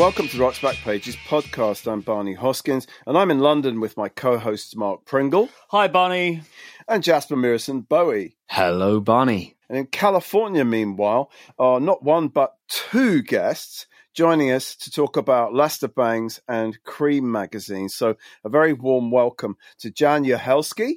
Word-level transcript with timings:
Welcome 0.00 0.28
to 0.28 0.38
Rock's 0.38 0.62
Back 0.62 0.76
Pages 0.76 1.14
podcast. 1.28 1.86
I'm 1.86 2.00
Barney 2.00 2.34
Hoskyns, 2.34 2.86
and 3.06 3.18
I'm 3.18 3.30
in 3.30 3.40
London 3.40 3.80
with 3.80 3.98
my 3.98 4.08
co-hosts 4.08 4.74
Mark 4.74 5.04
Pringle. 5.04 5.50
Hi, 5.68 5.88
Barney. 5.88 6.40
And 6.88 7.02
Jasper 7.02 7.36
Mirison 7.36 7.86
Bowie. 7.86 8.34
Hello, 8.48 9.00
Barney. 9.00 9.58
And 9.68 9.76
in 9.76 9.86
California, 9.88 10.64
meanwhile, 10.64 11.30
are 11.58 11.80
not 11.80 12.02
one 12.02 12.28
but 12.28 12.54
two 12.66 13.20
guests 13.20 13.86
joining 14.14 14.50
us 14.50 14.74
to 14.76 14.90
talk 14.90 15.18
about 15.18 15.52
Lester 15.52 15.88
Bangs 15.88 16.40
and 16.48 16.82
Creem 16.82 17.24
magazine. 17.24 17.90
So, 17.90 18.16
a 18.42 18.48
very 18.48 18.72
warm 18.72 19.10
welcome 19.10 19.58
to 19.80 19.90
Jaan 19.90 20.26
Uhelszki. 20.26 20.94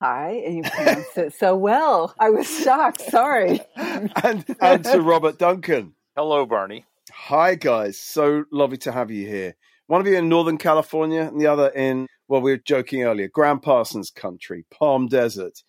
Hi, 0.00 0.30
and 0.46 0.56
you 0.58 0.62
pronounced 0.62 1.18
it 1.18 1.34
so 1.34 1.56
well. 1.56 2.14
I 2.20 2.30
was 2.30 2.46
shocked. 2.46 3.00
Sorry. 3.00 3.62
and, 3.74 4.44
and 4.60 4.84
to 4.84 5.00
Robert 5.02 5.40
Duncan. 5.40 5.94
Hello, 6.14 6.46
Barney. 6.46 6.84
Hi, 7.18 7.56
guys. 7.56 7.98
So 7.98 8.44
lovely 8.52 8.76
to 8.78 8.92
have 8.92 9.10
you 9.10 9.26
here. 9.26 9.56
One 9.88 10.00
of 10.00 10.06
you 10.06 10.16
in 10.16 10.28
Northern 10.28 10.58
California, 10.58 11.22
and 11.22 11.40
the 11.40 11.48
other 11.48 11.68
in, 11.68 12.06
well, 12.28 12.40
we 12.40 12.52
were 12.52 12.56
joking 12.58 13.02
earlier, 13.02 13.26
Gram 13.26 13.58
Parsons 13.58 14.10
country, 14.10 14.64
Palm 14.70 15.08
Desert. 15.08 15.64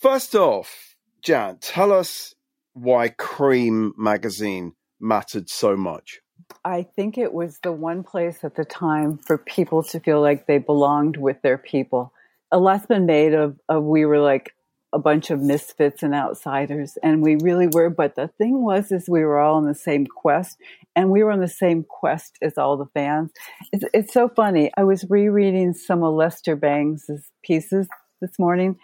First 0.00 0.34
off, 0.34 0.96
Jaan, 1.24 1.58
tell 1.60 1.92
us 1.92 2.34
why 2.72 3.10
Creem 3.10 3.92
magazine 3.96 4.72
mattered 4.98 5.48
so 5.48 5.76
much. 5.76 6.20
I 6.64 6.82
think 6.96 7.16
it 7.16 7.32
was 7.32 7.60
the 7.62 7.72
one 7.72 8.02
place 8.02 8.42
at 8.42 8.56
the 8.56 8.64
time 8.64 9.18
for 9.18 9.38
people 9.38 9.84
to 9.84 10.00
feel 10.00 10.20
like 10.20 10.46
they 10.46 10.58
belonged 10.58 11.16
with 11.16 11.40
their 11.42 11.58
people 11.58 12.12
a 12.50 12.58
less 12.58 12.86
been 12.86 13.06
made 13.06 13.34
of, 13.34 13.58
of 13.68 13.84
we 13.84 14.04
were 14.04 14.20
like 14.20 14.54
a 14.92 14.98
bunch 14.98 15.30
of 15.30 15.40
misfits 15.40 16.02
and 16.02 16.14
outsiders 16.14 16.96
and 17.02 17.22
we 17.22 17.36
really 17.42 17.66
were. 17.66 17.90
But 17.90 18.14
the 18.14 18.28
thing 18.28 18.62
was 18.62 18.90
is 18.90 19.08
we 19.08 19.24
were 19.24 19.38
all 19.38 19.56
on 19.56 19.66
the 19.66 19.74
same 19.74 20.06
quest 20.06 20.58
and 20.96 21.10
we 21.10 21.22
were 21.22 21.30
on 21.30 21.40
the 21.40 21.48
same 21.48 21.84
quest 21.84 22.38
as 22.40 22.56
all 22.56 22.76
the 22.76 22.86
fans. 22.94 23.30
It's, 23.72 23.84
it's 23.92 24.14
so 24.14 24.28
funny. 24.28 24.70
I 24.76 24.84
was 24.84 25.04
rereading 25.08 25.74
some 25.74 26.02
of 26.02 26.14
lester 26.14 26.56
bangs' 26.56 27.10
pieces 27.42 27.86
this 28.20 28.38
morning 28.38 28.76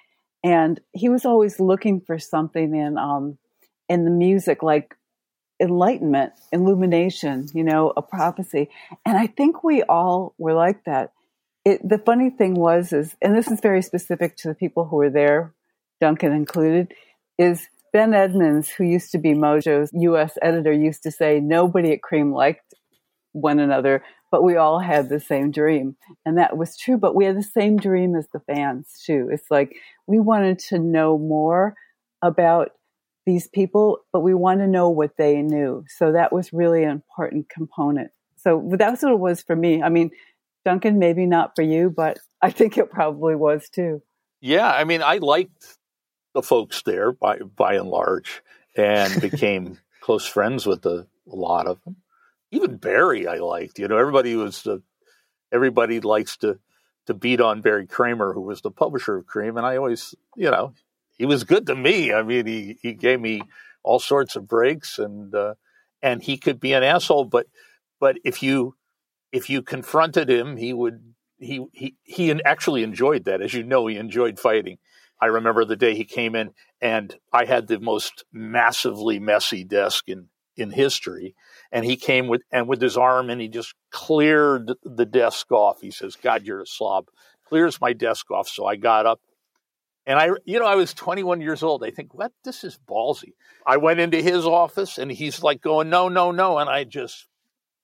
and 0.43 0.79
he 0.93 1.09
was 1.09 1.25
always 1.25 1.59
looking 1.59 2.01
for 2.01 2.19
something 2.19 2.75
in 2.75 2.99
um 2.99 3.39
in 3.89 4.05
the 4.05 4.11
music 4.11 4.63
like 4.63 4.95
enlightenment 5.61 6.33
illumination 6.53 7.47
you 7.55 7.65
know 7.65 7.93
a 7.97 8.03
prophecy. 8.03 8.69
And 9.07 9.17
i 9.17 9.27
think 9.27 9.65
we 9.65 9.83
all 9.83 10.35
were 10.37 10.55
like 10.55 10.85
that. 10.85 11.13
It, 11.65 11.81
the 11.89 11.97
funny 11.97 12.29
thing 12.29 12.55
was 12.55 12.93
is, 12.93 13.17
and 13.23 13.35
this 13.35 13.51
is 13.51 13.59
very 13.63 13.81
specific 13.81 14.37
to 14.37 14.49
the 14.49 14.55
people 14.55 14.85
who 14.85 14.97
were 14.97 15.09
there, 15.09 15.55
Duncan 16.01 16.33
included, 16.33 16.93
is 17.39 17.69
Ben 17.93 18.15
Edmonds, 18.15 18.71
who 18.71 18.85
used 18.85 19.13
to 19.13 19.19
be 19.19 19.35
Mojo's 19.35 19.91
U.S. 19.93 20.37
editor, 20.43 20.73
used 20.73 21.03
to 21.05 21.11
say 21.11 21.41
nobody 21.41 21.93
at 21.93 22.01
Creem 22.01 22.35
liked 22.35 22.75
one 23.33 23.59
another, 23.59 24.03
but 24.31 24.43
we 24.43 24.57
all 24.57 24.81
had 24.81 25.09
the 25.09 25.21
same 25.21 25.51
dream, 25.51 25.97
and 26.25 26.39
that 26.39 26.57
was 26.57 26.77
true. 26.77 26.97
But 26.97 27.15
we 27.15 27.25
had 27.25 27.37
the 27.37 27.43
same 27.43 27.77
dream 27.77 28.17
as 28.17 28.27
the 28.33 28.41
fans 28.41 29.01
too. 29.05 29.29
It's 29.31 29.51
like 29.51 29.77
we 30.07 30.19
wanted 30.19 30.59
to 30.71 30.79
know 30.79 31.19
more 31.19 31.75
about 32.23 32.73
these 33.27 33.49
people, 33.49 33.99
but 34.13 34.21
we 34.21 34.35
want 34.35 34.61
to 34.61 34.67
know 34.67 34.91
what 34.91 35.17
they 35.17 35.41
knew. 35.41 35.85
So 35.89 36.13
that 36.13 36.33
was 36.33 36.53
really 36.53 36.85
an 36.85 36.91
important 36.91 37.49
component. 37.49 38.11
So 38.37 38.69
that's 38.73 39.03
what 39.03 39.13
it 39.13 39.19
was 39.19 39.43
for 39.43 39.57
me. 39.57 39.83
I 39.83 39.89
mean, 39.89 40.11
Duncan, 40.65 40.99
maybe 40.99 41.27
not 41.27 41.53
for 41.57 41.63
you, 41.63 41.91
but 41.91 42.19
I 42.43 42.51
think 42.51 42.77
it 42.77 42.91
probably 42.91 43.35
was 43.35 43.69
too. 43.69 44.03
Yeah, 44.41 44.71
I 44.71 44.85
mean, 44.85 45.03
I 45.03 45.19
liked 45.19 45.79
the 46.35 46.43
folks 46.43 46.83
there 46.83 47.13
by 47.13 47.39
by 47.39 47.75
and 47.75 47.89
large, 47.89 48.43
and 48.77 49.21
became 49.21 49.79
close 50.01 50.27
friends 50.27 50.67
with 50.67 50.85
a, 50.85 51.07
a, 51.31 51.35
lot 51.35 51.67
of 51.67 51.83
them. 51.85 51.97
Even 52.51 52.77
Barry, 52.77 53.27
I 53.27 53.37
liked. 53.37 53.79
You 53.79 53.89
know, 53.89 53.97
everybody 53.97 54.37
was 54.37 54.63
the 54.63 54.83
everybody 55.51 56.01
likes 56.01 56.37
to 56.39 56.59
to 57.07 57.15
beat 57.15 57.41
on 57.41 57.63
Barry 57.63 57.87
Kramer, 57.87 58.33
who 58.33 58.43
was 58.43 58.61
the 58.61 58.71
publisher 58.71 59.17
of 59.17 59.27
Creem, 59.27 59.57
and 59.57 59.67
I 59.67 59.77
always, 59.77 60.15
you 60.37 60.51
know, 60.51 60.73
he 61.17 61.27
was 61.27 61.45
good 61.45 61.67
to 61.67 61.75
me. 61.75 62.13
I 62.13 62.23
mean, 62.23 62.47
he 62.47 62.79
he 62.83 62.93
gave 62.93 63.21
me 63.21 63.43
all 63.83 63.99
sorts 63.99 64.37
of 64.37 64.49
breaks, 64.49 64.99
and 64.99 65.35
uh, 65.35 65.55
and 66.03 66.23
he 66.23 66.37
could 66.37 66.61
be 66.61 66.73
an 66.73 66.83
asshole, 66.83 67.25
but 67.25 67.47
but 68.01 68.17
if 68.25 68.43
you 68.43 68.75
if 69.33 69.49
you 69.49 69.63
confronted 69.63 70.29
him, 70.29 70.57
he 70.57 70.73
would 70.73 71.15
he 71.39 71.65
he 71.73 71.97
he 72.03 72.43
actually 72.45 72.83
enjoyed 72.83 73.25
that. 73.25 73.41
As 73.41 73.55
you 73.55 73.63
know, 73.63 73.87
he 73.87 73.97
enjoyed 73.97 74.39
fighting. 74.39 74.79
I 75.21 75.27
remember 75.27 75.65
the 75.65 75.77
day 75.77 75.95
he 75.95 76.05
came 76.05 76.35
in, 76.35 76.53
and 76.81 77.15
I 77.33 77.45
had 77.45 77.67
the 77.67 77.81
most 77.81 78.25
massively 78.33 79.19
messy 79.19 79.65
desk 79.65 80.09
in 80.09 80.29
in 80.57 80.71
history. 80.71 81.35
And 81.73 81.85
he 81.85 81.97
came 81.97 82.29
with 82.29 82.43
and 82.53 82.69
with 82.69 82.81
his 82.81 82.97
arm, 82.97 83.31
and 83.31 83.41
he 83.41 83.49
just 83.49 83.75
cleared 83.91 84.73
the 84.83 85.07
desk 85.07 85.51
off. 85.51 85.81
He 85.81 85.91
says, 85.91 86.17
"God, 86.17 86.45
you're 86.45 86.63
a 86.63 86.67
slob." 86.67 87.09
Clears 87.47 87.81
my 87.81 87.93
desk 87.93 88.31
off. 88.31 88.49
So 88.49 88.67
I 88.67 88.77
got 88.77 89.07
up, 89.07 89.21
and 90.07 90.19
I, 90.19 90.31
you 90.45 90.59
know, 90.59 90.67
I 90.67 90.77
was 90.77 90.95
21 90.95 91.41
years 91.41 91.63
old. 91.63 91.85
I 91.85 91.91
think, 91.91 92.15
what? 92.15 92.33
This 92.45 92.65
is 92.65 92.79
ballsy. 92.89 93.33
I 93.67 93.77
went 93.77 94.01
into 94.01 94.21
his 94.21 94.47
office, 94.47 94.99
and 94.99 95.11
he's 95.11 95.43
like 95.43 95.61
going, 95.61 95.91
"No, 95.91 96.09
no, 96.09 96.31
no," 96.31 96.59
and 96.59 96.71
I 96.71 96.85
just 96.85 97.27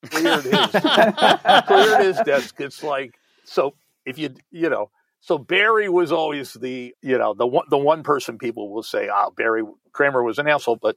cleared 0.09 0.45
his 0.45 0.53
cleared 1.67 2.05
his 2.05 2.21
desk. 2.25 2.61
It's 2.61 2.83
like 2.83 3.19
so 3.45 3.75
if 4.05 4.19
you 4.19 4.35
you 4.51 4.71
know 4.71 4.91
so 5.20 5.38
Barry 5.38 5.88
was 5.88 6.12
always 6.12 6.54
the 6.54 6.94
you 7.03 7.19
know 7.19 7.34
the 7.34 7.47
one 7.47 7.66
the 7.70 7.78
one 7.78 8.03
person 8.03 8.38
people 8.38 8.72
will 8.72 8.82
say 8.82 9.08
oh 9.12 9.32
Barry 9.36 9.62
Kramer 9.92 10.22
was 10.22 10.38
an 10.38 10.48
asshole, 10.48 10.78
but 10.81 10.97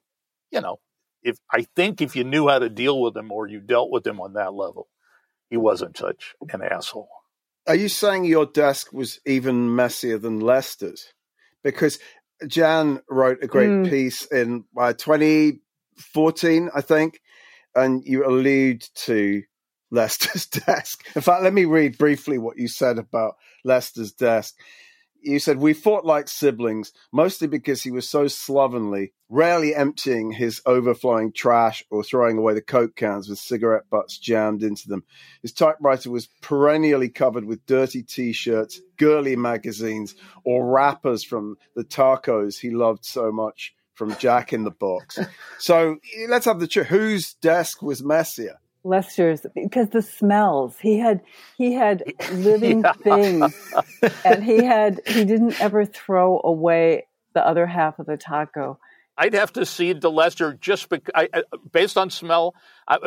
you 0.52 0.62
know 0.62 0.80
if 1.24 1.38
I 1.52 1.66
think 1.76 2.02
if 2.02 2.16
you 2.16 2.24
knew 2.24 2.48
how 2.48 2.60
to 2.60 2.70
deal 2.70 3.02
with 3.02 3.16
him 3.16 3.32
or 3.32 3.48
you 3.48 3.60
dealt 3.60 3.92
with 3.92 4.06
him 4.06 4.20
on 4.20 4.34
that 4.34 4.54
level, 4.54 4.88
he 5.50 5.58
wasn't 5.58 5.98
such 5.98 6.36
an 6.52 6.62
asshole. 6.62 7.10
Are 7.66 7.76
you 7.76 7.88
saying 7.88 8.26
your 8.26 8.46
desk 8.46 8.92
was 8.92 9.20
even 9.26 9.74
messier 9.76 10.18
than 10.18 10.42
Lester's? 10.42 11.14
Because 11.64 11.98
Jaan 12.44 13.02
wrote 13.10 13.42
a 13.42 13.48
great 13.48 13.70
mm. 13.70 13.90
piece 13.90 14.26
in 14.26 14.66
uh, 14.78 14.92
2014, 14.92 16.70
I 16.76 16.82
think, 16.82 17.22
and 17.74 18.04
you 18.06 18.26
allude 18.26 18.86
to 19.06 19.44
Lester's 19.94 20.46
desk. 20.66 21.06
In 21.16 21.22
fact, 21.22 21.44
let 21.44 21.54
me 21.54 21.66
read 21.66 21.98
briefly 21.98 22.38
what 22.38 22.58
you 22.58 22.68
said 22.68 22.98
about 22.98 23.36
Lester's 23.64 24.12
desk. 24.12 24.56
You 25.22 25.40
said, 25.40 25.60
We 25.60 25.74
fought 25.74 26.04
like 26.04 26.28
siblings, 26.28 26.92
mostly 27.14 27.48
because 27.48 27.84
he 27.84 27.92
was 27.92 28.10
so 28.10 28.28
slovenly, 28.28 29.14
rarely 29.30 29.74
emptying 29.74 30.32
his 30.32 30.62
overflowing 30.66 31.32
trash 31.32 31.82
or 31.90 32.04
throwing 32.04 32.38
away 32.38 32.56
the 32.56 32.62
Coke 32.62 32.96
cans 32.96 33.30
with 33.30 33.40
cigarette 33.40 33.90
butts 33.90 34.18
jammed 34.18 34.64
into 34.64 34.90
them. 34.90 35.04
His 35.42 35.54
typewriter 35.54 36.12
was 36.12 36.28
perennially 36.42 37.10
covered 37.10 37.46
with 37.46 37.66
dirty 37.66 38.02
t 38.04 38.34
shirts, 38.34 38.82
girly 38.98 39.38
magazines, 39.38 40.16
or 40.44 40.66
wrappers 40.66 41.24
from 41.24 41.56
the 41.76 41.86
tacos 41.86 42.60
he 42.60 42.72
loved 42.72 43.06
so 43.06 43.32
much 43.32 43.74
from 43.94 44.16
Jack 44.18 44.52
in 44.52 44.64
the 44.64 44.72
Box. 44.72 45.20
so 45.60 45.98
let's 46.28 46.46
have 46.46 46.60
the 46.60 46.68
truth. 46.68 46.88
Whose 46.88 47.36
desk 47.36 47.82
was 47.82 48.04
messier? 48.04 48.60
Lester's 48.84 49.46
because 49.56 49.90
the 49.90 50.02
smells 50.02 50.78
he 50.80 51.00
had 51.00 51.22
he 51.58 51.74
had 51.74 52.04
living 52.34 52.82
yeah. 52.84 52.94
things 52.94 53.74
and 54.26 54.44
he 54.44 54.64
had 54.64 55.00
he 55.08 55.24
didn't 55.24 55.60
ever 55.62 55.86
throw 55.86 56.42
away 56.44 57.08
the 57.34 57.46
other 57.46 57.66
half 57.66 58.00
of 58.00 58.06
the 58.06 58.18
taco. 58.18 58.80
I'd 59.18 59.34
have 59.34 59.54
to 59.54 59.66
cede 59.66 60.02
to 60.02 60.10
Lester 60.10 60.54
just 60.54 60.90
because, 60.90 61.12
I, 61.14 61.44
based 61.72 61.98
on 61.98 62.10
smell, 62.10 62.56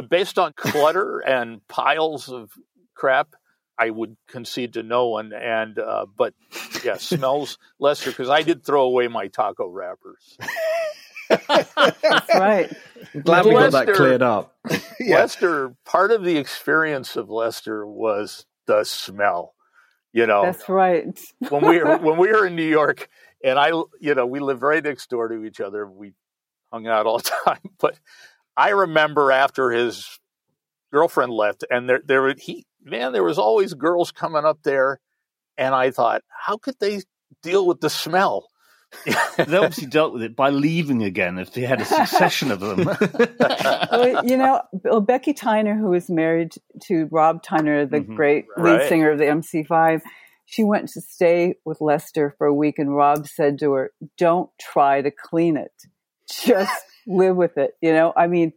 based 0.08 0.38
on 0.38 0.52
clutter 0.52 1.18
and 1.26 1.66
piles 1.68 2.28
of 2.28 2.52
crap. 2.94 3.34
I 3.78 3.90
would 3.90 4.16
concede 4.26 4.74
to 4.74 4.82
no 4.82 5.08
one, 5.08 5.34
and 5.34 5.78
uh, 5.78 6.06
but 6.16 6.32
yeah, 6.82 6.96
smells 6.96 7.58
Lester 7.78 8.10
because 8.10 8.30
I 8.30 8.40
did 8.40 8.64
throw 8.64 8.84
away 8.84 9.06
my 9.08 9.26
taco 9.26 9.68
wrappers. 9.68 10.38
That's 11.28 12.34
right. 12.34 12.72
Glad 13.22 13.44
we 13.46 13.52
got 13.52 13.72
that 13.72 13.94
cleared 13.94 14.22
up. 14.22 14.54
yeah. 15.00 15.16
Lester, 15.16 15.74
part 15.84 16.10
of 16.12 16.24
the 16.24 16.36
experience 16.36 17.16
of 17.16 17.30
Lester 17.30 17.86
was 17.86 18.46
the 18.66 18.84
smell. 18.84 19.54
You 20.12 20.26
know, 20.26 20.42
that's 20.42 20.68
right. 20.68 21.18
when 21.50 21.66
we 21.66 21.78
were, 21.78 21.98
when 21.98 22.16
we 22.16 22.28
were 22.28 22.46
in 22.46 22.56
New 22.56 22.68
York, 22.68 23.08
and 23.44 23.58
I, 23.58 23.68
you 24.00 24.14
know, 24.14 24.26
we 24.26 24.40
lived 24.40 24.62
right 24.62 24.82
next 24.82 25.10
door 25.10 25.28
to 25.28 25.44
each 25.44 25.60
other. 25.60 25.86
We 25.86 26.14
hung 26.72 26.86
out 26.86 27.06
all 27.06 27.18
the 27.18 27.30
time. 27.44 27.70
But 27.78 27.98
I 28.56 28.70
remember 28.70 29.30
after 29.30 29.70
his 29.70 30.18
girlfriend 30.92 31.32
left, 31.32 31.64
and 31.70 31.88
there, 31.88 32.00
there, 32.04 32.22
were 32.22 32.34
he, 32.38 32.64
man, 32.82 33.12
there 33.12 33.24
was 33.24 33.38
always 33.38 33.74
girls 33.74 34.10
coming 34.10 34.44
up 34.44 34.60
there, 34.62 35.00
and 35.58 35.74
I 35.74 35.90
thought, 35.90 36.22
how 36.28 36.56
could 36.56 36.76
they 36.80 37.02
deal 37.42 37.66
with 37.66 37.80
the 37.80 37.90
smell? 37.90 38.48
They 39.04 39.56
obviously 39.56 39.86
dealt 39.86 40.12
with 40.12 40.22
it 40.22 40.36
by 40.36 40.50
leaving 40.50 41.02
again 41.02 41.38
if 41.38 41.52
they 41.52 41.62
had 41.62 41.80
a 41.80 41.84
succession 41.84 42.50
of 42.50 42.60
them. 42.60 42.84
well, 43.90 44.26
you 44.26 44.36
know, 44.36 44.62
well, 44.84 45.00
Becky 45.00 45.34
Tyner, 45.34 45.78
who 45.78 45.88
was 45.88 46.10
married 46.10 46.54
to 46.84 47.08
Rob 47.10 47.42
Tyner, 47.42 47.88
the 47.88 47.98
mm-hmm. 47.98 48.14
great 48.14 48.46
lead 48.56 48.72
right. 48.72 48.88
singer 48.88 49.10
of 49.10 49.18
the 49.18 49.24
MC5, 49.24 50.02
she 50.46 50.64
went 50.64 50.88
to 50.90 51.00
stay 51.00 51.54
with 51.64 51.80
Lester 51.80 52.34
for 52.38 52.46
a 52.46 52.54
week, 52.54 52.78
and 52.78 52.94
Rob 52.96 53.26
said 53.26 53.58
to 53.58 53.72
her, 53.72 53.92
"Don't 54.16 54.48
try 54.60 55.02
to 55.02 55.10
clean 55.10 55.56
it; 55.56 55.72
just 56.30 56.84
live 57.06 57.36
with 57.36 57.58
it." 57.58 57.72
You 57.82 57.92
know, 57.92 58.12
I 58.16 58.28
mean, 58.28 58.52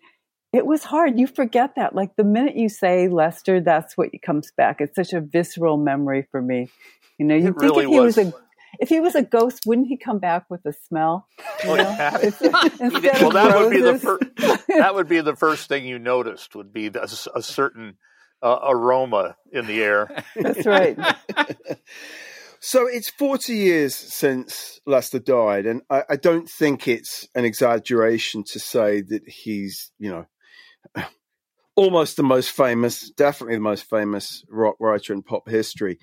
it 0.54 0.66
was 0.66 0.84
hard. 0.84 1.20
You 1.20 1.28
forget 1.28 1.76
that. 1.76 1.96
Like 1.96 2.16
the 2.16 2.24
minute 2.24 2.56
you 2.56 2.70
say 2.70 3.08
Lester, 3.08 3.60
that's 3.60 3.98
what 3.98 4.10
comes 4.24 4.52
back. 4.56 4.82
It's 4.82 4.96
such 4.96 5.14
a 5.14 5.22
visceral 5.22 5.78
memory 5.78 6.28
for 6.32 6.42
me. 6.42 6.70
You 7.18 7.26
know, 7.26 7.36
you 7.36 7.50
It 7.50 7.60
think 7.60 7.62
really 7.62 7.84
if 7.86 7.90
he 7.90 8.00
was. 8.00 8.18
was. 8.18 8.28
a 8.28 8.34
if 8.80 8.90
he 8.90 9.00
was 9.00 9.16
a 9.16 9.22
ghost, 9.24 9.64
wouldn't 9.66 9.88
he 9.88 9.98
come 9.98 10.20
back 10.20 10.46
with 10.50 10.66
a 10.66 10.74
smell? 10.88 11.28
You 11.64 11.70
Oh, 11.72 11.76
know? 11.76 11.84
yeah. 11.90 12.18
Well, 13.22 13.28
of 13.28 13.34
that 13.34 13.58
would 13.60 13.72
be 13.72 13.82
the 13.82 13.94
roses. 13.94 14.02
first. 14.04 14.68
That 14.68 14.96
would 14.96 15.08
be 15.10 15.22
the 15.22 15.36
first 15.36 15.68
thing 15.68 15.86
you 15.86 15.98
noticed. 16.00 16.56
Would 16.56 16.72
be 16.74 16.88
a 16.88 17.08
certain 17.42 17.98
uh, 18.42 18.60
aroma 18.64 19.36
in 19.52 19.66
the 19.68 19.82
air. 19.84 20.24
That's 20.36 20.66
right. 20.66 20.98
So 22.62 22.88
it's 22.88 23.10
40 23.10 23.54
years 23.56 23.96
since 23.96 24.82
Lester 24.86 25.20
died, 25.20 25.66
and 25.66 25.82
I, 25.90 26.04
I 26.10 26.16
don't 26.18 26.50
think 26.50 26.90
it's 26.90 27.26
an 27.34 27.46
exaggeration 27.46 28.44
to 28.52 28.60
say 28.60 29.00
that 29.00 29.22
he's, 29.28 29.94
you 29.98 30.10
know, 30.12 30.26
almost 31.78 32.18
the 32.18 32.24
most 32.24 32.52
famous, 32.52 33.10
definitely 33.12 33.56
the 33.56 33.62
most 33.62 33.90
famous 33.90 34.44
rock 34.50 34.76
writer 34.82 35.14
in 35.14 35.24
pop 35.24 35.48
history. 35.48 36.00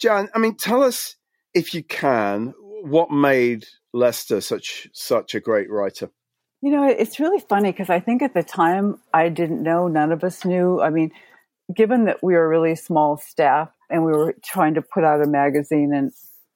Jan, 0.00 0.30
I 0.34 0.38
mean, 0.38 0.56
tell 0.56 0.82
us 0.82 1.14
if 1.54 1.74
you 1.74 1.82
can 1.82 2.54
what 2.82 3.10
made 3.10 3.66
Lester 3.92 4.40
such 4.40 4.88
such 4.92 5.34
a 5.34 5.40
great 5.40 5.70
writer. 5.70 6.10
You 6.60 6.72
know, 6.72 6.84
it's 6.84 7.20
really 7.20 7.40
funny 7.48 7.70
because 7.70 7.90
I 7.90 8.00
think 8.00 8.22
at 8.22 8.34
the 8.34 8.42
time 8.42 9.00
I 9.14 9.28
didn't 9.28 9.62
know, 9.62 9.86
none 9.86 10.10
of 10.10 10.24
us 10.24 10.44
knew. 10.44 10.80
I 10.80 10.90
mean, 10.90 11.12
given 11.74 12.06
that 12.06 12.18
we 12.22 12.34
were 12.34 12.48
really 12.48 12.74
small 12.74 13.16
staff 13.16 13.70
and 13.90 14.04
we 14.04 14.12
were 14.12 14.34
trying 14.44 14.74
to 14.74 14.82
put 14.82 15.04
out 15.04 15.22
a 15.22 15.26
magazine 15.26 15.92
and 15.94 16.10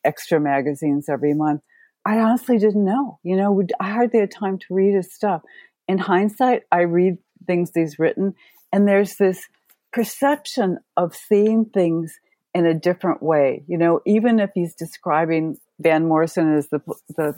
extra 0.04 0.40
magazines 0.40 1.08
every 1.08 1.34
month, 1.34 1.62
I 2.04 2.18
honestly 2.18 2.58
didn't 2.58 2.84
know. 2.84 3.20
You 3.22 3.36
know, 3.36 3.62
I 3.78 3.90
hardly 3.90 4.20
had 4.20 4.32
time 4.32 4.58
to 4.58 4.74
read 4.74 4.94
his 4.94 5.14
stuff. 5.14 5.42
In 5.86 5.98
hindsight, 5.98 6.62
I 6.72 6.82
read 6.82 7.18
things 7.46 7.70
he's 7.74 7.98
written, 7.98 8.34
and 8.72 8.88
there's 8.88 9.16
this 9.16 9.46
perception 9.92 10.78
of 10.96 11.14
seeing 11.14 11.66
things 11.66 12.18
in 12.54 12.66
a 12.66 12.74
different 12.74 13.22
way. 13.22 13.64
You 13.66 13.78
know, 13.78 14.00
even 14.06 14.40
if 14.40 14.50
he's 14.54 14.74
describing 14.74 15.56
Van 15.80 16.06
Morrison 16.06 16.54
as 16.56 16.68
the 16.68 16.80
the 17.16 17.34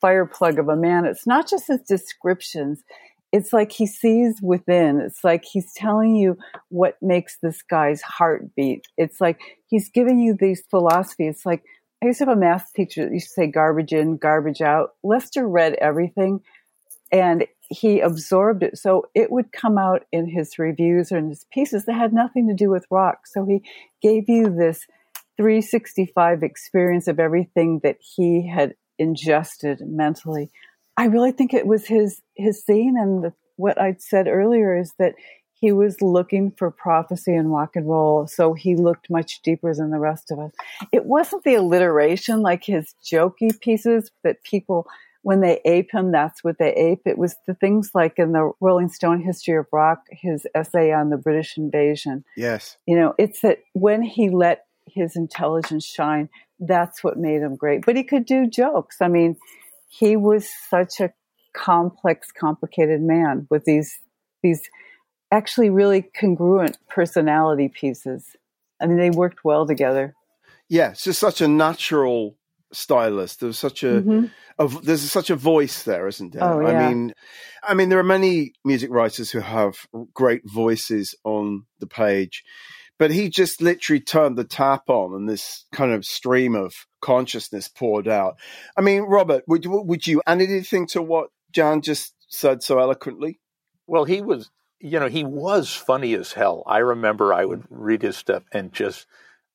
fire 0.00 0.26
plug 0.26 0.58
of 0.58 0.68
a 0.68 0.76
man, 0.76 1.04
it's 1.04 1.26
not 1.26 1.48
just 1.48 1.68
his 1.68 1.80
descriptions. 1.82 2.82
It's 3.30 3.52
like 3.52 3.72
he 3.72 3.86
sees 3.86 4.40
within. 4.42 5.00
It's 5.00 5.22
like 5.22 5.44
he's 5.44 5.72
telling 5.74 6.16
you 6.16 6.38
what 6.70 6.96
makes 7.02 7.36
this 7.42 7.62
guy's 7.62 8.00
heart 8.00 8.54
beat. 8.54 8.86
It's 8.96 9.20
like 9.20 9.38
he's 9.66 9.90
giving 9.90 10.18
you 10.18 10.36
these 10.38 10.62
philosophies. 10.70 11.36
It's 11.36 11.46
like 11.46 11.62
I 12.02 12.06
used 12.06 12.18
to 12.18 12.26
have 12.26 12.36
a 12.36 12.40
math 12.40 12.72
teacher 12.74 13.04
that 13.04 13.12
used 13.12 13.28
to 13.28 13.32
say 13.32 13.46
garbage 13.48 13.92
in, 13.92 14.16
garbage 14.16 14.60
out. 14.60 14.90
Lester 15.02 15.46
read 15.46 15.74
everything 15.74 16.40
and 17.10 17.46
he 17.68 18.00
absorbed 18.00 18.62
it. 18.62 18.78
So 18.78 19.06
it 19.14 19.30
would 19.30 19.52
come 19.52 19.78
out 19.78 20.04
in 20.12 20.28
his 20.28 20.58
reviews 20.58 21.12
or 21.12 21.18
in 21.18 21.28
his 21.28 21.46
pieces 21.52 21.84
that 21.84 21.94
had 21.94 22.12
nothing 22.12 22.48
to 22.48 22.54
do 22.54 22.70
with 22.70 22.86
rock. 22.90 23.26
So 23.26 23.44
he 23.44 23.62
gave 24.00 24.28
you 24.28 24.48
this 24.48 24.86
365 25.36 26.42
experience 26.42 27.08
of 27.08 27.20
everything 27.20 27.80
that 27.82 27.98
he 28.00 28.48
had 28.48 28.74
ingested 28.98 29.80
mentally. 29.86 30.50
I 30.96 31.04
really 31.06 31.30
think 31.30 31.54
it 31.54 31.66
was 31.66 31.86
his 31.86 32.20
his 32.34 32.64
scene 32.64 32.96
and 32.98 33.22
the, 33.22 33.32
what 33.56 33.80
I'd 33.80 34.02
said 34.02 34.26
earlier 34.26 34.76
is 34.76 34.92
that 34.98 35.14
he 35.60 35.72
was 35.72 36.00
looking 36.00 36.52
for 36.52 36.70
prophecy 36.70 37.34
in 37.34 37.48
rock 37.48 37.74
and 37.74 37.88
roll, 37.88 38.28
so 38.28 38.54
he 38.54 38.76
looked 38.76 39.10
much 39.10 39.42
deeper 39.42 39.74
than 39.74 39.90
the 39.90 39.98
rest 39.98 40.30
of 40.30 40.38
us. 40.38 40.52
It 40.92 41.04
wasn't 41.04 41.42
the 41.42 41.54
alliteration 41.54 42.42
like 42.42 42.64
his 42.64 42.94
jokey 43.04 43.60
pieces 43.60 44.10
that 44.22 44.44
people 44.44 44.86
when 45.28 45.42
they 45.42 45.60
ape 45.66 45.90
him, 45.92 46.10
that's 46.10 46.42
what 46.42 46.56
they 46.58 46.72
ape. 46.72 47.02
It 47.04 47.18
was 47.18 47.36
the 47.46 47.52
things 47.52 47.90
like 47.92 48.14
in 48.18 48.32
the 48.32 48.50
Rolling 48.62 48.88
Stone 48.88 49.20
History 49.20 49.58
of 49.58 49.66
Rock, 49.70 50.06
his 50.10 50.46
essay 50.54 50.90
on 50.90 51.10
the 51.10 51.18
British 51.18 51.58
invasion. 51.58 52.24
Yes. 52.34 52.78
You 52.86 52.96
know, 52.96 53.14
it's 53.18 53.42
that 53.42 53.58
when 53.74 54.00
he 54.00 54.30
let 54.30 54.64
his 54.86 55.16
intelligence 55.16 55.84
shine, 55.84 56.30
that's 56.58 57.04
what 57.04 57.18
made 57.18 57.42
him 57.42 57.56
great. 57.56 57.84
But 57.84 57.94
he 57.94 58.04
could 58.04 58.24
do 58.24 58.46
jokes. 58.48 59.02
I 59.02 59.08
mean, 59.08 59.36
he 59.86 60.16
was 60.16 60.48
such 60.70 60.98
a 60.98 61.12
complex, 61.54 62.32
complicated 62.32 63.02
man 63.02 63.46
with 63.50 63.66
these 63.66 63.98
these 64.42 64.62
actually 65.30 65.68
really 65.68 66.08
congruent 66.18 66.78
personality 66.88 67.68
pieces. 67.68 68.24
I 68.80 68.86
mean, 68.86 68.96
they 68.96 69.10
worked 69.10 69.44
well 69.44 69.66
together. 69.66 70.14
Yeah, 70.70 70.92
it's 70.92 71.04
just 71.04 71.20
such 71.20 71.42
a 71.42 71.48
natural 71.48 72.38
stylist. 72.72 73.40
There's 73.40 73.58
such 73.58 73.82
a, 73.82 74.02
Mhm. 74.02 74.30
a 74.58 74.68
there's 74.82 75.10
such 75.10 75.30
a 75.30 75.36
voice 75.36 75.82
there, 75.84 76.06
isn't 76.06 76.32
there? 76.32 76.44
Oh, 76.44 76.66
I 76.66 76.72
mean, 76.78 77.14
I 77.62 77.74
mean, 77.74 77.88
there 77.88 77.98
are 77.98 78.04
many 78.04 78.52
music 78.64 78.90
writers 78.90 79.30
who 79.30 79.40
have 79.40 79.74
great 80.14 80.42
voices 80.44 81.14
on 81.24 81.66
the 81.78 81.86
page, 81.86 82.42
but 82.98 83.10
he 83.10 83.28
just 83.28 83.62
literally 83.62 84.00
turned 84.00 84.36
the 84.36 84.44
tap 84.44 84.88
on, 84.88 85.14
and 85.14 85.28
this 85.28 85.66
kind 85.72 85.92
of 85.92 86.04
stream 86.04 86.54
of 86.54 86.74
consciousness 87.00 87.68
poured 87.68 88.08
out. 88.08 88.36
I 88.76 88.80
mean, 88.80 89.02
Robert, 89.02 89.44
would 89.46 89.64
you 89.64 89.70
would 89.70 90.06
you 90.06 90.20
add 90.26 90.40
anything 90.40 90.86
to 90.88 91.02
what 91.02 91.30
Jaan 91.52 91.82
just 91.82 92.14
said 92.28 92.62
so 92.62 92.78
eloquently? 92.78 93.40
Well, 93.86 94.04
he 94.04 94.20
was, 94.20 94.50
you 94.80 95.00
know, 95.00 95.08
he 95.08 95.24
was 95.24 95.72
funny 95.72 96.12
as 96.14 96.32
hell. 96.34 96.62
I 96.66 96.78
remember 96.78 97.32
I 97.32 97.44
would 97.46 97.64
read 97.70 98.02
his 98.02 98.16
stuff 98.18 98.42
and 98.52 98.70
just, 98.72 99.06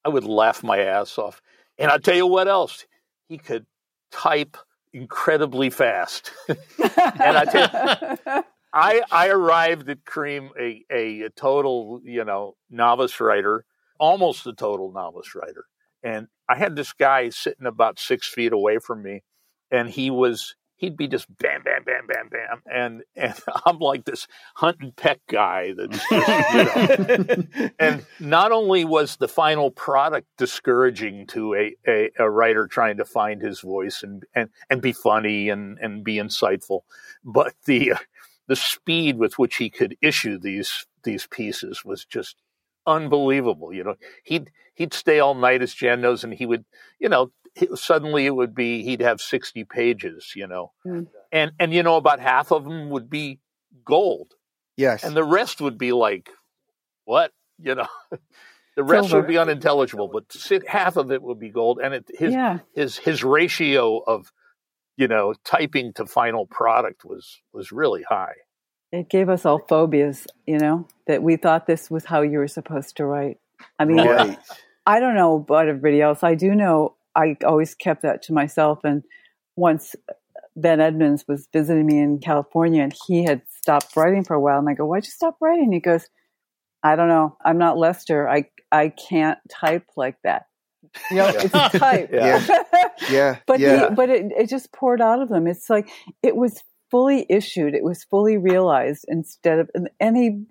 I 0.03 0.09
would 0.09 0.23
laugh 0.23 0.63
my 0.63 0.79
ass 0.79 1.19
off. 1.19 1.39
And 1.77 1.91
I'll 1.91 1.99
tell 1.99 2.15
you 2.15 2.25
what 2.25 2.47
else, 2.47 2.85
he 3.33 3.39
could 3.39 3.65
type 4.11 4.57
incredibly 4.93 5.71
fast. 5.71 6.31
and 6.47 6.57
I 6.77 7.45
tell 7.45 8.43
I, 8.73 9.01
I 9.11 9.27
arrived 9.29 9.89
at 9.89 10.05
Creem 10.05 10.49
a, 10.59 10.83
a, 10.91 11.21
a 11.23 11.29
total, 11.31 11.99
you 12.03 12.23
know, 12.23 12.55
novice 12.69 13.19
writer, 13.19 13.65
almost 13.99 14.45
a 14.47 14.53
total 14.53 14.91
novice 14.91 15.33
writer. 15.35 15.65
And 16.03 16.27
I 16.47 16.57
had 16.57 16.75
this 16.75 16.93
guy 16.93 17.29
sitting 17.29 17.65
about 17.65 17.99
six 17.99 18.27
feet 18.27 18.53
away 18.53 18.77
from 18.77 19.01
me, 19.01 19.21
and 19.71 19.89
he 19.89 20.11
was 20.11 20.55
he'd 20.83 20.97
be 20.97 21.07
just 21.07 21.27
bam, 21.37 21.63
bam, 21.63 21.81
bam, 21.85 22.05
bam, 22.07 22.27
bam, 22.29 22.61
and 22.69 23.03
and 23.15 23.33
I'm 23.65 23.79
like 23.79 24.03
this 24.03 24.27
hunt 24.55 24.77
and 24.81 24.93
peck 24.93 25.21
guy 25.29 25.73
that's 25.77 26.11
you 26.11 27.37
know. 27.63 27.69
and 27.79 28.05
not 28.19 28.51
only 28.51 28.83
was 28.83 29.15
the 29.15 29.29
final 29.29 29.71
product 29.71 30.27
discouraging 30.37 31.25
to 31.27 31.55
a, 31.55 31.75
a, 31.87 32.11
a 32.19 32.29
writer 32.29 32.67
trying 32.67 32.97
to 32.97 33.05
find 33.05 33.41
his 33.41 33.61
voice 33.61 34.03
and 34.03 34.25
and 34.35 34.49
and 34.69 34.81
be 34.81 34.91
funny 34.91 35.49
and 35.49 35.79
and 35.79 36.03
be 36.03 36.15
insightful, 36.15 36.81
but 37.23 37.53
the 37.65 37.93
uh, 37.93 37.97
the 38.47 38.55
speed 38.57 39.17
with 39.17 39.39
which 39.39 39.55
he 39.55 39.69
could 39.69 39.95
issue 40.01 40.37
these 40.37 40.85
these 41.05 41.27
pieces 41.27 41.85
was 41.85 42.03
just 42.03 42.35
unbelievable. 42.85 43.73
You 43.73 43.85
know, 43.85 43.95
he'd 44.23 44.51
he'd 44.73 44.93
stay 44.93 45.19
all 45.21 45.33
night 45.33 45.61
as 45.61 45.73
Jaan 45.73 46.01
knows, 46.01 46.25
and 46.25 46.33
he 46.33 46.45
would, 46.45 46.65
you 46.99 47.07
know, 47.07 47.31
suddenly 47.75 48.25
it 48.25 48.35
would 48.35 48.55
be 48.55 48.83
he'd 48.83 49.01
have 49.01 49.21
sixty 49.21 49.63
pages. 49.63 50.33
You 50.35 50.47
know, 50.47 50.71
Mm. 50.85 51.07
and 51.31 51.51
and 51.59 51.73
you 51.73 51.83
know 51.83 51.97
about 51.97 52.19
half 52.19 52.51
of 52.51 52.63
them 52.63 52.89
would 52.89 53.09
be 53.09 53.39
gold, 53.85 54.33
Yes. 54.77 55.03
and 55.03 55.15
the 55.15 55.23
rest 55.23 55.61
would 55.61 55.77
be 55.77 55.91
like 55.91 56.29
what 57.05 57.31
you 57.59 57.75
know. 57.75 57.87
The 58.75 58.83
rest 58.83 59.09
Silver. 59.09 59.21
would 59.21 59.27
be 59.27 59.37
unintelligible, 59.37 60.07
but 60.07 60.35
half 60.67 60.97
of 60.97 61.11
it 61.11 61.21
would 61.21 61.39
be 61.39 61.49
gold, 61.51 61.79
and 61.79 61.93
it, 61.93 62.05
his 62.09 62.33
yeah. 62.33 62.57
his 62.73 62.97
his 62.97 63.23
ratio 63.23 63.99
of 63.99 64.33
you 64.97 65.07
know 65.07 65.35
typing 65.45 65.93
to 65.93 66.07
final 66.07 66.47
product 66.47 67.05
was 67.05 67.39
was 67.53 67.71
really 67.71 68.01
high. 68.01 68.33
It 68.91 69.09
gave 69.09 69.29
us 69.29 69.45
all 69.45 69.59
phobias, 69.59 70.25
you 70.47 70.57
know, 70.57 70.87
that 71.05 71.21
we 71.21 71.35
thought 71.35 71.67
this 71.67 71.91
was 71.91 72.05
how 72.05 72.21
you 72.23 72.39
were 72.39 72.47
supposed 72.47 72.97
to 72.97 73.05
write. 73.05 73.37
I 73.77 73.85
mean, 73.85 74.07
right. 74.07 74.39
I 74.87 74.99
don't 74.99 75.13
know 75.13 75.35
about 75.35 75.67
everybody 75.67 76.01
else. 76.01 76.23
I 76.23 76.33
do 76.33 76.55
know 76.55 76.95
I 77.15 77.37
always 77.45 77.75
kept 77.75 78.01
that 78.03 78.21
to 78.23 78.33
myself. 78.33 78.79
And 78.83 79.03
once 79.55 79.95
Ben 80.55 80.79
Edmonds 80.79 81.25
was 81.27 81.47
visiting 81.51 81.85
me 81.85 81.99
in 81.99 82.19
California 82.19 82.83
and 82.83 82.93
he 83.07 83.23
had 83.23 83.41
stopped 83.49 83.95
writing 83.95 84.23
for 84.23 84.33
a 84.33 84.39
while. 84.39 84.59
And 84.59 84.69
I 84.69 84.73
go, 84.73 84.85
why'd 84.85 85.05
you 85.05 85.11
stop 85.11 85.37
writing? 85.41 85.71
He 85.71 85.79
goes, 85.79 86.07
I 86.83 86.95
don't 86.95 87.07
know. 87.07 87.37
I'm 87.43 87.57
not 87.57 87.77
Lester. 87.77 88.29
I, 88.29 88.49
I 88.71 88.89
can't 88.89 89.39
type 89.49 89.85
like 89.95 90.17
that. 90.23 90.47
You 91.09 91.17
know, 91.17 91.27
it's 91.29 91.53
a 91.53 91.79
type. 91.79 92.09
Yeah. 92.13 92.45
Yeah. 93.09 93.37
but 93.47 93.59
yeah. 93.59 93.89
he, 93.89 93.95
but 93.95 94.09
it, 94.09 94.31
it 94.37 94.49
just 94.49 94.71
poured 94.73 95.01
out 95.01 95.21
of 95.21 95.29
them. 95.29 95.47
It's 95.47 95.69
like 95.69 95.89
it 96.21 96.35
was 96.35 96.61
fully 96.91 97.25
issued. 97.29 97.73
It 97.73 97.83
was 97.83 98.03
fully 98.03 98.37
realized 98.37 99.05
instead 99.07 99.59
of 99.59 99.69
and 99.99 100.17
he. 100.17 100.43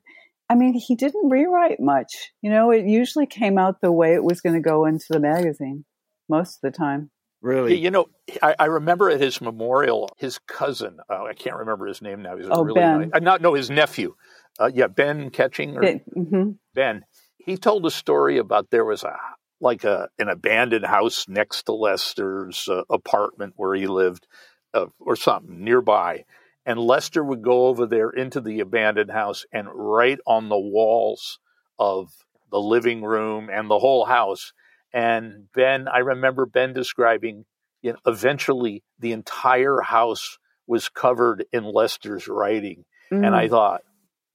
I 0.50 0.54
mean, 0.54 0.74
he 0.74 0.96
didn't 0.96 1.30
rewrite 1.30 1.80
much. 1.80 2.32
You 2.42 2.50
know, 2.50 2.70
it 2.70 2.84
usually 2.84 3.26
came 3.26 3.56
out 3.56 3.80
the 3.80 3.92
way 3.92 4.12
it 4.12 4.24
was 4.24 4.42
going 4.42 4.54
to 4.54 4.60
go 4.60 4.84
into 4.84 5.06
the 5.08 5.20
magazine 5.20 5.86
most 6.28 6.56
of 6.62 6.72
the 6.72 6.76
time. 6.76 7.10
really. 7.40 7.78
You 7.78 7.90
know, 7.90 8.06
I, 8.42 8.54
I 8.58 8.64
remember 8.66 9.10
at 9.10 9.20
his 9.20 9.40
memorial, 9.40 10.10
his 10.18 10.38
cousin, 10.46 10.98
uh, 11.10 11.24
I 11.24 11.34
can't 11.34 11.56
remember 11.56 11.86
his 11.86 12.00
name 12.02 12.22
now. 12.22 12.36
He's 12.36 12.46
a 12.46 12.50
Oh, 12.52 12.64
really 12.64 12.80
Ben. 12.80 13.00
nice, 13.00 13.10
uh, 13.12 13.18
not 13.18 13.40
no, 13.42 13.54
his 13.54 13.70
nephew. 13.70 14.14
Uh, 14.60 14.70
yeah, 14.72 14.86
Ben 14.86 15.30
Catching 15.30 15.76
or 15.76 15.84
It- 15.84 16.04
mhm. 16.14 16.58
Ben. 16.74 17.04
He 17.38 17.56
told 17.56 17.84
a 17.86 17.90
story 17.90 18.38
about 18.38 18.70
there 18.70 18.84
was 18.84 19.02
a 19.02 19.16
like 19.60 19.84
a 19.84 20.08
an 20.18 20.28
abandoned 20.28 20.84
house 20.86 21.26
next 21.28 21.64
to 21.64 21.72
Lester's 21.72 22.68
uh, 22.68 22.82
apartment 22.90 23.54
where 23.56 23.74
he 23.74 23.86
lived, 23.86 24.26
uh, 24.74 24.86
or 25.00 25.16
something 25.16 25.64
nearby, 25.64 26.24
and 26.66 26.78
Lester 26.78 27.22
would 27.24 27.42
go 27.42 27.66
over 27.66 27.86
there 27.86 28.10
into 28.10 28.40
the 28.40 28.60
abandoned 28.60 29.10
house 29.10 29.44
and 29.52 29.68
write 29.72 30.18
on 30.26 30.48
the 30.48 30.58
walls 30.58 31.38
of 31.78 32.10
the 32.50 32.60
living 32.60 33.02
room 33.02 33.48
and 33.52 33.68
the 33.70 33.78
whole 33.78 34.04
house. 34.04 34.52
And 34.92 35.50
Ben, 35.54 35.88
I 35.88 35.98
remember 35.98 36.46
Ben 36.46 36.72
describing, 36.72 37.44
you 37.80 37.92
know, 37.92 37.98
eventually 38.06 38.82
the 38.98 39.12
entire 39.12 39.80
house 39.80 40.38
was 40.66 40.88
covered 40.88 41.44
in 41.52 41.64
Lester's 41.64 42.28
writing. 42.28 42.84
Mm. 43.12 43.26
And 43.26 43.34
I 43.34 43.46
mm. 43.46 43.50
thought, 43.50 43.82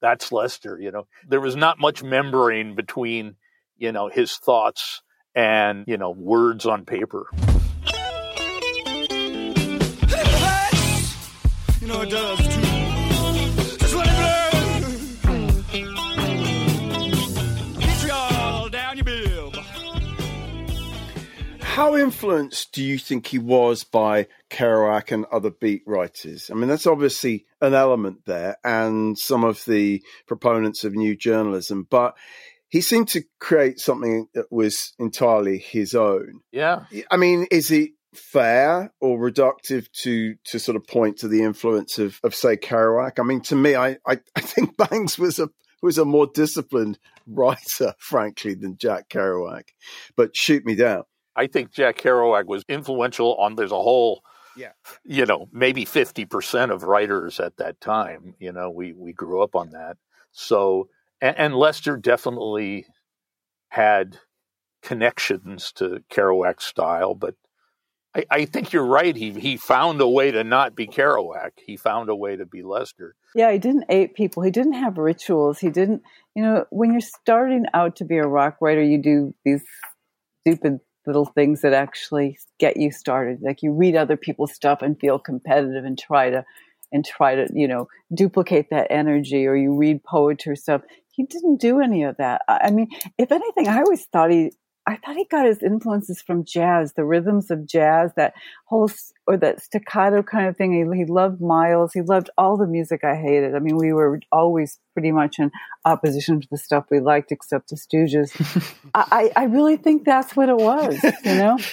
that's 0.02 0.32
Lester, 0.32 0.80
you 0.80 0.92
know. 0.92 1.08
There 1.28 1.42
was 1.42 1.56
not 1.56 1.80
much 1.80 2.04
membrane 2.04 2.76
between, 2.76 3.36
you 3.78 3.92
know, 3.92 4.10
his 4.10 4.38
thoughts 4.38 5.02
and, 5.34 5.86
you 5.88 5.98
know, 5.98 6.12
words 6.12 6.66
on 6.66 6.86
paper. 6.86 7.28
You 11.82 11.94
know 11.94 12.02
it 12.02 12.10
does 12.10 12.47
How 21.78 21.96
influenced 21.96 22.72
do 22.72 22.84
you 22.84 22.98
think 22.98 23.28
he 23.28 23.38
was 23.38 23.84
by 23.84 24.26
Kerouac 24.50 25.12
and 25.12 25.26
other 25.26 25.52
beat 25.52 25.84
writers? 25.86 26.50
I 26.50 26.56
mean, 26.56 26.68
that's 26.68 26.88
obviously 26.88 27.46
an 27.62 27.76
element 27.76 28.26
there, 28.26 28.58
and 28.64 29.16
some 29.16 29.44
of 29.44 29.64
the 29.66 30.02
proponents 30.26 30.84
of 30.84 30.96
new 30.96 31.16
journalism, 31.16 31.86
but 31.88 32.18
he 32.68 32.82
seemed 32.82 33.10
to 33.10 33.22
create 33.40 33.80
something 33.80 34.28
that 34.34 34.52
was 34.52 34.94
entirely 34.98 35.60
his 35.60 35.94
own. 35.94 36.40
Yeah. 36.52 36.86
I 37.12 37.18
mean, 37.18 37.46
is 37.52 37.70
it 37.70 37.92
fair 38.16 38.92
or 39.00 39.20
reductive 39.20 39.86
to 40.02 40.34
to 40.46 40.58
sort 40.58 40.78
of 40.78 40.88
point 40.88 41.18
to 41.18 41.28
the 41.28 41.44
influence 41.44 42.00
of 42.00 42.20
of 42.24 42.34
say 42.34 42.58
Kerouac. 42.58 43.20
I 43.20 43.22
mean, 43.22 43.42
to 43.42 43.56
me, 43.56 43.76
I 43.76 43.98
I, 44.08 44.20
I 44.36 44.42
think 44.42 44.76
Bangs 44.90 45.20
was 45.20 45.38
a 45.38 45.52
was 45.84 46.00
a 46.00 46.06
more 46.06 46.26
disciplined 46.26 46.98
writer, 47.28 47.94
frankly, 48.00 48.56
than 48.56 48.80
Jack 48.80 49.10
Kerouac. 49.10 49.66
But 50.16 50.36
shoot 50.36 50.66
me 50.66 50.74
down. 50.74 51.04
I 51.38 51.48
think 51.48 51.72
Jack 51.72 51.98
Kerouac 52.00 52.46
was 52.46 52.64
influential 52.68 53.36
on. 53.36 53.56
There's 53.56 53.72
a 53.72 53.76
whole, 53.76 54.24
yeah, 54.56 54.72
you 55.06 55.26
know, 55.26 55.48
maybe 55.52 55.86
fifty 55.86 56.26
percent 56.26 56.72
of 56.72 56.84
writers 56.84 57.40
at 57.40 57.58
that 57.58 57.80
time. 57.80 58.34
You 58.40 58.52
know, 58.52 58.72
we 58.72 58.94
we 58.94 59.14
grew 59.14 59.42
up 59.42 59.56
on 59.56 59.70
that. 59.70 59.98
So, 60.32 60.90
and, 61.22 61.38
and 61.38 61.56
Lester 61.56 61.96
definitely 61.96 62.88
had 63.70 64.18
connections 64.82 65.72
to 65.74 66.04
Kerouac's 66.12 66.66
style, 66.66 67.14
but 67.14 67.36
I, 68.16 68.26
I, 68.32 68.46
think 68.46 68.74
you're 68.74 68.86
right. 68.86 69.16
He 69.16 69.32
he 69.32 69.58
found 69.58 70.02
a 70.02 70.08
way 70.08 70.32
to 70.32 70.44
not 70.44 70.76
be 70.76 70.88
Kerouac. 70.88 71.52
He 71.64 71.78
found 71.78 72.10
a 72.10 72.16
way 72.16 72.36
to 72.36 72.46
be 72.46 72.64
Lester. 72.64 73.16
Yeah, 73.36 73.52
he 73.52 73.60
didn't 73.60 73.86
ape 73.90 74.16
people. 74.16 74.42
He 74.42 74.50
didn't 74.50 74.74
have 74.74 74.98
rituals. 74.98 75.60
He 75.60 75.70
didn't. 75.70 76.02
You 76.36 76.44
know, 76.44 76.66
when 76.72 76.92
you're 76.92 77.02
starting 77.02 77.66
out 77.76 77.98
to 77.98 78.06
be 78.06 78.18
a 78.18 78.28
rock 78.28 78.58
writer, 78.60 78.82
you 78.82 79.02
do 79.02 79.36
these 79.46 79.62
stupid 80.42 80.80
little 81.08 81.26
things 81.26 81.62
that 81.62 81.74
actually 81.74 82.38
get 82.60 82.78
you 82.78 82.92
started. 82.92 83.42
Like 83.42 83.64
you 83.64 83.72
read 83.72 83.96
other 83.96 84.18
people's 84.18 84.54
stuff 84.54 84.82
and 84.82 85.00
feel 85.00 85.18
competitive 85.18 85.86
and 85.86 85.98
try 85.98 86.30
to 86.30 86.46
and 86.92 87.04
try 87.04 87.36
to 87.36 87.48
you 87.54 87.68
know 87.68 87.88
duplicate 88.14 88.70
that 88.70 88.88
energy. 88.92 89.48
Or 89.48 89.56
you 89.56 89.76
read 89.76 90.04
poetry 90.04 90.58
stuff. 90.58 90.82
He 91.10 91.24
didn't 91.24 91.60
do 91.60 91.80
any 91.80 92.04
of 92.04 92.18
that. 92.18 92.42
I 92.48 92.70
mean, 92.70 92.90
if 93.18 93.32
anything, 93.32 93.68
I 93.68 93.80
always 93.80 94.06
thought 94.06 94.30
he 94.30 94.52
I 94.88 94.96
thought 94.96 95.18
he 95.18 95.26
got 95.26 95.46
his 95.46 95.62
influences 95.62 96.22
from 96.22 96.46
jazz, 96.46 96.94
the 96.94 97.04
rhythms 97.04 97.52
of 97.52 97.68
jazz, 97.68 98.12
that 98.16 98.34
whole 98.66 98.90
or 99.28 99.36
that 99.36 99.62
staccato 99.62 100.24
kind 100.24 100.48
of 100.48 100.56
thing. 100.56 100.72
He, 100.72 100.98
he, 100.98 101.06
loved 101.06 101.42
Miles. 101.42 101.92
He 101.92 102.02
loved 102.02 102.30
all 102.38 102.56
the 102.56 102.66
music 102.66 103.04
I 103.04 103.16
hated. 103.16 103.54
I 103.54 103.60
mean, 103.60 103.76
we 103.76 103.92
were 103.92 104.22
always 104.32 104.80
pretty 104.94 105.12
much 105.12 105.40
in 105.40 105.52
opposition 105.84 106.40
to 106.40 106.48
the 106.50 106.58
stuff 106.58 106.86
we 106.90 107.02
liked, 107.02 107.34
except 107.34 107.70
the 107.70 107.76
Stooges. 107.76 108.32
I, 108.96 109.30
I 109.36 109.44
really 109.44 109.76
think 109.76 110.06
that's 110.06 110.38
what 110.38 110.48
it 110.48 110.58
was. 110.58 110.98
You 111.04 111.36
know. 111.36 111.58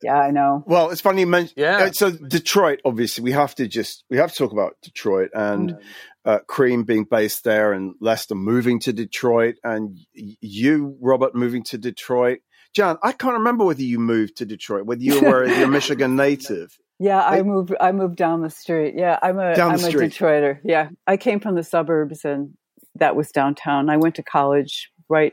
Yeah, 0.00 0.16
I 0.16 0.30
know. 0.30 0.62
Well, 0.64 0.90
it's 0.90 1.00
funny 1.00 1.22
you 1.22 1.26
mentioned. 1.26 1.54
Yeah. 1.56 1.78
Uh, 1.78 1.92
so 1.92 2.12
Detroit, 2.12 2.80
obviously, 2.84 3.24
we 3.24 3.32
have 3.32 3.56
to 3.56 3.66
just 3.66 4.04
we 4.08 4.16
have 4.18 4.30
to 4.30 4.38
talk 4.38 4.52
about 4.52 4.76
Detroit 4.80 5.30
and 5.34 5.72
mm. 5.72 5.80
uh, 6.24 6.38
Creem 6.48 6.86
being 6.86 7.02
based 7.02 7.42
there, 7.42 7.72
and 7.72 7.94
Lester 8.00 8.36
moving 8.36 8.78
to 8.80 8.92
Detroit, 8.92 9.56
and 9.64 9.98
you, 10.14 10.96
Robert, 11.00 11.34
moving 11.34 11.64
to 11.64 11.78
Detroit. 11.78 12.38
Jaan, 12.78 12.98
I 13.02 13.12
can't 13.12 13.34
remember 13.34 13.64
whether 13.64 13.82
you 13.82 13.98
moved 13.98 14.36
to 14.36 14.46
Detroit, 14.46 14.86
whether 14.86 15.02
you 15.02 15.20
were 15.20 15.44
a 15.44 15.66
Michigan 15.66 16.16
native. 16.16 16.78
Yeah, 17.00 17.22
I 17.22 17.42
moved. 17.42 17.74
I 17.80 17.92
moved 17.92 18.16
down 18.16 18.42
the 18.42 18.50
street. 18.50 18.94
Yeah, 18.96 19.18
I'm 19.22 19.38
a 19.38 19.50
am 19.52 19.74
a 19.74 19.78
Detroiter. 19.78 20.58
Yeah, 20.64 20.90
I 21.06 21.16
came 21.16 21.38
from 21.40 21.54
the 21.54 21.62
suburbs, 21.62 22.24
and 22.24 22.54
that 22.96 23.14
was 23.14 23.30
downtown. 23.30 23.88
I 23.88 23.96
went 23.96 24.16
to 24.16 24.22
college 24.22 24.90
right 25.08 25.32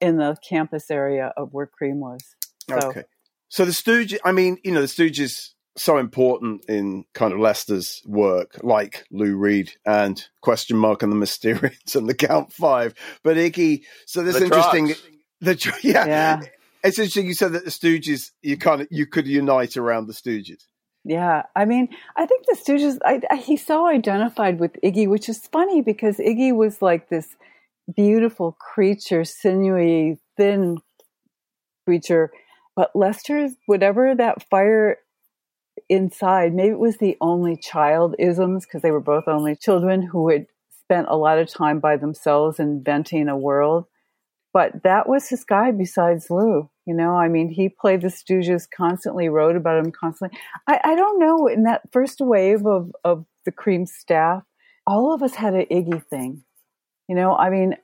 in 0.00 0.18
the 0.18 0.36
campus 0.46 0.90
area 0.90 1.32
of 1.36 1.52
where 1.52 1.68
Creem 1.68 1.96
was. 1.96 2.20
So. 2.68 2.76
Okay, 2.88 3.04
so 3.48 3.64
the 3.64 3.72
Stooges. 3.72 4.18
I 4.24 4.32
mean, 4.32 4.58
you 4.62 4.72
know, 4.72 4.82
the 4.82 4.86
Stooges 4.86 5.52
so 5.76 5.98
important 5.98 6.64
in 6.68 7.04
kind 7.14 7.32
of 7.32 7.38
Lester's 7.38 8.02
work, 8.06 8.58
like 8.62 9.04
Lou 9.10 9.36
Reed 9.36 9.72
and 9.84 10.22
Question 10.40 10.76
Mark 10.76 11.02
and 11.02 11.12
the 11.12 11.16
Mysterians 11.16 11.94
and 11.96 12.08
the 12.08 12.14
Count 12.14 12.52
Five. 12.52 12.94
But 13.22 13.36
Iggy, 13.36 13.84
so 14.06 14.22
this 14.22 14.40
interesting. 14.40 14.94
The 15.40 15.72
yeah, 15.82 16.06
yeah, 16.06 16.40
it's 16.86 16.98
interesting 16.98 17.26
you 17.26 17.34
said 17.34 17.52
that 17.52 17.64
the 17.64 17.70
Stooges 17.70 18.30
you 18.42 18.56
kind 18.56 18.82
of 18.82 18.88
you 18.90 19.06
could 19.06 19.26
unite 19.26 19.76
around 19.76 20.06
the 20.06 20.12
Stooges. 20.12 20.66
Yeah, 21.04 21.42
I 21.54 21.64
mean, 21.64 21.88
I 22.16 22.26
think 22.26 22.46
the 22.46 22.56
Stooges. 22.56 22.98
I, 23.04 23.20
I, 23.30 23.36
he's 23.36 23.64
so 23.64 23.86
identified 23.86 24.58
with 24.58 24.72
Iggy, 24.82 25.08
which 25.08 25.28
is 25.28 25.46
funny 25.46 25.80
because 25.80 26.16
Iggy 26.16 26.54
was 26.54 26.82
like 26.82 27.08
this 27.08 27.36
beautiful 27.94 28.52
creature, 28.52 29.24
sinewy, 29.24 30.18
thin 30.36 30.78
creature, 31.86 32.30
but 32.74 32.94
Lester's 32.94 33.52
whatever 33.66 34.14
that 34.14 34.48
fire 34.48 34.98
inside, 35.88 36.54
maybe 36.54 36.70
it 36.70 36.78
was 36.78 36.96
the 36.96 37.16
only 37.20 37.56
child 37.56 38.16
isms 38.18 38.64
because 38.64 38.82
they 38.82 38.90
were 38.90 39.00
both 39.00 39.28
only 39.28 39.54
children 39.54 40.02
who 40.02 40.30
had 40.30 40.46
spent 40.80 41.06
a 41.08 41.16
lot 41.16 41.38
of 41.38 41.48
time 41.48 41.78
by 41.78 41.96
themselves 41.96 42.58
inventing 42.58 43.28
a 43.28 43.36
world 43.36 43.86
but 44.56 44.84
that 44.84 45.06
was 45.06 45.28
his 45.28 45.44
guy 45.44 45.70
besides 45.70 46.30
Lou. 46.30 46.70
You 46.86 46.94
know, 46.94 47.16
I 47.16 47.28
mean, 47.28 47.48
he 47.48 47.68
played 47.68 48.02
the 48.02 48.08
Stooges 48.08 48.66
constantly, 48.74 49.28
wrote 49.28 49.56
about 49.56 49.84
him 49.84 49.90
constantly. 49.90 50.38
I, 50.68 50.80
I 50.84 50.94
don't 50.94 51.18
know. 51.18 51.48
In 51.48 51.64
that 51.64 51.82
first 51.92 52.20
wave 52.20 52.64
of, 52.64 52.92
of 53.04 53.26
the 53.44 53.50
Creem 53.50 53.88
staff, 53.88 54.44
all 54.86 55.12
of 55.12 55.22
us 55.22 55.34
had 55.34 55.54
an 55.54 55.66
Iggy 55.70 56.04
thing. 56.06 56.44
You 57.08 57.16
know, 57.16 57.34
I 57.34 57.50
mean, 57.50 57.74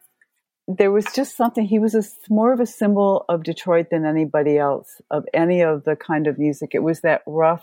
there 0.68 0.92
was 0.92 1.06
just 1.14 1.36
something. 1.36 1.66
He 1.66 1.80
was 1.80 1.94
a, 1.94 2.04
more 2.32 2.52
of 2.52 2.60
a 2.60 2.66
symbol 2.66 3.24
of 3.28 3.42
Detroit 3.42 3.88
than 3.90 4.06
anybody 4.06 4.56
else 4.56 5.00
of 5.10 5.24
any 5.34 5.62
of 5.62 5.82
the 5.84 5.96
kind 5.96 6.28
of 6.28 6.38
music. 6.38 6.70
It 6.72 6.82
was 6.82 7.00
that 7.00 7.22
rough, 7.26 7.62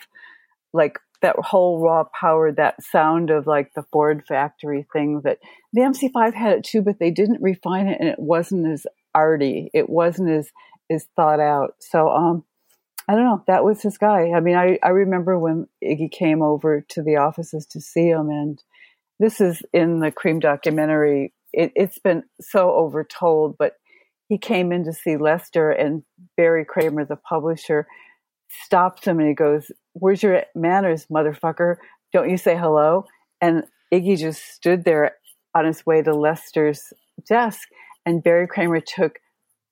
like 0.74 1.00
that 1.22 1.38
whole 1.38 1.80
raw 1.80 2.04
power, 2.20 2.52
that 2.52 2.84
sound 2.84 3.30
of 3.30 3.48
like 3.48 3.74
the 3.74 3.84
Ford 3.92 4.24
factory 4.28 4.86
thing 4.92 5.22
that 5.24 5.40
the 5.72 5.82
MC5 5.82 6.34
had 6.34 6.58
it 6.58 6.64
too, 6.64 6.82
but 6.82 7.00
they 7.00 7.12
didn't 7.12 7.42
refine 7.42 7.88
it 7.88 8.00
and 8.00 8.10
it 8.10 8.20
wasn't 8.20 8.68
as 8.68 8.86
arty. 9.14 9.70
It 9.74 9.90
wasn't 9.90 10.30
as 10.30 10.52
as 10.90 11.06
thought 11.16 11.40
out. 11.40 11.76
So 11.80 12.10
um, 12.10 12.44
I 13.08 13.16
don't 13.16 13.26
know. 13.26 13.44
That 13.48 13.64
was 13.64 13.82
his 13.82 13.98
guy. 13.98 14.32
I 14.36 14.40
mean, 14.40 14.56
I 14.56 14.80
I 14.84 14.90
remember 14.90 15.38
when 15.38 15.68
Iggy 15.84 16.12
came 16.12 16.42
over 16.42 16.86
to 16.90 17.04
the 17.04 17.18
offices 17.18 17.66
to 17.68 17.82
see 17.82 18.08
him, 18.08 18.30
and 18.30 18.62
this 19.20 19.42
is 19.42 19.62
in 19.74 20.00
the 20.00 20.12
Creem 20.12 20.40
documentary. 20.40 21.34
It, 21.52 21.72
it's 21.76 22.00
been 22.00 22.24
so 22.40 22.68
overtold, 22.68 23.56
but 23.58 23.74
he 24.28 24.38
came 24.38 24.72
in 24.72 24.86
to 24.86 24.94
see 24.94 25.18
Lester, 25.18 25.72
and 25.72 26.04
Barry 26.38 26.66
Kramer, 26.66 27.06
the 27.06 27.16
publisher, 27.16 27.88
stops 28.64 29.06
him 29.06 29.20
and 29.20 29.28
he 29.28 29.34
goes, 29.34 29.72
"Where's 29.94 30.22
your 30.22 30.44
manners, 30.56 31.08
motherfucker? 31.08 31.78
Don't 32.14 32.30
you 32.30 32.38
say 32.38 32.56
hello?" 32.56 33.06
And 33.42 33.64
Iggy 33.92 34.18
just 34.18 34.44
stood 34.44 34.84
there 34.84 35.16
on 35.56 35.66
his 35.66 35.84
way 35.86 36.04
to 36.04 36.14
Lester's 36.14 36.94
desk 37.28 37.68
and 38.06 38.24
Barry 38.24 38.48
Kramer 38.48 38.82
took 38.82 39.20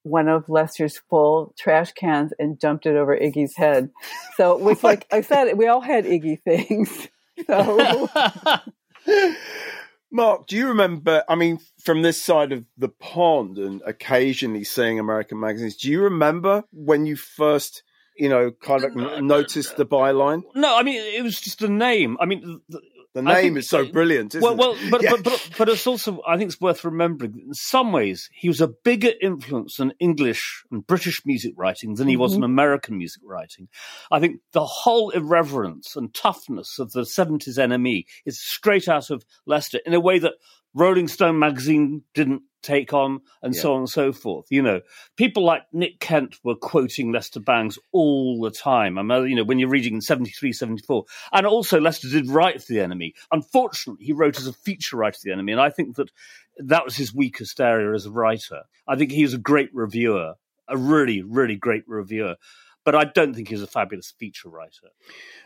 one 0.07 0.27
of 0.27 0.49
Lester's 0.49 0.97
full 1.09 1.53
trash 1.57 1.91
cans 1.93 2.33
and 2.39 2.59
dumped 2.59 2.85
it 2.85 2.95
over 2.95 3.17
Iggy's 3.17 3.55
head. 3.55 3.89
So 4.35 4.57
it 4.57 4.61
was 4.61 4.83
like 4.83 5.07
I 5.11 5.21
said, 5.21 5.57
we 5.57 5.67
all 5.67 5.81
had 5.81 6.05
Iggy 6.05 6.41
things. 6.41 7.07
So 7.45 8.09
Mark, 10.11 10.47
do 10.47 10.57
you 10.57 10.69
remember 10.69 11.23
I 11.29 11.35
mean, 11.35 11.59
from 11.83 12.01
this 12.01 12.19
side 12.19 12.51
of 12.51 12.65
the 12.79 12.89
pond 12.89 13.59
and 13.59 13.79
occasionally 13.85 14.63
seeing 14.63 14.97
American 14.97 15.39
magazines, 15.39 15.77
do 15.77 15.91
you 15.91 16.01
remember 16.01 16.63
when 16.71 17.05
you 17.05 17.15
first 17.15 17.83
you 18.17 18.29
know, 18.29 18.51
kind 18.51 18.83
of 18.83 18.95
noticed 19.23 19.77
the 19.77 19.85
byline? 19.85 20.41
No, 20.55 20.75
I 20.75 20.81
mean 20.83 20.99
it 20.99 21.21
was 21.23 21.39
just 21.39 21.61
a 21.61 21.69
name. 21.69 22.17
I 22.19 22.25
mean, 22.25 22.61
the, 23.17 23.33
name 23.33 23.53
think, 23.53 23.57
is 23.57 23.69
so 23.69 23.86
brilliant. 23.86 24.36
well, 24.36 24.53
it? 24.53 24.57
well, 24.57 24.77
but, 24.91 25.01
yeah. 25.01 25.12
but, 25.12 25.24
but 25.24 25.50
but 25.57 25.69
it's 25.69 25.88
also 25.88 26.21
I 26.27 26.38
think 26.38 26.51
it's 26.51 26.62
worth 26.62 26.86
remembering. 26.86 27.39
In 27.47 27.53
some 27.53 27.91
ways, 27.91 28.29
he 28.33 28.47
was 28.47 28.62
a 28.62 28.67
bigger 28.67 29.12
influence 29.21 29.79
on 29.79 29.93
English 30.00 30.63
and 30.71 30.86
British 30.86 31.25
music 31.25 31.53
writing 31.57 31.95
than 31.95 32.07
he 32.07 32.13
mm-hmm. 32.13 32.21
was 32.21 32.36
on 32.36 32.43
American 32.43 32.97
music 32.97 33.21
writing. 33.25 33.67
I 34.12 34.19
think 34.19 34.41
the 34.51 34.65
whole 34.65 35.09
irreverence 35.09 35.95
and 35.95 36.13
toughness 36.13 36.79
of 36.79 36.91
the 36.91 37.05
seventies 37.05 37.57
NME 37.57 38.05
is 38.25 38.39
straight 38.39 38.88
out 38.88 39.09
of 39.09 39.25
Lester 39.45 39.79
in 39.86 39.93
a 39.93 40.00
way 40.00 40.19
that 40.19 40.33
Rolling 40.74 41.07
Stone 41.07 41.39
magazine 41.39 42.03
didn't 42.13 42.43
take 42.67 42.93
on, 42.93 43.21
and 43.41 43.55
yeah. 43.55 43.62
so 43.62 43.74
on 43.74 43.79
and 43.79 43.89
so 43.89 44.12
forth. 44.12 44.47
You 44.50 44.62
know, 44.62 44.81
people 45.15 45.43
like 45.43 45.63
Nick 45.71 46.00
Kent 46.00 46.38
were 46.43 46.55
quoting 46.55 47.12
Lester 47.12 47.39
Bangs 47.39 47.79
all 47.91 48.41
the 48.41 48.51
time. 48.51 48.97
I 48.97 49.03
mean, 49.03 49.12
uh, 49.12 49.21
you 49.21 49.36
know, 49.36 49.43
when 49.43 49.59
you're 49.59 49.69
reading 49.69 49.95
in 49.95 50.01
73, 50.01 50.51
74. 50.51 51.05
And 51.31 51.45
also, 51.45 51.79
Lester 51.79 52.09
did 52.09 52.29
write 52.29 52.62
for 52.62 52.74
the 52.74 52.79
NME. 52.79 53.13
Unfortunately, 53.31 54.05
he 54.05 54.13
wrote 54.13 54.38
as 54.38 54.47
a 54.47 54.53
feature 54.53 54.97
writer 54.97 55.17
for 55.19 55.24
the 55.24 55.41
NME, 55.41 55.51
and 55.51 55.62
I 55.62 55.69
think 55.69 55.95
that 55.95 56.12
that 56.57 56.86
was 56.86 56.95
his 56.95 57.13
weakest 57.13 57.59
area 57.62 57.93
as 57.93 58.05
a 58.05 58.12
writer. 58.12 58.63
I 58.88 58.95
think 58.95 59.12
he 59.12 59.24
was 59.24 59.33
a 59.33 59.39
great 59.39 59.69
reviewer, 59.74 60.36
a 60.67 60.77
really, 60.77 61.21
really 61.21 61.55
great 61.55 61.83
reviewer. 61.88 62.36
But 62.83 62.95
I 62.95 63.03
don't 63.03 63.33
think 63.33 63.50
he's 63.50 63.62
a 63.62 63.67
fabulous 63.67 64.13
feature 64.17 64.50
writer. 64.50 64.89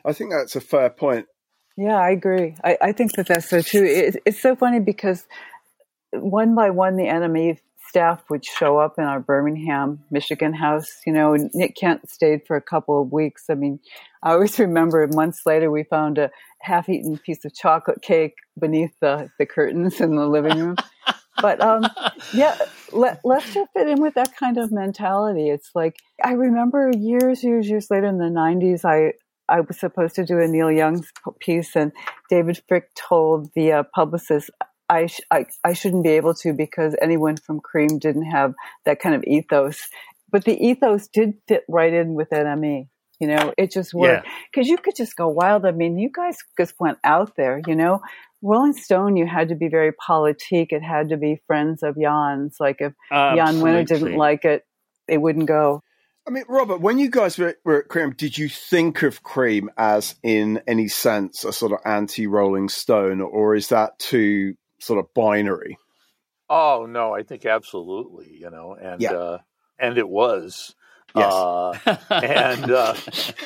I 0.05 0.13
think 0.13 0.31
that's 0.31 0.55
a 0.55 0.61
fair 0.61 0.89
point. 0.89 1.25
Yeah, 1.77 1.97
I 1.99 2.11
agree. 2.11 2.55
I, 2.63 2.77
I 2.81 2.91
think 2.91 3.13
that 3.13 3.27
that's 3.27 3.49
so 3.49 3.61
true. 3.61 3.83
It, 3.83 4.17
it's 4.25 4.41
so 4.41 4.55
funny 4.55 4.79
because 4.79 5.25
one 6.13 6.55
by 6.55 6.69
one, 6.69 6.95
the 6.95 7.05
NME 7.05 7.59
staff 7.87 8.23
would 8.29 8.45
show 8.45 8.77
up 8.77 8.95
in 8.97 9.03
our 9.03 9.19
Birmingham, 9.19 9.99
Michigan 10.11 10.53
house. 10.53 11.01
You 11.05 11.13
know, 11.13 11.35
Nick 11.53 11.75
Kent 11.75 12.09
stayed 12.09 12.41
for 12.47 12.55
a 12.55 12.61
couple 12.61 13.01
of 13.01 13.11
weeks. 13.11 13.45
I 13.49 13.55
mean, 13.55 13.79
I 14.23 14.31
always 14.31 14.57
remember 14.67 15.05
months 15.07 15.45
later 15.45 15.69
we 15.69 15.83
found 15.83 16.17
a 16.17 16.31
half-eaten 16.61 17.17
piece 17.17 17.43
of 17.43 17.53
chocolate 17.53 18.01
cake 18.01 18.35
beneath 18.57 18.93
the, 19.01 19.29
the 19.39 19.45
curtains 19.45 19.99
in 19.99 20.15
the 20.15 20.27
living 20.27 20.57
room. 20.57 20.75
but 21.41 21.61
um, 21.61 21.85
yeah, 22.33 22.57
let, 22.91 23.19
Lester 23.25 23.65
fit 23.73 23.87
in 23.87 24.01
with 24.01 24.13
that 24.13 24.35
kind 24.37 24.57
of 24.57 24.71
mentality. 24.71 25.49
It's 25.49 25.71
like 25.75 25.97
I 26.23 26.33
remember 26.33 26.91
years, 26.95 27.43
years, 27.43 27.67
years 27.67 27.89
later 27.89 28.05
in 28.05 28.19
the 28.19 28.25
'90s, 28.25 28.85
I 28.85 29.13
I 29.49 29.59
was 29.59 29.79
supposed 29.79 30.15
to 30.15 30.25
do 30.25 30.39
a 30.39 30.47
Neil 30.47 30.71
Young 30.71 31.03
piece, 31.39 31.75
and 31.75 31.91
David 32.29 32.61
Fricke 32.69 32.93
told 32.95 33.51
the 33.53 33.73
uh, 33.73 33.83
publicist, 33.93 34.49
I, 34.91 35.05
sh- 35.07 35.21
I, 35.31 35.45
I 35.63 35.71
shouldn't 35.71 36.03
be 36.03 36.09
able 36.09 36.33
to 36.35 36.53
because 36.53 36.95
anyone 37.01 37.37
from 37.37 37.61
Creem 37.61 37.97
didn't 37.97 38.29
have 38.29 38.53
that 38.85 38.99
kind 38.99 39.15
of 39.15 39.23
ethos. 39.23 39.87
But 40.29 40.43
the 40.43 40.53
ethos 40.63 41.07
did 41.07 41.35
fit 41.47 41.63
right 41.69 41.93
in 41.93 42.13
with 42.13 42.29
NME. 42.29 42.89
You 43.19 43.27
know, 43.27 43.53
it 43.57 43.71
just 43.71 43.93
worked 43.93 44.27
because 44.51 44.67
yeah. 44.67 44.71
you 44.71 44.77
could 44.77 44.95
just 44.95 45.15
go 45.15 45.27
wild. 45.27 45.65
I 45.65 45.71
mean, 45.71 45.97
you 45.97 46.09
guys 46.13 46.37
just 46.59 46.73
went 46.79 46.97
out 47.03 47.35
there. 47.37 47.61
You 47.67 47.75
know, 47.75 48.01
Rolling 48.41 48.73
Stone, 48.73 49.15
you 49.15 49.27
had 49.27 49.49
to 49.49 49.55
be 49.55 49.69
very 49.69 49.93
politique. 49.93 50.73
It 50.73 50.81
had 50.81 51.09
to 51.09 51.17
be 51.17 51.41
friends 51.47 51.83
of 51.83 51.95
Jann's. 51.95 52.57
Like 52.59 52.77
if 52.79 52.93
Jann 53.11 53.57
Wenner 53.57 53.85
didn't 53.85 54.15
like 54.15 54.43
it, 54.43 54.63
it 55.07 55.21
wouldn't 55.21 55.45
go. 55.45 55.81
I 56.27 56.31
mean, 56.31 56.43
Robert, 56.47 56.81
when 56.81 56.99
you 56.99 57.09
guys 57.09 57.37
were, 57.37 57.55
were, 57.65 57.79
at 57.79 57.87
Creem, 57.87 58.15
did 58.15 58.37
you 58.37 58.47
think 58.47 59.01
of 59.01 59.23
Creem 59.23 59.67
as, 59.75 60.15
in 60.21 60.61
any 60.67 60.87
sense, 60.87 61.43
a 61.43 61.51
sort 61.51 61.71
of 61.71 61.79
anti 61.83 62.27
Rolling 62.27 62.69
Stone, 62.69 63.21
or 63.21 63.55
is 63.55 63.69
that 63.69 63.97
too 63.97 64.55
sort 64.81 64.99
of 64.99 65.13
binary? 65.13 65.77
Oh 66.49 66.85
no, 66.89 67.13
I 67.13 67.23
think 67.23 67.45
absolutely. 67.45 68.35
You 68.37 68.49
know, 68.49 68.75
and 68.79 69.01
yeah. 69.01 69.13
uh, 69.13 69.37
and 69.79 69.97
it 69.97 70.09
was. 70.09 70.75
Yes. 71.15 71.33
Uh, 71.33 71.71
and 72.09 72.71
uh, 72.71 72.95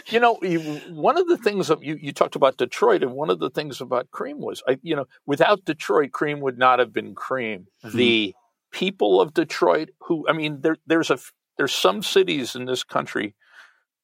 you 0.09 0.19
know, 0.19 0.37
you, 0.41 0.59
one 0.89 1.17
of 1.17 1.27
the 1.27 1.37
things 1.37 1.67
that 1.67 1.83
you, 1.83 1.97
you 1.99 2.11
talked 2.11 2.35
about 2.35 2.57
Detroit, 2.57 3.01
and 3.01 3.13
one 3.13 3.29
of 3.29 3.39
the 3.39 3.49
things 3.49 3.81
about 3.81 4.11
Creem 4.11 4.37
was, 4.37 4.61
I, 4.67 4.77
you 4.83 4.95
know, 4.95 5.05
without 5.25 5.65
Detroit, 5.65 6.11
Creem 6.11 6.41
would 6.41 6.59
not 6.59 6.79
have 6.79 6.93
been 6.93 7.15
Creem. 7.15 7.65
Mm-hmm. 7.83 7.97
The 7.97 8.35
people 8.71 9.19
of 9.19 9.33
Detroit, 9.33 9.89
who 10.01 10.27
I 10.29 10.33
mean, 10.33 10.61
there, 10.61 10.77
there's 10.85 11.09
a 11.09 11.17
there's 11.57 11.73
some 11.73 12.03
cities 12.03 12.55
in 12.55 12.65
this 12.65 12.83
country, 12.83 13.35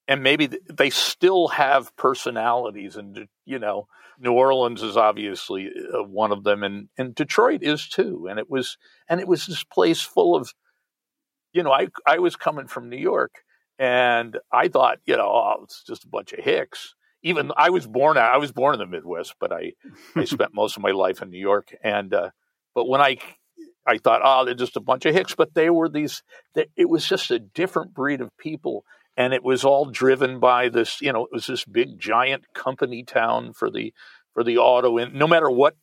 and 0.08 0.24
maybe 0.24 0.50
they 0.70 0.90
still 0.90 1.50
have 1.50 1.96
personalities, 1.96 2.96
and 2.96 3.28
you 3.46 3.60
know, 3.60 3.88
New 4.20 4.34
Orleans 4.34 4.84
is 4.84 4.98
obviously 4.98 5.70
uh, 5.70 6.04
one 6.04 6.32
of 6.32 6.44
them, 6.44 6.64
and 6.64 6.90
and 6.98 7.16
Detroit 7.16 7.64
is 7.64 7.88
too. 7.88 8.28
And 8.30 8.40
it 8.40 8.50
was 8.50 8.78
and 9.10 9.20
it 9.20 9.28
was 9.28 9.46
this 9.46 9.64
place 9.64 10.02
full 10.02 10.36
of, 10.36 10.54
you 11.54 11.64
know, 11.64 11.72
I 11.72 11.88
I 12.06 12.20
was 12.20 12.36
coming 12.36 12.68
from 12.68 12.90
New 12.90 12.98
York, 12.98 13.44
and 13.80 14.38
I 14.52 14.68
thought, 14.68 15.00
you 15.06 15.18
know, 15.18 15.28
oh, 15.28 15.62
it's 15.64 15.84
just 15.84 16.04
a 16.04 16.10
bunch 16.10 16.34
of 16.34 16.44
hicks. 16.44 16.96
Even 17.24 17.52
I 17.56 17.70
was 17.70 17.88
born 17.88 18.18
I 18.18 18.38
was 18.38 18.52
born 18.52 18.76
in 18.76 18.80
the 18.80 18.86
Midwest, 18.86 19.36
but 19.40 19.52
I 19.52 19.74
I 20.16 20.26
spent 20.26 20.54
most 20.54 20.78
of 20.78 20.84
my 20.84 20.92
life 20.92 21.22
in 21.22 21.30
New 21.30 21.40
York, 21.40 21.76
and 21.84 22.14
uh, 22.14 22.30
but 22.76 22.88
when 22.88 23.02
I 23.02 23.18
I 23.88 23.98
thought, 23.98 24.22
oh, 24.24 24.46
they're 24.46 24.54
just 24.54 24.78
a 24.78 24.82
bunch 24.82 25.06
of 25.06 25.16
hicks, 25.16 25.34
but 25.36 25.54
they 25.56 25.70
were 25.70 25.90
these. 25.90 26.22
It 26.56 26.90
was 26.90 27.08
just 27.08 27.32
a 27.32 27.40
different 27.40 27.94
breed 27.94 28.22
of 28.22 28.36
people, 28.38 28.86
and 29.17 29.34
it 29.34 29.43
was 29.43 29.63
all 29.63 29.86
driven 29.86 30.39
by 30.39 30.69
this. 30.69 31.02
You 31.02 31.13
know, 31.13 31.26
it 31.26 31.32
was 31.32 31.47
this 31.47 31.65
big, 31.65 32.00
giant 32.00 32.45
company 32.54 33.04
town 33.04 33.54
for 33.54 33.69
the 33.69 33.93
for 34.34 34.43
the 34.43 34.58
auto. 34.58 34.97
And 34.97 35.13
no 35.13 35.28
matter 35.28 35.50
what 35.50 35.76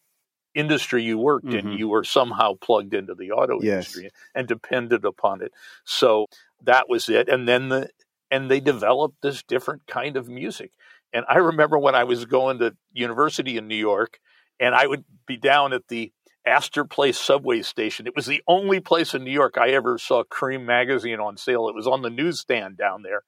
industry 0.54 1.02
you 1.02 1.18
worked 1.18 1.46
mm-hmm. 1.46 1.68
in, 1.68 1.78
you 1.78 1.88
were 1.88 2.04
somehow 2.04 2.54
plugged 2.60 2.94
into 2.94 3.14
the 3.14 3.32
auto 3.32 3.60
yes. 3.60 3.96
industry 3.96 4.10
and 4.34 4.48
depended 4.48 5.04
upon 5.04 5.42
it. 5.42 5.52
So 5.84 6.26
that 6.64 6.88
was 6.88 7.08
it. 7.08 7.28
And 7.28 7.46
then 7.46 7.68
the 7.68 7.90
and 8.30 8.50
they 8.50 8.60
developed 8.60 9.22
this 9.22 9.42
different 9.42 9.86
kind 9.86 10.16
of 10.16 10.28
music. 10.28 10.72
And 11.12 11.24
I 11.28 11.38
remember 11.38 11.78
when 11.78 11.94
I 11.94 12.04
was 12.04 12.26
going 12.26 12.58
to 12.58 12.76
university 12.92 13.56
in 13.56 13.68
New 13.68 13.76
York, 13.76 14.20
and 14.60 14.74
I 14.74 14.86
would 14.86 15.04
be 15.26 15.38
down 15.38 15.72
at 15.72 15.88
the 15.88 16.12
Astor 16.46 16.84
Place 16.84 17.18
subway 17.18 17.62
station. 17.62 18.06
It 18.06 18.16
was 18.16 18.26
the 18.26 18.42
only 18.46 18.80
place 18.80 19.14
in 19.14 19.24
New 19.24 19.30
York 19.30 19.58
I 19.58 19.70
ever 19.70 19.98
saw 19.98 20.24
Creem 20.24 20.64
magazine 20.64 21.20
on 21.20 21.36
sale. 21.36 21.68
It 21.68 21.74
was 21.74 21.86
on 21.86 22.02
the 22.02 22.10
newsstand 22.10 22.76
down 22.76 23.02
there. 23.02 23.22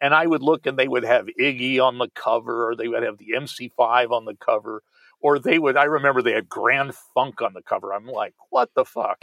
And 0.00 0.12
I 0.12 0.26
would 0.26 0.42
look 0.42 0.66
and 0.66 0.78
they 0.78 0.88
would 0.88 1.04
have 1.04 1.26
Iggy 1.40 1.80
on 1.80 1.98
the 1.98 2.10
cover, 2.14 2.68
or 2.68 2.76
they 2.76 2.86
would 2.88 3.02
have 3.02 3.16
the 3.16 3.32
MC5 3.36 4.10
on 4.10 4.26
the 4.26 4.36
cover, 4.36 4.82
or 5.20 5.38
they 5.38 5.58
would, 5.58 5.76
I 5.76 5.84
remember 5.84 6.20
they 6.20 6.32
had 6.32 6.48
Grand 6.48 6.94
Funk 7.14 7.40
on 7.40 7.54
the 7.54 7.62
cover. 7.62 7.94
I'm 7.94 8.06
like, 8.06 8.34
what 8.50 8.68
the 8.74 8.84
fuck? 8.84 9.16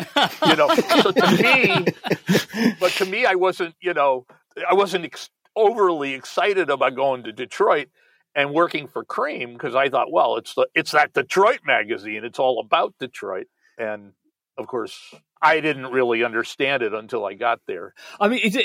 you 0.47 0.55
know, 0.55 0.73
so 0.73 1.11
to 1.11 1.37
me, 1.43 2.73
but 2.79 2.91
to 2.93 3.05
me, 3.05 3.27
I 3.27 3.35
wasn't, 3.35 3.75
you 3.81 3.93
know, 3.93 4.25
I 4.67 4.73
wasn't 4.73 5.05
ex- 5.05 5.29
overly 5.55 6.13
excited 6.15 6.71
about 6.71 6.95
going 6.95 7.23
to 7.23 7.31
Detroit 7.31 7.89
and 8.35 8.53
working 8.53 8.87
for 8.87 9.03
Creem 9.03 9.53
because 9.53 9.75
I 9.75 9.89
thought, 9.89 10.11
well, 10.11 10.37
it's 10.37 10.53
the 10.55 10.67
it's 10.73 10.91
that 10.91 11.13
Detroit 11.13 11.59
magazine. 11.65 12.23
It's 12.23 12.39
all 12.39 12.59
about 12.59 12.95
Detroit, 12.99 13.47
and 13.77 14.13
of 14.57 14.67
course, 14.67 15.13
I 15.41 15.59
didn't 15.59 15.91
really 15.91 16.23
understand 16.23 16.83
it 16.83 16.93
until 16.93 17.25
I 17.25 17.33
got 17.33 17.59
there. 17.67 17.93
I 18.19 18.27
mean, 18.27 18.39
it's 18.43 18.57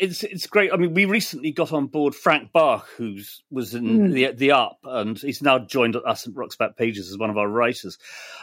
it's 0.00 0.22
it's 0.22 0.46
great. 0.46 0.72
I 0.72 0.76
mean, 0.76 0.94
we 0.94 1.04
recently 1.04 1.52
got 1.52 1.72
on 1.72 1.86
board 1.86 2.14
Frank 2.14 2.52
Bach, 2.52 2.88
who's 2.96 3.42
was 3.50 3.74
in 3.74 3.84
mm. 3.84 4.12
the 4.12 4.32
the 4.32 4.52
Up, 4.52 4.78
and 4.84 5.18
he's 5.18 5.42
now 5.42 5.58
joined 5.58 5.96
us 5.96 6.26
at 6.26 6.34
Rock's 6.34 6.56
Back 6.56 6.76
Pages 6.76 7.10
as 7.10 7.18
one 7.18 7.30
of 7.30 7.38
our 7.38 7.48
writers, 7.48 7.98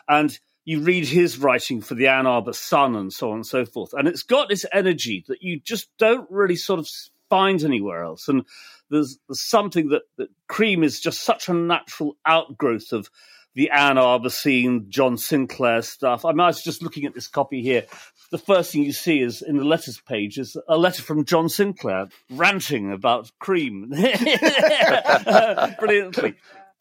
and. 0.07 0.37
You 0.65 0.79
read 0.79 1.05
his 1.05 1.37
writing 1.37 1.81
for 1.81 1.93
the 1.93 2.07
Ann 2.07 2.25
Arbor 2.25 2.53
Sun 2.53 2.95
and 2.95 3.11
so 3.11 3.31
on 3.31 3.39
and 3.39 3.45
so 3.45 3.65
forth, 3.65 3.91
and 3.91 4.07
it's 4.07 4.23
got 4.23 4.47
this 4.47 4.65
energy 4.71 5.25
that 5.27 5.41
you 5.41 5.59
just 5.59 5.89
don't 5.99 6.25
really 6.31 6.55
sort 6.55 6.79
of 6.79 6.87
find 7.29 7.63
anywhere 7.63 8.03
else. 8.03 8.29
And 8.29 8.45
there's, 8.93 9.17
there's 9.27 9.41
something 9.41 9.89
that, 9.89 10.03
that 10.17 10.29
Creem 10.49 10.83
is 10.83 10.99
just 10.99 11.21
such 11.21 11.49
a 11.49 11.53
natural 11.53 12.15
outgrowth 12.25 12.93
of 12.93 13.09
the 13.55 13.69
Ann 13.69 13.97
Arbor 13.97 14.29
scene, 14.29 14.85
John 14.89 15.17
Sinclair 15.17 15.81
stuff. 15.81 16.25
I 16.25 16.31
mean, 16.31 16.39
I 16.39 16.47
was 16.47 16.63
just 16.63 16.81
looking 16.81 17.05
at 17.05 17.13
this 17.13 17.27
copy 17.27 17.61
here. 17.61 17.85
The 18.31 18.37
first 18.37 18.71
thing 18.71 18.83
you 18.83 18.93
see 18.93 19.19
is 19.19 19.41
in 19.41 19.57
the 19.57 19.63
letters 19.63 20.01
page 20.07 20.39
is 20.39 20.57
a 20.67 20.77
letter 20.77 21.03
from 21.03 21.25
John 21.25 21.49
Sinclair 21.49 22.07
ranting 22.31 22.91
about 22.91 23.29
Creem. 23.41 23.89
Brilliantly. 25.79 26.35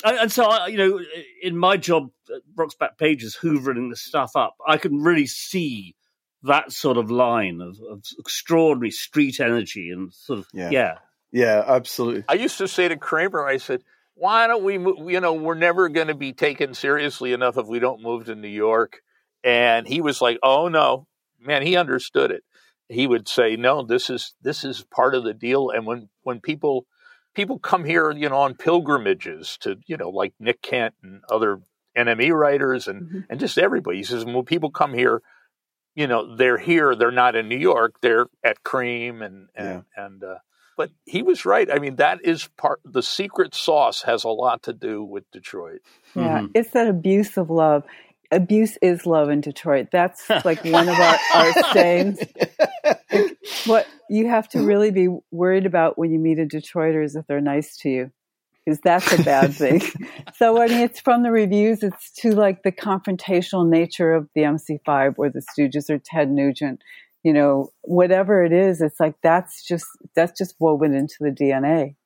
And, 0.05 0.33
so, 0.33 0.45
I, 0.45 0.69
you 0.69 0.79
know, 0.79 1.01
in 1.43 1.57
my 1.57 1.77
job 1.77 2.11
at 2.35 2.43
Rock's 2.57 2.75
Back 2.75 2.99
Pages, 2.99 3.37
hoovering 3.41 3.91
this 3.91 4.03
stuff 4.03 4.35
up, 4.35 4.57
I 4.67 4.79
can 4.79 5.03
really 5.03 5.27
see 5.27 5.95
that 6.43 6.73
sort 6.73 6.97
of 6.97 7.11
line 7.11 7.61
of, 7.61 7.79
of 7.89 8.03
extraordinary 8.19 8.91
street 8.91 9.39
energy 9.39 9.91
and 9.91 10.13
sort 10.13 10.41
of, 10.41 10.47
yeah. 10.53 10.71
yeah. 10.71 10.99
Yeah, 11.33 11.65
absolutely. 11.67 12.25
I 12.29 12.35
used 12.35 12.59
to 12.59 12.69
say 12.69 12.89
to 12.89 12.97
Kramer, 12.97 13.47
I 13.47 13.57
said, 13.57 13.83
why 14.15 14.47
don't 14.47 14.63
we 14.63 14.79
move? 14.79 15.11
You 15.11 15.21
know, 15.21 15.33
we're 15.33 15.55
never 15.55 15.89
going 15.89 16.09
to 16.09 16.15
be 16.15 16.33
taken 16.33 16.75
seriously 16.75 17.33
enough 17.33 17.57
if 17.57 17.67
we 17.67 17.79
don't 17.79 18.03
move 18.03 18.27
to 18.27 18.35
New 18.35 18.49
York. 18.49 19.01
And 19.43 19.89
he 19.89 20.01
was 20.01 20.21
like, 20.21 20.39
oh 20.43 20.69
no, 20.69 21.07
man, 21.41 21.63
he 21.63 21.77
understood 21.77 22.31
it. 22.31 22.45
He 22.89 23.07
would 23.07 23.27
say, 23.27 23.57
no, 23.57 23.83
this 23.83 24.11
is, 24.11 24.35
this 24.43 24.65
is 24.65 24.85
part 24.95 25.15
of 25.15 25.25
the 25.25 25.33
deal. 25.33 25.71
And 25.71 25.87
when, 25.87 26.09
when 26.23 26.41
people, 26.41 26.87
people 27.35 27.59
come 27.59 27.85
here, 27.85 28.11
you 28.13 28.29
know, 28.29 28.37
on 28.37 28.55
pilgrimages 28.55 29.57
to, 29.63 29.79
you 29.87 29.97
know, 29.97 30.11
like 30.11 30.35
Nick 30.39 30.61
Kent 30.61 30.95
and 31.03 31.23
other 31.31 31.61
NME 31.97 32.33
writers 32.33 32.89
and, 32.89 33.03
mm-hmm. 33.03 33.21
and 33.31 33.41
just 33.41 33.57
everybody. 33.57 33.97
He 33.97 34.05
says, 34.05 34.25
when 34.25 34.45
people 34.45 34.71
come 34.71 34.93
here, 34.93 35.23
you 35.95 36.07
know, 36.07 36.37
they're 36.37 36.59
here, 36.59 36.95
they're 36.95 37.11
not 37.11 37.35
in 37.35 37.49
New 37.49 37.59
York, 37.59 37.97
they're 38.03 38.27
at 38.45 38.63
Creem 38.63 39.25
and, 39.25 39.49
and, 39.55 39.85
yeah. 39.97 40.05
and, 40.05 40.23
uh, 40.23 40.39
but 40.83 40.91
he 41.07 41.23
was 41.23 41.45
right. 41.45 41.71
I 41.73 41.79
mean, 41.79 41.95
that 41.97 42.25
is 42.25 42.49
part. 42.57 42.81
The 42.85 43.05
secret 43.05 43.55
sauce 43.55 44.03
has 44.03 44.25
a 44.25 44.29
lot 44.29 44.65
to 44.65 44.73
do 44.73 45.05
with 45.05 45.31
Detroit. 45.31 45.79
Yeah, 46.17 46.41
mm-hmm. 46.41 46.47
it's 46.57 46.71
that 46.71 46.89
abuse 46.89 47.37
of 47.37 47.51
love. 47.51 47.85
Abuse 48.33 48.79
is 48.83 49.07
love 49.07 49.31
in 49.31 49.41
Detroit. 49.41 49.91
That's 49.93 50.29
like 50.45 50.65
one 50.65 50.89
of 50.89 50.99
our, 50.99 51.19
our 51.35 51.53
sayings. 51.73 52.19
what 53.67 53.87
you 54.11 54.27
have 54.27 54.49
to 54.49 54.67
really 54.67 54.91
be 54.91 55.07
worried 55.31 55.67
about 55.67 55.99
when 55.99 56.11
you 56.11 56.19
meet 56.19 56.41
a 56.41 56.47
Detroiter 56.47 57.05
is 57.05 57.15
if 57.15 57.29
they're 57.29 57.41
nice 57.41 57.77
to 57.77 57.89
you 57.89 58.11
because 58.65 58.81
that's 58.81 59.13
a 59.13 59.23
bad 59.23 59.55
thing. 59.55 59.83
so 60.35 60.61
I 60.61 60.67
mean, 60.67 60.81
it's 60.81 60.99
from 60.99 61.23
the 61.23 61.31
reviews. 61.31 61.85
It's 61.85 62.11
to 62.23 62.35
like 62.35 62.65
the 62.65 62.73
confrontational 62.73 63.69
nature 63.69 64.15
of 64.15 64.29
the 64.35 64.41
MC5 64.41 65.15
or 65.17 65.31
the 65.31 65.43
Stooges 65.57 65.89
or 65.91 66.01
Ted 66.05 66.29
Nugent. 66.29 66.83
You 67.23 67.33
know, 67.33 67.71
whatever 67.83 68.45
it 68.45 68.53
is, 68.53 68.81
it's 68.81 68.99
like 68.99 69.15
that's 69.23 69.65
just 69.67 69.87
that's 70.15 70.37
just 70.37 70.57
woven 70.59 70.95
into 70.95 71.17
the 71.21 71.31
DNA 71.31 71.97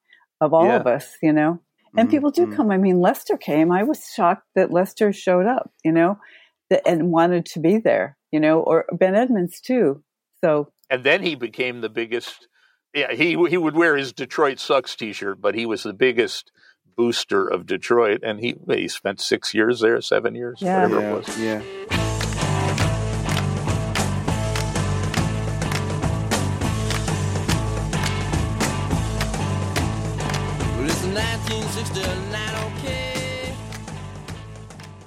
of 0.40 0.52
all 0.52 0.66
yeah. 0.66 0.76
of 0.76 0.86
us. 0.86 1.16
You 1.22 1.32
know, 1.32 1.60
and 1.96 2.08
mm-hmm. 2.08 2.16
people 2.16 2.30
do 2.30 2.46
mm-hmm. 2.46 2.56
come. 2.56 2.70
I 2.70 2.76
mean, 2.76 3.00
Lester 3.00 3.36
came. 3.36 3.72
I 3.72 3.82
was 3.82 4.04
shocked 4.14 4.46
that 4.54 4.70
Lester 4.70 5.12
showed 5.12 5.46
up. 5.46 5.70
You 5.84 5.92
know, 5.92 6.18
and 6.84 7.10
wanted 7.10 7.46
to 7.46 7.60
be 7.60 7.78
there. 7.78 8.16
You 8.30 8.40
know, 8.40 8.60
or 8.60 8.84
Ben 8.92 9.14
Edmonds 9.14 9.60
too. 9.60 10.02
So 10.44 10.68
and 10.90 11.02
then 11.02 11.22
he 11.22 11.34
became 11.34 11.80
the 11.80 11.88
biggest 11.88 12.48
yeah, 12.96 13.12
he 13.12 13.36
he 13.48 13.58
would 13.58 13.76
wear 13.76 13.96
his 13.96 14.12
Detroit 14.14 14.58
sucks 14.58 14.96
T-shirt, 14.96 15.40
but 15.40 15.54
he 15.54 15.66
was 15.66 15.82
the 15.82 15.92
biggest 15.92 16.50
booster 16.96 17.46
of 17.46 17.66
Detroit, 17.66 18.20
and 18.22 18.40
he 18.40 18.56
he 18.70 18.88
spent 18.88 19.20
six 19.20 19.52
years 19.52 19.80
there, 19.80 20.00
seven 20.00 20.34
years, 20.34 20.60
yeah. 20.62 20.82
whatever 20.82 21.00
yeah, 21.00 21.10
it 21.10 21.14
was. 21.14 21.38
Yeah. 21.38 22.15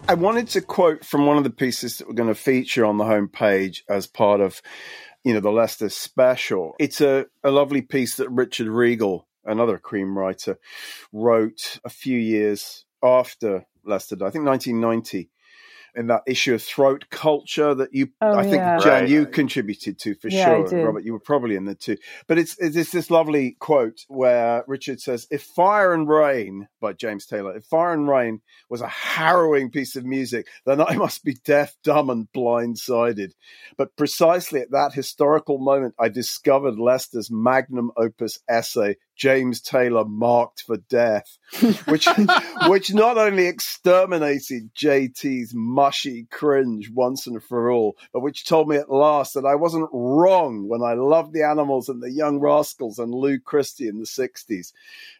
I 0.07 0.15
wanted 0.15 0.47
to 0.49 0.61
quote 0.61 1.05
from 1.05 1.27
one 1.27 1.37
of 1.37 1.43
the 1.43 1.51
pieces 1.51 1.97
that 1.97 2.07
we're 2.07 2.15
going 2.15 2.29
to 2.29 2.35
feature 2.35 2.83
on 2.83 2.97
the 2.97 3.03
homepage 3.03 3.83
as 3.87 4.07
part 4.07 4.41
of 4.41 4.59
you 5.23 5.33
know, 5.33 5.39
the 5.39 5.51
Lester 5.51 5.89
special. 5.89 6.75
It's 6.79 7.01
a, 7.01 7.25
a 7.43 7.51
lovely 7.51 7.81
piece 7.81 8.15
that 8.15 8.29
Richard 8.29 8.67
Riegel, 8.67 9.27
another 9.45 9.77
Creem 9.77 10.15
writer, 10.15 10.57
wrote 11.11 11.79
a 11.83 11.89
few 11.89 12.17
years 12.17 12.85
after 13.03 13.65
Lester. 13.85 14.15
I 14.15 14.31
think 14.31 14.45
1990 14.45 15.29
in 15.99 16.07
that 16.07 16.23
issue 16.25 16.53
of 16.53 16.63
throat 16.63 17.05
culture 17.09 17.75
that 17.75 17.93
you, 17.93 18.07
oh, 18.21 18.37
I 18.37 18.43
think, 18.43 18.55
yeah. 18.55 18.77
Jaan, 18.77 19.01
right. 19.01 19.09
you 19.09 19.25
contributed 19.25 19.99
to 19.99 20.15
for 20.15 20.29
yeah, 20.29 20.65
sure. 20.65 20.85
Robert, 20.85 21.03
you 21.03 21.11
were 21.11 21.19
probably 21.19 21.57
in 21.57 21.65
there 21.65 21.75
too. 21.75 21.97
But 22.25 22.37
it's, 22.37 22.57
it's 22.57 22.91
this 22.91 23.11
lovely 23.11 23.57
quote 23.59 24.05
where 24.07 24.63
Richard 24.65 25.01
says, 25.01 25.27
If 25.29 25.43
Fire 25.43 25.93
and 25.93 26.07
Rain 26.07 26.69
by 26.79 26.93
James 26.93 27.25
Taylor, 27.25 27.57
if 27.57 27.65
Fire 27.65 27.91
and 27.91 28.07
Rain 28.07 28.39
was 28.69 28.79
a 28.79 28.87
harrowing 28.87 29.71
piece 29.71 29.97
of 29.97 30.05
music, 30.05 30.47
then 30.65 30.79
I 30.81 30.95
must 30.95 31.25
be 31.25 31.33
deaf, 31.33 31.75
dumb, 31.83 32.09
and 32.09 32.31
blindsided. 32.31 33.33
But 33.77 33.97
precisely 33.97 34.61
at 34.61 34.71
that 34.71 34.93
historical 34.93 35.57
moment, 35.57 35.95
I 35.99 36.07
discovered 36.07 36.79
Lester's 36.79 37.29
magnum 37.29 37.91
opus 37.97 38.39
essay, 38.47 38.95
James 39.19 39.59
Taylor 39.59 40.05
marked 40.05 40.61
for 40.61 40.77
death, 40.77 41.37
which 41.87 42.07
which 42.67 42.93
not 42.93 43.17
only 43.17 43.47
exterminated 43.47 44.73
JT's 44.73 45.53
mushy 45.53 46.25
cringe 46.31 46.89
once 46.89 47.27
and 47.27 47.43
for 47.43 47.69
all, 47.69 47.97
but 48.13 48.21
which 48.21 48.45
told 48.45 48.69
me 48.69 48.77
at 48.77 48.89
last 48.89 49.33
that 49.33 49.45
I 49.45 49.55
wasn't 49.55 49.89
wrong 49.91 50.69
when 50.69 50.81
I 50.81 50.93
loved 50.93 51.33
the 51.33 51.43
animals 51.43 51.89
and 51.89 52.01
the 52.01 52.11
young 52.11 52.39
rascals 52.39 52.97
and 52.97 53.13
Lou 53.13 53.39
Christie 53.39 53.89
in 53.89 53.99
the 53.99 54.05
60s. 54.05 54.71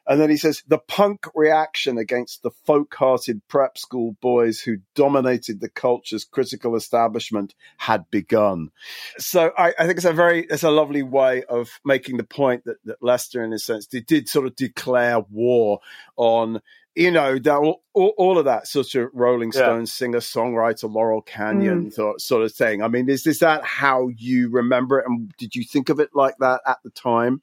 And 0.09 0.19
then 0.19 0.31
he 0.31 0.37
says 0.37 0.63
the 0.67 0.79
punk 0.79 1.27
reaction 1.35 1.99
against 1.99 2.41
the 2.41 2.49
folk 2.65 2.95
hearted 2.95 3.47
prep 3.47 3.77
school 3.77 4.17
boys 4.21 4.59
who 4.59 4.77
dominated 4.95 5.61
the 5.61 5.69
culture's 5.69 6.25
critical 6.25 6.75
establishment 6.75 7.53
had 7.77 8.09
begun. 8.09 8.71
So 9.19 9.51
I, 9.55 9.73
I 9.77 9.85
think 9.85 9.97
it's 9.97 10.05
a 10.05 10.11
very, 10.11 10.47
it's 10.49 10.63
a 10.63 10.71
lovely 10.71 11.03
way 11.03 11.43
of 11.43 11.79
making 11.85 12.17
the 12.17 12.23
point 12.23 12.65
that, 12.65 12.77
that 12.85 13.03
Lester, 13.03 13.43
in 13.43 13.53
a 13.53 13.59
sense, 13.59 13.85
did, 13.85 14.07
did 14.07 14.27
sort 14.27 14.47
of 14.47 14.55
declare 14.55 15.19
war 15.19 15.79
on 16.17 16.59
you 16.95 17.11
know 17.11 17.37
that 17.37 17.55
all, 17.55 17.83
all, 17.93 18.37
of 18.39 18.45
that 18.45 18.67
sort 18.67 18.93
of 18.95 19.09
Rolling 19.13 19.51
Stones 19.51 19.89
yeah. 19.89 20.05
singer 20.05 20.19
songwriter 20.19 20.91
Laurel 20.91 21.21
Canyon 21.21 21.91
mm. 21.91 22.19
sort 22.19 22.43
of 22.43 22.51
thing. 22.51 22.81
I 22.81 22.87
mean, 22.87 23.07
is 23.07 23.25
is 23.27 23.39
that 23.39 23.63
how 23.63 24.09
you 24.09 24.49
remember 24.49 24.99
it, 24.99 25.05
and 25.07 25.31
did 25.37 25.55
you 25.55 25.63
think 25.63 25.89
of 25.89 25.99
it 25.99 26.09
like 26.13 26.35
that 26.39 26.61
at 26.65 26.79
the 26.83 26.89
time? 26.89 27.41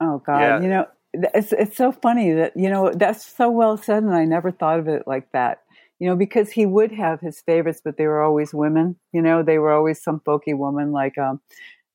Oh 0.00 0.18
God, 0.18 0.40
yeah. 0.40 0.60
you 0.60 0.68
know, 0.68 0.86
it's 1.12 1.52
it's 1.52 1.76
so 1.76 1.92
funny 1.92 2.32
that 2.32 2.52
you 2.56 2.68
know 2.68 2.92
that's 2.92 3.24
so 3.24 3.50
well 3.50 3.76
said, 3.76 4.02
and 4.02 4.14
I 4.14 4.24
never 4.24 4.50
thought 4.50 4.78
of 4.78 4.88
it 4.88 5.04
like 5.06 5.30
that. 5.32 5.62
You 5.98 6.08
know, 6.08 6.16
because 6.16 6.50
he 6.50 6.64
would 6.64 6.92
have 6.92 7.20
his 7.20 7.40
favorites, 7.40 7.80
but 7.84 7.96
they 7.96 8.06
were 8.06 8.22
always 8.22 8.54
women. 8.54 8.96
You 9.12 9.20
know, 9.20 9.42
they 9.42 9.58
were 9.58 9.72
always 9.72 10.00
some 10.00 10.20
folky 10.20 10.56
woman. 10.56 10.92
Like, 10.92 11.18
um, 11.18 11.40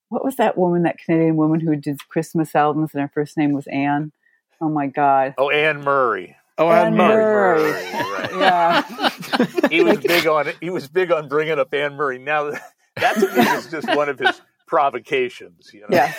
what 0.10 0.26
was 0.26 0.36
that 0.36 0.58
woman, 0.58 0.84
that 0.84 0.98
Canadian 0.98 1.38
woman 1.38 1.60
who 1.62 1.76
did 1.76 2.08
Christmas 2.10 2.54
albums, 2.54 2.92
and 2.94 3.02
her 3.02 3.12
first 3.14 3.38
name 3.38 3.54
was 3.54 3.68
Anne. 3.68 4.12
Oh 4.60 4.70
my 4.70 4.88
God. 4.88 5.36
Oh, 5.38 5.50
Anne 5.50 5.84
Murray. 5.84 6.36
Oh, 6.58 6.70
Anne, 6.70 6.88
Anne 6.88 6.96
Murray. 6.96 7.64
Murray. 7.64 7.72
Right. 7.74 8.30
yeah. 8.34 9.70
he 9.70 9.84
was 9.84 9.98
big 9.98 10.28
on 10.28 10.48
it. 10.48 10.58
He 10.62 10.70
was 10.70 10.88
big 10.88 11.12
on 11.12 11.28
bringing 11.28 11.60
up 11.60 11.74
Anne 11.74 11.96
Murray. 11.96 12.20
Now 12.20 12.52
that 12.98 13.16
to 13.16 13.34
me 13.36 13.42
is 13.58 13.68
just 13.68 13.88
one 13.96 14.10
of 14.10 14.20
his 14.20 14.42
provocations. 14.68 15.72
You 15.74 15.82
know? 15.82 15.88
Yeah, 15.92 16.14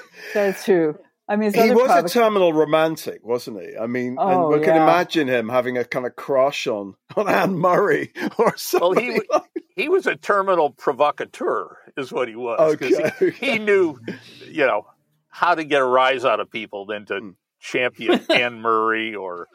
that's 0.34 0.64
true. 0.64 0.98
I 1.30 1.36
mean, 1.36 1.54
he 1.54 1.70
was 1.70 1.90
a 1.92 2.08
terminal 2.08 2.52
romantic, 2.52 3.24
wasn't 3.24 3.60
he? 3.60 3.76
I 3.76 3.86
mean, 3.86 4.16
oh, 4.18 4.28
and 4.28 4.48
we 4.48 4.66
yeah. 4.66 4.72
can 4.72 4.82
imagine 4.82 5.28
him 5.28 5.48
having 5.48 5.78
a 5.78 5.84
kind 5.84 6.04
of 6.04 6.16
crush 6.16 6.66
on 6.66 6.96
on 7.16 7.28
Anne 7.28 7.56
Murray 7.56 8.12
or 8.38 8.56
something. 8.56 9.12
Well, 9.12 9.14
he, 9.14 9.20
like... 9.30 9.64
he 9.76 9.88
was 9.88 10.08
a 10.08 10.16
terminal 10.16 10.70
provocateur, 10.70 11.76
is 11.96 12.10
what 12.10 12.26
he 12.26 12.34
was. 12.34 12.74
Okay. 12.74 13.12
He, 13.20 13.52
he, 13.52 13.58
knew, 13.60 13.96
you 14.44 14.66
know, 14.66 14.88
how 15.28 15.54
to 15.54 15.62
get 15.62 15.80
a 15.80 15.84
rise 15.84 16.24
out 16.24 16.40
of 16.40 16.50
people 16.50 16.84
than 16.84 17.06
to 17.06 17.20
hmm. 17.20 17.30
champion 17.60 18.20
Anne 18.30 18.60
Murray 18.60 19.14
or 19.14 19.46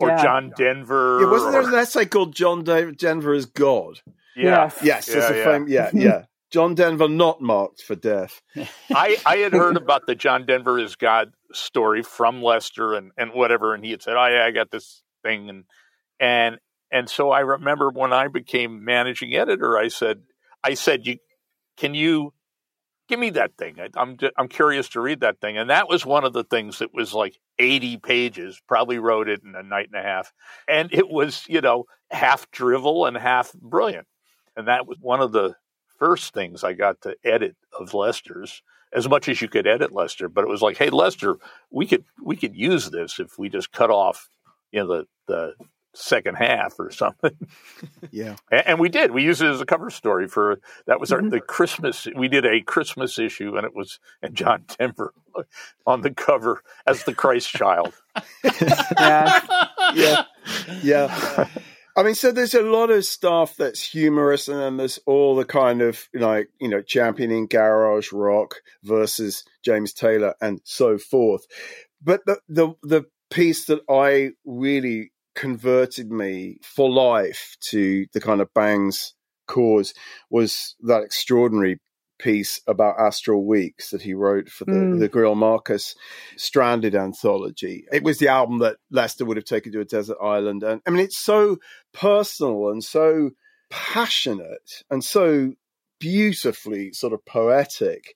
or 0.00 0.08
yeah. 0.08 0.22
John 0.24 0.52
Denver. 0.56 1.20
Yeah, 1.20 1.30
wasn't 1.30 1.54
or... 1.54 1.62
there 1.62 1.70
an 1.70 1.78
essay 1.78 2.06
called 2.06 2.34
John 2.34 2.64
Denver 2.64 3.34
is 3.34 3.46
God? 3.46 4.00
Yeah. 4.34 4.70
Yes, 4.82 4.82
yes, 4.82 5.08
yeah, 5.08 5.32
yeah. 5.32 5.44
Fame, 5.44 5.68
yeah, 5.68 5.90
yeah. 5.92 6.24
John 6.50 6.74
Denver 6.74 7.08
not 7.08 7.40
marked 7.40 7.82
for 7.82 7.94
death. 7.94 8.42
I, 8.94 9.16
I 9.24 9.36
had 9.36 9.52
heard 9.52 9.76
about 9.76 10.06
the 10.06 10.14
John 10.14 10.46
Denver 10.46 10.78
is 10.78 10.96
God 10.96 11.32
story 11.52 12.02
from 12.02 12.42
Lester 12.42 12.94
and, 12.94 13.12
and 13.16 13.32
whatever, 13.32 13.74
and 13.74 13.84
he 13.84 13.92
had 13.92 14.02
said, 14.02 14.16
"Oh 14.16 14.26
yeah, 14.26 14.44
I 14.44 14.50
got 14.50 14.70
this 14.70 15.02
thing," 15.22 15.48
and 15.48 15.64
and 16.18 16.58
and 16.90 17.08
so 17.08 17.30
I 17.30 17.40
remember 17.40 17.90
when 17.90 18.12
I 18.12 18.28
became 18.28 18.84
managing 18.84 19.34
editor, 19.34 19.78
I 19.78 19.88
said, 19.88 20.22
I 20.64 20.74
said, 20.74 21.06
"You 21.06 21.18
can 21.76 21.94
you 21.94 22.34
give 23.08 23.20
me 23.20 23.30
that 23.30 23.56
thing? 23.56 23.76
I, 23.80 23.88
I'm 23.96 24.16
I'm 24.36 24.48
curious 24.48 24.88
to 24.90 25.00
read 25.00 25.20
that 25.20 25.40
thing," 25.40 25.56
and 25.56 25.70
that 25.70 25.88
was 25.88 26.04
one 26.04 26.24
of 26.24 26.32
the 26.32 26.44
things 26.44 26.80
that 26.80 26.92
was 26.92 27.14
like 27.14 27.38
80 27.60 27.98
pages. 27.98 28.60
Probably 28.66 28.98
wrote 28.98 29.28
it 29.28 29.42
in 29.44 29.54
a 29.54 29.62
night 29.62 29.88
and 29.92 30.00
a 30.00 30.06
half, 30.06 30.32
and 30.66 30.92
it 30.92 31.08
was 31.08 31.44
you 31.48 31.60
know 31.60 31.84
half 32.10 32.50
drivel 32.50 33.06
and 33.06 33.16
half 33.16 33.52
brilliant, 33.52 34.08
and 34.56 34.66
that 34.66 34.88
was 34.88 34.98
one 35.00 35.20
of 35.20 35.30
the 35.30 35.54
first 36.00 36.34
things 36.34 36.64
I 36.64 36.72
got 36.72 37.02
to 37.02 37.14
edit 37.22 37.54
of 37.78 37.94
Lester's 37.94 38.62
as 38.92 39.08
much 39.08 39.28
as 39.28 39.40
you 39.40 39.48
could 39.48 39.68
edit 39.68 39.92
Lester, 39.92 40.28
but 40.28 40.42
it 40.42 40.48
was 40.48 40.62
like, 40.62 40.76
hey, 40.76 40.90
Lester, 40.90 41.36
we 41.70 41.86
could 41.86 42.04
we 42.20 42.34
could 42.34 42.56
use 42.56 42.90
this 42.90 43.20
if 43.20 43.38
we 43.38 43.48
just 43.48 43.70
cut 43.70 43.90
off, 43.90 44.28
you 44.72 44.80
know, 44.80 44.88
the 44.88 45.06
the 45.28 45.54
second 45.94 46.36
half 46.36 46.78
or 46.78 46.90
something. 46.90 47.36
Yeah, 48.10 48.36
and, 48.50 48.66
and, 48.66 48.80
we 48.80 48.88
did. 48.88 49.12
We 49.12 49.22
used 49.22 49.42
it 49.42 49.46
as 49.46 49.60
a 49.60 49.66
cover 49.66 49.90
story 49.90 50.26
for 50.26 50.60
that 50.86 50.98
was 50.98 51.12
our 51.12 51.20
mm-hmm. 51.20 51.28
the 51.28 51.40
Christmas. 51.40 52.08
We 52.16 52.28
did 52.28 52.44
a 52.44 52.62
Christmas 52.62 53.18
issue, 53.18 53.56
and 53.56 53.64
it 53.64 53.74
was 53.74 54.00
and 54.22 54.34
John 54.34 54.64
Denver 54.78 55.12
on 55.86 56.00
the 56.00 56.10
cover 56.10 56.62
as 56.86 57.04
the 57.04 57.14
Christ 57.14 57.50
child. 57.50 57.94
yeah, 58.98 59.40
yeah, 59.94 60.24
yeah. 60.82 61.48
I 61.96 62.02
mean, 62.02 62.14
so 62.14 62.30
there's 62.30 62.54
a 62.54 62.62
lot 62.62 62.90
of 62.90 63.04
stuff 63.04 63.56
that's 63.56 63.82
humorous, 63.82 64.48
and 64.48 64.58
then 64.58 64.76
there's 64.76 64.98
all 65.06 65.34
the 65.36 65.44
kind 65.44 65.82
of 65.82 66.08
like 66.14 66.48
you 66.60 66.68
know 66.68 66.82
championing 66.82 67.46
garage 67.46 68.12
rock 68.12 68.56
versus 68.84 69.44
James 69.64 69.92
Taylor 69.92 70.34
and 70.40 70.60
so 70.64 70.98
forth. 70.98 71.46
But 72.02 72.24
the 72.26 72.38
the 72.48 72.74
the 72.82 73.04
piece 73.30 73.66
that 73.66 73.80
I 73.88 74.30
really 74.44 75.12
converted 75.34 76.10
me 76.10 76.58
for 76.62 76.90
life 76.90 77.56
to 77.60 78.06
the 78.12 78.20
kind 78.20 78.40
of 78.40 78.52
bangs 78.54 79.14
cause 79.46 79.94
was 80.28 80.74
that 80.80 81.02
extraordinary 81.02 81.80
piece 82.20 82.60
about 82.66 82.98
Astral 82.98 83.44
Weeks 83.44 83.90
that 83.90 84.02
he 84.02 84.14
wrote 84.14 84.48
for 84.48 84.64
the, 84.64 84.72
mm. 84.72 85.00
the 85.00 85.08
Greil 85.08 85.36
Marcus 85.36 85.94
Stranded 86.36 86.94
anthology. 86.94 87.84
It 87.92 88.02
was 88.02 88.18
the 88.18 88.28
album 88.28 88.58
that 88.58 88.76
Lester 88.90 89.24
would 89.24 89.36
have 89.36 89.44
taken 89.44 89.72
to 89.72 89.80
a 89.80 89.84
desert 89.84 90.18
island. 90.22 90.62
And 90.62 90.80
I 90.86 90.90
mean, 90.90 91.04
it's 91.04 91.18
so 91.18 91.58
personal 91.92 92.70
and 92.70 92.84
so 92.84 93.30
passionate 93.70 94.82
and 94.90 95.02
so 95.02 95.52
beautifully 95.98 96.92
sort 96.92 97.12
of 97.12 97.24
poetic. 97.24 98.14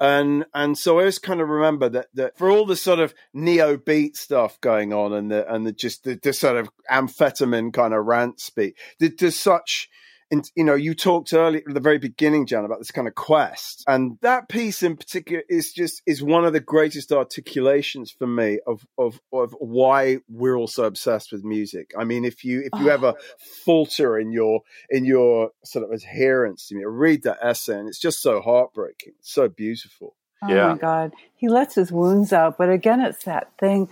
And 0.00 0.46
and 0.54 0.76
so 0.76 0.98
I 0.98 1.04
just 1.04 1.22
kind 1.22 1.40
of 1.40 1.48
remember 1.48 1.88
that 1.90 2.08
that 2.14 2.36
for 2.36 2.50
all 2.50 2.66
the 2.66 2.76
sort 2.76 2.98
of 2.98 3.14
neo 3.32 3.76
beat 3.76 4.16
stuff 4.16 4.60
going 4.60 4.92
on 4.92 5.12
and 5.12 5.30
the 5.30 5.52
and 5.52 5.66
the 5.66 5.72
just 5.72 6.04
the, 6.04 6.18
the 6.20 6.32
sort 6.32 6.56
of 6.56 6.68
amphetamine 6.90 7.72
kind 7.72 7.94
of 7.94 8.04
rant 8.04 8.40
speak, 8.40 8.76
there's 8.98 9.36
such 9.36 9.88
and 10.30 10.50
you 10.54 10.64
know, 10.64 10.74
you 10.74 10.94
talked 10.94 11.32
earlier 11.32 11.62
at 11.66 11.74
the 11.74 11.80
very 11.80 11.98
beginning, 11.98 12.46
Jaan, 12.46 12.64
about 12.64 12.78
this 12.78 12.90
kind 12.90 13.06
of 13.06 13.14
quest, 13.14 13.84
and 13.86 14.18
that 14.22 14.48
piece 14.48 14.82
in 14.82 14.96
particular 14.96 15.42
is 15.48 15.72
just 15.72 16.02
is 16.06 16.22
one 16.22 16.44
of 16.44 16.52
the 16.52 16.60
greatest 16.60 17.12
articulations 17.12 18.10
for 18.10 18.26
me 18.26 18.58
of 18.66 18.86
of 18.98 19.20
of 19.32 19.54
why 19.60 20.18
we're 20.28 20.56
all 20.56 20.66
so 20.66 20.84
obsessed 20.84 21.32
with 21.32 21.44
music. 21.44 21.92
I 21.96 22.04
mean, 22.04 22.24
if 22.24 22.44
you 22.44 22.60
if 22.60 22.80
you 22.80 22.90
ever 22.90 23.14
oh. 23.16 23.34
falter 23.64 24.18
in 24.18 24.32
your 24.32 24.62
in 24.90 25.04
your 25.04 25.50
sort 25.64 25.84
of 25.84 25.92
adherence 25.92 26.68
to 26.68 26.74
me, 26.74 26.84
read 26.84 27.22
that 27.22 27.38
essay, 27.40 27.78
and 27.78 27.88
it's 27.88 28.00
just 28.00 28.20
so 28.20 28.40
heartbreaking, 28.40 29.14
so 29.20 29.48
beautiful. 29.48 30.16
Oh 30.42 30.54
yeah. 30.54 30.72
my 30.72 30.78
God, 30.78 31.12
he 31.36 31.48
lets 31.48 31.76
his 31.76 31.92
wounds 31.92 32.32
out, 32.32 32.58
but 32.58 32.70
again, 32.70 33.00
it's 33.00 33.24
that 33.24 33.52
thing 33.58 33.88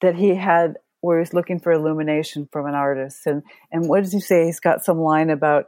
that 0.00 0.16
he 0.16 0.34
had 0.34 0.76
where 1.00 1.18
he's 1.18 1.34
looking 1.34 1.60
for 1.60 1.72
illumination 1.72 2.48
from 2.50 2.66
an 2.66 2.74
artist. 2.74 3.26
And 3.26 3.42
and 3.70 3.88
what 3.88 4.02
does 4.02 4.12
he 4.12 4.20
say? 4.20 4.46
He's 4.46 4.60
got 4.60 4.84
some 4.84 4.98
line 4.98 5.30
about 5.30 5.66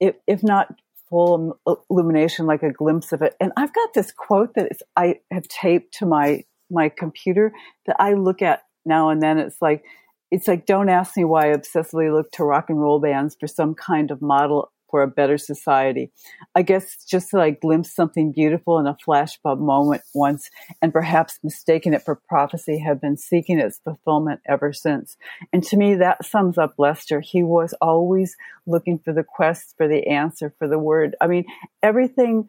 if, 0.00 0.16
if 0.26 0.42
not 0.42 0.74
full 1.08 1.58
illumination, 1.90 2.46
like 2.46 2.62
a 2.62 2.72
glimpse 2.72 3.12
of 3.12 3.22
it. 3.22 3.34
And 3.38 3.52
I've 3.56 3.74
got 3.74 3.94
this 3.94 4.12
quote 4.12 4.54
that 4.54 4.72
I 4.96 5.20
have 5.30 5.46
taped 5.48 5.94
to 5.98 6.06
my 6.06 6.44
my 6.70 6.88
computer 6.88 7.52
that 7.86 7.96
I 7.98 8.14
look 8.14 8.42
at 8.42 8.62
now 8.84 9.10
and 9.10 9.22
then. 9.22 9.38
It's 9.38 9.60
like 9.60 9.84
it's 10.30 10.48
like 10.48 10.66
don't 10.66 10.88
ask 10.88 11.16
me 11.16 11.24
why 11.24 11.50
I 11.50 11.56
obsessively 11.56 12.12
look 12.12 12.30
to 12.32 12.44
rock 12.44 12.70
and 12.70 12.80
roll 12.80 13.00
bands 13.00 13.36
for 13.38 13.46
some 13.46 13.74
kind 13.74 14.10
of 14.10 14.22
model 14.22 14.72
for 14.92 15.02
a 15.02 15.08
better 15.08 15.38
society. 15.38 16.12
I 16.54 16.60
guess 16.60 17.02
just 17.04 17.30
to 17.30 17.40
I 17.40 17.50
glimpsed 17.50 17.96
something 17.96 18.30
beautiful 18.30 18.78
in 18.78 18.86
a 18.86 18.96
flashbulb 19.04 19.58
moment 19.58 20.02
once 20.14 20.50
and 20.82 20.92
perhaps 20.92 21.38
mistaken 21.42 21.94
it 21.94 22.02
for 22.02 22.20
prophecy 22.28 22.78
have 22.78 23.00
been 23.00 23.16
seeking 23.16 23.58
its 23.58 23.80
fulfillment 23.82 24.40
ever 24.46 24.72
since. 24.74 25.16
And 25.50 25.64
to 25.64 25.78
me, 25.78 25.94
that 25.94 26.26
sums 26.26 26.58
up 26.58 26.74
Lester. 26.76 27.20
He 27.20 27.42
was 27.42 27.74
always 27.80 28.36
looking 28.66 28.98
for 28.98 29.14
the 29.14 29.24
quest 29.24 29.74
for 29.78 29.88
the 29.88 30.06
answer, 30.06 30.54
for 30.58 30.68
the 30.68 30.78
word. 30.78 31.16
I 31.22 31.26
mean, 31.26 31.46
everything 31.82 32.48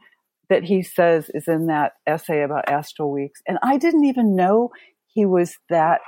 that 0.50 0.66
he 0.66 0.84
says 0.84 1.32
is 1.34 1.48
in 1.48 1.68
that 1.68 1.94
essay 2.06 2.44
about 2.44 2.70
astral 2.70 3.10
weeks. 3.10 3.42
And 3.48 3.58
I 3.64 3.78
didn't 3.78 4.04
even 4.04 4.36
know 4.36 4.72
he 5.08 5.26
was 5.26 5.58
that 5.70 6.02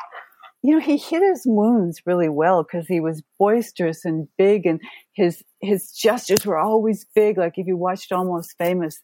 you 0.67 0.75
know, 0.75 0.79
he 0.79 0.97
hit 0.97 1.21
his 1.21 1.43
wounds 1.45 2.01
really 2.05 2.29
well 2.29 2.63
because 2.63 2.87
he 2.87 2.99
was 2.99 3.23
boisterous 3.37 4.05
and 4.05 4.27
big, 4.37 4.65
and 4.65 4.81
his 5.13 5.43
his 5.61 5.91
gestures 5.91 6.45
were 6.45 6.57
always 6.57 7.05
big. 7.15 7.37
Like 7.37 7.57
if 7.57 7.67
you 7.67 7.77
watched 7.77 8.11
Almost 8.11 8.55
Famous, 8.57 9.01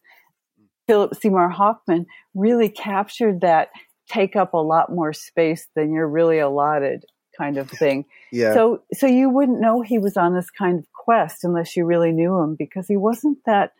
Philip 0.86 1.14
Seymour 1.14 1.50
Hoffman 1.50 2.06
really 2.34 2.68
captured 2.68 3.40
that 3.42 3.68
take 4.08 4.36
up 4.36 4.54
a 4.54 4.58
lot 4.58 4.92
more 4.92 5.12
space 5.12 5.68
than 5.74 5.92
you're 5.92 6.08
really 6.08 6.38
allotted 6.38 7.04
kind 7.36 7.56
of 7.56 7.70
thing. 7.70 8.04
yeah. 8.32 8.54
So 8.54 8.82
so 8.92 9.06
you 9.06 9.30
wouldn't 9.30 9.60
know 9.60 9.82
he 9.82 9.98
was 9.98 10.16
on 10.16 10.34
this 10.34 10.50
kind 10.50 10.78
of 10.78 10.86
quest 10.92 11.44
unless 11.44 11.76
you 11.76 11.84
really 11.84 12.12
knew 12.12 12.38
him 12.38 12.56
because 12.58 12.88
he 12.88 12.96
wasn't 12.96 13.38
that 13.46 13.72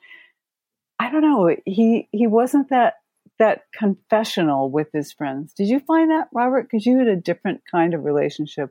I 0.98 1.10
don't 1.10 1.22
know, 1.22 1.54
he 1.66 2.08
he 2.12 2.26
wasn't 2.26 2.70
that 2.70 2.94
that 3.42 3.62
confessional 3.76 4.70
with 4.70 4.86
his 4.92 5.12
friends. 5.12 5.52
Did 5.52 5.66
you 5.66 5.80
find 5.80 6.12
that, 6.12 6.28
Robert? 6.32 6.68
Because 6.70 6.86
you 6.86 6.98
had 6.98 7.08
a 7.08 7.16
different 7.16 7.62
kind 7.68 7.92
of 7.92 8.04
relationship. 8.04 8.70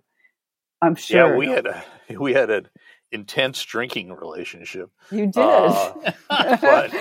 I'm 0.82 0.96
sure. 0.96 1.32
Yeah, 1.32 1.36
we 1.36 1.48
had 1.48 1.66
a 1.66 1.84
we 2.20 2.34
had 2.34 2.50
an 2.50 2.70
intense 3.12 3.62
drinking 3.64 4.14
relationship. 4.14 4.90
You 5.12 5.28
did, 5.28 5.38
uh, 5.38 5.94
but 6.30 6.94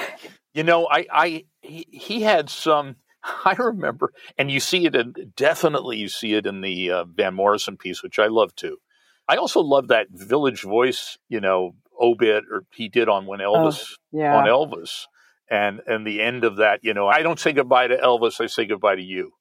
you 0.52 0.64
know, 0.64 0.88
I 0.90 1.06
I 1.12 1.44
he, 1.62 1.87
he, 1.90 2.22
had 2.22 2.50
some. 2.50 2.96
I 3.22 3.54
remember, 3.56 4.12
and 4.37 4.50
you 4.50 4.59
see 4.59 4.87
it 4.87 4.96
in 4.96 5.14
definitely 5.37 5.98
you 5.98 6.09
see 6.09 6.35
it 6.35 6.46
in 6.46 6.62
the 6.62 6.90
uh, 6.90 7.04
Van 7.04 7.35
Morrison 7.35 7.76
piece, 7.76 8.02
which 8.02 8.18
I 8.18 8.26
love 8.26 8.56
too. 8.56 8.78
I 9.28 9.37
also 9.37 9.61
love 9.61 9.88
that 9.88 10.09
Village 10.11 10.62
Voice, 10.62 11.16
you 11.28 11.40
know, 11.40 11.76
obit 12.00 12.44
or 12.50 12.64
he 12.74 12.88
did 12.88 13.09
on 13.09 13.26
when 13.26 13.40
oh, 13.40 13.52
Elvis 13.52 13.92
oh, 13.92 14.18
yeah. 14.18 14.37
on 14.37 14.46
Elvis 14.46 15.06
and 15.50 15.80
and 15.86 16.06
the 16.06 16.22
end 16.22 16.44
of 16.44 16.56
that, 16.56 16.80
you 16.82 16.94
know, 16.94 17.08
I 17.08 17.22
don't 17.22 17.40
say 17.40 17.52
goodbye 17.52 17.88
to 17.88 17.96
Elvis, 17.96 18.40
I 18.40 18.46
say 18.46 18.66
goodbye 18.66 18.94
to 18.96 19.02
you, 19.02 19.32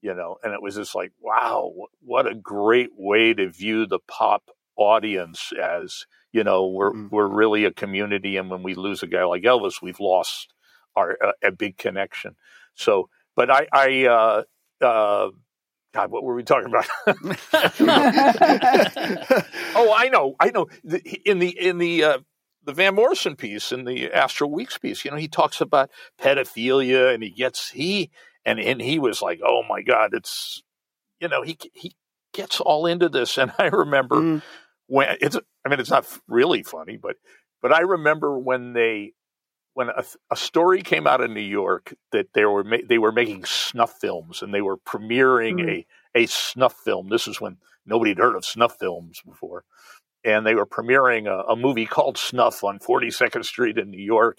you 0.00 0.12
know, 0.14 0.36
and 0.42 0.52
it 0.52 0.60
was 0.60 0.74
just 0.74 0.94
like, 0.94 1.12
wow, 1.20 1.72
what 2.00 2.26
a 2.26 2.34
great 2.34 2.90
way 2.96 3.32
to 3.32 3.48
view 3.48 3.86
the 3.86 4.00
pop 4.00 4.50
audience 4.76 5.52
as, 5.52 6.06
you 6.32 6.42
know, 6.42 6.66
we're 6.66 6.90
mm-hmm. 6.90 7.14
we're 7.14 7.28
really 7.28 7.64
a 7.64 7.72
community, 7.72 8.36
and 8.36 8.50
when 8.50 8.62
we 8.62 8.74
lose 8.74 9.02
a 9.02 9.06
guy 9.06 9.24
like 9.24 9.44
Elvis, 9.44 9.80
we've 9.80 10.00
lost 10.00 10.52
our 10.96 11.16
a, 11.22 11.48
a 11.48 11.52
big 11.52 11.78
connection. 11.78 12.34
So, 12.74 13.08
but 13.36 13.50
I, 13.50 13.68
I 13.72 14.04
uh, 14.06 14.42
uh, 14.84 15.30
God, 15.94 16.10
what 16.10 16.24
were 16.24 16.34
we 16.34 16.42
talking 16.42 16.68
about? 16.68 16.86
oh, 19.76 19.94
I 19.96 20.08
know, 20.10 20.34
I 20.40 20.50
know. 20.50 20.68
In 21.24 21.38
the 21.38 21.50
in 21.50 21.78
the 21.78 22.04
uh, 22.04 22.18
the 22.64 22.72
Van 22.72 22.94
Morrison 22.94 23.36
piece 23.36 23.72
in 23.72 23.84
the 23.84 24.12
Astral 24.12 24.50
Weeks 24.50 24.78
piece, 24.78 25.04
you 25.04 25.10
know, 25.10 25.16
he 25.16 25.28
talks 25.28 25.60
about 25.60 25.90
pedophilia 26.20 27.12
and 27.12 27.22
he 27.22 27.30
gets 27.30 27.70
he 27.70 28.10
and 28.44 28.60
and 28.60 28.80
he 28.80 28.98
was 28.98 29.22
like, 29.22 29.40
oh 29.44 29.62
my 29.68 29.82
god, 29.82 30.10
it's 30.14 30.62
you 31.20 31.28
know 31.28 31.42
he 31.42 31.58
he 31.74 31.94
gets 32.32 32.60
all 32.60 32.86
into 32.86 33.08
this, 33.08 33.38
and 33.38 33.52
I 33.58 33.66
remember 33.66 34.16
mm. 34.16 34.42
when 34.86 35.16
it's 35.20 35.36
I 35.64 35.68
mean 35.68 35.80
it's 35.80 35.90
not 35.90 36.06
really 36.28 36.62
funny, 36.62 36.96
but 36.96 37.16
but 37.60 37.72
I 37.72 37.80
remember 37.80 38.38
when 38.38 38.72
they 38.72 39.12
when 39.74 39.88
a, 39.88 40.04
a 40.30 40.36
story 40.36 40.82
came 40.82 41.06
out 41.06 41.22
of 41.22 41.30
New 41.30 41.40
York 41.40 41.94
that 42.12 42.34
they 42.34 42.44
were 42.44 42.64
ma- 42.64 42.76
they 42.86 42.98
were 42.98 43.12
making 43.12 43.44
snuff 43.44 43.94
films 44.00 44.42
and 44.42 44.52
they 44.52 44.62
were 44.62 44.76
premiering 44.76 45.60
mm. 45.60 45.70
a 46.14 46.22
a 46.22 46.26
snuff 46.26 46.74
film. 46.84 47.08
This 47.08 47.26
is 47.26 47.40
when 47.40 47.58
nobody 47.86 48.10
had 48.10 48.18
heard 48.18 48.36
of 48.36 48.44
snuff 48.44 48.76
films 48.78 49.20
before 49.24 49.64
and 50.24 50.46
they 50.46 50.54
were 50.54 50.66
premiering 50.66 51.26
a, 51.26 51.52
a, 51.52 51.56
movie 51.56 51.86
called 51.86 52.16
Snuff 52.16 52.62
on 52.62 52.78
42nd 52.78 53.44
Street 53.44 53.78
in 53.78 53.90
New 53.90 54.02
York. 54.02 54.38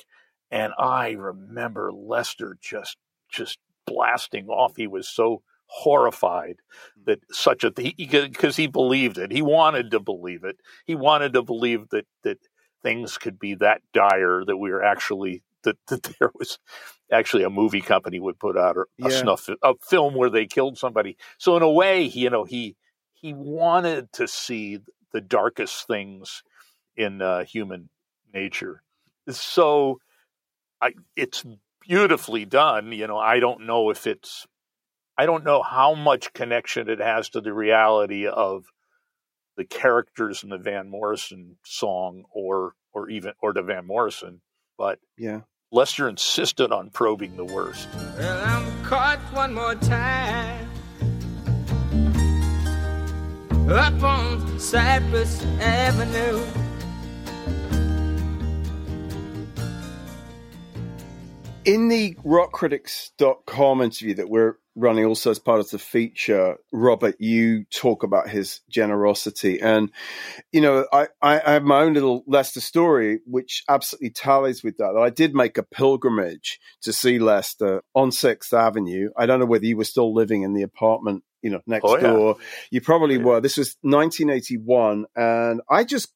And 0.52 0.74
I 0.78 1.12
remember 1.12 1.92
Lester 1.92 2.58
just 2.62 2.98
just 3.30 3.58
blasting 3.86 4.48
off. 4.48 4.76
He 4.76 4.88
was 4.88 5.10
so 5.10 5.42
horrified 5.66 6.58
hmm. 6.96 7.04
that 7.06 7.20
such 7.32 7.64
a 7.64 7.72
thing 7.72 7.94
because 7.98 8.56
he, 8.56 8.68
believed 8.68 9.18
it. 9.18 9.32
He 9.32 9.42
wanted 9.42 9.92
to 9.92 10.00
believe 10.00 10.44
it. 10.44 10.58
He 10.86 10.96
wanted 10.96 11.34
to 11.34 11.42
believe 11.42 11.90
that 11.90 12.06
that 12.24 12.38
things 12.82 13.18
could 13.18 13.40
be 13.40 13.56
that 13.56 13.82
dire 13.94 14.44
that 14.46 14.58
we 14.58 14.70
were 14.70 14.84
actually 14.84 15.42
that, 15.64 15.78
that 15.88 16.04
there 16.20 16.32
was 16.36 16.60
actually 17.12 17.44
a 17.44 17.50
movie 17.50 17.82
company 17.82 18.20
would 18.20 18.40
put 18.40 18.58
out 18.58 18.78
a, 18.78 18.82
a 18.82 19.10
yeah. 19.10 19.22
snuff 19.22 19.50
a 19.64 19.74
film 19.82 20.16
where 20.16 20.30
they 20.30 20.46
killed 20.46 20.78
somebody. 20.78 21.18
So 21.38 21.58
in 21.58 21.64
a 21.64 21.72
way, 21.72 22.04
you 22.04 22.30
know, 22.30 22.44
he 22.44 22.76
he 23.14 23.34
wanted 23.34 24.12
to 24.14 24.28
see 24.28 24.80
the 25.14 25.22
darkest 25.22 25.88
things 25.88 26.44
in 26.98 27.22
uh, 27.22 27.46
human 27.46 27.90
nature. 28.34 28.82
So 29.30 30.00
I, 30.82 30.94
it's 31.16 31.46
beautifully 31.82 32.46
done. 32.46 32.92
You 32.92 33.08
know, 33.08 33.18
I 33.18 33.40
don't 33.40 33.66
know 33.66 33.90
if 33.90 34.06
it's, 34.08 34.46
I 35.18 35.26
don't 35.26 35.46
know 35.46 35.62
how 35.62 35.94
much 35.94 36.34
connection 36.34 36.90
it 36.90 37.00
has 37.00 37.30
to 37.30 37.42
the 37.42 37.54
reality 37.54 38.28
of 38.28 38.66
the 39.56 39.64
characters 39.64 40.44
in 40.44 40.50
the 40.50 40.58
Van 40.58 40.90
Morrison 40.90 41.58
song 41.64 42.24
or 42.34 42.74
or 42.92 43.10
even 43.10 43.34
or 43.42 43.54
to 43.54 43.62
Van 43.62 43.86
Morrison, 43.86 44.42
but 44.78 45.00
yeah. 45.18 45.42
Lester 45.72 46.08
insisted 46.08 46.72
on 46.72 46.90
probing 46.92 47.36
the 47.36 47.46
worst. 47.46 47.88
Well, 48.18 48.46
I'm 48.46 48.84
caught 48.84 49.20
one 49.34 49.54
more 49.54 49.76
time 49.76 50.63
up 53.70 54.04
on 54.04 54.60
Cypress 54.60 55.44
Avenue. 55.60 56.44
In 61.64 61.88
the 61.88 62.16
rockcritics.com 62.26 63.82
interview 63.82 64.16
that 64.16 64.30
we're 64.30 64.58
running 64.76 65.06
also 65.06 65.32
as 65.32 65.40
part 65.40 65.62
of 65.62 65.70
the 65.70 65.80
feature, 65.80 66.58
Robert, 66.74 67.16
you 67.22 67.64
talk 67.66 68.04
about 68.04 68.28
his 68.28 68.60
generosity. 68.70 69.62
And, 69.62 69.90
you 70.52 70.60
know, 70.60 70.86
I, 70.92 71.08
I 71.22 71.40
have 71.54 71.64
my 71.64 71.84
own 71.84 71.94
little 71.94 72.26
Lester 72.28 72.60
story, 72.60 73.20
which 73.26 73.64
absolutely 73.70 74.10
tallies 74.10 74.62
with 74.62 74.76
that. 74.78 74.98
I 74.98 75.10
did 75.10 75.34
make 75.34 75.58
a 75.58 75.64
pilgrimage 75.64 76.60
to 76.82 76.92
see 76.92 77.18
Lester 77.18 77.82
on 77.94 78.10
6th 78.10 78.52
Avenue. 78.52 79.12
I 79.16 79.26
don't 79.26 79.40
know 79.40 79.46
whether 79.46 79.66
you 79.66 79.78
were 79.78 79.86
still 79.86 80.14
living 80.14 80.42
in 80.42 80.54
the 80.54 80.64
apartment 80.64 81.24
you 81.44 81.52
know, 81.52 81.62
next 81.68 81.86
oh, 81.86 81.98
yeah. 81.98 82.08
door. 82.08 82.38
You 82.72 82.82
probably 82.82 83.18
yeah. 83.18 83.24
were. 83.24 83.42
This 83.42 83.58
was 83.58 83.76
1981, 83.82 85.06
and 85.16 85.62
I 85.70 85.84
just 85.84 86.12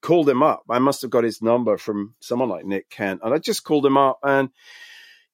called 0.00 0.28
him 0.28 0.42
up. 0.42 0.62
I 0.70 0.78
must 0.78 1.02
have 1.02 1.10
got 1.10 1.24
his 1.24 1.42
number 1.42 1.76
from 1.76 2.14
someone 2.20 2.48
like 2.48 2.64
Nick 2.64 2.88
Kent, 2.88 3.20
and 3.22 3.34
I 3.34 3.38
just 3.38 3.64
called 3.64 3.84
him 3.84 3.98
up, 3.98 4.18
and 4.22 4.48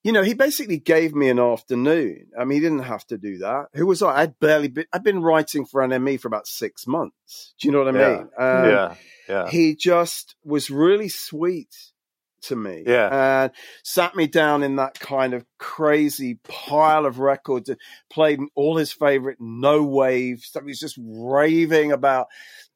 you 0.02 0.12
know, 0.12 0.22
he 0.22 0.34
basically 0.34 0.78
gave 0.78 1.14
me 1.14 1.28
an 1.28 1.38
afternoon. 1.38 2.28
I 2.38 2.44
mean, 2.44 2.56
he 2.56 2.60
didn't 2.60 2.84
have 2.84 3.04
to 3.08 3.18
do 3.18 3.38
that. 3.38 3.66
Who 3.74 3.86
was 3.86 4.02
I? 4.02 4.22
I'd 4.22 4.38
barely 4.38 4.68
been. 4.68 4.86
I'd 4.92 5.04
been 5.04 5.20
writing 5.20 5.66
for 5.66 5.82
NME 5.82 6.20
for 6.20 6.28
about 6.28 6.46
six 6.46 6.86
months. 6.86 7.54
Do 7.60 7.68
you 7.68 7.72
know 7.72 7.84
what 7.84 7.94
I 7.94 7.98
yeah. 7.98 8.08
mean? 8.08 8.20
Um, 8.20 8.28
yeah, 8.38 8.94
yeah. 9.28 9.50
He 9.50 9.74
just 9.74 10.36
was 10.44 10.70
really 10.70 11.08
sweet 11.08 11.74
to 12.48 12.56
me. 12.56 12.84
Yeah. 12.86 13.44
And 13.44 13.52
sat 13.82 14.14
me 14.14 14.26
down 14.26 14.62
in 14.62 14.76
that 14.76 14.98
kind 14.98 15.34
of 15.34 15.44
crazy 15.58 16.38
pile 16.44 17.06
of 17.06 17.18
records 17.18 17.68
and 17.68 17.78
played 18.10 18.40
all 18.54 18.76
his 18.76 18.92
favorite 18.92 19.38
no 19.40 19.82
wave 19.84 20.40
stuff. 20.40 20.64
He 20.64 20.70
was 20.70 20.80
just 20.80 20.98
raving 20.98 21.92
about 21.92 22.26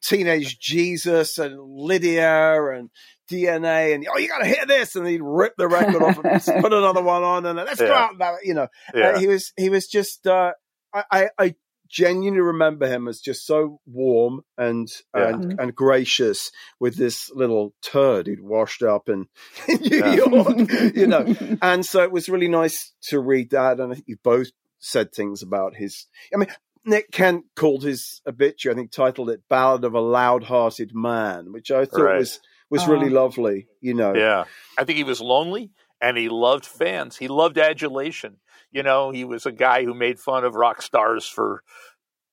Teenage 0.03 0.59
Jesus 0.59 1.39
and 1.39 1.61
Lydia 1.61 2.73
and 2.73 2.91
DNA 3.31 3.95
and 3.95 4.05
oh 4.13 4.19
you 4.19 4.27
gotta 4.27 4.47
hear 4.47 4.67
this 4.67 4.97
and 4.97 5.07
he'd 5.07 5.23
rip 5.23 5.55
the 5.57 5.69
record 5.69 6.03
off 6.03 6.19
and 6.25 6.43
put 6.63 6.73
another 6.73 7.03
one 7.03 7.23
on 7.23 7.47
and 7.47 7.57
let's 7.59 7.81
yeah. 7.81 7.87
go 7.87 7.95
out 7.95 8.11
and 8.11 8.39
you 8.43 8.55
know 8.55 8.67
yeah. 8.93 9.11
uh, 9.11 9.19
he 9.21 9.29
was 9.29 9.53
he 9.57 9.69
was 9.69 9.87
just 9.87 10.27
uh, 10.27 10.53
I, 10.93 11.29
I 11.39 11.55
genuinely 11.91 12.41
remember 12.41 12.87
him 12.87 13.09
as 13.09 13.21
just 13.21 13.45
so 13.45 13.81
warm 13.85 14.43
and 14.57 14.89
yeah. 15.15 15.29
and, 15.29 15.45
mm-hmm. 15.45 15.61
and 15.61 15.75
gracious 15.75 16.51
with 16.79 16.97
this 16.97 17.31
little 17.35 17.75
turd 17.83 18.27
he'd 18.27 18.41
washed 18.41 18.83
up 18.83 19.09
in, 19.09 19.27
in 19.69 19.81
New 19.81 19.97
yeah. 19.99 20.15
York, 20.15 20.73
you 20.95 21.07
know. 21.07 21.35
and 21.63 21.85
so 21.85 22.03
it 22.03 22.13
was 22.13 22.29
really 22.29 22.49
nice 22.49 22.93
to 23.09 23.19
read 23.19 23.51
that. 23.51 23.81
And 23.81 23.93
I 23.93 23.97
think 23.97 24.07
you 24.09 24.17
both 24.23 24.49
said 24.79 25.13
things 25.13 25.43
about 25.43 25.75
his. 25.75 26.07
I 26.33 26.39
mean, 26.39 26.49
Nick 26.85 27.11
Kent 27.11 27.45
called 27.57 27.83
his 27.83 28.23
obituary, 28.27 28.75
I 28.75 28.79
think, 28.79 28.93
titled 28.93 29.31
it 29.31 29.43
"Ballad 29.49 29.85
of 29.85 29.95
a 29.95 30.01
Loud-Hearted 30.01 30.93
Man," 30.95 31.53
which 31.53 31.71
I 31.71 31.85
thought 31.85 32.03
right. 32.03 32.19
was 32.19 32.41
was 32.71 32.87
really 32.87 33.07
uh-huh. 33.07 33.23
lovely. 33.23 33.67
You 33.81 33.95
know. 33.95 34.15
Yeah, 34.15 34.45
I 34.79 34.85
think 34.85 34.97
he 34.97 35.05
was 35.05 35.21
lonely 35.21 35.73
and 36.01 36.17
he 36.17 36.29
loved 36.29 36.65
fans. 36.65 37.17
He 37.17 37.29
loved 37.29 37.59
adulation. 37.59 38.37
You 38.73 38.83
know, 38.83 39.11
he 39.11 39.25
was 39.25 39.47
a 39.47 39.53
guy 39.53 39.85
who 39.85 39.95
made 39.95 40.21
fun 40.21 40.45
of 40.45 40.55
rock 40.55 40.83
stars 40.83 41.27
for, 41.27 41.63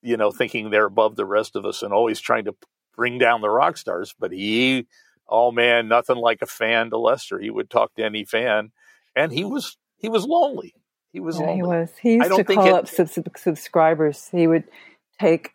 you 0.02 0.17
know, 0.17 0.32
thinking 0.32 0.69
they're 0.69 0.86
above 0.86 1.15
the 1.15 1.26
rest 1.26 1.56
of 1.56 1.65
us 1.65 1.82
and 1.82 1.91
always 1.91 2.19
trying 2.19 2.45
to 2.45 2.56
bring 2.95 3.17
down 3.17 3.41
the 3.41 3.50
rock 3.50 3.78
stars. 3.78 4.13
But 4.19 4.32
he, 4.32 4.88
oh 5.28 5.52
man, 5.52 5.88
nothing 5.88 6.17
like 6.17 6.41
a 6.41 6.47
fan 6.47 6.89
to 6.91 6.97
Lester. 6.97 7.39
He 7.39 7.50
would 7.50 7.69
talk 7.69 7.95
to 7.95 8.06
any 8.06 8.26
fan, 8.26 8.71
and 9.15 9.32
he 9.32 9.43
was 9.43 9.78
he 9.97 10.10
was 10.10 10.26
lonely. 10.26 10.76
He 11.12 11.19
was 11.19 11.39
yeah, 11.39 11.47
lonely. 11.47 11.56
He 11.56 11.63
was. 11.63 11.89
He 12.02 12.13
used 12.15 12.36
to 12.36 12.43
call 12.43 12.67
it, 12.67 12.73
up 12.73 12.88
sub- 12.88 13.38
subscribers. 13.38 14.30
He 14.32 14.47
would 14.47 14.65
take. 15.19 15.52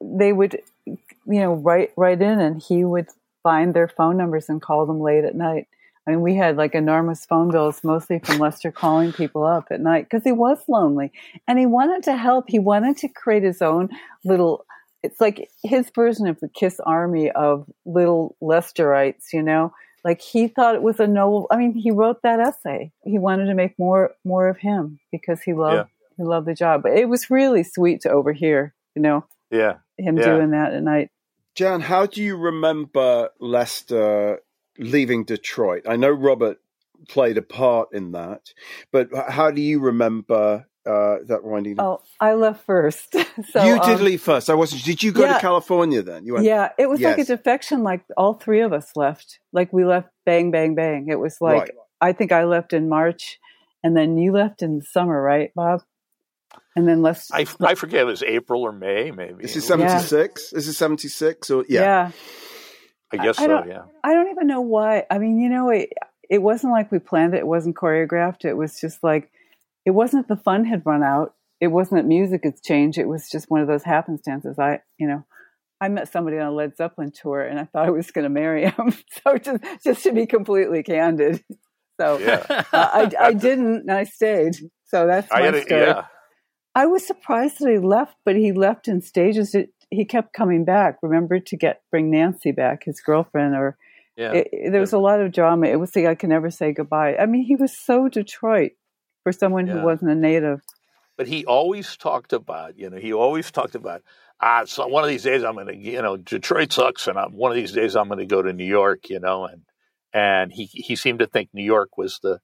They 0.00 0.32
would, 0.32 0.62
you 0.86 0.98
know, 1.26 1.54
write 1.54 1.92
write 1.96 2.22
in, 2.22 2.40
and 2.40 2.62
he 2.62 2.84
would 2.84 3.08
find 3.42 3.74
their 3.74 3.88
phone 3.88 4.16
numbers 4.16 4.48
and 4.48 4.62
call 4.62 4.86
them 4.86 5.00
late 5.00 5.24
at 5.24 5.34
night. 5.34 5.66
I 6.06 6.10
mean, 6.10 6.20
we 6.20 6.34
had 6.34 6.56
like 6.56 6.74
enormous 6.74 7.24
phone 7.24 7.50
bills, 7.50 7.82
mostly 7.82 8.18
from 8.18 8.38
Lester 8.38 8.70
calling 8.70 9.12
people 9.12 9.44
up 9.44 9.68
at 9.70 9.80
night 9.80 10.04
because 10.04 10.22
he 10.22 10.32
was 10.32 10.58
lonely 10.68 11.12
and 11.48 11.58
he 11.58 11.66
wanted 11.66 12.02
to 12.04 12.16
help. 12.16 12.44
He 12.48 12.58
wanted 12.58 12.98
to 12.98 13.08
create 13.08 13.42
his 13.42 13.62
own 13.62 13.88
little, 14.24 14.66
it's 15.02 15.20
like 15.20 15.50
his 15.62 15.90
version 15.94 16.26
of 16.26 16.38
the 16.40 16.48
Kiss 16.48 16.78
Army 16.84 17.30
of 17.30 17.66
little 17.86 18.36
Lesterites, 18.42 19.32
you 19.32 19.42
know? 19.42 19.72
Like 20.04 20.20
he 20.20 20.48
thought 20.48 20.74
it 20.74 20.82
was 20.82 21.00
a 21.00 21.06
noble, 21.06 21.46
I 21.50 21.56
mean, 21.56 21.72
he 21.72 21.90
wrote 21.90 22.20
that 22.22 22.38
essay. 22.38 22.92
He 23.04 23.18
wanted 23.18 23.46
to 23.46 23.54
make 23.54 23.78
more, 23.78 24.14
more 24.24 24.48
of 24.48 24.58
him 24.58 25.00
because 25.10 25.40
he 25.40 25.54
loved, 25.54 25.88
yeah. 25.88 26.16
he 26.18 26.22
loved 26.22 26.46
the 26.46 26.54
job. 26.54 26.82
But 26.82 26.92
it 26.98 27.08
was 27.08 27.30
really 27.30 27.62
sweet 27.62 28.02
to 28.02 28.10
overhear, 28.10 28.74
you 28.94 29.00
know? 29.00 29.24
Yeah. 29.50 29.76
Him 29.96 30.18
yeah. 30.18 30.24
doing 30.24 30.50
that 30.50 30.74
at 30.74 30.82
night. 30.82 31.08
Jaan, 31.56 31.80
how 31.80 32.04
do 32.04 32.22
you 32.22 32.36
remember 32.36 33.30
Lester 33.40 34.40
leaving 34.78 35.24
Detroit? 35.24 35.84
I 35.88 35.96
know 35.96 36.10
Robert 36.10 36.58
played 37.08 37.38
a 37.38 37.42
part 37.42 37.88
in 37.92 38.12
that, 38.12 38.52
but 38.92 39.08
how 39.28 39.50
do 39.50 39.60
you 39.60 39.80
remember 39.80 40.66
uh, 40.86 41.16
that 41.26 41.44
winding? 41.44 41.76
Oh, 41.78 42.02
I 42.20 42.34
left 42.34 42.64
first. 42.64 43.12
so, 43.50 43.64
you 43.64 43.80
did 43.80 43.98
um, 43.98 44.04
leave 44.04 44.22
first. 44.22 44.50
I 44.50 44.54
wasn't. 44.54 44.84
Did 44.84 45.02
you 45.02 45.12
go 45.12 45.22
yeah, 45.22 45.34
to 45.34 45.40
California 45.40 46.02
then? 46.02 46.26
You 46.26 46.34
went. 46.34 46.46
Yeah, 46.46 46.70
it 46.78 46.88
was 46.88 47.00
yes. 47.00 47.16
like 47.16 47.26
a 47.26 47.36
defection. 47.36 47.82
Like 47.82 48.04
all 48.16 48.34
three 48.34 48.60
of 48.60 48.72
us 48.72 48.92
left. 48.96 49.40
Like 49.52 49.72
we 49.72 49.84
left. 49.84 50.08
Bang, 50.26 50.50
bang, 50.50 50.74
bang. 50.74 51.08
It 51.08 51.18
was 51.18 51.38
like 51.40 51.60
right. 51.60 51.70
I 52.00 52.12
think 52.12 52.32
I 52.32 52.44
left 52.44 52.72
in 52.72 52.88
March, 52.88 53.38
and 53.82 53.96
then 53.96 54.18
you 54.18 54.32
left 54.32 54.62
in 54.62 54.78
the 54.78 54.84
summer, 54.84 55.20
right, 55.20 55.50
Bob? 55.54 55.82
And 56.76 56.88
then 56.88 57.02
let's. 57.02 57.30
I, 57.32 57.46
I 57.60 57.74
forget. 57.74 58.02
It 58.02 58.06
was 58.06 58.22
April 58.22 58.62
or 58.62 58.72
May, 58.72 59.10
maybe. 59.10 59.42
This 59.42 59.56
is 59.56 59.66
seventy 59.66 59.98
six. 60.00 60.50
Yeah. 60.52 60.58
Is 60.58 60.68
it 60.68 60.74
seventy 60.74 61.08
six 61.08 61.50
or 61.50 61.64
yeah? 61.68 61.80
Yeah. 61.80 62.10
I 63.12 63.24
guess 63.24 63.38
I, 63.38 63.44
I 63.44 63.46
so. 63.46 63.64
Yeah. 63.66 63.82
I 64.02 64.12
don't 64.12 64.23
even 64.34 64.46
know 64.46 64.60
why. 64.60 65.04
I 65.10 65.18
mean, 65.18 65.40
you 65.40 65.48
know, 65.48 65.70
it, 65.70 65.90
it 66.28 66.42
wasn't 66.42 66.72
like 66.72 66.90
we 66.90 66.98
planned 66.98 67.34
it. 67.34 67.38
It 67.38 67.46
wasn't 67.46 67.76
choreographed. 67.76 68.44
It 68.44 68.54
was 68.54 68.80
just 68.80 69.02
like, 69.02 69.30
it 69.84 69.92
wasn't 69.92 70.28
the 70.28 70.36
fun 70.36 70.64
had 70.64 70.84
run 70.84 71.02
out. 71.02 71.34
It 71.60 71.68
wasn't 71.68 72.02
that 72.02 72.08
music 72.08 72.42
had 72.44 72.60
changed. 72.62 72.98
It 72.98 73.08
was 73.08 73.28
just 73.30 73.50
one 73.50 73.60
of 73.60 73.68
those 73.68 73.84
happenstances. 73.84 74.58
I, 74.58 74.80
you 74.98 75.06
know, 75.06 75.24
I 75.80 75.88
met 75.88 76.10
somebody 76.10 76.38
on 76.38 76.46
a 76.46 76.52
Led 76.52 76.76
Zeppelin 76.76 77.12
tour, 77.12 77.42
and 77.42 77.58
I 77.58 77.64
thought 77.64 77.86
I 77.86 77.90
was 77.90 78.10
going 78.10 78.24
to 78.24 78.30
marry 78.30 78.64
him. 78.64 78.94
so 79.24 79.38
just, 79.38 79.64
just 79.84 80.02
to 80.04 80.12
be 80.12 80.26
completely 80.26 80.82
candid. 80.82 81.44
So 82.00 82.18
yeah. 82.18 82.44
uh, 82.48 82.64
I, 82.72 83.10
I 83.20 83.32
didn't, 83.34 83.82
and 83.82 83.92
I 83.92 84.04
stayed. 84.04 84.56
So 84.86 85.06
that's 85.06 85.30
my 85.30 85.48
I 85.48 85.60
story. 85.62 85.82
Yeah. 85.82 86.06
I 86.74 86.86
was 86.86 87.06
surprised 87.06 87.60
that 87.60 87.70
he 87.70 87.78
left, 87.78 88.16
but 88.24 88.34
he 88.34 88.52
left 88.52 88.88
in 88.88 89.00
stages. 89.00 89.54
It, 89.54 89.70
he 89.90 90.04
kept 90.04 90.32
coming 90.32 90.64
back. 90.64 90.98
Remember 91.02 91.38
to 91.38 91.56
get 91.56 91.82
bring 91.90 92.10
Nancy 92.10 92.50
back, 92.50 92.84
his 92.84 93.00
girlfriend, 93.00 93.54
or 93.54 93.76
yeah. 94.16 94.32
It, 94.32 94.70
there 94.70 94.80
was 94.80 94.92
a 94.92 94.98
lot 94.98 95.20
of 95.20 95.32
drama. 95.32 95.66
It 95.66 95.76
was 95.76 95.94
like 95.94 96.06
I 96.06 96.14
can 96.14 96.30
never 96.30 96.50
say 96.50 96.72
goodbye. 96.72 97.16
I 97.16 97.26
mean, 97.26 97.44
he 97.44 97.56
was 97.56 97.76
so 97.76 98.08
Detroit 98.08 98.72
for 99.22 99.32
someone 99.32 99.66
yeah. 99.66 99.74
who 99.74 99.84
wasn't 99.84 100.10
a 100.10 100.14
native. 100.14 100.60
But 101.16 101.26
he 101.28 101.44
always 101.44 101.96
talked 101.96 102.32
about, 102.32 102.78
you 102.78 102.90
know, 102.90 102.96
he 102.96 103.12
always 103.12 103.50
talked 103.50 103.76
about, 103.76 104.02
ah, 104.40 104.64
so 104.66 104.86
one 104.88 105.04
of 105.04 105.08
these 105.08 105.22
days 105.22 105.44
I'm 105.44 105.54
going 105.54 105.68
to, 105.68 105.76
you 105.76 106.02
know, 106.02 106.16
Detroit 106.16 106.72
sucks, 106.72 107.06
and 107.06 107.16
I'm, 107.16 107.32
one 107.32 107.52
of 107.52 107.56
these 107.56 107.72
days 107.72 107.94
I'm 107.94 108.08
going 108.08 108.18
to 108.18 108.26
go 108.26 108.42
to 108.42 108.52
New 108.52 108.64
York, 108.64 109.08
you 109.10 109.20
know, 109.20 109.46
and 109.46 109.62
and 110.12 110.52
he 110.52 110.64
he 110.66 110.96
seemed 110.96 111.20
to 111.20 111.26
think 111.26 111.50
New 111.52 111.64
York 111.64 111.96
was 111.96 112.18
the 112.22 112.40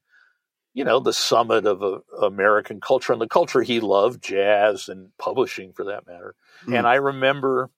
you 0.72 0.84
know, 0.84 1.00
the 1.00 1.12
summit 1.12 1.66
of 1.66 1.82
uh, 1.82 1.98
American 2.24 2.80
culture 2.80 3.12
and 3.12 3.20
the 3.20 3.28
culture 3.28 3.62
he 3.62 3.80
loved, 3.80 4.22
jazz 4.22 4.88
and 4.88 5.10
publishing 5.18 5.72
for 5.72 5.84
that 5.86 6.06
matter. 6.06 6.34
Mm. 6.66 6.78
And 6.78 6.86
I 6.86 6.94
remember 6.96 7.70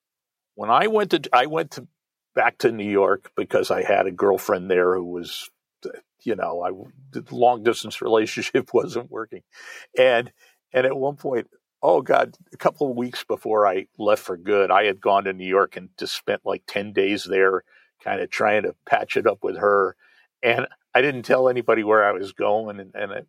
when 0.55 0.71
I 0.71 0.89
went 0.89 1.11
to, 1.13 1.23
I 1.33 1.47
went 1.47 1.73
to 1.73 1.87
back 2.35 2.59
to 2.59 2.73
New 2.73 2.89
York 2.89 3.31
because 3.37 3.71
I 3.71 3.83
had 3.83 4.07
a 4.07 4.13
girlfriend 4.13 4.71
there 4.71 4.95
who 4.95 5.05
was, 5.05 5.51
you 6.23 6.37
know, 6.37 6.63
I, 6.63 6.71
the 7.13 7.25
long 7.35 7.63
distance 7.63 8.01
relationship 8.01 8.71
wasn't 8.75 9.11
working. 9.11 9.43
And, 9.99 10.33
and 10.73 10.87
at 10.87 10.97
one 10.97 11.17
point, 11.17 11.49
oh 11.83 12.01
God, 12.01 12.37
a 12.53 12.57
couple 12.57 12.91
of 12.91 12.97
weeks 12.97 13.25
before 13.25 13.67
I 13.67 13.87
left 13.99 14.23
for 14.23 14.37
good, 14.37 14.71
I 14.71 14.85
had 14.85 15.01
gone 15.01 15.25
to 15.25 15.33
New 15.33 15.47
York 15.47 15.77
and 15.77 15.89
just 15.99 16.15
spent 16.15 16.43
like 16.45 16.63
10 16.67 16.93
days 16.93 17.25
there, 17.25 17.65
kind 18.03 18.21
of 18.21 18.31
trying 18.31 18.63
to 18.63 18.75
patch 18.87 19.17
it 19.17 19.27
up 19.27 19.39
with 19.43 19.59
her. 19.59 19.97
And 20.43 20.67
I 20.95 21.03
didn't 21.03 21.23
tell 21.23 21.49
anybody 21.49 21.85
where 21.85 22.05
I 22.05 22.13
was 22.13 22.33
going, 22.33 22.81
and, 22.81 22.91
and 22.95 23.13
I 23.13 23.23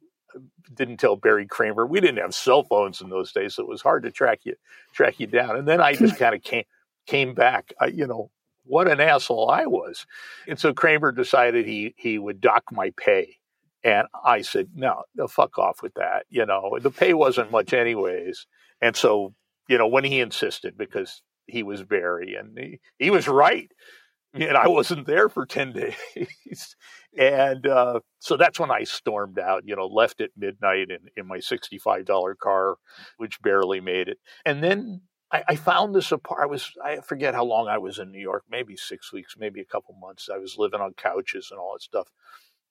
didn't 0.74 0.98
tell 0.98 1.16
Barry 1.16 1.46
Kramer. 1.46 1.86
We 1.86 2.02
didn't 2.02 2.22
have 2.22 2.34
cell 2.34 2.64
phones 2.64 3.02
in 3.02 3.10
those 3.10 3.32
days, 3.32 3.56
so 3.56 3.64
it 3.64 3.70
was 3.70 3.82
hard 3.82 4.04
to 4.04 4.12
track 4.12 4.40
you 4.44 4.56
track 4.94 5.20
you 5.20 5.28
down. 5.28 5.56
And 5.56 5.68
then 5.68 5.80
I 5.80 5.94
just 5.94 6.18
kind 6.20 6.36
of 6.36 6.42
came 6.42 6.64
came 7.06 7.34
back. 7.34 7.74
I, 7.80 7.88
you 7.88 8.08
know 8.08 8.32
what 8.66 8.90
an 8.90 9.00
asshole 9.00 9.50
I 9.50 9.66
was, 9.66 10.06
and 10.48 10.60
so 10.60 10.74
Kramer 10.74 11.12
decided 11.12 11.66
he 11.66 11.94
he 11.98 12.20
would 12.20 12.42
dock 12.42 12.64
my 12.72 12.92
pay. 12.98 13.38
And 13.86 14.08
I 14.24 14.44
said, 14.44 14.70
no, 14.74 15.04
no, 15.14 15.28
fuck 15.28 15.58
off 15.58 15.82
with 15.84 15.94
that. 15.96 16.26
You 16.30 16.46
know, 16.46 16.78
the 16.82 16.90
pay 16.90 17.14
wasn't 17.14 17.52
much 17.52 17.74
anyways. 17.74 18.48
And 18.82 18.96
so, 18.96 19.34
you 19.68 19.78
know, 19.78 19.88
when 19.88 20.06
he 20.06 20.22
insisted, 20.22 20.78
because 20.78 21.22
he 21.48 21.64
was 21.64 21.84
Barry 21.84 22.36
and 22.36 22.58
he, 22.58 22.80
he 22.98 23.10
was 23.10 23.28
right 23.28 23.70
and 24.34 24.58
I 24.58 24.68
wasn't 24.68 25.06
there 25.06 25.30
for 25.30 25.46
10 25.46 25.74
days. 25.74 26.76
and 27.18 27.66
uh, 27.68 28.00
so 28.20 28.38
that's 28.38 28.60
when 28.60 28.72
I 28.72 28.84
stormed 28.84 29.40
out, 29.40 29.64
you 29.66 29.76
know, 29.76 29.86
left 29.86 30.22
at 30.22 30.32
midnight 30.38 30.90
in, 30.90 31.00
in 31.16 31.28
my 31.28 31.38
$65 31.38 32.38
car, 32.38 32.76
which 33.18 33.42
barely 33.42 33.80
made 33.80 34.08
it. 34.08 34.18
And 34.46 34.64
then 34.64 35.02
I, 35.34 35.44
I 35.50 35.56
found 35.56 35.96
this 35.96 36.12
apart. 36.12 36.44
I 36.44 36.46
was, 36.46 36.72
I 36.84 36.98
forget 36.98 37.34
how 37.34 37.44
long 37.44 37.68
I 37.68 37.80
was 37.80 38.00
in 38.00 38.12
New 38.12 38.22
York, 38.22 38.44
maybe 38.50 38.78
six 38.78 39.12
weeks, 39.12 39.36
maybe 39.38 39.60
a 39.60 39.66
couple 39.66 39.96
months. 39.96 40.30
I 40.34 40.38
was 40.38 40.58
living 40.58 40.80
on 40.80 40.94
couches 40.94 41.50
and 41.52 41.60
all 41.60 41.74
that 41.74 41.82
stuff. 41.82 42.08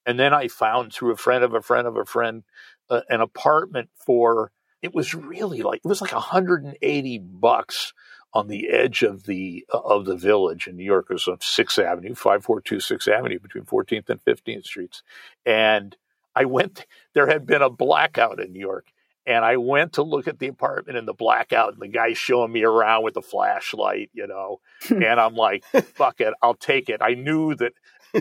And 0.07 0.18
then 0.18 0.33
I 0.33 0.48
found 0.48 0.92
through 0.92 1.12
a 1.12 1.16
friend 1.16 1.44
of 1.44 1.55
a 1.55 1.61
friend 1.61 1.87
of 1.87 1.96
a 1.96 2.05
friend 2.05 2.44
uh, 2.88 3.03
an 3.11 3.20
apartment 3.20 3.90
for, 3.94 4.53
it 4.81 4.94
was 4.94 5.14
really 5.14 5.62
like, 5.62 5.81
it 5.85 5.88
was 5.88 6.01
like 6.01 6.12
180 6.12 7.18
bucks 7.18 7.92
on 8.35 8.48
the 8.48 8.68
edge 8.70 9.03
of 9.03 9.25
the 9.25 9.64
of 9.70 10.05
the 10.07 10.16
village 10.16 10.66
in 10.66 10.76
New 10.76 10.84
York. 10.84 11.07
It 11.11 11.14
was 11.14 11.28
on 11.28 11.39
Sixth 11.41 11.78
Avenue, 11.78 12.14
five 12.14 12.45
four 12.45 12.61
two 12.61 12.80
Sixth 12.80 13.09
Avenue, 13.09 13.39
between 13.39 13.64
Fourteenth 13.64 14.09
and 14.09 14.22
Fifteenth 14.22 14.64
Streets. 14.64 15.03
And 15.45 15.97
I 16.34 16.47
went. 16.47 16.86
There 17.14 17.26
had 17.26 17.47
been 17.47 17.62
a 17.62 17.70
blackout 17.70 18.41
in 18.41 18.53
New 18.53 18.61
York, 18.61 18.86
and 19.27 19.45
I 19.45 19.57
went 19.57 19.95
to 19.95 20.03
look 20.03 20.27
at 20.29 20.39
the 20.39 20.49
apartment 20.49 20.99
in 20.99 21.07
the 21.07 21.14
blackout, 21.14 21.73
and 21.73 21.83
the 21.83 21.89
guy's 21.89 22.18
showing 22.18 22.53
me 22.53 22.64
around 22.64 23.05
with 23.05 23.14
the 23.14 23.23
flashlight, 23.23 24.11
you 24.12 24.27
know. 24.27 24.61
and 24.91 25.20
I'm 25.20 25.35
like, 25.35 25.64
"Fuck 25.95 26.20
it, 26.20 26.35
I'll 26.43 26.55
take 26.55 26.89
it." 26.89 27.01
I 27.01 27.14
knew 27.14 27.55
that, 27.57 27.73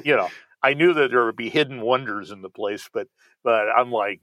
you 0.03 0.15
know, 0.15 0.29
I 0.63 0.73
knew 0.73 0.93
that 0.93 1.11
there 1.11 1.25
would 1.25 1.35
be 1.35 1.49
hidden 1.49 1.81
wonders 1.81 2.31
in 2.31 2.41
the 2.41 2.49
place, 2.49 2.89
but 2.93 3.07
but 3.43 3.67
I'm 3.75 3.91
like, 3.91 4.21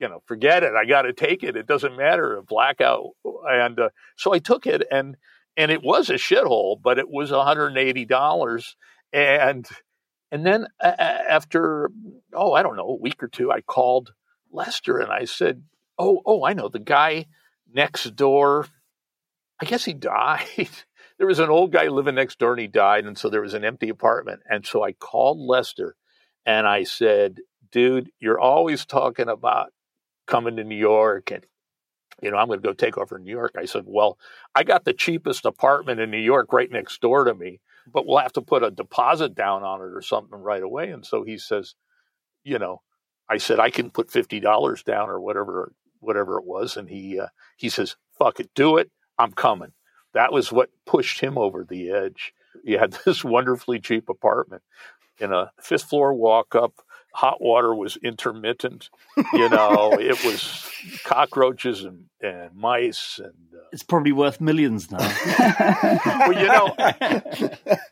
you 0.00 0.08
know, 0.08 0.22
forget 0.26 0.64
it. 0.64 0.74
I 0.74 0.84
got 0.84 1.02
to 1.02 1.12
take 1.12 1.42
it. 1.42 1.56
It 1.56 1.66
doesn't 1.66 1.96
matter. 1.96 2.36
A 2.36 2.42
blackout. 2.42 3.10
And 3.24 3.78
uh, 3.78 3.88
so 4.16 4.34
I 4.34 4.40
took 4.40 4.66
it 4.66 4.82
and, 4.90 5.16
and 5.56 5.70
it 5.70 5.82
was 5.82 6.10
a 6.10 6.14
shithole, 6.14 6.82
but 6.82 6.98
it 6.98 7.08
was 7.08 7.30
$180 7.30 8.74
and 9.12 9.66
And 10.32 10.46
then 10.46 10.66
uh, 10.82 10.94
after, 10.98 11.90
oh, 12.34 12.52
I 12.52 12.62
don't 12.62 12.76
know, 12.76 12.88
a 12.88 12.96
week 12.96 13.22
or 13.22 13.28
two, 13.28 13.52
I 13.52 13.60
called 13.60 14.12
Lester 14.50 14.98
and 14.98 15.12
I 15.12 15.26
said, 15.26 15.62
oh, 16.02 16.20
oh, 16.26 16.44
I 16.44 16.52
know 16.52 16.68
the 16.68 16.78
guy 16.78 17.26
next 17.72 18.14
door. 18.16 18.66
I 19.60 19.64
guess 19.64 19.84
he 19.84 19.92
died. 19.94 20.68
there 21.18 21.26
was 21.26 21.38
an 21.38 21.50
old 21.50 21.72
guy 21.72 21.88
living 21.88 22.16
next 22.16 22.38
door 22.38 22.52
and 22.52 22.60
he 22.60 22.66
died. 22.66 23.04
And 23.04 23.16
so 23.16 23.28
there 23.28 23.40
was 23.40 23.54
an 23.54 23.64
empty 23.64 23.88
apartment. 23.88 24.40
And 24.50 24.66
so 24.66 24.82
I 24.82 24.92
called 24.92 25.38
Lester 25.38 25.96
and 26.44 26.66
I 26.66 26.82
said, 26.82 27.38
dude, 27.70 28.10
you're 28.18 28.40
always 28.40 28.84
talking 28.84 29.28
about 29.28 29.72
coming 30.26 30.56
to 30.56 30.64
New 30.64 30.76
York 30.76 31.30
and 31.30 31.46
you 32.20 32.30
know, 32.30 32.36
I'm 32.36 32.46
going 32.46 32.60
to 32.60 32.66
go 32.66 32.72
take 32.72 32.96
over 32.96 33.18
New 33.18 33.32
York. 33.32 33.56
I 33.58 33.64
said, 33.64 33.82
well, 33.84 34.16
I 34.54 34.62
got 34.62 34.84
the 34.84 34.92
cheapest 34.92 35.44
apartment 35.44 35.98
in 35.98 36.10
New 36.10 36.18
York 36.18 36.52
right 36.52 36.70
next 36.70 37.00
door 37.00 37.24
to 37.24 37.34
me, 37.34 37.60
but 37.92 38.06
we'll 38.06 38.18
have 38.18 38.34
to 38.34 38.42
put 38.42 38.62
a 38.62 38.70
deposit 38.70 39.34
down 39.34 39.64
on 39.64 39.80
it 39.80 39.92
or 39.92 40.02
something 40.02 40.38
right 40.38 40.62
away. 40.62 40.90
And 40.90 41.04
so 41.04 41.24
he 41.24 41.36
says, 41.36 41.74
you 42.44 42.60
know, 42.60 42.80
I 43.28 43.38
said, 43.38 43.58
I 43.58 43.70
can 43.70 43.90
put 43.90 44.08
$50 44.08 44.84
down 44.84 45.08
or 45.08 45.20
whatever, 45.20 45.72
whatever 46.02 46.38
it 46.38 46.44
was. 46.44 46.76
And 46.76 46.88
he, 46.88 47.18
uh, 47.18 47.28
he 47.56 47.68
says, 47.68 47.96
fuck 48.18 48.40
it, 48.40 48.50
do 48.54 48.76
it. 48.76 48.90
I'm 49.18 49.32
coming. 49.32 49.72
That 50.14 50.32
was 50.32 50.52
what 50.52 50.70
pushed 50.86 51.20
him 51.20 51.38
over 51.38 51.64
the 51.64 51.90
edge. 51.90 52.34
He 52.64 52.72
had 52.72 52.92
this 53.04 53.24
wonderfully 53.24 53.80
cheap 53.80 54.08
apartment 54.08 54.62
in 55.18 55.32
a 55.32 55.52
fifth 55.60 55.84
floor 55.84 56.12
walk 56.12 56.54
up 56.54 56.82
hot 57.12 57.40
water 57.40 57.74
was 57.74 57.96
intermittent. 57.98 58.90
You 59.32 59.48
know, 59.48 59.92
it 59.98 60.24
was 60.24 60.68
cockroaches 61.04 61.84
and, 61.84 62.06
and 62.20 62.54
mice 62.54 63.20
and. 63.22 63.34
Uh, 63.54 63.64
it's 63.72 63.82
probably 63.82 64.12
worth 64.12 64.40
millions 64.40 64.90
now. 64.90 64.98
well, 65.38 66.32
you 66.32 66.46
know, 66.46 66.74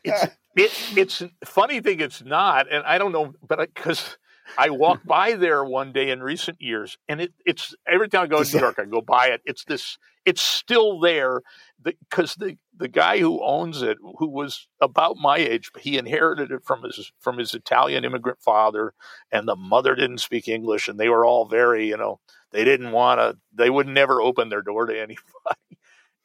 it's 0.03 0.23
it, 0.55 0.97
it's 0.97 1.23
funny 1.45 1.79
thing. 1.79 1.99
It's 2.01 2.23
not, 2.23 2.71
and 2.71 2.83
I 2.83 2.97
don't 2.97 3.11
know, 3.11 3.33
but 3.47 3.73
because 3.73 4.17
I 4.57 4.69
walked 4.69 5.05
by 5.07 5.33
there 5.33 5.63
one 5.63 5.91
day 5.91 6.09
in 6.09 6.21
recent 6.21 6.61
years, 6.61 6.97
and 7.07 7.21
it, 7.21 7.33
it's 7.45 7.75
every 7.87 8.09
time 8.09 8.23
I 8.23 8.27
go 8.27 8.43
to 8.43 8.53
New 8.53 8.61
York, 8.61 8.79
I 8.79 8.85
go 8.85 9.01
by 9.01 9.27
it. 9.27 9.41
It's 9.45 9.63
this. 9.65 9.97
It's 10.23 10.41
still 10.41 10.99
there 10.99 11.41
because 11.83 12.35
the, 12.35 12.57
the 12.75 12.81
the 12.81 12.87
guy 12.87 13.19
who 13.19 13.43
owns 13.43 13.83
it, 13.83 13.99
who 14.17 14.27
was 14.27 14.67
about 14.81 15.15
my 15.15 15.37
age, 15.37 15.69
he 15.79 15.99
inherited 15.99 16.51
it 16.51 16.63
from 16.65 16.81
his 16.81 17.11
from 17.19 17.37
his 17.37 17.53
Italian 17.53 18.03
immigrant 18.03 18.41
father, 18.41 18.95
and 19.31 19.47
the 19.47 19.55
mother 19.55 19.93
didn't 19.93 20.17
speak 20.17 20.47
English, 20.47 20.87
and 20.87 20.99
they 20.99 21.07
were 21.07 21.23
all 21.23 21.45
very, 21.45 21.87
you 21.87 21.95
know, 21.95 22.19
they 22.51 22.63
didn't 22.63 22.91
want 22.91 23.19
to, 23.19 23.37
they 23.53 23.69
would 23.69 23.87
never 23.87 24.19
open 24.19 24.49
their 24.49 24.63
door 24.63 24.87
to 24.87 24.93
anybody. 24.99 25.77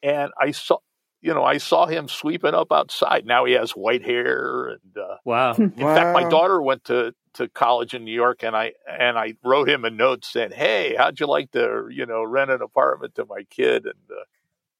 And 0.02 0.32
I 0.40 0.52
saw, 0.52 0.78
you 1.26 1.34
know, 1.34 1.42
I 1.42 1.58
saw 1.58 1.86
him 1.86 2.06
sweeping 2.06 2.54
up 2.54 2.70
outside. 2.70 3.26
Now 3.26 3.46
he 3.46 3.54
has 3.54 3.72
white 3.72 4.04
hair, 4.04 4.68
and 4.68 4.96
uh, 4.96 5.16
wow. 5.24 5.54
In 5.54 5.74
wow. 5.76 5.92
fact, 5.92 6.14
my 6.14 6.28
daughter 6.28 6.62
went 6.62 6.84
to 6.84 7.14
to 7.34 7.48
college 7.48 7.94
in 7.94 8.04
New 8.04 8.14
York, 8.14 8.44
and 8.44 8.54
I 8.54 8.74
and 8.88 9.18
I 9.18 9.34
wrote 9.44 9.68
him 9.68 9.84
a 9.84 9.90
note 9.90 10.24
saying, 10.24 10.52
"Hey, 10.52 10.94
how'd 10.96 11.18
you 11.18 11.26
like 11.26 11.50
to, 11.50 11.88
you 11.90 12.06
know, 12.06 12.22
rent 12.22 12.52
an 12.52 12.62
apartment 12.62 13.16
to 13.16 13.24
my 13.24 13.42
kid?" 13.50 13.86
And 13.86 13.94
uh, 14.08 14.22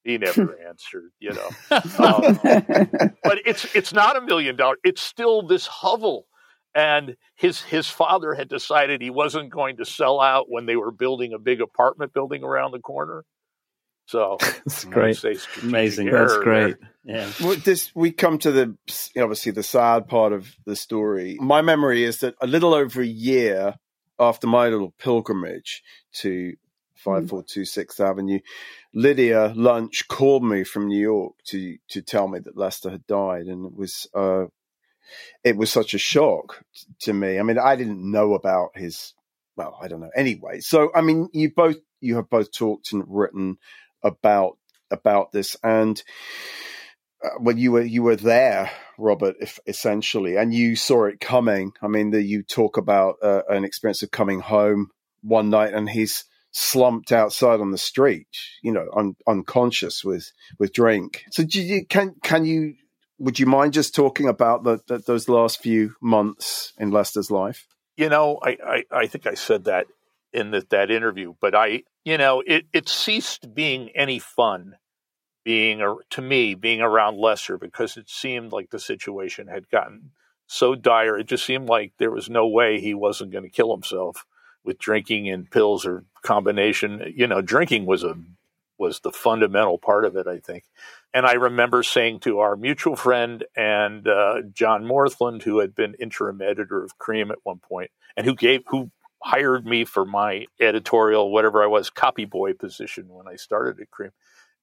he 0.04 0.18
never 0.18 0.56
answered, 0.68 1.10
you 1.18 1.32
know. 1.32 1.50
Um, 1.98 2.38
but 3.24 3.40
it's 3.44 3.74
it's 3.74 3.92
not 3.92 4.16
a 4.16 4.20
million 4.20 4.54
dollars. 4.54 4.78
It's 4.84 5.02
still 5.02 5.42
this 5.42 5.66
hovel, 5.66 6.28
and 6.76 7.16
his 7.34 7.60
his 7.60 7.88
father 7.88 8.34
had 8.34 8.48
decided 8.48 9.02
he 9.02 9.10
wasn't 9.10 9.50
going 9.50 9.78
to 9.78 9.84
sell 9.84 10.20
out 10.20 10.48
when 10.48 10.66
they 10.66 10.76
were 10.76 10.92
building 10.92 11.32
a 11.32 11.40
big 11.40 11.60
apartment 11.60 12.12
building 12.12 12.44
around 12.44 12.70
the 12.70 12.78
corner. 12.78 13.24
So 14.06 14.38
that's 14.40 14.84
great, 14.84 15.22
amazing. 15.62 16.10
That's 16.10 16.36
great. 16.38 16.76
Yeah. 17.04 17.30
Well, 17.40 17.56
this 17.56 17.94
we 17.94 18.12
come 18.12 18.38
to 18.38 18.52
the 18.52 18.76
obviously 19.18 19.52
the 19.52 19.62
sad 19.62 20.08
part 20.08 20.32
of 20.32 20.54
the 20.64 20.76
story. 20.76 21.36
My 21.40 21.62
memory 21.62 22.04
is 22.04 22.18
that 22.18 22.34
a 22.40 22.46
little 22.46 22.74
over 22.74 23.02
a 23.02 23.06
year 23.06 23.74
after 24.18 24.46
my 24.46 24.68
little 24.68 24.92
pilgrimage 24.98 25.82
to 26.20 26.54
five 26.94 27.28
four 27.28 27.42
two 27.42 27.64
Sixth 27.64 28.00
Avenue, 28.00 28.40
Lydia 28.94 29.52
Lunch 29.54 30.08
called 30.08 30.44
me 30.44 30.64
from 30.64 30.88
New 30.88 31.00
York 31.00 31.34
to 31.46 31.76
to 31.88 32.02
tell 32.02 32.28
me 32.28 32.38
that 32.40 32.56
Lester 32.56 32.90
had 32.90 33.06
died, 33.06 33.46
and 33.46 33.66
it 33.66 33.76
was 33.76 34.06
uh, 34.14 34.46
it 35.44 35.56
was 35.56 35.70
such 35.70 35.94
a 35.94 35.98
shock 35.98 36.64
to 37.00 37.12
me. 37.12 37.38
I 37.38 37.42
mean, 37.42 37.58
I 37.58 37.76
didn't 37.76 38.10
know 38.10 38.34
about 38.34 38.70
his. 38.76 39.14
Well, 39.56 39.78
I 39.80 39.88
don't 39.88 40.00
know. 40.00 40.10
Anyway, 40.14 40.60
so 40.60 40.90
I 40.94 41.00
mean, 41.00 41.28
you 41.32 41.52
both 41.52 41.76
you 42.00 42.16
have 42.16 42.28
both 42.28 42.52
talked 42.52 42.92
and 42.92 43.04
written 43.06 43.58
about 44.06 44.58
about 44.90 45.32
this. 45.32 45.56
And 45.62 46.02
uh, 47.24 47.50
you 47.50 47.72
were 47.72 47.82
you 47.82 48.02
were 48.02 48.16
there 48.16 48.70
robert 48.98 49.36
if, 49.40 49.58
essentially 49.66 50.36
and 50.36 50.54
you 50.54 50.76
saw 50.76 51.04
it 51.04 51.20
coming. 51.20 51.72
I 51.82 51.88
mean 51.88 52.10
the, 52.10 52.22
you 52.22 52.42
talk 52.42 52.76
about 52.76 53.16
uh, 53.22 53.42
an 53.48 53.64
experience 53.64 54.02
of 54.02 54.10
coming 54.10 54.40
home 54.40 54.90
one 55.22 55.50
night 55.50 55.74
and 55.74 55.88
he's 55.88 56.24
slumped 56.52 57.12
outside 57.12 57.60
on 57.60 57.70
the 57.70 57.78
street 57.78 58.28
you 58.62 58.72
know 58.72 58.86
un, 58.96 59.14
unconscious 59.26 60.04
with 60.04 60.30
with 60.58 60.72
drink. 60.72 61.24
So 61.30 61.42
you, 61.42 61.84
can 61.86 62.14
can 62.22 62.44
you 62.44 62.74
would 63.18 63.38
you 63.38 63.46
mind 63.46 63.72
just 63.72 63.94
talking 63.94 64.28
about 64.28 64.62
the, 64.64 64.80
the, 64.86 64.98
those 64.98 65.28
last 65.28 65.62
few 65.62 65.94
months 66.02 66.74
in 66.78 66.90
lester's 66.90 67.30
life? 67.30 67.66
You 67.96 68.08
know 68.08 68.38
I, 68.42 68.56
I 68.64 68.84
i 68.90 69.06
think 69.06 69.26
i 69.26 69.34
said 69.34 69.64
that 69.64 69.86
in 70.32 70.50
the, 70.50 70.66
that 70.68 70.90
interview 70.90 71.34
but 71.40 71.54
i 71.54 71.82
you 72.06 72.16
know, 72.16 72.40
it, 72.46 72.66
it 72.72 72.88
ceased 72.88 73.52
being 73.52 73.90
any 73.96 74.20
fun 74.20 74.76
being 75.44 75.82
to 76.10 76.22
me 76.22 76.54
being 76.54 76.80
around 76.80 77.18
Lester 77.18 77.58
because 77.58 77.96
it 77.96 78.08
seemed 78.08 78.52
like 78.52 78.70
the 78.70 78.78
situation 78.78 79.48
had 79.48 79.68
gotten 79.68 80.12
so 80.46 80.76
dire. 80.76 81.18
It 81.18 81.26
just 81.26 81.44
seemed 81.44 81.68
like 81.68 81.92
there 81.98 82.12
was 82.12 82.30
no 82.30 82.46
way 82.46 82.80
he 82.80 82.94
wasn't 82.94 83.32
going 83.32 83.42
to 83.42 83.50
kill 83.50 83.72
himself 83.74 84.24
with 84.64 84.78
drinking 84.78 85.28
and 85.28 85.50
pills 85.50 85.84
or 85.84 86.04
combination. 86.22 87.12
You 87.14 87.26
know, 87.26 87.42
drinking 87.42 87.86
was 87.86 88.04
a 88.04 88.16
was 88.78 89.00
the 89.00 89.10
fundamental 89.10 89.78
part 89.78 90.04
of 90.04 90.16
it, 90.16 90.28
I 90.28 90.38
think. 90.38 90.64
And 91.12 91.26
I 91.26 91.32
remember 91.32 91.82
saying 91.82 92.20
to 92.20 92.38
our 92.38 92.56
mutual 92.56 92.94
friend 92.94 93.42
and 93.56 94.06
uh, 94.06 94.42
John 94.52 94.84
Morthland, 94.84 95.42
who 95.42 95.58
had 95.58 95.74
been 95.74 95.94
interim 95.94 96.40
editor 96.40 96.84
of 96.84 96.98
Creem 96.98 97.30
at 97.30 97.38
one 97.42 97.58
point, 97.58 97.90
and 98.16 98.26
who 98.26 98.36
gave 98.36 98.62
who 98.68 98.90
hired 99.22 99.66
me 99.66 99.84
for 99.84 100.04
my 100.04 100.46
editorial, 100.60 101.32
whatever 101.32 101.62
I 101.62 101.66
was, 101.66 101.90
copy 101.90 102.24
boy 102.24 102.52
position 102.52 103.08
when 103.08 103.26
I 103.26 103.36
started 103.36 103.80
at 103.80 103.90
Creem. 103.90 104.10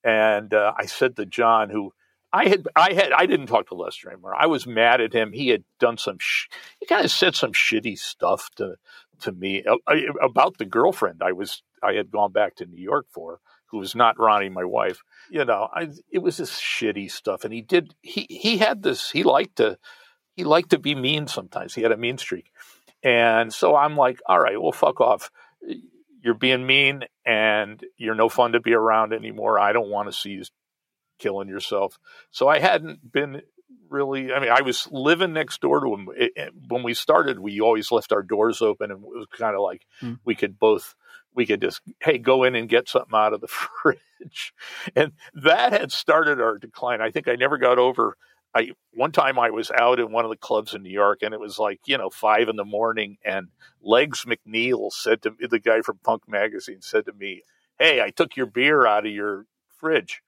And 0.04 0.54
uh, 0.54 0.74
I 0.78 0.86
said 0.86 1.16
to 1.16 1.26
John, 1.26 1.70
who 1.70 1.94
I 2.32 2.48
had, 2.48 2.68
I 2.76 2.94
had, 2.94 3.12
I 3.12 3.26
didn't 3.26 3.48
talk 3.48 3.68
to 3.68 3.76
Lester 3.76 4.10
anymore. 4.10 4.36
I 4.36 4.48
was 4.48 4.66
mad 4.66 5.02
at 5.02 5.14
him. 5.14 5.32
He 5.34 5.50
had 5.50 5.64
done 5.80 5.98
some, 5.98 6.18
sh- 6.20 6.48
he 6.80 6.86
kind 6.86 7.06
of 7.06 7.12
said 7.12 7.36
some 7.36 7.52
shitty 7.52 7.98
stuff 7.98 8.50
to 8.56 8.76
to 9.22 9.32
me 9.32 9.64
uh, 9.64 9.96
about 10.22 10.58
the 10.58 10.66
girlfriend 10.66 11.22
I 11.24 11.32
was, 11.32 11.64
I 11.82 11.94
had 11.94 12.12
gone 12.12 12.32
back 12.32 12.56
to 12.56 12.66
New 12.66 12.82
York 12.82 13.06
for, 13.10 13.40
who 13.68 13.78
was 13.78 13.96
not 13.96 14.20
Ronnie, 14.20 14.50
my 14.50 14.66
wife. 14.66 15.02
You 15.30 15.46
know, 15.46 15.70
I, 15.74 15.90
it 16.12 16.20
was 16.20 16.38
this 16.38 16.60
shitty 16.60 17.10
stuff. 17.10 17.46
And 17.46 17.54
he 17.54 17.62
did, 17.62 17.96
he 18.02 18.28
he 18.30 18.58
had 18.58 18.84
this. 18.84 19.12
He 19.12 19.24
liked 19.24 19.58
to, 19.58 19.78
he 20.36 20.44
liked 20.44 20.72
to 20.72 20.80
be 20.80 20.96
mean 20.96 21.28
sometimes. 21.28 21.74
He 21.74 21.84
had 21.84 21.92
a 21.92 21.98
mean 21.98 22.18
streak. 22.18 22.52
And 23.04 23.54
so 23.54 23.76
I'm 23.76 23.98
like, 23.98 24.20
all 24.26 24.40
right, 24.40 24.60
well, 24.62 24.72
fuck 24.72 25.02
off. 25.02 25.30
You're 26.22 26.34
being 26.34 26.66
mean 26.66 27.04
and 27.26 27.84
you're 27.98 28.16
no 28.16 28.30
fun 28.30 28.54
to 28.54 28.62
be 28.62 28.74
around 28.74 29.14
anymore. 29.14 29.60
I 29.60 29.74
don't 29.74 29.90
want 29.90 30.08
to 30.08 30.14
see 30.14 30.32
you 30.32 30.44
killing 31.20 31.50
yourself. 31.50 32.00
So 32.32 32.48
I 32.48 32.60
hadn't 32.60 33.12
been 33.12 33.42
really, 33.90 34.34
I 34.34 34.40
mean, 34.40 34.50
I 34.50 34.62
was 34.62 34.88
living 34.90 35.34
next 35.34 35.60
door 35.60 35.82
to 35.82 35.94
him. 35.94 36.08
It, 36.16 36.32
it, 36.36 36.54
when 36.70 36.84
we 36.84 36.94
started, 36.94 37.40
we 37.40 37.60
always 37.60 37.92
left 37.92 38.14
our 38.14 38.24
doors 38.24 38.62
open 38.62 38.90
and 38.90 39.04
it 39.04 39.08
was 39.08 39.28
kind 39.38 39.56
of 39.56 39.62
like 39.62 39.86
mm. 40.02 40.18
we 40.24 40.34
could 40.34 40.58
both, 40.58 40.96
we 41.36 41.46
could 41.46 41.62
just, 41.62 41.82
hey, 42.02 42.18
go 42.18 42.44
in 42.44 42.56
and 42.56 42.70
get 42.70 42.88
something 42.88 43.14
out 43.14 43.34
of 43.34 43.42
the 43.42 43.48
fridge. 43.82 44.54
And 44.96 45.12
that 45.34 45.74
had 45.74 45.92
started 45.92 46.40
our 46.40 46.58
decline. 46.58 47.02
I 47.02 47.12
think 47.12 47.28
I 47.28 47.36
never 47.36 47.58
got 47.58 47.80
over 47.80 48.16
I 48.56 48.72
one 48.94 49.12
time 49.12 49.40
I 49.40 49.50
was 49.50 49.72
out 49.72 50.00
in 50.00 50.12
one 50.12 50.26
of 50.26 50.32
the 50.32 50.38
clubs 50.38 50.74
in 50.74 50.84
New 50.84 50.92
York 50.92 51.20
and 51.22 51.34
it 51.34 51.40
was 51.40 51.58
like, 51.58 51.80
you 51.86 51.98
know, 51.98 52.10
five 52.10 52.50
in 52.50 52.56
the 52.56 52.66
morning 52.66 53.18
and 53.26 53.48
Legs 53.82 54.26
McNeil 54.26 54.92
said 54.92 55.22
to 55.24 55.32
me, 55.32 55.48
the 55.50 55.60
guy 55.60 55.82
from 55.82 56.00
Punk 56.04 56.28
Magazine 56.28 56.82
said 56.82 57.06
to 57.06 57.14
me, 57.14 57.44
Hey, 57.80 58.02
I 58.02 58.12
took 58.12 58.36
your 58.36 58.46
beer 58.46 58.86
out 58.86 59.06
of 59.06 59.12
your 59.12 59.48
fridge. 59.78 60.22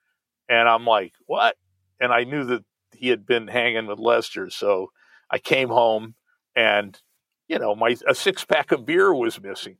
And 0.49 0.67
I'm 0.67 0.85
like, 0.85 1.13
What? 1.27 1.55
And 1.99 2.11
I 2.11 2.23
knew 2.23 2.43
that 2.45 2.65
he 2.93 3.09
had 3.09 3.25
been 3.25 3.47
hanging 3.47 3.87
with 3.87 3.99
Lester. 3.99 4.49
So 4.49 4.91
I 5.29 5.37
came 5.37 5.69
home 5.69 6.15
and, 6.55 6.99
you 7.47 7.59
know, 7.59 7.75
my 7.75 7.95
a 8.07 8.15
six 8.15 8.43
pack 8.43 8.71
of 8.71 8.85
beer 8.85 9.13
was 9.13 9.41
missing 9.41 9.77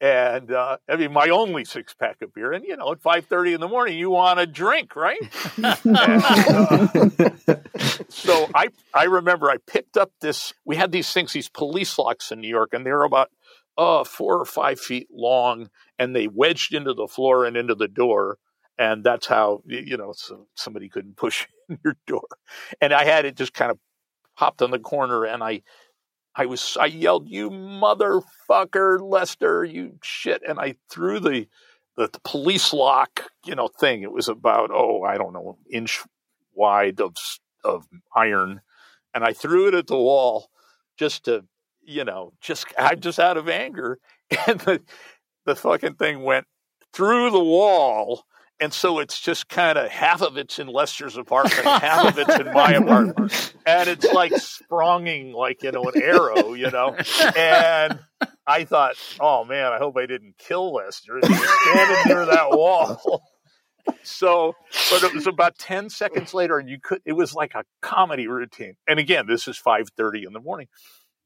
and 0.00 0.52
uh, 0.52 0.76
I 0.88 0.96
mean 0.96 1.12
my 1.12 1.28
only 1.28 1.64
six 1.64 1.94
pack 1.94 2.22
of 2.22 2.32
beer. 2.32 2.52
And 2.52 2.64
you 2.64 2.76
know, 2.76 2.92
at 2.92 3.00
five 3.00 3.26
thirty 3.26 3.52
in 3.52 3.60
the 3.60 3.68
morning, 3.68 3.98
you 3.98 4.10
want 4.10 4.38
a 4.40 4.46
drink, 4.46 4.94
right? 4.94 5.18
and, 5.56 5.66
uh, 5.96 7.56
so 8.08 8.48
I 8.54 8.68
I 8.94 9.04
remember 9.04 9.50
I 9.50 9.56
picked 9.66 9.96
up 9.96 10.12
this. 10.20 10.54
We 10.64 10.76
had 10.76 10.92
these 10.92 11.12
things, 11.12 11.32
these 11.32 11.48
police 11.48 11.98
locks 11.98 12.30
in 12.30 12.40
New 12.40 12.48
York, 12.48 12.70
and 12.72 12.86
they 12.86 12.92
were 12.92 13.04
about 13.04 13.30
uh, 13.76 14.04
four 14.04 14.38
or 14.38 14.44
five 14.44 14.78
feet 14.78 15.08
long, 15.12 15.68
and 15.98 16.14
they 16.14 16.28
wedged 16.28 16.74
into 16.74 16.94
the 16.94 17.08
floor 17.08 17.44
and 17.44 17.56
into 17.56 17.74
the 17.74 17.88
door. 17.88 18.38
And 18.78 19.02
that's 19.02 19.26
how 19.26 19.62
you 19.66 19.96
know 19.96 20.12
so 20.14 20.46
somebody 20.54 20.88
couldn't 20.88 21.16
push 21.16 21.46
in 21.68 21.78
your 21.84 21.96
door. 22.06 22.26
And 22.80 22.92
I 22.92 23.04
had 23.04 23.24
it 23.24 23.36
just 23.36 23.52
kind 23.54 23.70
of 23.70 23.78
popped 24.36 24.62
on 24.62 24.70
the 24.70 24.78
corner, 24.78 25.24
and 25.24 25.42
I 25.42 25.62
I 26.38 26.46
was 26.46 26.76
I 26.80 26.86
yelled, 26.86 27.28
"You 27.28 27.50
motherfucker, 27.50 29.00
Lester, 29.02 29.64
you 29.64 29.98
shit!" 30.02 30.40
And 30.48 30.60
I 30.60 30.76
threw 30.88 31.18
the 31.18 31.48
the, 31.96 32.06
the 32.06 32.20
police 32.22 32.72
lock, 32.72 33.24
you 33.44 33.56
know, 33.56 33.66
thing. 33.66 34.02
It 34.02 34.12
was 34.12 34.28
about 34.28 34.70
oh, 34.72 35.02
I 35.02 35.18
don't 35.18 35.32
know, 35.32 35.58
inch 35.68 36.00
wide 36.54 37.00
of 37.00 37.16
of 37.64 37.88
iron, 38.14 38.60
and 39.12 39.24
I 39.24 39.32
threw 39.32 39.66
it 39.66 39.74
at 39.74 39.88
the 39.88 39.96
wall 39.96 40.48
just 40.96 41.24
to, 41.24 41.44
you 41.82 42.04
know, 42.04 42.32
just 42.40 42.66
I 42.78 42.94
just 42.94 43.18
out 43.18 43.36
of 43.36 43.48
anger, 43.48 43.98
and 44.46 44.60
the 44.60 44.80
the 45.44 45.56
fucking 45.56 45.94
thing 45.94 46.22
went 46.22 46.46
through 46.92 47.32
the 47.32 47.42
wall 47.42 48.24
and 48.60 48.72
so 48.72 48.98
it's 48.98 49.20
just 49.20 49.48
kind 49.48 49.78
of 49.78 49.88
half 49.88 50.20
of 50.20 50.36
it's 50.36 50.58
in 50.58 50.66
Lester's 50.66 51.16
apartment, 51.16 51.64
half 51.64 52.08
of 52.08 52.18
it's 52.18 52.40
in 52.40 52.46
my 52.52 52.72
apartment. 52.72 53.54
And 53.64 53.88
it's 53.88 54.04
like 54.12 54.36
spronging 54.36 55.32
like, 55.32 55.62
you 55.62 55.70
know, 55.70 55.84
an 55.84 56.02
arrow, 56.02 56.54
you 56.54 56.70
know. 56.70 56.96
And 57.36 58.00
I 58.46 58.64
thought, 58.64 58.96
oh 59.20 59.44
man, 59.44 59.72
I 59.72 59.78
hope 59.78 59.96
I 59.96 60.06
didn't 60.06 60.38
kill 60.38 60.74
Lester. 60.74 61.20
He's 61.22 61.36
standing 61.36 62.02
near 62.06 62.26
that 62.26 62.50
wall. 62.50 63.22
So, 64.02 64.54
but 64.90 65.02
it 65.02 65.14
was 65.14 65.26
about 65.26 65.56
10 65.56 65.88
seconds 65.88 66.34
later 66.34 66.58
and 66.58 66.68
you 66.68 66.78
could, 66.78 67.00
it 67.06 67.14
was 67.14 67.34
like 67.34 67.54
a 67.54 67.64
comedy 67.80 68.28
routine. 68.28 68.74
And 68.86 68.98
again, 68.98 69.26
this 69.26 69.48
is 69.48 69.56
530 69.56 70.26
in 70.26 70.34
the 70.34 70.40
morning, 70.40 70.68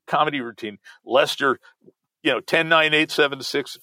comedy 0.07 0.41
routine. 0.41 0.78
Lester, 1.05 1.59
you 2.22 2.30
know, 2.30 2.39
10, 2.39 2.68
9, 2.68 2.95
8, 2.95 3.11
7, 3.11 3.43
6, 3.43 3.78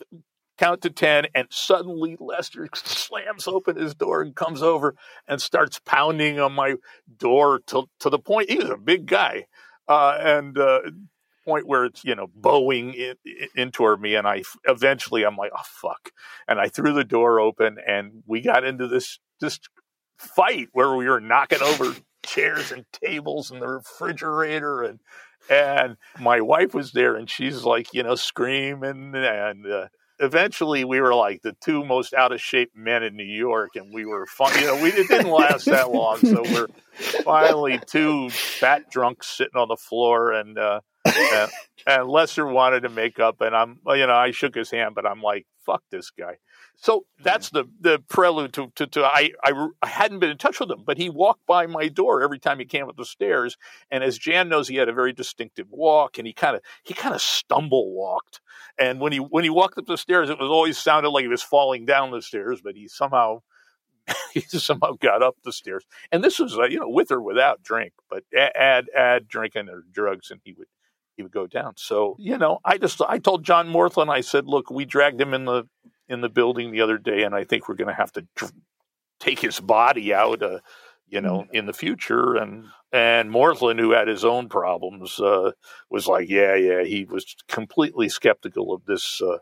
count 0.59 0.81
to 0.81 0.89
10, 0.89 1.27
and 1.33 1.47
suddenly 1.49 2.17
Lester 2.19 2.67
slams 2.75 3.47
open 3.47 3.77
his 3.77 3.95
door 3.95 4.21
and 4.21 4.35
comes 4.35 4.61
over 4.61 4.95
and 5.27 5.41
starts 5.41 5.79
pounding 5.85 6.39
on 6.39 6.51
my 6.53 6.75
door 7.17 7.61
to, 7.67 7.85
to 8.01 8.09
the 8.09 8.19
point, 8.19 8.49
He's 8.49 8.65
a 8.65 8.77
big 8.77 9.05
guy, 9.05 9.45
uh, 9.87 10.17
and 10.21 10.57
uh, 10.57 10.81
point 11.45 11.65
where 11.65 11.85
it's, 11.85 12.03
you 12.03 12.13
know, 12.13 12.27
bowing 12.35 12.93
in, 12.93 13.15
in, 13.55 13.71
toward 13.71 14.01
me. 14.01 14.15
And 14.15 14.27
I 14.27 14.43
eventually, 14.65 15.23
I'm 15.23 15.37
like, 15.37 15.51
oh, 15.55 15.63
fuck. 15.65 16.11
And 16.47 16.59
I 16.59 16.67
threw 16.67 16.93
the 16.93 17.05
door 17.05 17.39
open 17.39 17.77
and 17.87 18.21
we 18.27 18.41
got 18.41 18.65
into 18.65 18.87
this, 18.87 19.17
this 19.39 19.59
fight 20.17 20.67
where 20.73 20.93
we 20.93 21.07
were 21.07 21.21
knocking 21.21 21.61
over 21.61 21.95
chairs 22.23 22.71
and 22.71 22.85
tables 22.91 23.49
and 23.49 23.61
the 23.61 23.67
refrigerator 23.67 24.83
and 24.83 24.99
and 25.49 25.95
my 26.19 26.41
wife 26.41 26.73
was 26.73 26.91
there 26.91 27.15
and 27.15 27.29
she's 27.29 27.63
like 27.63 27.93
you 27.93 28.03
know 28.03 28.15
screaming 28.15 29.15
and 29.15 29.65
uh, 29.65 29.87
eventually 30.19 30.83
we 30.83 30.99
were 30.99 31.13
like 31.13 31.41
the 31.41 31.55
two 31.61 31.83
most 31.85 32.13
out 32.13 32.31
of 32.31 32.41
shape 32.41 32.71
men 32.75 33.03
in 33.03 33.15
New 33.15 33.23
York, 33.23 33.75
and 33.75 33.93
we 33.93 34.05
were 34.05 34.25
fun. 34.25 34.53
You 34.59 34.67
know, 34.67 34.81
we 34.81 34.89
it 34.89 35.07
didn't 35.07 35.31
last 35.31 35.65
that 35.65 35.91
long, 35.91 36.17
so 36.17 36.41
we're 36.43 36.67
finally 37.23 37.79
two 37.85 38.29
fat 38.29 38.89
drunks 38.89 39.27
sitting 39.27 39.55
on 39.55 39.67
the 39.67 39.77
floor, 39.77 40.31
and 40.31 40.57
uh, 40.57 40.81
and, 41.05 41.51
and 41.87 42.09
Lester 42.09 42.45
wanted 42.45 42.81
to 42.81 42.89
make 42.89 43.19
up, 43.19 43.41
and 43.41 43.55
I'm 43.55 43.79
you 43.87 44.07
know 44.07 44.15
I 44.15 44.31
shook 44.31 44.55
his 44.55 44.71
hand, 44.71 44.95
but 44.95 45.05
I'm 45.05 45.21
like 45.21 45.45
fuck 45.69 45.83
this 45.91 46.09
guy. 46.11 46.37
So 46.75 47.05
that's 47.21 47.49
the 47.49 47.65
the 47.81 48.01
prelude 48.07 48.53
to 48.53 48.71
to, 48.75 48.87
to 48.87 49.03
I, 49.03 49.31
I, 49.43 49.67
I 49.81 49.87
hadn't 49.87 50.19
been 50.19 50.29
in 50.29 50.37
touch 50.37 50.59
with 50.59 50.71
him, 50.71 50.83
but 50.85 50.97
he 50.97 51.09
walked 51.09 51.45
by 51.45 51.67
my 51.67 51.89
door 51.89 52.23
every 52.23 52.39
time 52.39 52.59
he 52.59 52.65
came 52.65 52.87
up 52.87 52.95
the 52.95 53.05
stairs. 53.05 53.57
And 53.91 54.03
as 54.03 54.17
Jaan 54.17 54.47
knows, 54.47 54.67
he 54.67 54.77
had 54.77 54.89
a 54.89 54.93
very 54.93 55.13
distinctive 55.13 55.67
walk, 55.69 56.17
and 56.17 56.25
he 56.25 56.33
kind 56.33 56.55
of 56.55 56.61
he 56.83 56.93
kind 56.93 57.13
of 57.13 57.21
stumble 57.21 57.93
walked. 57.93 58.39
And 58.79 58.99
when 58.99 59.11
he 59.11 59.19
when 59.19 59.43
he 59.43 59.49
walked 59.49 59.77
up 59.77 59.85
the 59.85 59.97
stairs, 59.97 60.29
it 60.29 60.39
was 60.39 60.49
always 60.49 60.77
sounded 60.77 61.09
like 61.09 61.23
he 61.23 61.27
was 61.27 61.43
falling 61.43 61.85
down 61.85 62.11
the 62.11 62.21
stairs, 62.21 62.61
but 62.63 62.75
he 62.75 62.87
somehow 62.87 63.41
he 64.33 64.41
somehow 64.41 64.93
got 64.99 65.21
up 65.21 65.35
the 65.43 65.51
stairs. 65.51 65.85
And 66.11 66.23
this 66.23 66.39
was 66.39 66.57
uh, 66.57 66.63
you 66.63 66.79
know 66.79 66.89
with 66.89 67.11
or 67.11 67.21
without 67.21 67.63
drink, 67.63 67.93
but 68.09 68.23
add 68.35 68.89
add 68.95 69.27
drinking 69.27 69.69
or 69.69 69.83
drugs, 69.91 70.31
and 70.31 70.39
he 70.43 70.53
would 70.53 70.67
he 71.17 71.23
would 71.23 71.31
go 71.31 71.47
down. 71.47 71.73
So 71.77 72.15
you 72.19 72.37
know, 72.37 72.59
I 72.63 72.77
just 72.77 73.01
I 73.01 73.19
told 73.19 73.43
John 73.43 73.67
Morthland, 73.67 74.11
I 74.11 74.21
said, 74.21 74.47
look, 74.47 74.69
we 74.71 74.85
dragged 74.85 75.19
him 75.19 75.33
in 75.33 75.45
the 75.45 75.65
in 76.07 76.21
the 76.21 76.29
building 76.29 76.71
the 76.71 76.81
other 76.81 76.97
day, 76.97 77.23
and 77.23 77.35
I 77.35 77.43
think 77.43 77.67
we're 77.67 77.75
going 77.75 77.89
to 77.89 77.93
have 77.93 78.11
to 78.13 78.25
dr- 78.35 78.53
take 79.19 79.39
his 79.39 79.59
body 79.59 80.13
out, 80.13 80.41
uh, 80.41 80.59
you 81.09 81.21
know, 81.21 81.39
mm-hmm. 81.39 81.55
in 81.55 81.65
the 81.65 81.73
future. 81.73 82.35
And 82.35 82.65
and 82.91 83.29
Morthland, 83.31 83.79
who 83.79 83.91
had 83.91 84.07
his 84.07 84.25
own 84.25 84.49
problems, 84.49 85.19
uh, 85.19 85.51
was 85.89 86.07
like, 86.07 86.29
yeah, 86.29 86.55
yeah, 86.55 86.83
he 86.83 87.05
was 87.05 87.35
completely 87.47 88.09
skeptical 88.09 88.73
of 88.73 88.85
this 88.85 89.21
uh, 89.21 89.37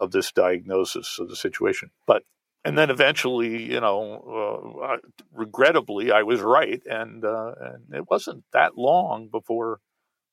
of 0.00 0.12
this 0.12 0.32
diagnosis 0.32 1.18
of 1.18 1.28
the 1.28 1.36
situation, 1.36 1.90
but. 2.06 2.22
And 2.64 2.76
then 2.76 2.90
eventually, 2.90 3.62
you 3.62 3.80
know, 3.80 4.76
uh, 4.82 4.96
regrettably, 5.32 6.10
I 6.10 6.24
was 6.24 6.40
right, 6.40 6.82
and 6.84 7.24
uh, 7.24 7.52
and 7.58 7.94
it 7.94 8.10
wasn't 8.10 8.44
that 8.52 8.76
long 8.76 9.28
before 9.28 9.78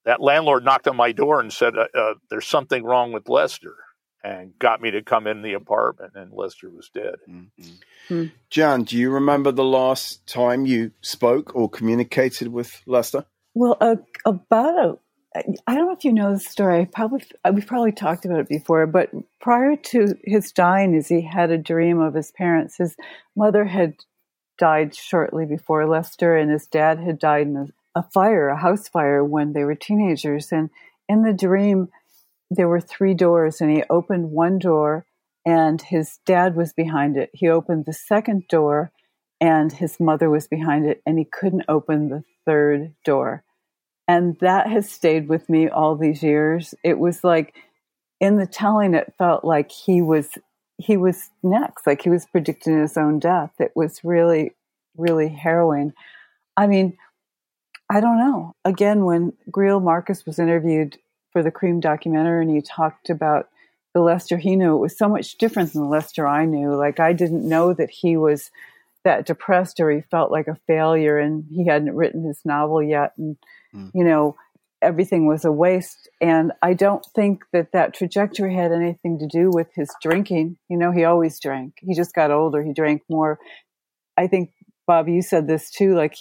that 0.05 0.21
landlord 0.21 0.65
knocked 0.65 0.87
on 0.87 0.97
my 0.97 1.11
door 1.11 1.39
and 1.39 1.53
said, 1.53 1.75
uh, 1.77 2.15
"There's 2.29 2.47
something 2.47 2.83
wrong 2.83 3.11
with 3.11 3.29
Lester." 3.29 3.75
And 4.25 4.57
got 4.57 4.81
me 4.81 4.89
to 4.89 5.03
come 5.03 5.27
in 5.27 5.43
the 5.43 5.53
apartment, 5.53 6.13
and 6.15 6.33
Lester 6.33 6.67
was 6.71 6.89
dead. 6.89 7.17
Mm-hmm. 7.29 7.69
Hmm. 8.07 8.23
Jaan, 8.49 8.83
do 8.83 8.97
you 8.97 9.11
remember 9.11 9.51
the 9.51 9.63
last 9.63 10.25
time 10.25 10.65
you 10.65 10.91
spoke 11.01 11.55
or 11.55 11.69
communicated 11.69 12.47
with 12.47 12.81
Lester? 12.87 13.25
Well, 13.53 13.77
uh, 13.79 13.97
about 14.25 14.79
a, 14.79 14.97
I 15.67 15.75
don't 15.75 15.85
know 15.85 15.93
if 15.93 16.03
you 16.03 16.11
know 16.11 16.33
the 16.33 16.39
story. 16.39 16.87
Probably 16.87 17.23
uh, 17.43 17.51
we've 17.53 17.67
probably 17.67 17.91
talked 17.91 18.25
about 18.25 18.39
it 18.39 18.49
before, 18.49 18.87
but 18.87 19.11
prior 19.39 19.75
to 19.75 20.17
his 20.23 20.51
dying, 20.51 20.95
as 20.95 21.07
he 21.07 21.21
had 21.21 21.51
a 21.51 21.57
dream 21.59 21.99
of 21.99 22.15
his 22.15 22.31
parents, 22.31 22.77
his 22.77 22.95
mother 23.35 23.65
had 23.65 23.93
died 24.57 24.95
shortly 24.95 25.45
before 25.45 25.87
Lester, 25.87 26.35
and 26.35 26.49
his 26.49 26.65
dad 26.65 26.99
had 26.99 27.19
died 27.19 27.45
in 27.45 27.57
a, 27.57 27.99
a 27.99 28.03
fire, 28.11 28.47
a 28.47 28.57
house 28.57 28.87
fire, 28.87 29.23
when 29.23 29.53
they 29.53 29.63
were 29.65 29.75
teenagers. 29.75 30.51
And 30.51 30.71
in 31.07 31.21
the 31.21 31.33
dream, 31.33 31.89
there 32.49 32.67
were 32.67 32.81
three 32.81 33.13
doors 33.13 33.61
and 33.61 33.71
he 33.71 33.83
opened 33.89 34.31
one 34.31 34.59
door 34.59 35.05
and 35.45 35.81
his 35.81 36.19
dad 36.25 36.55
was 36.55 36.73
behind 36.73 37.17
it. 37.17 37.29
He 37.33 37.47
opened 37.47 37.85
the 37.85 37.93
second 37.93 38.47
door 38.47 38.91
and 39.39 39.71
his 39.71 39.99
mother 39.99 40.29
was 40.29 40.47
behind 40.47 40.85
it 40.85 41.01
and 41.05 41.17
he 41.19 41.25
couldn't 41.25 41.65
open 41.67 42.09
the 42.09 42.23
third 42.45 42.93
door. 43.03 43.43
And 44.07 44.37
that 44.39 44.67
has 44.67 44.89
stayed 44.89 45.27
with 45.27 45.49
me 45.49 45.67
all 45.67 45.95
these 45.95 46.21
years. 46.21 46.75
It 46.83 46.99
was 46.99 47.23
like 47.23 47.55
in 48.19 48.37
the 48.37 48.45
telling 48.45 48.93
it 48.93 49.13
felt 49.17 49.43
like 49.43 49.71
he 49.71 50.01
was 50.01 50.29
he 50.77 50.97
was 50.97 51.29
next, 51.41 51.87
like 51.87 52.01
he 52.01 52.09
was 52.09 52.25
predicting 52.25 52.79
his 52.79 52.97
own 52.97 53.19
death. 53.19 53.51
It 53.59 53.71
was 53.75 54.03
really 54.03 54.53
really 54.97 55.29
harrowing. 55.29 55.93
I 56.55 56.67
mean, 56.67 56.97
I 57.89 57.99
don't 57.99 58.17
know. 58.17 58.55
Again, 58.63 59.05
when 59.05 59.33
Greil 59.51 59.81
Marcus 59.81 60.25
was 60.25 60.39
interviewed 60.39 60.97
for 61.35 61.43
the 61.43 61.51
Creem 61.51 61.81
documentary, 61.81 62.43
and 62.43 62.55
he 62.55 62.61
talked 62.61 63.09
about 63.09 63.49
the 63.93 63.99
Lester 63.99 64.37
he 64.37 64.55
knew. 64.55 64.77
It 64.77 64.79
was 64.79 64.97
so 64.97 65.09
much 65.09 65.37
different 65.37 65.73
than 65.73 65.81
the 65.81 65.89
Lester 65.89 66.25
I 66.25 66.45
knew. 66.45 66.73
Like 66.73 67.01
I 67.01 67.11
didn't 67.11 67.45
know 67.45 67.73
that 67.73 67.89
he 67.89 68.15
was 68.15 68.51
that 69.03 69.25
depressed 69.25 69.81
or 69.81 69.91
he 69.91 69.99
felt 69.99 70.31
like 70.31 70.47
a 70.47 70.57
failure, 70.65 71.19
and 71.19 71.43
he 71.51 71.67
hadn't 71.67 71.93
written 71.93 72.23
his 72.23 72.39
novel 72.45 72.81
yet, 72.81 73.11
and 73.17 73.35
mm. 73.75 73.91
you 73.93 74.05
know 74.05 74.37
everything 74.81 75.27
was 75.27 75.43
a 75.43 75.51
waste. 75.51 76.07
And 76.21 76.53
I 76.61 76.73
don't 76.73 77.05
think 77.13 77.43
that 77.51 77.73
that 77.73 77.93
trajectory 77.93 78.55
had 78.55 78.71
anything 78.71 79.19
to 79.19 79.27
do 79.27 79.49
with 79.51 79.67
his 79.75 79.89
drinking. 80.01 80.55
You 80.69 80.77
know, 80.77 80.93
he 80.93 81.03
always 81.03 81.37
drank. 81.37 81.73
He 81.81 81.95
just 81.95 82.15
got 82.15 82.31
older. 82.31 82.63
He 82.63 82.71
drank 82.71 83.01
more. 83.09 83.39
I 84.15 84.27
think 84.27 84.51
Bob, 84.87 85.09
you 85.09 85.21
said 85.21 85.47
this 85.49 85.69
too. 85.69 85.95
Like 85.95 86.17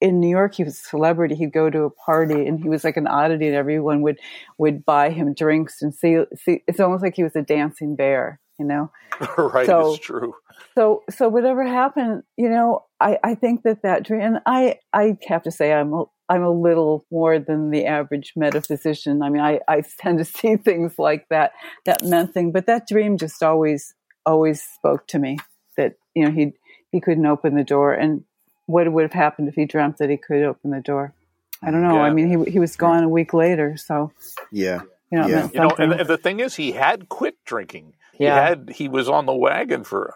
in 0.00 0.20
New 0.20 0.28
York, 0.28 0.54
he 0.54 0.64
was 0.64 0.74
a 0.74 0.82
celebrity. 0.82 1.34
He'd 1.34 1.52
go 1.52 1.70
to 1.70 1.82
a 1.82 1.90
party, 1.90 2.46
and 2.46 2.60
he 2.60 2.68
was 2.68 2.84
like 2.84 2.96
an 2.96 3.06
oddity, 3.06 3.46
and 3.46 3.56
everyone 3.56 4.02
would 4.02 4.18
would 4.58 4.84
buy 4.84 5.10
him 5.10 5.32
drinks 5.32 5.80
and 5.80 5.94
see. 5.94 6.18
see 6.34 6.62
it's 6.66 6.80
almost 6.80 7.02
like 7.02 7.16
he 7.16 7.22
was 7.22 7.36
a 7.36 7.42
dancing 7.42 7.96
bear, 7.96 8.40
you 8.58 8.66
know. 8.66 8.90
right, 9.38 9.66
so, 9.66 9.94
it's 9.94 10.04
true. 10.04 10.34
So, 10.74 11.02
so 11.10 11.28
whatever 11.28 11.64
happened, 11.64 12.24
you 12.36 12.50
know, 12.50 12.84
I 13.00 13.18
I 13.24 13.34
think 13.34 13.62
that 13.62 13.82
that 13.82 14.04
dream, 14.04 14.20
and 14.20 14.40
I 14.44 14.80
I 14.92 15.16
have 15.28 15.42
to 15.44 15.50
say, 15.50 15.72
I'm 15.72 15.94
a, 15.94 16.04
I'm 16.28 16.42
a 16.42 16.50
little 16.50 17.06
more 17.10 17.38
than 17.38 17.70
the 17.70 17.86
average 17.86 18.34
metaphysician. 18.36 19.22
I 19.22 19.30
mean, 19.30 19.42
I 19.42 19.60
I 19.66 19.82
tend 19.98 20.18
to 20.18 20.24
see 20.24 20.56
things 20.56 20.98
like 20.98 21.26
that 21.30 21.52
that 21.86 22.04
meant 22.04 22.34
thing, 22.34 22.52
but 22.52 22.66
that 22.66 22.86
dream 22.86 23.16
just 23.16 23.42
always 23.42 23.94
always 24.26 24.62
spoke 24.62 25.06
to 25.08 25.18
me. 25.18 25.38
That 25.78 25.94
you 26.14 26.24
know 26.24 26.30
he 26.30 26.52
he 26.92 27.00
couldn't 27.00 27.26
open 27.26 27.54
the 27.54 27.64
door 27.64 27.94
and 27.94 28.24
what 28.66 28.90
would 28.90 29.02
have 29.02 29.12
happened 29.12 29.48
if 29.48 29.54
he 29.54 29.64
dreamt 29.64 29.98
that 29.98 30.10
he 30.10 30.16
could 30.16 30.42
open 30.42 30.70
the 30.70 30.80
door. 30.80 31.14
I 31.62 31.70
don't 31.70 31.82
know. 31.82 31.96
Yeah. 31.96 32.02
I 32.02 32.10
mean, 32.10 32.44
he 32.44 32.50
he 32.50 32.58
was 32.58 32.76
gone 32.76 33.02
a 33.02 33.08
week 33.08 33.32
later, 33.32 33.76
so 33.76 34.12
yeah, 34.52 34.82
you 35.10 35.18
know, 35.18 35.26
yeah. 35.26 35.48
you 35.52 35.60
know 35.60 35.70
and, 35.78 35.92
and, 35.92 36.08
the 36.08 36.18
thing 36.18 36.40
is, 36.40 36.54
he 36.54 36.72
had 36.72 37.08
quit 37.08 37.36
drinking. 37.44 37.94
Yeah. 38.18 38.34
He 38.34 38.48
had 38.48 38.70
he 38.70 38.88
was 38.88 39.08
on 39.08 39.26
the 39.26 39.34
wagon 39.34 39.84
for 39.84 40.14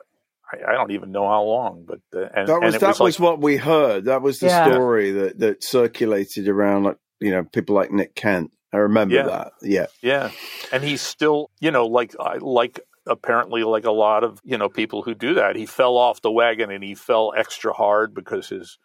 I, 0.53 0.70
I 0.70 0.72
don't 0.72 0.90
even 0.90 1.12
know 1.12 1.26
how 1.26 1.42
long, 1.42 1.86
but 1.86 2.01
uh, 2.14 2.28
and, 2.34 2.48
that 2.48 2.61
was 2.61 2.74
that 2.78 2.88
was, 2.88 3.01
was 3.01 3.20
what 3.20 3.40
we 3.40 3.57
heard. 3.57 4.05
That 4.05 4.22
was 4.22 4.40
the 4.40 4.48
yeah. 4.48 4.70
story 4.70 5.12
that 5.12 5.38
that 5.38 5.64
circulated 5.64 6.48
around, 6.48 6.84
like 6.84 6.98
you 7.20 7.30
know, 7.30 7.44
people 7.44 7.74
like 7.74 7.90
Nick 7.90 8.14
Kent. 8.14 8.53
I 8.72 8.78
remember 8.78 9.16
yeah. 9.16 9.22
that. 9.24 9.53
Yeah, 9.62 9.86
yeah, 10.03 10.30
and 10.72 10.84
he's 10.84 11.01
still, 11.01 11.51
you 11.61 11.70
know, 11.70 11.86
like 11.86 12.14
like 12.40 12.80
apparently 13.07 13.64
like 13.64 13.84
a 13.84 13.90
lot 13.90 14.22
of 14.24 14.40
you 14.44 14.59
know 14.59 14.68
people 14.68 15.03
who 15.03 15.14
do 15.14 15.34
that 15.34 15.57
he 15.57 15.64
fell 15.66 15.96
off 15.96 16.20
the 16.22 16.30
wagon 16.30 16.70
and 16.70 16.84
he 16.84 16.94
fell 16.94 17.32
extra 17.36 17.72
hard 17.72 18.14
because 18.14 18.48
his 18.48 18.78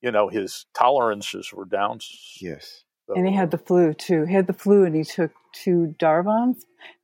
you 0.00 0.10
know 0.10 0.28
his 0.28 0.64
tolerances 0.74 1.52
were 1.52 1.66
down 1.66 1.98
yes 2.40 2.84
and 3.14 3.26
he 3.26 3.34
had 3.34 3.50
the 3.50 3.58
flu 3.58 3.92
too. 3.92 4.24
He 4.24 4.34
had 4.34 4.46
the 4.46 4.52
flu, 4.52 4.84
and 4.84 4.94
he 4.94 5.02
took 5.02 5.32
two 5.52 5.96
Darvons, 5.98 6.58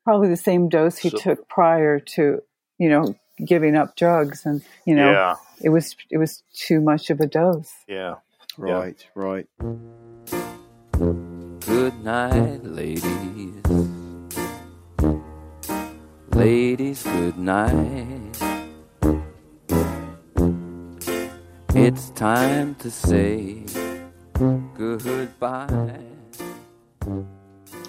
probably 0.04 0.28
the 0.28 0.36
same 0.36 0.68
dose 0.68 0.98
he 0.98 1.08
So- 1.10 1.18
took 1.18 1.48
prior 1.48 1.98
to 2.14 2.40
you 2.78 2.88
know 2.88 3.16
giving 3.44 3.74
up 3.74 3.96
drugs, 3.96 4.46
and 4.46 4.62
you 4.84 4.94
know 4.94 5.10
Yeah, 5.10 5.34
it 5.60 5.70
was 5.70 5.96
it 6.08 6.18
was 6.18 6.44
too 6.54 6.80
much 6.80 7.10
of 7.10 7.18
a 7.20 7.26
dose. 7.26 7.72
yeah. 7.88 8.14
Right, 8.56 9.04
right. 9.16 9.48
Good 10.92 12.04
night, 12.04 12.64
ladies. 12.64 13.62
Ladies, 16.36 17.02
good 17.02 17.38
night. 17.38 18.36
It's 21.74 22.10
time 22.10 22.74
to 22.74 22.90
say 22.90 23.62
goodbye. 24.34 25.98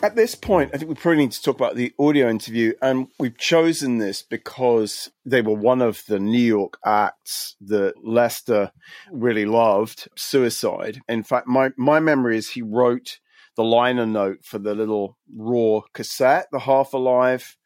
At 0.02 0.16
this 0.16 0.34
point, 0.34 0.72
I 0.74 0.78
think 0.78 0.88
we 0.88 0.96
probably 0.96 1.18
need 1.18 1.34
to 1.34 1.42
talk 1.42 1.58
about 1.58 1.76
the 1.76 1.94
audio 2.00 2.30
interview, 2.30 2.72
and 2.82 3.10
we've 3.20 3.38
chosen 3.38 3.98
this 3.98 4.22
because 4.22 5.12
they 5.26 5.42
were 5.42 5.54
one 5.54 5.82
of 5.82 6.06
the 6.08 6.18
New 6.18 6.40
York 6.40 6.78
acts 6.86 7.58
that 7.60 7.96
Lester 8.02 8.72
really 9.12 9.46
loved. 9.46 10.08
Suicide. 10.16 11.02
In 11.10 11.24
fact, 11.24 11.48
my 11.48 11.72
my 11.76 12.00
memory 12.00 12.38
is 12.38 12.52
he 12.52 12.62
wrote 12.62 13.20
the 13.58 13.66
liner 13.66 14.06
note 14.06 14.46
for 14.46 14.58
the 14.58 14.74
little 14.74 15.18
ROIR 15.36 15.84
cassette, 15.94 16.48
the 16.54 16.60
Half 16.60 16.94
Alive 16.94 17.58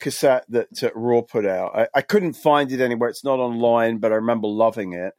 cassette 0.00 0.44
that 0.48 0.68
uh, 0.82 0.90
ROIR 0.94 1.22
put 1.22 1.46
out. 1.46 1.76
I, 1.76 1.88
I 1.94 2.00
couldn't 2.02 2.34
find 2.34 2.70
it 2.72 2.80
anywhere; 2.80 3.08
it's 3.08 3.24
not 3.24 3.38
online, 3.38 3.98
but 3.98 4.12
I 4.12 4.16
remember 4.16 4.48
loving 4.48 4.92
it. 4.92 5.14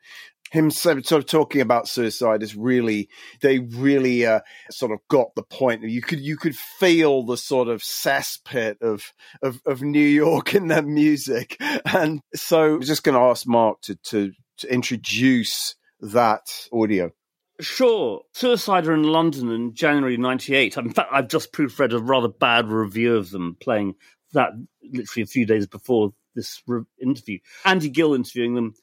Him 0.52 0.72
sort 0.72 0.98
of 1.12 1.26
talking 1.26 1.60
about 1.60 1.90
suicide 1.90 2.42
is 2.42 2.56
really 2.56 3.10
they 3.42 3.60
really 3.60 4.26
uh, 4.26 4.40
sort 4.72 4.94
of 4.94 5.00
got 5.10 5.36
the 5.36 5.44
point. 5.44 5.84
You 5.84 6.02
could 6.02 6.22
you 6.22 6.38
could 6.38 6.56
feel 6.56 7.24
the 7.24 7.38
sort 7.38 7.68
of 7.68 7.82
cesspit 7.82 8.82
of 8.82 9.14
of, 9.42 9.62
of 9.66 9.82
New 9.82 10.00
York 10.00 10.56
in 10.56 10.68
their 10.68 10.84
music, 10.84 11.58
and 11.60 12.22
so 12.34 12.76
I'm 12.76 12.82
just 12.82 13.04
going 13.04 13.16
to 13.16 13.22
ask 13.22 13.46
Mark 13.46 13.82
to, 13.84 13.96
to 13.96 14.32
to 14.60 14.74
introduce 14.74 15.76
that 16.00 16.68
audio. 16.72 17.12
Sure. 17.60 18.22
Suicide 18.34 18.86
are 18.86 18.94
in 18.94 19.04
London 19.04 19.50
in 19.52 19.74
January 19.74 20.16
98. 20.18 20.78
In 20.78 20.92
fact, 20.92 21.10
I've 21.12 21.28
just 21.28 21.52
proofread 21.52 21.92
a 21.92 22.00
rather 22.00 22.28
bad 22.28 22.68
review 22.68 23.16
of 23.16 23.32
them 23.32 23.58
playing 23.60 23.96
that 24.34 24.52
literally 24.84 25.24
a 25.24 25.28
few 25.28 25.46
days 25.46 25.68
before 25.68 26.14
this 26.36 26.62
re- 26.68 26.84
interview. 27.02 27.40
Andy 27.66 27.90
Gill 27.90 28.14
interviewing 28.14 28.56
them. 28.56 28.76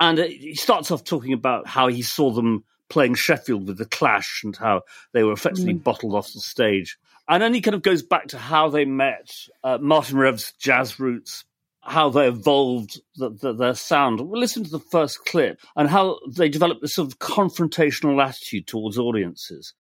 And 0.00 0.18
uh, 0.18 0.24
he 0.24 0.54
starts 0.54 0.90
off 0.90 1.04
talking 1.04 1.32
about 1.32 1.66
how 1.68 1.88
he 1.88 2.02
saw 2.02 2.30
them 2.30 2.64
playing 2.88 3.14
Sheffield 3.14 3.68
with 3.68 3.78
the 3.78 3.86
Clash 3.86 4.42
and 4.44 4.56
how 4.56 4.82
they 5.12 5.22
were 5.22 5.32
effectively 5.32 5.74
bottled 5.74 6.14
off 6.14 6.32
the 6.32 6.40
stage. 6.40 6.98
And 7.28 7.42
then 7.42 7.54
he 7.54 7.60
kind 7.60 7.74
of 7.74 7.82
goes 7.82 8.02
back 8.02 8.28
to 8.28 8.38
how 8.38 8.68
they 8.68 8.84
met 8.84 9.30
uh, 9.62 9.78
Martin 9.80 10.18
Rev's 10.18 10.52
jazz 10.58 10.98
roots, 10.98 11.44
how 11.80 12.10
they 12.10 12.26
evolved 12.26 13.00
the, 13.16 13.30
the, 13.30 13.52
their 13.52 13.74
sound. 13.74 14.20
We'll 14.20 14.40
listen 14.40 14.64
to 14.64 14.70
the 14.70 14.80
first 14.80 15.24
clip 15.24 15.60
and 15.76 15.88
how 15.88 16.18
they 16.28 16.48
developed 16.48 16.82
this 16.82 16.94
sort 16.94 17.08
of 17.08 17.18
confrontational 17.18 18.22
attitude 18.22 18.66
towards 18.66 18.98
audiences. 18.98 19.74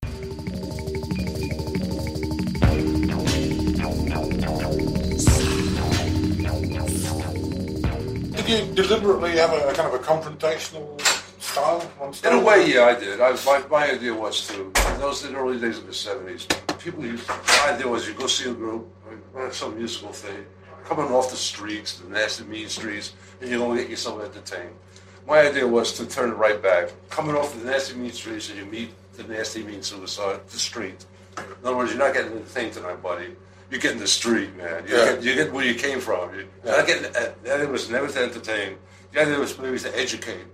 You 8.50 8.74
deliberately 8.74 9.32
have 9.32 9.52
a, 9.52 9.68
a 9.68 9.74
kind 9.74 9.92
of 9.92 9.94
a 9.94 10.02
confrontational 10.02 11.00
style 11.40 11.88
In 12.24 12.32
a 12.32 12.44
way, 12.44 12.72
yeah, 12.72 12.84
I 12.84 12.98
did. 12.98 13.20
I, 13.20 13.32
my, 13.46 13.62
my 13.70 13.92
idea 13.92 14.12
was 14.12 14.46
to, 14.48 14.64
in 14.64 15.00
those 15.00 15.24
in 15.24 15.32
the 15.32 15.38
early 15.38 15.58
days 15.58 15.78
of 15.78 15.86
the 15.86 15.92
70s, 15.92 16.48
people 16.80 17.04
used, 17.04 17.28
my 17.28 17.72
idea 17.72 17.86
was 17.86 18.08
you 18.08 18.14
go 18.14 18.26
see 18.26 18.50
a 18.50 18.54
group, 18.54 18.88
uh, 19.36 19.50
some 19.50 19.76
musical 19.78 20.12
thing, 20.12 20.44
coming 20.84 21.06
off 21.06 21.30
the 21.30 21.36
streets, 21.36 21.98
the 21.98 22.08
nasty 22.08 22.44
mean 22.44 22.68
streets, 22.68 23.14
and 23.40 23.48
you're 23.48 23.60
going 23.60 23.76
to 23.76 23.82
get 23.82 23.90
yourself 23.90 24.22
entertained. 24.22 24.74
My 25.26 25.40
idea 25.40 25.66
was 25.66 25.92
to 25.98 26.06
turn 26.06 26.30
it 26.30 26.34
right 26.34 26.60
back. 26.60 26.90
Coming 27.08 27.36
off 27.36 27.56
the 27.56 27.64
nasty 27.64 27.94
mean 27.94 28.10
streets 28.10 28.50
and 28.50 28.58
you 28.58 28.64
meet 28.64 28.90
the 29.14 29.22
nasty 29.24 29.62
mean 29.62 29.82
suicide, 29.82 30.40
the 30.48 30.58
street. 30.58 31.04
In 31.38 31.44
other 31.64 31.76
words, 31.76 31.92
you're 31.92 32.00
not 32.00 32.14
getting 32.14 32.32
entertained 32.32 32.72
tonight, 32.72 33.00
buddy. 33.02 33.36
You're 33.70 33.92
in 33.92 33.98
the 33.98 34.06
street, 34.06 34.56
man. 34.56 34.84
You're, 34.88 34.98
Yeah. 34.98 35.04
getting, 35.10 35.24
you're 35.24 35.34
getting 35.36 35.52
where 35.54 35.64
you 35.64 35.74
came 35.74 36.00
from. 36.00 36.34
You're 36.34 36.46
not 36.64 36.86
getting, 36.86 37.04
uh, 37.14 37.32
the 37.42 37.54
idea 37.54 37.68
was 37.68 37.88
never 37.88 38.08
to 38.08 38.18
entertain. 38.20 38.76
The 39.12 39.20
idea 39.22 39.38
was 39.38 39.56
maybe 39.58 39.78
to 39.78 39.98
educate, 39.98 40.44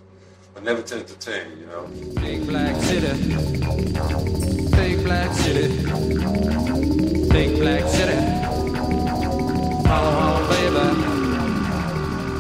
but 0.54 0.62
never 0.62 0.82
to 0.82 0.94
entertain, 0.96 1.58
you 1.58 1.66
know? 1.66 1.86
Big 2.20 2.46
black 2.46 2.76
city. 2.82 3.06
Big 4.76 5.04
black 5.04 5.32
city. 5.32 5.68
Big 7.30 7.58
black 7.58 7.84
city. 7.88 8.16
Harlem, 9.86 10.14
Harlem, 10.14 10.48
baby. 10.50 10.76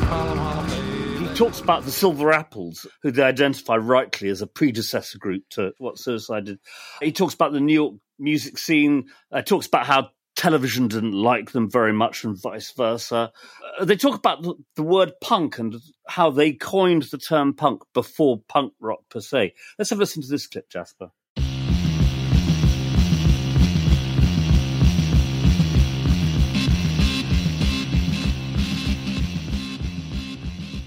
Harlem, 0.04 0.38
Harlem, 0.38 0.66
baby. 0.68 1.26
He 1.28 1.34
talks 1.34 1.60
about 1.60 1.84
the 1.84 1.90
Silver 1.92 2.32
Apples, 2.32 2.86
who 3.02 3.10
they 3.10 3.22
identify 3.22 3.76
rightly 3.76 4.28
as 4.28 4.42
a 4.42 4.46
predecessor 4.46 5.18
group 5.18 5.44
to 5.50 5.72
what 5.78 5.98
Suicide 5.98 6.44
did. 6.44 6.58
He 7.00 7.12
talks 7.12 7.32
about 7.34 7.52
the 7.52 7.60
New 7.60 7.72
York 7.74 7.94
music 8.18 8.58
scene, 8.58 9.06
uh, 9.32 9.40
talks 9.42 9.66
about 9.66 9.86
how 9.86 10.10
television 10.36 10.86
didn't 10.86 11.12
like 11.12 11.52
them 11.52 11.70
very 11.70 11.92
much 11.92 12.22
and 12.22 12.40
vice 12.40 12.70
versa. 12.72 13.32
Uh, 13.80 13.84
they 13.84 13.96
talk 13.96 14.14
about 14.14 14.42
the, 14.42 14.54
the 14.76 14.82
word 14.82 15.12
punk 15.20 15.58
and 15.58 15.76
how 16.06 16.30
they 16.30 16.52
coined 16.52 17.02
the 17.04 17.18
term 17.18 17.54
punk 17.54 17.82
before 17.94 18.42
punk 18.48 18.72
rock 18.80 19.00
per 19.10 19.20
se. 19.20 19.54
Let's 19.78 19.90
have 19.90 19.98
a 19.98 20.02
listen 20.02 20.22
to 20.22 20.28
this 20.28 20.46
clip, 20.46 20.68
Jasper. 20.70 21.10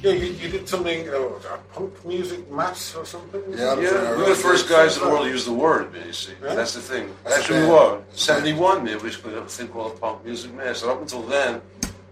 Yeah, 0.02 0.12
you, 0.14 0.28
you 0.32 0.48
did 0.50 0.68
something, 0.70 1.10
uh, 1.10 1.14
a 1.54 1.58
punk 1.74 2.06
music 2.06 2.50
mass 2.50 2.96
or 2.96 3.06
something? 3.06 3.42
Yeah, 3.50 3.78
Yeah, 3.80 4.16
we 4.16 4.24
were 4.24 4.30
the 4.30 4.36
first 4.36 4.70
guys 4.70 4.96
in 4.98 5.04
the 5.04 5.10
world 5.10 5.26
to 5.26 5.30
use 5.30 5.44
the 5.46 5.52
word, 5.54 5.92
man, 5.92 6.08
you 6.08 6.14
see. 6.14 6.32
Yeah? 6.42 6.56
That's 6.56 6.74
the 6.74 6.80
thing. 6.82 7.14
That's 7.26 7.40
Actually, 7.40 7.60
a 7.60 7.66
we 7.66 7.72
were. 7.72 8.02
71, 8.14 8.84
man, 8.86 9.04
we 9.04 9.10
put 9.12 9.34
up 9.34 9.46
a 9.46 9.50
thing 9.50 9.68
called 9.68 10.00
punk 10.00 10.24
music 10.24 10.54
mass. 10.54 10.84
And 10.84 10.92
up 10.92 11.02
until 11.02 11.24
then, 11.24 11.62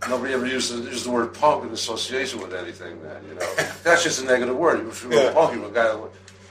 nobody 0.09 0.33
ever 0.33 0.45
used 0.45 0.73
the, 0.73 0.89
used 0.89 1.05
the 1.05 1.11
word 1.11 1.33
punk 1.33 1.63
in 1.65 1.71
association 1.71 2.41
with 2.41 2.53
anything, 2.53 3.01
man, 3.01 3.23
you 3.27 3.35
know. 3.35 3.53
That's 3.83 4.03
just 4.03 4.21
a 4.21 4.25
negative 4.25 4.57
word. 4.57 4.85
If 4.85 5.03
you 5.03 5.09
were 5.09 5.15
Yeah. 5.15 5.29
a 5.29 5.33
punk, 5.33 5.53
you 5.55 5.61
were 5.61 5.69
a 5.69 5.71
guy 5.71 5.91
too 5.93 6.09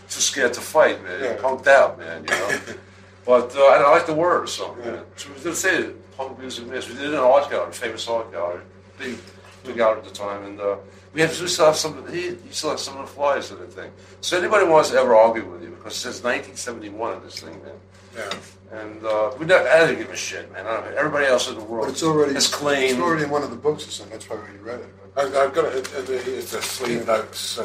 scared 0.09 0.55
to 0.55 0.61
fight, 0.63 1.03
man. 1.05 1.23
Yeah. 1.23 1.37
Punked 1.37 1.67
out, 1.67 1.99
man, 1.99 2.25
you 2.25 2.31
know. 2.31 2.59
but 3.27 3.55
uh, 3.55 3.61
I, 3.61 3.77
I 3.83 3.91
like 3.91 4.07
the 4.07 4.15
word 4.15 4.45
or 4.45 4.47
something, 4.47 4.85
man. 4.87 5.03
So 5.17 5.29
we 5.37 5.43
did 5.43 5.55
say 5.55 5.91
punk 6.17 6.39
music 6.39 6.67
mass. 6.67 6.89
We 6.89 6.95
did 6.95 7.03
it 7.03 7.09
in 7.09 7.15
an 7.15 7.19
art 7.21 7.51
gallery, 7.51 7.69
a 7.69 7.73
famous 7.73 8.09
art 8.09 8.33
gallery. 8.33 8.63
Big, 8.99 9.19
big 9.65 9.77
gallery 9.77 9.99
at 9.99 10.05
the 10.05 10.11
time. 10.11 10.45
And 10.45 10.61
uh, 10.61 10.77
we 11.17 11.23
have 11.23 11.41
we 11.41 11.49
still 11.49 11.65
have 11.65 11.77
some, 11.77 12.07
he, 12.13 12.29
he 12.29 12.37
still 12.51 12.69
have 12.69 12.79
some 12.79 12.99
of 12.99 13.07
the 13.07 13.13
flyers 13.13 13.51
of 13.51 13.59
the 13.59 13.67
thing. 13.67 13.91
So 14.21 14.39
anybody 14.39 14.67
wants 14.67 14.91
to 14.91 14.99
ever 14.99 15.17
argue 15.17 15.51
with 15.51 15.63
you, 15.63 15.71
because 15.71 15.97
since 15.97 16.23
1971 16.23 17.15
of 17.15 17.23
this 17.23 17.41
thing, 17.41 17.59
man. 17.65 17.73
Yeah. 18.15 18.79
And 18.79 19.03
uh, 19.03 19.33
we 19.39 19.47
never, 19.47 19.67
I 19.67 19.87
didn't 19.87 19.99
give 19.99 20.11
a 20.11 20.17
shit, 20.17 20.53
man. 20.53 20.67
I 20.67 20.81
don't, 20.81 20.95
everybody 20.95 21.25
else 21.25 21.49
in 21.49 21.55
the 21.55 21.65
world 21.65 21.87
But 21.87 21.93
it's 21.93 22.03
already 22.03 22.35
has 22.35 22.45
It's 22.45 22.55
claimed. 22.55 22.99
It's 22.99 23.01
already 23.01 23.25
in 23.25 23.31
one 23.31 23.43
of 23.43 23.49
the 23.49 23.57
books 23.57 23.89
or 23.89 23.91
something. 23.91 24.13
That's 24.13 24.29
why 24.29 24.37
we 24.37 24.59
read 24.59 24.81
it. 24.81 25.06
I, 25.17 25.23
I've 25.23 25.55
got 25.55 25.65
it. 25.75 25.89
uh, 25.97 26.03
the- 26.03 26.39
It's 26.39 26.53
a 26.53 26.63
sleeve 26.63 27.07
notes. 27.07 27.59
Uh, 27.59 27.65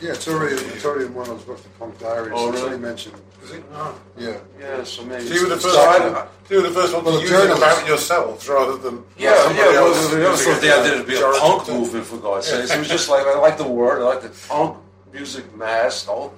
Yeah, 0.00 0.12
it's 0.12 0.26
already 0.28 0.56
it's 0.74 0.84
already 0.84 1.06
in 1.06 1.14
one 1.14 1.28
of 1.30 1.36
those 1.38 1.44
books, 1.46 1.62
the 1.62 1.68
Punk 1.78 1.98
Diaries. 2.00 2.32
Oh, 2.34 2.48
It's 2.48 2.56
really? 2.58 2.68
already 2.68 2.82
mentioned. 2.82 3.14
is 3.44 3.50
it? 3.52 3.62
No. 3.72 3.94
Yeah. 4.18 4.36
yeah, 4.58 4.82
so 4.84 5.04
maybe. 5.04 5.26
So 5.26 5.34
you 5.34 5.42
were 5.44 5.54
the 5.54 5.60
first. 5.60 5.78
I- 5.78 6.26
you 6.50 6.56
were 6.56 6.68
the 6.68 6.74
first 6.74 6.92
one 6.94 7.04
Well, 7.04 7.14
to 7.20 7.26
the 7.26 7.32
use 7.32 7.44
it 7.50 7.56
about 7.56 7.86
yourselves 7.86 8.48
rather 8.48 8.76
than 8.76 9.04
Yeah, 9.16 9.36
somebody 9.42 9.58
yeah. 9.58 9.80
Well, 9.80 9.94
else 9.94 10.12
we 10.12 10.18
never 10.18 10.30
using 10.36 10.60
the 10.60 10.72
idea 10.78 10.94
to 10.98 11.04
be 11.04 11.16
a 11.16 11.20
punk 11.20 11.62
Clinton. 11.62 11.74
movement, 11.78 12.06
for 12.06 12.16
God's 12.18 12.46
sakes. 12.48 12.70
It 12.74 12.78
was 12.78 12.88
just 12.88 13.08
like 13.08 13.24
I 13.26 13.38
like 13.38 13.56
the 13.56 13.68
word. 13.68 14.02
I 14.02 14.04
like 14.12 14.22
the 14.22 14.32
punk 14.48 14.76
music 15.12 15.46
mass. 15.56 16.06
Oh, 16.08 16.32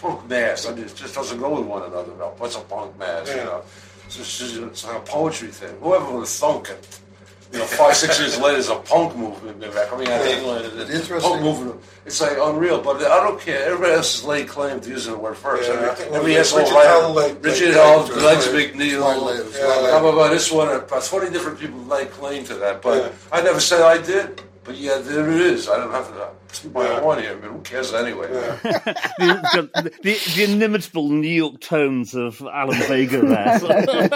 punk 0.00 0.28
mass. 0.28 0.66
I 0.66 0.74
mean, 0.74 0.84
it 0.84 0.94
just 0.94 1.14
doesn't 1.14 1.38
go 1.38 1.50
with 1.58 1.66
one 1.66 1.82
another. 1.82 2.12
Now. 2.18 2.32
What's 2.38 2.56
a 2.56 2.60
punk 2.60 2.96
mass? 2.98 3.28
You 3.28 3.36
Yeah. 3.36 3.44
know, 3.44 3.62
it's, 4.06 4.16
just, 4.16 4.56
it's 4.56 4.84
like 4.84 4.96
a 4.96 5.00
poetry 5.00 5.48
thing. 5.48 5.74
Whoever 5.82 6.06
would 6.12 6.20
have 6.20 6.28
thunk 6.28 6.70
it. 6.70 7.00
You 7.52 7.58
know, 7.58 7.64
five, 7.64 7.96
six 7.96 8.20
years 8.20 8.38
later, 8.38 8.52
there's 8.54 8.68
a 8.68 8.76
punk 8.76 9.16
movement 9.16 9.60
back 9.74 9.88
coming 9.88 10.06
out 10.08 10.20
of 10.20 10.26
England. 10.28 10.66
and 10.66 10.78
The 10.78 10.84
The 10.84 10.94
interesting- 10.94 11.30
punk 11.30 11.42
movement. 11.42 11.80
It's 12.06 12.20
like 12.20 12.38
unreal, 12.40 12.80
but 12.80 12.96
I 13.02 13.22
don't 13.24 13.40
care. 13.40 13.64
Everybody 13.66 13.94
else 13.94 14.14
has 14.20 14.24
laid 14.24 14.46
claim 14.48 14.80
to 14.80 14.88
using 14.88 15.12
the 15.14 15.18
word 15.18 15.36
first. 15.36 15.68
Yeah, 15.68 15.74
Every, 15.74 15.88
I 15.90 15.94
think 15.94 16.12
every 16.12 16.30
Richard 16.36 16.40
asshole 16.40 16.60
Hell 16.80 17.14
writer, 17.14 17.34
Richard 17.40 17.64
laid 17.66 17.74
Hell, 17.74 18.02
claim 18.04 18.12
to 18.12 18.18
it, 18.18 18.22
Legs 18.22 18.48
right? 18.48 18.72
McNeil, 18.74 18.98
Sly 19.00 19.16
later, 19.16 19.44
Yeah. 19.58 19.66
later. 19.80 19.90
how 19.90 20.06
about 20.06 20.30
this 20.30 20.52
one? 20.52 20.68
About 20.68 21.04
20 21.04 21.30
different 21.30 21.58
people 21.58 21.80
laid 21.84 22.12
claim 22.12 22.44
to 22.44 22.54
that, 22.54 22.82
but 22.82 22.96
Yeah. 23.02 23.08
I 23.32 23.40
never 23.42 23.58
said 23.60 23.80
I 23.82 23.98
did. 23.98 24.40
But 24.62 24.76
yeah, 24.76 24.98
there 24.98 25.28
it 25.30 25.40
is. 25.40 25.68
I 25.68 25.78
don't 25.78 25.90
have 25.90 26.08
to 26.08 26.30
toot 26.52 26.72
my 26.74 26.84
Yeah. 26.84 27.00
horn 27.00 27.18
here. 27.20 27.32
I 27.32 27.34
mean, 27.40 27.52
who 27.52 27.60
cares 27.60 27.94
anyway? 27.94 28.28
the, 28.62 29.70
the, 29.74 29.90
the, 30.02 30.32
the 30.34 30.44
inimitable 30.44 31.08
New 31.08 31.28
York 31.28 31.60
tones 31.60 32.14
of 32.14 32.42
Alan 32.42 32.78
Vega 32.82 33.20
there. 33.20 33.60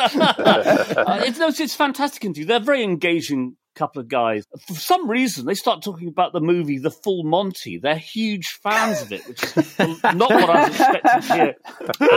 Uh, 1.06 1.22
it's, 1.26 1.38
no, 1.38 1.48
it's, 1.48 1.60
it's 1.60 1.74
fantastic 1.74 2.24
interview. 2.24 2.44
They're 2.44 2.60
very 2.60 2.82
engaging 2.82 3.56
couple 3.74 4.00
of 4.00 4.08
guys. 4.08 4.44
For 4.68 4.74
some 4.74 5.08
reason, 5.10 5.46
they 5.46 5.54
start 5.54 5.82
talking 5.82 6.08
about 6.08 6.32
the 6.32 6.40
movie 6.40 6.78
The 6.78 6.90
Full 6.92 7.24
Monty. 7.24 7.78
They're 7.78 7.96
huge 7.96 8.46
fans 8.62 9.02
of 9.02 9.12
it, 9.12 9.26
which 9.26 9.42
is 9.42 9.78
not 9.78 10.30
what 10.30 10.50
I 10.50 10.68
was 10.68 10.80
expecting 10.80 11.20
to 11.20 11.34
hear 11.34 11.54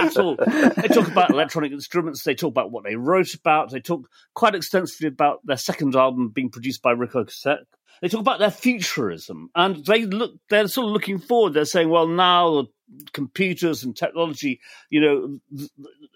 at 0.06 0.18
all. 0.18 0.36
They 0.36 0.88
talk 0.88 1.08
about 1.08 1.32
electronic 1.32 1.72
instruments. 1.72 2.24
They 2.24 2.36
talk 2.36 2.52
about 2.52 2.72
what 2.72 2.84
they 2.84 2.96
wrote 2.96 3.34
about. 3.34 3.72
They 3.72 3.80
talk 3.80 4.08
quite 4.36 4.54
extensively 4.56 5.08
about 5.08 5.40
their 5.46 5.58
second 5.58 5.96
album 5.96 6.30
being 6.30 6.50
produced 6.50 6.82
by 6.82 6.92
Ric 6.92 7.12
Ocasek. 7.14 7.58
They 8.02 8.10
talk 8.10 8.22
about 8.22 8.40
their 8.40 8.52
futurism, 8.52 9.50
and 9.56 9.86
they 9.86 10.06
look. 10.06 10.34
They're 10.50 10.68
sort 10.68 10.88
of 10.88 10.94
looking 10.94 11.20
forward. 11.20 11.54
They're 11.54 11.66
saying, 11.66 11.90
"Well, 11.90 12.08
now 12.08 12.68
computers 13.14 13.84
and 13.84 13.96
technology, 13.96 14.60
you 14.90 15.02
know, 15.02 15.40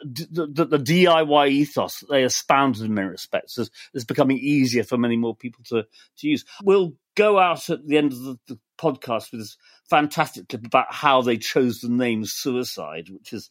the, 0.03 0.47
the, 0.47 0.65
the, 0.65 0.77
DIY 0.77 1.49
ethos 1.49 1.99
that 1.99 2.09
they 2.09 2.23
espounded 2.23 2.83
in 2.83 2.93
many 2.93 3.09
respects 3.09 3.57
is, 3.57 3.69
is 3.93 4.05
becoming 4.05 4.37
easier 4.37 4.83
for 4.83 4.97
many 4.97 5.17
more 5.17 5.35
people 5.35 5.63
to, 5.65 5.83
to 6.17 6.27
use. 6.27 6.45
We'll 6.63 6.93
go 7.15 7.39
out 7.39 7.69
at 7.69 7.85
the 7.85 7.97
end 7.97 8.13
of 8.13 8.23
the, 8.23 8.39
the 8.47 8.59
podcast 8.79 9.31
with 9.31 9.41
this 9.41 9.57
fantastic 9.89 10.47
clip 10.47 10.65
about 10.65 10.93
how 10.93 11.21
they 11.21 11.37
chose 11.37 11.81
the 11.81 11.89
name 11.89 12.25
Suicide, 12.25 13.09
which 13.09 13.33
is 13.33 13.49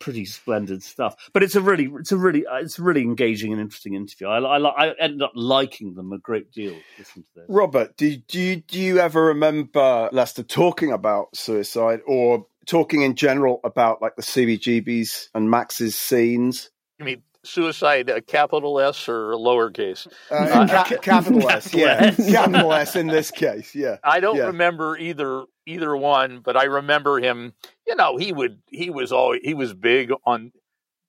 pretty 0.00 0.24
splendid 0.24 0.82
stuff. 0.82 1.14
But 1.32 1.44
it's 1.44 1.54
a 1.54 1.60
really, 1.60 1.88
it's 2.00 2.10
a 2.10 2.16
really, 2.16 2.44
uh, 2.46 2.56
it's 2.56 2.78
a 2.78 2.82
really 2.82 3.02
engaging 3.02 3.52
and 3.52 3.60
interesting 3.60 3.94
interview. 3.94 4.26
I, 4.26 4.38
I, 4.38 4.86
I 4.88 4.94
ended 4.98 5.22
up 5.22 5.32
liking 5.36 5.94
them 5.94 6.12
a 6.12 6.18
great 6.18 6.50
deal. 6.50 6.74
Listen 6.98 7.22
to 7.22 7.28
this, 7.36 7.44
Robert. 7.48 7.96
Do, 7.96 8.16
do 8.16 8.40
you 8.40 8.56
do 8.56 8.80
you 8.80 8.98
ever 8.98 9.26
remember 9.26 10.08
Lester 10.10 10.42
talking 10.42 10.90
about 10.90 11.36
suicide 11.36 12.00
or 12.06 12.46
talking 12.66 13.02
in 13.02 13.14
general 13.14 13.60
about 13.62 14.02
like 14.02 14.16
the 14.16 14.22
CBGBs 14.22 15.28
and 15.34 15.50
Max's 15.50 15.96
scenes? 15.96 16.70
You 16.98 17.04
mean 17.04 17.22
suicide, 17.44 18.08
a 18.08 18.20
capital 18.20 18.78
S 18.80 19.08
or 19.08 19.32
a 19.32 19.36
lowercase? 19.36 20.06
Uh, 20.30 20.66
ca- 20.66 20.98
capital 20.98 21.48
S, 21.48 21.72
yeah, 21.74 22.10
capital 22.30 22.72
S 22.72 22.96
in 22.96 23.06
this 23.06 23.30
case, 23.30 23.74
yeah. 23.74 23.96
I 24.04 24.20
don't 24.20 24.36
yeah. 24.36 24.46
remember 24.46 24.96
either 24.96 25.44
either 25.66 25.96
one, 25.96 26.40
but 26.40 26.56
I 26.56 26.64
remember 26.64 27.20
him. 27.20 27.54
You 27.86 27.96
know, 27.96 28.16
he 28.16 28.32
would 28.32 28.60
he 28.68 28.90
was 28.90 29.12
always 29.12 29.40
he 29.42 29.54
was 29.54 29.74
big 29.74 30.12
on 30.24 30.52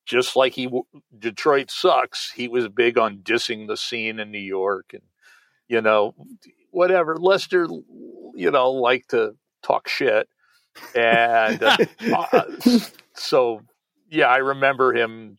just 0.05 0.36
like 0.36 0.53
he 0.53 0.69
Detroit 1.17 1.71
sucks. 1.71 2.32
He 2.32 2.47
was 2.47 2.67
big 2.67 2.97
on 2.97 3.19
dissing 3.19 3.67
the 3.67 3.77
scene 3.77 4.19
in 4.19 4.32
New 4.32 4.39
York 4.39 4.91
and 4.93 5.03
you 5.67 5.82
know 5.82 6.15
whatever. 6.71 7.17
Lester, 7.17 7.67
you 8.36 8.51
know, 8.51 8.71
liked 8.71 9.11
to 9.11 9.36
talk 9.61 9.88
shit, 9.88 10.27
and 10.95 11.61
uh, 11.61 11.77
uh, 12.32 12.43
so 13.13 13.61
yeah, 14.09 14.27
I 14.27 14.38
remember 14.38 14.93
him 14.93 15.38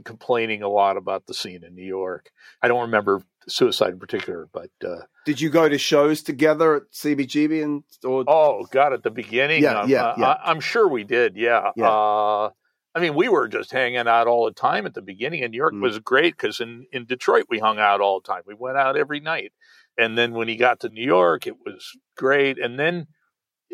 complaining 0.00 0.62
a 0.62 0.68
lot 0.68 0.96
about 0.96 1.26
the 1.26 1.34
scene 1.34 1.64
in 1.64 1.74
New 1.74 1.84
York. 1.84 2.30
I 2.62 2.68
don't 2.68 2.82
remember 2.82 3.22
suicide 3.48 3.92
in 3.92 3.98
particular, 3.98 4.48
but 4.52 4.70
uh, 4.86 5.02
did 5.24 5.40
you 5.40 5.50
go 5.50 5.68
to 5.68 5.78
shows 5.78 6.22
together 6.22 6.76
at 6.76 6.82
CBGB 6.92 7.62
and 7.62 7.84
or... 8.04 8.24
oh 8.26 8.66
god, 8.70 8.92
at 8.92 9.02
the 9.02 9.10
beginning, 9.10 9.62
yeah, 9.62 9.80
um, 9.80 9.88
yeah, 9.90 10.14
yeah. 10.16 10.26
I, 10.44 10.50
am 10.50 10.60
sure 10.60 10.88
we 10.88 11.04
did, 11.04 11.36
yeah. 11.36 11.70
yeah. 11.76 11.90
Uh, 11.90 12.50
I 12.94 13.00
mean, 13.00 13.14
we 13.14 13.28
were 13.28 13.48
just 13.48 13.72
hanging 13.72 14.06
out 14.06 14.26
all 14.26 14.44
the 14.44 14.52
time 14.52 14.86
at 14.86 14.94
the 14.94 15.02
beginning, 15.02 15.42
and 15.42 15.52
New 15.52 15.56
York 15.58 15.72
Mm. 15.72 15.82
was 15.82 15.98
great 15.98 16.36
because 16.36 16.60
in 16.60 16.86
in 16.92 17.06
Detroit 17.06 17.46
we 17.48 17.58
hung 17.58 17.78
out 17.78 18.00
all 18.00 18.20
the 18.20 18.26
time. 18.26 18.42
We 18.46 18.54
went 18.54 18.76
out 18.76 18.96
every 18.96 19.20
night, 19.20 19.52
and 19.98 20.16
then 20.16 20.32
when 20.32 20.48
he 20.48 20.56
got 20.56 20.80
to 20.80 20.88
New 20.88 21.04
York, 21.04 21.46
it 21.46 21.56
was 21.64 21.96
great, 22.16 22.58
and 22.58 22.78
then. 22.78 23.06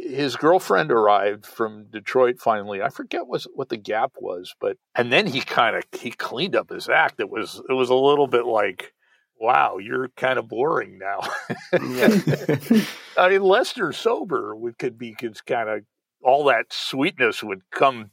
His 0.00 0.36
girlfriend 0.36 0.92
arrived 0.92 1.44
from 1.44 1.86
Detroit 1.90 2.38
finally. 2.38 2.80
I 2.82 2.88
forget 2.88 3.26
what 3.26 3.44
what 3.54 3.68
the 3.68 3.76
gap 3.76 4.12
was, 4.20 4.54
but 4.60 4.76
and 4.94 5.12
then 5.12 5.26
he 5.26 5.40
kind 5.40 5.76
of 5.76 5.82
he 5.92 6.10
cleaned 6.10 6.54
up 6.54 6.70
his 6.70 6.88
act. 6.88 7.20
It 7.20 7.28
was 7.28 7.60
it 7.68 7.72
was 7.72 7.90
a 7.90 7.94
little 7.94 8.28
bit 8.28 8.46
like, 8.46 8.94
wow, 9.40 9.78
you're 9.78 10.08
kind 10.10 10.38
of 10.38 10.48
boring 10.48 10.98
now. 10.98 11.20
I 13.16 13.28
mean, 13.28 13.42
Lester 13.42 13.92
sober 13.92 14.54
would 14.54 14.78
could 14.78 14.98
be 14.98 15.14
could 15.14 15.44
kind 15.46 15.68
of 15.68 15.80
all 16.22 16.44
that 16.44 16.72
sweetness 16.72 17.42
would 17.42 17.62
come, 17.70 18.10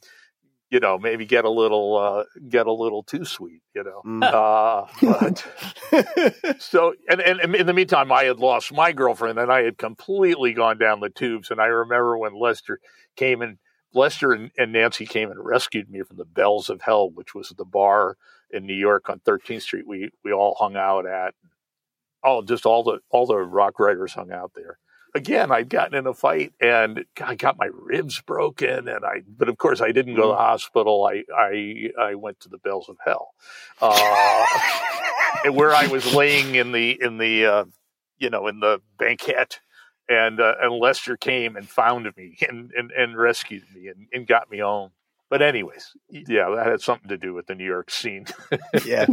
you 0.70 0.80
know, 0.80 0.98
maybe 0.98 1.24
get 1.24 1.44
a 1.44 1.50
little 1.50 1.96
uh, 1.96 2.24
get 2.48 2.66
a 2.66 2.72
little 2.72 3.02
too 3.02 3.24
sweet, 3.24 3.62
you 3.74 3.84
know. 3.84 4.02
Mm. 4.04 4.22
Uh, 4.22 4.86
but 5.92 6.60
so 6.60 6.94
and, 7.08 7.20
and 7.20 7.54
in 7.54 7.66
the 7.66 7.72
meantime, 7.72 8.10
I 8.10 8.24
had 8.24 8.38
lost 8.38 8.72
my 8.72 8.92
girlfriend 8.92 9.38
and 9.38 9.52
I 9.52 9.62
had 9.62 9.78
completely 9.78 10.52
gone 10.52 10.78
down 10.78 11.00
the 11.00 11.10
tubes. 11.10 11.50
And 11.50 11.60
I 11.60 11.66
remember 11.66 12.18
when 12.18 12.34
Lester 12.34 12.80
came 13.14 13.42
and 13.42 13.58
Lester 13.94 14.32
and, 14.32 14.50
and 14.58 14.72
Nancy 14.72 15.06
came 15.06 15.30
and 15.30 15.44
rescued 15.44 15.88
me 15.88 16.02
from 16.02 16.16
the 16.16 16.24
Bells 16.24 16.68
of 16.68 16.82
Hell, 16.82 17.10
which 17.10 17.34
was 17.34 17.54
the 17.56 17.64
bar 17.64 18.16
in 18.50 18.66
New 18.66 18.74
York 18.74 19.08
on 19.08 19.20
13th 19.20 19.62
Street. 19.62 19.86
We 19.86 20.10
we 20.24 20.32
all 20.32 20.56
hung 20.58 20.76
out 20.76 21.06
at. 21.06 21.34
Oh, 22.24 22.42
just 22.42 22.66
all 22.66 22.82
the 22.82 22.98
all 23.10 23.26
the 23.26 23.36
rock 23.36 23.78
writers 23.78 24.14
hung 24.14 24.32
out 24.32 24.50
there. 24.56 24.78
Again, 25.14 25.50
I'd 25.50 25.70
gotten 25.70 25.94
in 25.94 26.06
a 26.06 26.14
fight 26.14 26.52
and 26.60 27.04
I 27.22 27.36
got 27.36 27.58
my 27.58 27.70
ribs 27.72 28.20
broken, 28.20 28.88
and 28.88 29.04
I. 29.04 29.22
But 29.26 29.48
of 29.48 29.56
course, 29.56 29.80
I 29.80 29.92
didn't 29.92 30.14
go 30.16 30.22
to 30.22 30.28
the 30.28 30.36
hospital. 30.36 31.08
I 31.10 31.24
I 31.34 31.90
I 31.98 32.14
went 32.14 32.40
to 32.40 32.48
the 32.48 32.58
Bells 32.58 32.88
of 32.88 32.96
Hell, 33.04 33.32
uh, 33.80 34.46
and 35.44 35.56
where 35.56 35.74
I 35.74 35.86
was 35.86 36.14
laying 36.14 36.56
in 36.56 36.72
the 36.72 37.00
in 37.00 37.18
the 37.18 37.46
uh, 37.46 37.64
you 38.18 38.30
know 38.30 38.46
in 38.46 38.60
the 38.60 38.82
banquette, 38.98 39.60
and 40.08 40.40
uh, 40.40 40.54
and 40.60 40.72
Lester 40.74 41.16
came 41.16 41.56
and 41.56 41.68
found 41.68 42.12
me 42.16 42.36
and 42.46 42.72
and, 42.76 42.90
and 42.90 43.16
rescued 43.16 43.64
me 43.74 43.88
and, 43.88 44.08
and 44.12 44.26
got 44.26 44.50
me 44.50 44.58
home. 44.58 44.90
But 45.28 45.42
anyways, 45.42 45.92
yeah, 46.08 46.54
that 46.54 46.66
had 46.66 46.80
something 46.80 47.08
to 47.08 47.16
do 47.16 47.34
with 47.34 47.48
the 47.48 47.56
New 47.56 47.64
York 47.64 47.90
scene. 47.90 48.26
yeah. 48.84 49.06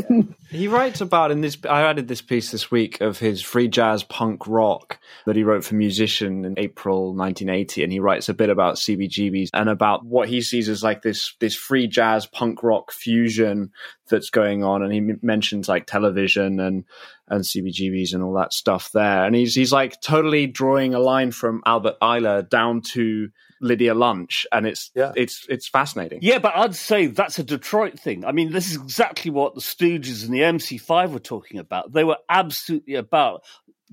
He 0.49 0.67
writes 0.67 1.01
about 1.01 1.31
in 1.31 1.41
this. 1.41 1.57
I 1.67 1.81
added 1.81 2.07
this 2.07 2.21
piece 2.21 2.51
this 2.51 2.69
week 2.69 3.01
of 3.01 3.17
his 3.17 3.41
free 3.41 3.67
jazz 3.67 4.03
punk 4.03 4.47
rock 4.47 4.99
that 5.25 5.35
he 5.35 5.43
wrote 5.43 5.63
for 5.63 5.73
Musician 5.73 6.45
in 6.45 6.53
April 6.59 7.15
1980, 7.15 7.83
and 7.83 7.91
he 7.91 7.99
writes 7.99 8.29
a 8.29 8.35
bit 8.35 8.51
about 8.51 8.75
CBGBs 8.75 9.49
and 9.55 9.69
about 9.69 10.05
what 10.05 10.29
he 10.29 10.41
sees 10.41 10.69
as 10.69 10.83
like 10.83 11.01
this 11.01 11.35
this 11.39 11.55
free 11.55 11.87
jazz 11.87 12.27
punk 12.27 12.61
rock 12.61 12.91
fusion 12.91 13.71
that's 14.07 14.29
going 14.29 14.63
on. 14.63 14.83
And 14.83 14.93
he 14.93 14.99
m- 14.99 15.19
mentions 15.23 15.67
like 15.67 15.87
television 15.87 16.59
and 16.59 16.83
and 17.27 17.43
CBGBs 17.43 18.13
and 18.13 18.21
all 18.21 18.33
that 18.33 18.53
stuff 18.53 18.91
there. 18.93 19.25
And 19.25 19.35
he's 19.35 19.55
he's 19.55 19.71
like 19.71 19.99
totally 19.99 20.45
drawing 20.45 20.93
a 20.93 20.99
line 20.99 21.31
from 21.31 21.63
Albert 21.65 21.95
Ayler 22.03 22.47
down 22.47 22.81
to 22.93 23.29
Lydia 23.63 23.93
Lunch, 23.93 24.45
and 24.51 24.67
it's 24.67 24.91
Yeah. 24.93 25.13
it's 25.15 25.45
it's 25.49 25.67
fascinating. 25.67 26.19
Yeah, 26.21 26.39
but 26.39 26.55
I'd 26.55 26.75
say 26.75 27.07
that's 27.07 27.39
a 27.39 27.43
Detroit 27.43 27.97
thing. 27.99 28.25
I 28.25 28.31
mean, 28.31 28.51
this 28.51 28.69
is 28.69 28.75
exactly 28.75 29.31
what 29.31 29.55
the 29.55 29.61
Stooges 29.61 30.25
and 30.25 30.33
the 30.33 30.41
MC5 30.41 31.11
were 31.13 31.19
talking 31.19 31.59
about. 31.59 31.93
They 31.93 32.03
were 32.03 32.17
absolutely 32.29 32.95
about 32.95 33.43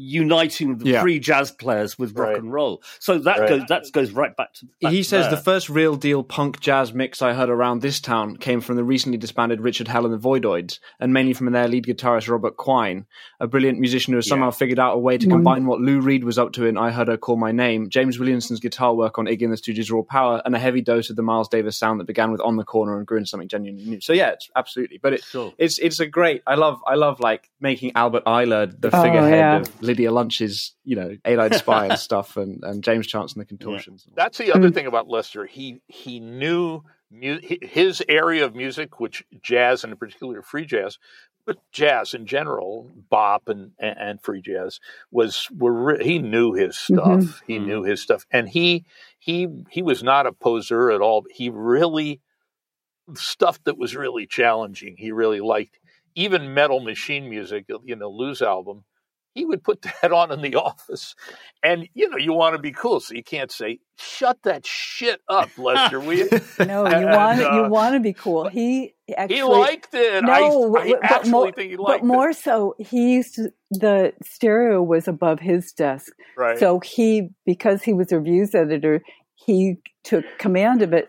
uniting 0.05 0.79
the 0.79 0.87
Yeah. 0.91 1.03
free 1.03 1.19
jazz 1.19 1.51
players 1.51 1.99
with 1.99 2.17
rock 2.19 2.29
Right. 2.31 2.39
and 2.39 2.53
roll. 2.53 2.83
So 2.99 3.19
that 3.19 3.39
Right. 3.39 3.49
goes 3.51 3.63
that 3.69 3.85
goes 3.93 4.13
right 4.13 4.35
back 4.35 4.55
to. 4.55 4.67
Back 4.81 4.93
he 4.93 4.99
to 4.99 5.05
says 5.05 5.27
there. 5.27 5.37
the 5.37 5.43
first 5.43 5.69
real 5.69 5.95
deal 5.95 6.23
punk 6.23 6.61
jazz 6.61 6.95
mix 6.95 7.21
I 7.21 7.35
heard 7.35 7.51
around 7.51 7.83
this 7.83 8.01
town 8.01 8.37
came 8.39 8.61
from 8.63 8.77
the 8.77 8.85
recently 8.85 9.19
disbanded 9.19 9.61
Richard 9.61 9.89
Hell 9.89 10.07
and 10.07 10.15
the 10.15 10.19
Voidoids, 10.19 10.79
and 10.99 11.13
mainly 11.13 11.35
from 11.35 11.53
their 11.53 11.69
lead 11.69 11.85
guitarist 11.85 12.29
Robert 12.31 12.57
Quine, 12.57 13.05
a 13.41 13.47
brilliant 13.47 13.79
musician 13.79 14.13
who 14.13 14.19
has 14.19 14.27
somehow 14.27 14.51
figured 14.51 14.79
out 14.79 14.95
a 14.95 14.99
way 14.99 15.19
to 15.19 15.27
combine 15.29 15.67
what 15.67 15.81
Lou 15.81 16.01
Reed 16.01 16.25
was 16.25 16.39
up 16.39 16.53
to 16.53 16.65
in 16.67 16.79
I 16.79 16.91
Heard 16.91 17.09
Her 17.09 17.19
Call 17.19 17.37
My 17.37 17.53
Name, 17.53 17.91
James 17.91 18.19
Williamson's 18.19 18.61
guitar 18.61 18.95
work 18.95 19.19
on 19.19 19.27
Iggy 19.27 19.43
and 19.43 19.53
the 19.53 19.57
Stooges' 19.57 19.93
Raw 19.93 20.03
Power, 20.03 20.41
and 20.45 20.55
a 20.55 20.59
heavy 20.59 20.81
dose 20.81 21.11
of 21.11 21.17
the 21.17 21.23
Miles 21.23 21.49
Davis 21.49 21.77
sound 21.79 22.01
that 22.01 22.07
began 22.07 22.33
with 22.33 22.41
On 22.41 22.57
the 22.57 22.65
Corner 22.65 22.97
and 22.97 23.07
grew 23.07 23.19
into 23.19 23.29
something 23.29 23.49
genuinely 23.49 23.85
new. 23.85 24.01
So 24.01 24.13
yeah, 24.13 24.31
it's 24.31 24.49
absolutely. 24.57 24.99
But 25.03 25.15
it, 25.15 25.25
Sure. 25.25 25.53
it's 25.59 25.79
it's 25.79 26.01
a 26.01 26.07
great. 26.07 26.43
I 26.47 26.55
love 26.55 26.81
I 26.87 26.95
love 26.95 27.21
like 27.21 27.51
making 27.61 27.93
Albert 27.95 28.25
Ayler 28.25 28.71
the 28.81 28.89
Oh, 28.97 29.03
figurehead 29.03 29.39
yeah. 29.39 29.57
of 29.59 29.83
Lydia 29.91 30.13
Lunch's 30.13 30.75
you 30.85 30.95
know 30.95 31.17
8 31.25 31.39
Eyed 31.39 31.55
Spy 31.57 31.87
and 31.87 31.99
stuff, 32.09 32.37
and, 32.37 32.63
and 32.63 32.85
James 32.85 33.07
Chance 33.07 33.33
and 33.33 33.41
the 33.41 33.45
Contortions. 33.45 34.07
That's 34.15 34.39
the 34.39 34.53
other 34.53 34.69
hmm. 34.69 34.75
thing 34.75 34.87
about 34.87 35.09
Lester. 35.09 35.47
He 35.47 35.81
he 35.89 36.21
knew 36.21 36.83
mu- 37.11 37.41
his 37.43 38.03
area 38.09 38.45
of 38.45 38.55
music, 38.55 39.01
which 39.01 39.25
jazz 39.43 39.83
and 39.83 39.93
in 39.93 39.99
particular 39.99 40.43
free 40.43 40.65
jazz, 40.65 40.99
but 41.45 41.59
jazz 41.73 42.15
in 42.15 42.27
general, 42.27 42.89
bop 43.11 43.49
and 43.49 43.73
and, 43.81 43.97
and 43.99 44.23
free 44.23 44.41
jazz 44.41 44.79
was 45.11 45.49
were 45.51 45.73
re- 45.73 46.05
he 46.05 46.21
knew 46.21 46.53
his 46.53 46.77
mm-hmm. 46.77 47.21
stuff. 47.23 47.43
He 47.47 47.59
hmm. 47.59 47.67
knew 47.67 47.83
his 47.83 48.01
stuff, 48.01 48.25
and 48.31 48.49
he 48.49 48.85
he 49.19 49.49
he 49.71 49.83
was 49.83 50.03
not 50.05 50.27
a 50.27 50.33
poser 50.33 50.91
at 50.93 51.01
all. 51.01 51.25
He 51.31 51.51
really 51.51 52.21
stuff 53.15 53.63
that 53.65 53.77
was 53.77 53.97
really 53.97 54.27
challenging. 54.27 54.95
He 54.97 55.11
really 55.11 55.41
liked 55.41 55.81
even 56.15 56.55
metal 56.55 56.81
machine 56.81 57.29
music. 57.29 57.67
You 57.85 57.97
know, 57.97 58.11
Lou's 58.11 58.43
album. 58.43 58.85
He 59.35 59.45
would 59.45 59.63
put 59.63 59.83
that 60.03 60.13
on 60.13 60.33
in 60.33 60.43
the 60.43 60.57
office, 60.57 61.15
and 61.63 61.89
you 61.95 62.09
know 62.11 62.17
you 62.17 62.33
want 62.33 62.55
to 62.57 62.59
be 62.61 62.73
cool, 62.73 62.99
so 63.01 63.15
you 63.15 63.23
can't 63.23 63.51
say 63.53 63.79
"shut 63.97 64.39
that 64.43 64.67
shit 64.67 65.21
up," 65.29 65.51
Lester. 65.57 66.01
will 66.01 66.15
you? 66.15 66.29
No, 66.59 66.87
you 66.87 66.95
And, 66.95 67.05
want 67.07 67.41
uh, 67.41 67.53
you 67.55 67.71
want 67.71 67.95
to 67.95 68.01
be 68.01 68.13
cool. 68.13 68.49
He 68.49 68.95
actually 69.17 69.37
he 69.37 69.43
liked 69.45 69.95
it. 69.95 70.25
No, 70.25 70.33
I, 70.77 70.91
but- 70.91 71.05
I 71.05 71.09
but 71.09 71.27
more- 71.29 71.53
think 71.53 71.71
he 71.71 71.77
but 71.77 72.05
more 72.05 72.33
so, 72.33 72.75
he 72.79 73.15
used 73.15 73.35
to, 73.37 73.51
the 73.71 74.13
stereo 74.25 74.83
was 74.83 75.07
above 75.07 75.39
his 75.41 75.73
desk. 75.73 76.13
Right. 76.37 76.59
So 76.59 76.81
he, 76.81 77.29
because 77.47 77.83
he 77.83 77.93
was 77.93 78.11
a 78.13 78.19
reviews 78.19 78.55
editor, 78.55 79.03
he 79.35 79.77
took 80.05 80.25
command 80.39 80.83
of 80.83 80.93
it 80.93 81.09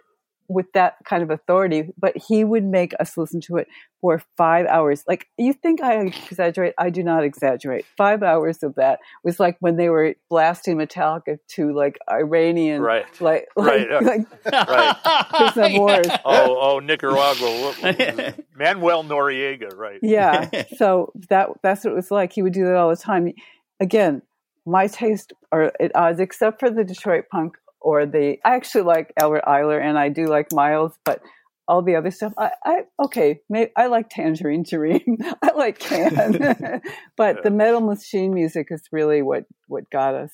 with 0.51 0.65
that 0.73 0.95
kind 1.05 1.23
of 1.23 1.29
authority, 1.29 1.89
but 1.97 2.15
he 2.17 2.43
would 2.43 2.63
make 2.65 2.93
us 2.99 3.17
listen 3.17 3.39
to 3.41 3.57
it 3.57 3.67
for 4.01 4.21
five 4.35 4.65
hours. 4.65 5.03
Like 5.07 5.27
you 5.37 5.53
think 5.53 5.81
I 5.81 6.01
exaggerate? 6.05 6.73
I 6.77 6.89
do 6.89 7.03
not 7.03 7.23
exaggerate. 7.23 7.85
Five 7.97 8.23
hours 8.23 8.63
of 8.63 8.75
that 8.75 8.99
was 9.23 9.39
like 9.39 9.57
when 9.59 9.77
they 9.77 9.89
were 9.89 10.15
blasting 10.29 10.77
Metallica 10.77 11.37
to 11.55 11.71
like 11.73 11.97
Iranian, 12.09 12.81
Right. 12.81 13.05
Like, 13.21 13.47
Right, 13.55 13.89
like, 14.03 14.21
uh, 14.51 14.65
right. 14.67 15.29
prisoner 15.53 15.79
wars. 15.79 16.07
Oh, 16.25 16.57
oh, 16.59 16.79
Nicaragua. 16.79 17.47
What- 17.47 17.77
what 17.81 17.83
was 17.83 17.95
it? 17.99 18.45
Manuel 18.55 19.03
Noriega, 19.03 19.75
right? 19.75 19.99
yeah 20.01 20.49
so 20.77 21.11
that 21.29 21.49
that's 21.63 21.83
what 21.83 21.91
it 21.93 21.95
was 21.95 22.11
like 22.11 22.33
he 22.33 22.41
would 22.41 22.53
do 22.53 22.65
that 22.65 22.75
all 22.75 22.89
the 22.89 22.95
time 22.95 23.31
again 23.79 24.21
my 24.65 24.85
taste 24.87 25.33
are 25.51 25.71
at 25.79 25.95
odds 25.95 26.19
except 26.19 26.59
for 26.59 26.69
the 26.69 26.83
detroit 26.83 27.25
punk 27.31 27.57
or 27.81 28.05
the 28.05 28.37
i 28.45 28.55
actually 28.55 28.83
like 28.83 29.13
albert 29.19 29.43
ayler 29.47 29.81
and 29.81 29.97
i 29.97 30.09
do 30.09 30.25
like 30.25 30.47
miles 30.53 30.93
but 31.05 31.21
all 31.67 31.81
the 31.81 31.95
other 31.95 32.11
stuff 32.11 32.33
i, 32.37 32.51
I 32.65 32.83
okay 33.03 33.41
may, 33.49 33.71
i 33.77 33.87
like 33.87 34.09
tangerine 34.09 34.63
dream 34.67 35.17
i 35.43 35.51
like 35.55 35.79
can 35.79 36.31
but 37.17 37.43
the 37.43 37.51
metal 37.51 37.81
machine 37.81 38.33
music 38.33 38.67
is 38.71 38.81
really 38.91 39.21
what 39.21 39.45
what 39.67 39.89
got 39.91 40.15
us 40.15 40.31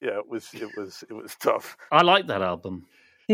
Yeah, 0.00 0.18
it 0.18 0.28
was, 0.28 0.48
it 0.54 0.70
was, 0.76 1.04
it 1.08 1.12
was 1.12 1.36
tough. 1.36 1.76
I 1.92 2.02
like 2.02 2.26
that 2.28 2.42
album. 2.42 2.86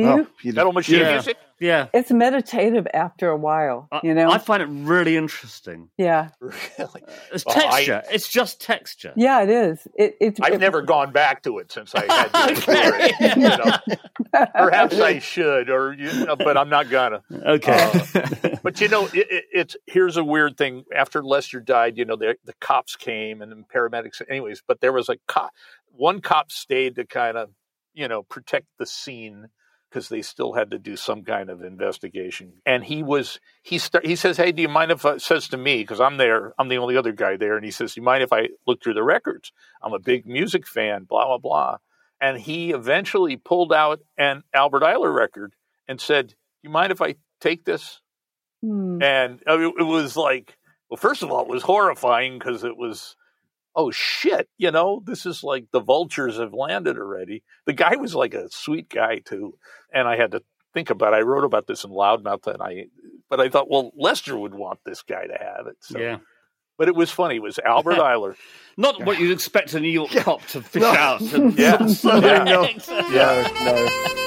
Do 0.03 0.17
you 0.17 0.27
you 0.43 0.53
Metal 0.53 0.73
Machine 0.73 1.01
Yeah. 1.01 1.13
Music. 1.13 1.37
Yeah. 1.59 1.87
it's 1.95 2.11
meditative 2.11 2.87
after 2.93 3.31
a 3.31 3.37
while 3.37 3.89
I, 3.91 4.01
you 4.03 4.13
know 4.15 4.31
I 4.31 4.37
find 4.37 4.63
it 4.63 4.67
really 4.67 5.17
interesting. 5.17 5.89
yeah 5.97 6.29
Really? 6.41 7.03
It's 7.33 7.47
Well, 7.47 7.57
I- 7.57 7.85
texture. 7.85 8.03
it's 8.13 8.29
just 8.29 8.61
texture. 8.61 9.13
yeah 9.17 9.43
it 9.43 9.49
is 9.49 9.89
it, 9.95 10.17
it's 10.21 10.39
I've 10.41 10.53
it- 10.55 10.61
never 10.61 10.83
gone 10.83 11.13
back 11.13 11.43
to 11.45 11.59
it 11.59 11.73
since 11.73 11.95
I 11.95 12.05
had 12.13 12.29
to 12.33 12.49
endure 12.51 12.99
it. 12.99 13.37
You 13.37 13.43
know. 13.49 13.97
Perhaps 14.55 14.99
I 15.01 15.19
should, 15.19 15.71
or 15.71 15.95
you 15.95 16.27
know, 16.27 16.37
but 16.37 16.57
I'm 16.59 16.69
not 16.69 16.91
gonna. 16.91 17.23
Okay. 17.33 17.91
Uh, 18.15 18.57
but 18.63 18.81
you 18.81 18.89
know, 18.89 19.07
it, 19.07 19.27
it, 19.31 19.45
it's 19.53 19.77
here's 19.87 20.17
a 20.19 20.25
weird 20.25 20.59
thing. 20.59 20.85
After 20.95 21.23
Lester 21.25 21.61
died, 21.61 21.97
you 21.97 22.05
know, 22.05 22.17
the 22.17 22.37
the 22.45 22.53
cops 22.61 22.97
came 22.97 23.41
and 23.41 23.51
the 23.51 23.65
paramedics. 23.75 24.21
Anyways, 24.29 24.63
but 24.67 24.81
there 24.81 24.93
was 24.93 25.09
a 25.09 25.17
cop. 25.27 25.53
One 25.93 26.21
cop 26.21 26.53
stayed 26.53 26.97
to 26.97 27.07
kind 27.07 27.37
of, 27.39 27.51
you 27.95 28.09
know, 28.09 28.23
protect 28.25 28.67
the 28.79 28.85
scene 28.87 29.47
because 29.97 30.11
they 30.11 30.21
still 30.21 30.53
had 30.53 30.71
to 30.73 30.79
do 30.79 30.95
some 30.95 31.23
kind 31.23 31.49
of 31.49 31.63
investigation. 31.63 32.53
And 32.67 32.85
he 32.85 33.03
was 33.03 33.41
he 33.63 33.81
he 34.05 34.15
says, 34.15 34.37
"Hey, 34.37 34.53
do 34.53 34.61
you 34.61 34.69
mind 34.69 34.91
if 34.91 35.07
I 35.07 35.17
says 35.17 35.49
to 35.49 35.57
me 35.57 35.79
because 35.79 36.03
I'm 36.03 36.19
there, 36.19 36.53
I'm 36.59 36.69
the 36.69 36.77
only 36.77 36.99
other 36.99 37.13
guy 37.13 37.39
there." 37.39 37.57
And 37.57 37.65
he 37.65 37.71
says, 37.71 37.95
"Do 37.95 38.03
you 38.03 38.05
mind 38.05 38.23
if 38.23 38.31
I 38.31 38.49
look 38.67 38.83
through 38.83 38.93
the 38.93 39.03
records? 39.03 39.53
I'm 39.83 39.95
a 39.95 39.99
big 39.99 40.27
music 40.27 40.67
fan." 40.67 41.05
Blah 41.05 41.25
blah 41.25 41.39
blah. 41.39 41.79
And 42.21 42.39
he 42.39 42.73
eventually 42.73 43.39
pulled 43.39 43.73
out 43.73 44.01
an 44.19 44.43
Albert 44.53 44.83
Ayler 44.83 45.15
record 45.15 45.55
and 45.89 45.99
said, 45.99 46.29
Do 46.29 46.35
"You 46.65 46.71
mind 46.71 46.93
if 46.93 47.01
I 47.01 47.15
take 47.41 47.65
this?" 47.65 48.03
Hmm. 48.63 49.03
And 49.03 49.43
I 49.47 49.57
mean, 49.57 49.73
it 49.79 49.83
was 49.83 50.15
like, 50.15 50.59
well, 50.91 50.99
first 50.99 51.23
of 51.23 51.31
all, 51.31 51.41
it 51.41 51.49
was 51.49 51.63
horrifying 51.63 52.39
because 52.39 52.65
it 52.65 52.77
was, 52.77 53.17
oh 53.77 53.91
shit, 53.93 54.49
you 54.59 54.71
know, 54.73 55.03
this 55.05 55.27
is 55.27 55.45
like 55.45 55.67
the 55.71 55.81
vultures 55.81 56.39
have 56.39 56.55
landed 56.55 56.97
already. 56.99 57.45
The 57.67 57.75
guy 57.75 57.95
was 57.97 58.15
like 58.15 58.35
a 58.35 58.49
sweet 58.51 58.89
guy 58.89 59.19
too, 59.19 59.59
and 59.93 60.09
I 60.09 60.17
had 60.17 60.33
to 60.33 60.43
think 60.75 60.91
about. 60.91 61.13
It. 61.13 61.19
I 61.19 61.21
wrote 61.21 61.45
about 61.45 61.67
this 61.69 61.85
in 61.85 61.91
Loudmouth, 61.91 62.47
and 62.47 62.63
I, 62.63 62.87
but 63.31 63.39
I 63.41 63.49
thought, 63.51 63.71
well, 63.71 63.93
Lester 63.97 64.37
would 64.37 64.55
want 64.55 64.81
this 64.85 65.03
guy 65.03 65.27
to 65.27 65.37
have 65.39 65.67
it. 65.69 65.77
So. 65.83 65.99
Yeah. 66.01 66.19
But 66.79 66.89
it 66.89 66.95
was 66.95 67.11
funny. 67.11 67.37
It 67.37 67.43
was 67.43 67.59
Albert 67.59 67.95
Ayler. 67.97 68.35
Not 68.77 69.03
what 69.03 69.19
you'd 69.19 69.33
expect 69.33 69.73
a 69.73 69.81
New 69.81 69.89
York 69.89 70.11
cop 70.11 70.43
to 70.49 70.61
fish 70.63 70.83
No. 70.83 70.89
out. 70.91 71.21
And 71.23 71.59
Yeah. 71.59 71.79
No, 72.05 72.21
no, 72.21 72.69
Yeah. 73.11 73.51
no, 73.65 73.87
no. 73.87 74.26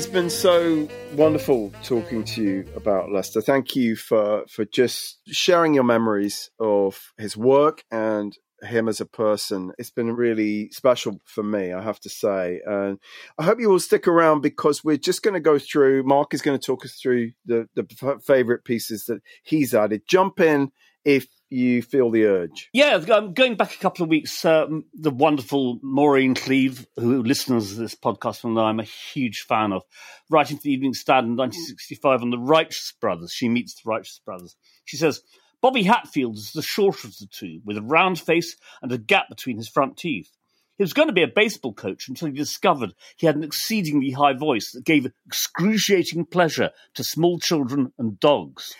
It's 0.00 0.08
been 0.08 0.30
so 0.30 0.88
wonderful 1.12 1.74
talking 1.82 2.24
to 2.24 2.42
you 2.42 2.66
about 2.74 3.12
Lester. 3.12 3.42
Thank 3.42 3.76
you 3.76 3.96
for 3.96 4.46
for 4.48 4.64
just 4.64 5.20
sharing 5.26 5.74
your 5.74 5.84
memories 5.84 6.50
of 6.58 7.12
his 7.18 7.36
work 7.36 7.84
and 7.90 8.34
him 8.62 8.88
as 8.88 9.02
a 9.02 9.04
person. 9.04 9.72
It's 9.78 9.90
been 9.90 10.16
really 10.16 10.70
special 10.70 11.20
for 11.26 11.42
me, 11.42 11.74
I 11.74 11.82
have 11.82 12.00
to 12.00 12.08
say. 12.08 12.62
And 12.64 12.98
I 13.38 13.42
hope 13.42 13.60
you 13.60 13.68
will 13.68 13.78
stick 13.78 14.08
around 14.08 14.40
because 14.40 14.82
we're 14.82 14.96
just 14.96 15.22
going 15.22 15.34
to 15.34 15.38
go 15.38 15.58
through. 15.58 16.04
Mark 16.04 16.32
is 16.32 16.40
going 16.40 16.58
to 16.58 16.66
talk 16.66 16.82
us 16.86 16.94
through 16.94 17.32
the 17.44 17.68
the 17.74 17.86
favorite 18.26 18.64
pieces 18.64 19.04
that 19.04 19.20
he's 19.42 19.74
added. 19.74 20.08
Jump 20.08 20.40
in 20.40 20.70
if 21.04 21.26
you 21.50 21.82
feel 21.82 22.10
the 22.10 22.24
urge. 22.24 22.70
Yeah, 22.72 22.94
um, 23.12 23.34
going 23.34 23.56
back 23.56 23.74
a 23.74 23.78
couple 23.78 24.04
of 24.04 24.08
weeks, 24.08 24.44
um, 24.44 24.84
the 24.94 25.10
wonderful 25.10 25.80
Maureen 25.82 26.34
Cleave, 26.34 26.86
who 26.96 27.22
listeners 27.22 27.70
to 27.70 27.80
this 27.80 27.94
podcast 27.94 28.44
know 28.44 28.64
I'm 28.64 28.80
a 28.80 28.84
huge 28.84 29.40
fan 29.40 29.72
of, 29.72 29.82
writing 30.30 30.56
for 30.56 30.62
the 30.62 30.72
Evening 30.72 30.94
Standard 30.94 31.30
in 31.30 31.36
1965 31.36 32.22
on 32.22 32.30
the 32.30 32.38
Righteous 32.38 32.94
Brothers. 33.00 33.32
She 33.32 33.48
meets 33.48 33.74
the 33.74 33.88
Righteous 33.88 34.20
Brothers. 34.24 34.56
She 34.84 34.96
says, 34.96 35.22
Bobby 35.60 35.82
Hatfield 35.82 36.36
is 36.36 36.52
the 36.52 36.62
shorter 36.62 37.08
of 37.08 37.18
the 37.18 37.26
two, 37.26 37.60
with 37.64 37.76
a 37.76 37.82
round 37.82 38.18
face 38.18 38.56
and 38.80 38.90
a 38.92 38.98
gap 38.98 39.28
between 39.28 39.58
his 39.58 39.68
front 39.68 39.96
teeth. 39.96 40.30
He 40.78 40.82
was 40.82 40.94
going 40.94 41.08
to 41.08 41.14
be 41.14 41.22
a 41.22 41.28
baseball 41.28 41.74
coach 41.74 42.08
until 42.08 42.28
he 42.28 42.34
discovered 42.34 42.94
he 43.18 43.26
had 43.26 43.36
an 43.36 43.44
exceedingly 43.44 44.12
high 44.12 44.32
voice 44.32 44.72
that 44.72 44.86
gave 44.86 45.12
excruciating 45.26 46.24
pleasure 46.24 46.70
to 46.94 47.04
small 47.04 47.38
children 47.38 47.92
and 47.98 48.18
dogs. 48.18 48.74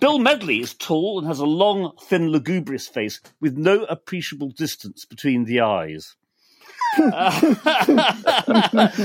Bill 0.00 0.18
Medley 0.18 0.60
is 0.60 0.74
tall 0.74 1.18
and 1.18 1.26
has 1.26 1.40
a 1.40 1.46
long, 1.46 1.92
thin, 2.02 2.30
lugubrious 2.30 2.86
face 2.86 3.20
with 3.40 3.56
no 3.56 3.84
appreciable 3.84 4.50
distance 4.50 5.04
between 5.04 5.44
the 5.44 5.60
eyes. 5.60 6.16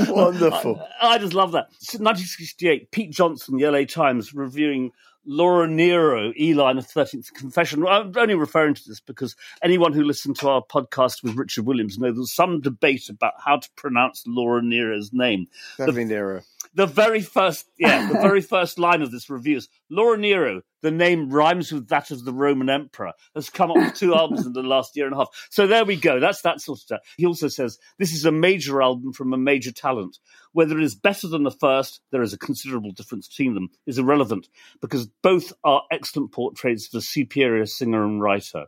Wonderful. 0.10 0.82
I, 1.02 1.08
I 1.08 1.18
just 1.18 1.34
love 1.34 1.52
that. 1.54 1.68
1968, 1.70 2.92
Pete 2.92 3.12
Johnson, 3.12 3.58
the 3.58 3.70
LA 3.70 3.86
Times, 3.86 4.34
reviewing 4.34 4.92
Laura 5.26 5.68
Nyro, 5.68 6.34
Eli 6.40 6.72
and 6.72 6.80
the 6.80 6.84
13th 6.84 7.34
Confession. 7.34 7.86
I'm 7.88 8.12
only 8.16 8.36
referring 8.36 8.76
to 8.76 8.84
this 8.88 9.00
because 9.00 9.36
anyone 9.64 9.94
who 9.94 10.04
listened 10.04 10.38
to 10.40 10.50
our 10.50 10.62
podcast 10.62 11.24
with 11.24 11.36
Richard 11.36 11.66
Williams 11.66 11.98
knows 11.98 12.16
there's 12.16 12.34
some 12.34 12.62
debate 12.62 13.10
about 13.10 13.34
how 13.44 13.58
to 13.58 13.70
pronounce 13.76 14.24
Laura 14.28 14.62
Nyro's 14.62 15.12
name. 15.14 15.48
Definitely 15.78 16.06
Nero. 16.06 16.42
The 16.74 16.86
very 16.86 17.22
first, 17.22 17.66
yeah, 17.78 18.08
the 18.08 18.20
very 18.20 18.42
first 18.56 18.80
line 18.80 19.02
of 19.02 19.12
this 19.12 19.30
review 19.30 19.58
is 19.58 19.70
Laura 19.90 20.18
Nyro. 20.18 20.62
The 20.82 20.92
name 20.92 21.30
rhymes 21.30 21.72
with 21.72 21.88
that 21.90 22.12
of 22.12 22.26
the 22.26 22.34
Roman 22.34 22.70
emperor. 22.70 23.14
Has 23.34 23.50
come 23.50 23.72
up 23.72 23.78
with 23.78 23.96
two 23.96 24.16
albums 24.18 24.46
in 24.46 24.54
the 24.54 24.62
last 24.62 24.96
year 24.96 25.06
and 25.06 25.16
a 25.16 25.18
half. 25.18 25.30
So 25.50 25.68
there 25.68 25.86
we 25.86 25.96
go. 25.96 26.20
That's 26.20 26.42
that 26.42 26.62
sort 26.62 26.78
of 26.78 26.82
stuff. 26.82 27.02
He 27.18 27.26
also 27.26 27.48
says 27.48 27.78
this 27.98 28.14
is 28.14 28.26
a 28.26 28.32
major 28.32 28.82
album 28.82 29.14
from 29.14 29.34
a 29.34 29.38
major 29.38 29.72
talent. 29.72 30.18
Whether 30.52 30.78
it 30.78 30.84
is 30.84 30.96
better 30.96 31.28
than 31.28 31.44
the 31.44 31.52
first, 31.52 32.02
there 32.12 32.22
is 32.22 32.34
a 32.34 32.38
considerable 32.38 32.92
difference 32.92 33.28
between 33.28 33.56
them, 33.56 33.70
is 33.86 33.98
irrelevant 33.98 34.48
because 34.82 35.08
both 35.22 35.54
are 35.64 35.84
excellent 35.92 36.32
portraits 36.32 36.94
of 36.94 37.00
a 37.00 37.02
superior 37.02 37.66
singer 37.66 38.04
and 38.04 38.22
writer. 38.22 38.66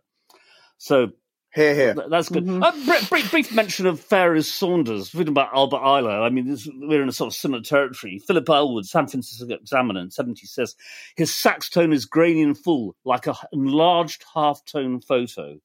So 0.78 1.12
Here, 1.56 1.74
here. 1.74 1.96
That's 2.10 2.30
good. 2.30 2.48
Uh, 2.48 2.72
brief, 2.86 3.10
brief, 3.10 3.32
brief 3.32 3.52
mention 3.56 3.88
of 3.88 4.00
Pharoah 4.00 4.44
Saunders, 4.44 5.16
reading 5.16 5.32
about 5.32 5.50
Albert 5.56 5.78
Ayler. 5.80 6.22
I 6.24 6.30
mean, 6.30 6.48
this, 6.48 6.70
we're 6.72 7.02
in 7.02 7.10
a 7.10 7.14
sort 7.14 7.30
of 7.34 7.36
similar 7.36 7.64
territory. 7.64 8.20
Philip 8.20 8.48
Elwood, 8.50 8.86
San 8.86 9.08
Francisco 9.08 9.52
Examiner 9.56 10.02
in 10.02 10.12
70 10.12 10.46
says, 10.46 10.76
his 11.16 11.34
sax 11.34 11.70
tone 11.70 11.94
is 11.94 12.06
grainy 12.06 12.44
and 12.44 12.58
full, 12.58 12.96
like 13.06 13.26
an 13.28 13.34
enlarged 13.54 14.24
half-tone 14.36 15.02
photo. 15.02 15.58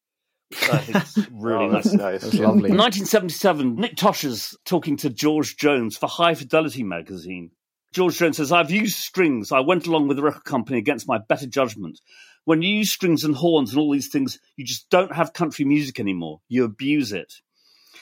Which 0.50 0.70
I 0.70 0.78
think 0.78 1.28
really 1.32 1.64
Oh, 1.64 1.68
nice. 1.68 1.84
that's 1.84 1.94
nice. 1.96 2.22
That's 2.22 2.34
lovely. 2.34 2.70
1977, 2.70 3.76
Nick 3.76 3.96
Tosches 3.96 4.54
talking 4.64 4.96
to 4.98 5.10
George 5.10 5.56
Jones 5.56 5.96
for 5.98 6.08
High 6.08 6.34
Fidelity 6.34 6.84
magazine. 6.84 7.50
George 7.92 8.16
Jones 8.16 8.38
says, 8.38 8.52
I've 8.52 8.70
used 8.70 8.96
strings. 8.96 9.52
I 9.52 9.60
went 9.60 9.86
along 9.86 10.08
with 10.08 10.16
the 10.16 10.22
record 10.22 10.44
company 10.44 10.78
against 10.78 11.06
my 11.08 11.18
better 11.18 11.46
judgment. 11.46 12.00
When 12.44 12.62
you 12.62 12.76
use 12.76 12.90
strings 12.90 13.24
and 13.24 13.34
horns 13.34 13.70
and 13.70 13.78
all 13.78 13.92
these 13.92 14.08
things, 14.08 14.38
you 14.56 14.64
just 14.64 14.90
don't 14.90 15.14
have 15.14 15.32
country 15.32 15.64
music 15.64 16.00
anymore. 16.00 16.40
You 16.48 16.64
abuse 16.64 17.12
it. 17.12 17.34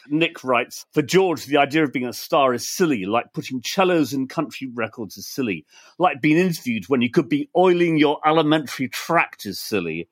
Nick 0.09 0.43
writes, 0.43 0.87
For 0.93 1.03
George, 1.03 1.45
the 1.45 1.59
idea 1.59 1.85
of 1.85 1.93
being 1.93 2.07
a 2.07 2.13
star 2.13 2.55
is 2.55 2.69
silly, 2.69 3.05
like 3.05 3.33
putting 3.33 3.63
cellos 3.63 4.13
in 4.13 4.29
country 4.29 4.69
records 4.73 5.17
is 5.17 5.29
silly. 5.29 5.67
Like 5.99 6.21
being 6.23 6.39
interviewed 6.39 6.89
when 6.89 7.03
you 7.03 7.11
could 7.11 7.29
be 7.29 7.51
oiling 7.57 7.99
your 7.99 8.19
alimentary 8.25 8.89
tract 8.89 9.45
is 9.45 9.61
silly. 9.61 10.09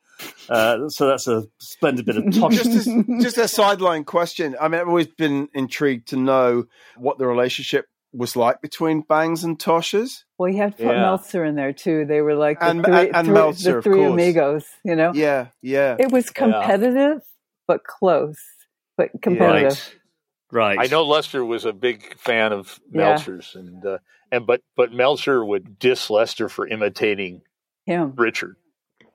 Uh, 0.49 0.89
so 0.89 1.07
that's 1.07 1.29
a 1.29 1.47
splendid 1.59 2.05
bit 2.05 2.17
of 2.17 2.25
Tosches. 2.27 2.65
just 2.65 3.23
just 3.23 3.39
a 3.39 3.49
sideline 3.49 4.05
question. 4.05 4.57
I 4.61 4.69
mean, 4.69 4.81
I've 4.81 4.89
always 4.89 5.07
been 5.07 5.49
intrigued 5.55 6.09
to 6.09 6.17
know 6.17 6.65
what 6.97 7.19
the 7.19 7.27
relationship 7.27 7.87
was 8.13 8.37
like 8.37 8.61
between 8.63 9.03
Bangs 9.03 9.45
and 9.45 9.59
Tosches. 9.59 10.25
Well, 10.39 10.51
you 10.51 10.59
have 10.59 10.77
to 10.77 10.85
put 10.85 10.93
Yeah. 10.95 11.01
Meltzer 11.03 11.45
in 11.45 11.55
there 11.57 11.73
too. 11.73 12.05
They 12.07 12.21
were 12.21 12.35
like 12.35 12.61
the 12.61 12.67
And- 12.67 12.85
three, 12.85 12.95
and- 13.09 13.17
and 13.17 13.27
three- 13.27 13.35
Meltzer, 13.35 13.73
the 13.77 13.83
three 13.83 13.97
course. 13.99 14.13
amigos. 14.13 14.65
You 14.85 14.97
know, 14.97 15.13
Yeah, 15.15 15.49
yeah. 15.63 15.97
it 15.99 16.11
was 16.11 16.31
competitive 16.31 17.23
but 17.67 17.85
close, 17.85 18.39
but 18.97 19.11
competitive. 19.23 19.95
Right. 20.51 20.79
I 20.81 20.87
know 20.87 21.05
Lester 21.05 21.45
was 21.45 21.67
a 21.67 21.73
big 21.75 22.17
fan 22.19 22.53
of 22.55 22.81
Yeah. 22.91 22.99
Meltzer's, 23.09 23.55
and 23.55 23.85
uh, 23.85 23.99
and 24.33 24.47
but 24.47 24.63
but 24.77 24.93
Meltzer 24.93 25.45
would 25.45 25.79
diss 25.79 26.09
Lester 26.09 26.49
for 26.49 26.67
imitating 26.67 27.43
Him. 27.85 28.15
Richard. 28.17 28.57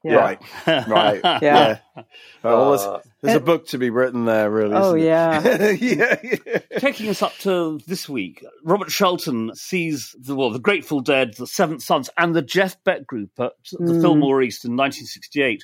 Yeah. 0.03 0.15
Right, 0.15 0.41
right, 0.87 1.21
Yeah. 1.41 1.79
yeah. 1.95 2.03
Oh, 2.43 2.69
there's, 2.71 2.81
Uh, 2.81 2.99
there's 3.21 3.37
a 3.37 3.39
book 3.39 3.67
to 3.67 3.77
be 3.77 3.89
written 3.89 4.25
there, 4.25 4.51
really. 4.51 4.75
Oh, 4.75 4.95
isn't 4.95 5.07
yeah. 5.07 5.71
yeah, 5.73 6.19
yeah. 6.45 6.79
Taking 6.79 7.07
us 7.09 7.21
up 7.21 7.33
to 7.39 7.79
this 7.87 8.09
week, 8.09 8.43
Robert 8.65 8.91
Shelton 8.91 9.55
sees 9.55 10.13
the 10.19 10.35
well, 10.35 10.49
the 10.49 10.59
Grateful 10.59 10.99
Dead, 10.99 11.35
the 11.37 11.47
Seventh 11.47 11.83
Sons, 11.83 12.09
and 12.17 12.35
the 12.35 12.41
Jeff 12.41 12.83
Beck 12.83 13.07
Group 13.07 13.31
at 13.39 13.53
the 13.71 13.77
Mm. 13.93 14.01
Fillmore 14.01 14.41
East 14.41 14.65
in 14.65 14.75
1968. 14.75 15.63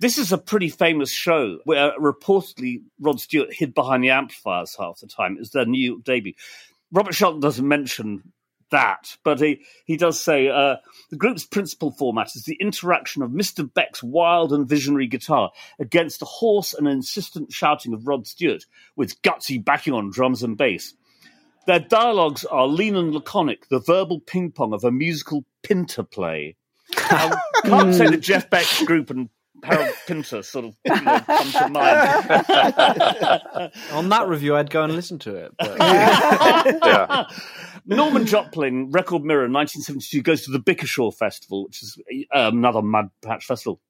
This 0.00 0.18
is 0.18 0.32
a 0.32 0.38
pretty 0.38 0.68
famous 0.68 1.10
show 1.10 1.58
where 1.64 1.92
reportedly 1.98 2.82
Rod 3.00 3.20
Stewart 3.20 3.52
hid 3.54 3.72
behind 3.72 4.02
the 4.04 4.10
amplifiers 4.10 4.76
half 4.78 4.98
the 4.98 5.06
time. 5.06 5.36
It 5.36 5.40
was 5.40 5.50
their 5.52 5.64
New 5.64 5.80
York 5.92 6.02
debut. 6.04 6.34
Robert 6.92 7.14
Shelton 7.14 7.40
doesn't 7.40 7.66
mention 7.66 8.32
that, 8.70 9.16
but 9.24 9.40
he, 9.40 9.60
he 9.84 9.96
does 9.96 10.18
say 10.20 10.48
uh, 10.48 10.76
the 11.10 11.16
group's 11.16 11.44
principal 11.44 11.90
format 11.90 12.34
is 12.34 12.44
the 12.44 12.56
interaction 12.60 13.22
of 13.22 13.30
Mr. 13.30 13.72
Beck's 13.72 14.02
wild 14.02 14.52
and 14.52 14.68
visionary 14.68 15.06
guitar 15.06 15.50
against 15.78 16.20
the 16.20 16.26
hoarse 16.26 16.74
and 16.74 16.88
insistent 16.88 17.52
shouting 17.52 17.92
of 17.92 18.06
Rod 18.06 18.26
Stewart, 18.26 18.64
with 18.96 19.20
gutsy 19.22 19.62
backing 19.64 19.92
on 19.92 20.10
drums 20.10 20.42
and 20.42 20.56
bass. 20.56 20.94
Their 21.66 21.80
dialogues 21.80 22.44
are 22.44 22.66
lean 22.66 22.94
and 22.96 23.12
laconic, 23.12 23.68
the 23.68 23.80
verbal 23.80 24.20
ping 24.20 24.52
pong 24.52 24.72
of 24.72 24.84
a 24.84 24.92
musical 24.92 25.44
Pinter 25.62 26.04
play. 26.04 26.56
I 26.96 27.40
can't 27.64 27.92
say 27.92 28.08
that 28.08 28.20
Jeff 28.20 28.48
Beck's 28.48 28.84
group 28.84 29.10
and 29.10 29.28
Harold 29.66 29.94
Pinter 30.06 30.42
sort 30.42 30.66
of 30.66 30.76
you 30.84 31.00
know, 31.02 31.20
come 31.20 31.52
to 31.52 31.68
mind. 31.68 33.72
On 33.92 34.08
that 34.10 34.28
review, 34.28 34.56
I'd 34.56 34.70
go 34.70 34.84
and 34.84 34.94
listen 34.94 35.18
to 35.20 35.34
it. 35.34 35.52
But 35.58 35.78
yeah. 35.78 37.24
Norman 37.86 38.26
Joplin, 38.26 38.90
Record 38.90 39.22
Mirror, 39.22 39.48
1972, 39.48 40.22
goes 40.22 40.44
to 40.44 40.50
the 40.50 40.60
Bickershaw 40.60 41.14
Festival, 41.14 41.64
which 41.64 41.82
is 41.82 41.98
uh, 42.34 42.50
another 42.52 42.82
Mud 42.82 43.10
Patch 43.22 43.44
Festival. 43.44 43.80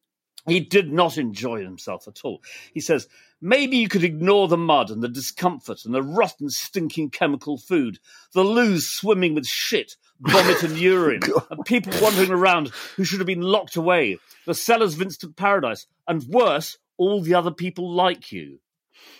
He 0.46 0.60
did 0.60 0.92
not 0.92 1.18
enjoy 1.18 1.62
himself 1.62 2.06
at 2.06 2.20
all. 2.22 2.40
He 2.72 2.80
says, 2.80 3.08
maybe 3.40 3.78
you 3.78 3.88
could 3.88 4.04
ignore 4.04 4.48
the 4.48 4.56
mud 4.56 4.90
and 4.90 5.02
the 5.02 5.08
discomfort 5.08 5.84
and 5.84 5.94
the 5.94 6.02
rotten, 6.02 6.50
stinking 6.50 7.10
chemical 7.10 7.58
food, 7.58 7.98
the 8.32 8.44
loos 8.44 8.88
swimming 8.88 9.34
with 9.34 9.46
shit, 9.46 9.96
vomit 10.20 10.62
and 10.62 10.78
urine, 10.78 11.22
and 11.50 11.64
people 11.64 11.92
wandering 12.00 12.30
around 12.30 12.68
who 12.96 13.04
should 13.04 13.20
have 13.20 13.26
been 13.26 13.42
locked 13.42 13.76
away, 13.76 14.18
the 14.46 14.54
cellars 14.54 14.94
of 14.94 15.02
instant 15.02 15.36
paradise, 15.36 15.86
and 16.06 16.22
worse, 16.24 16.78
all 16.96 17.20
the 17.20 17.34
other 17.34 17.50
people 17.50 17.92
like 17.92 18.32
you. 18.32 18.58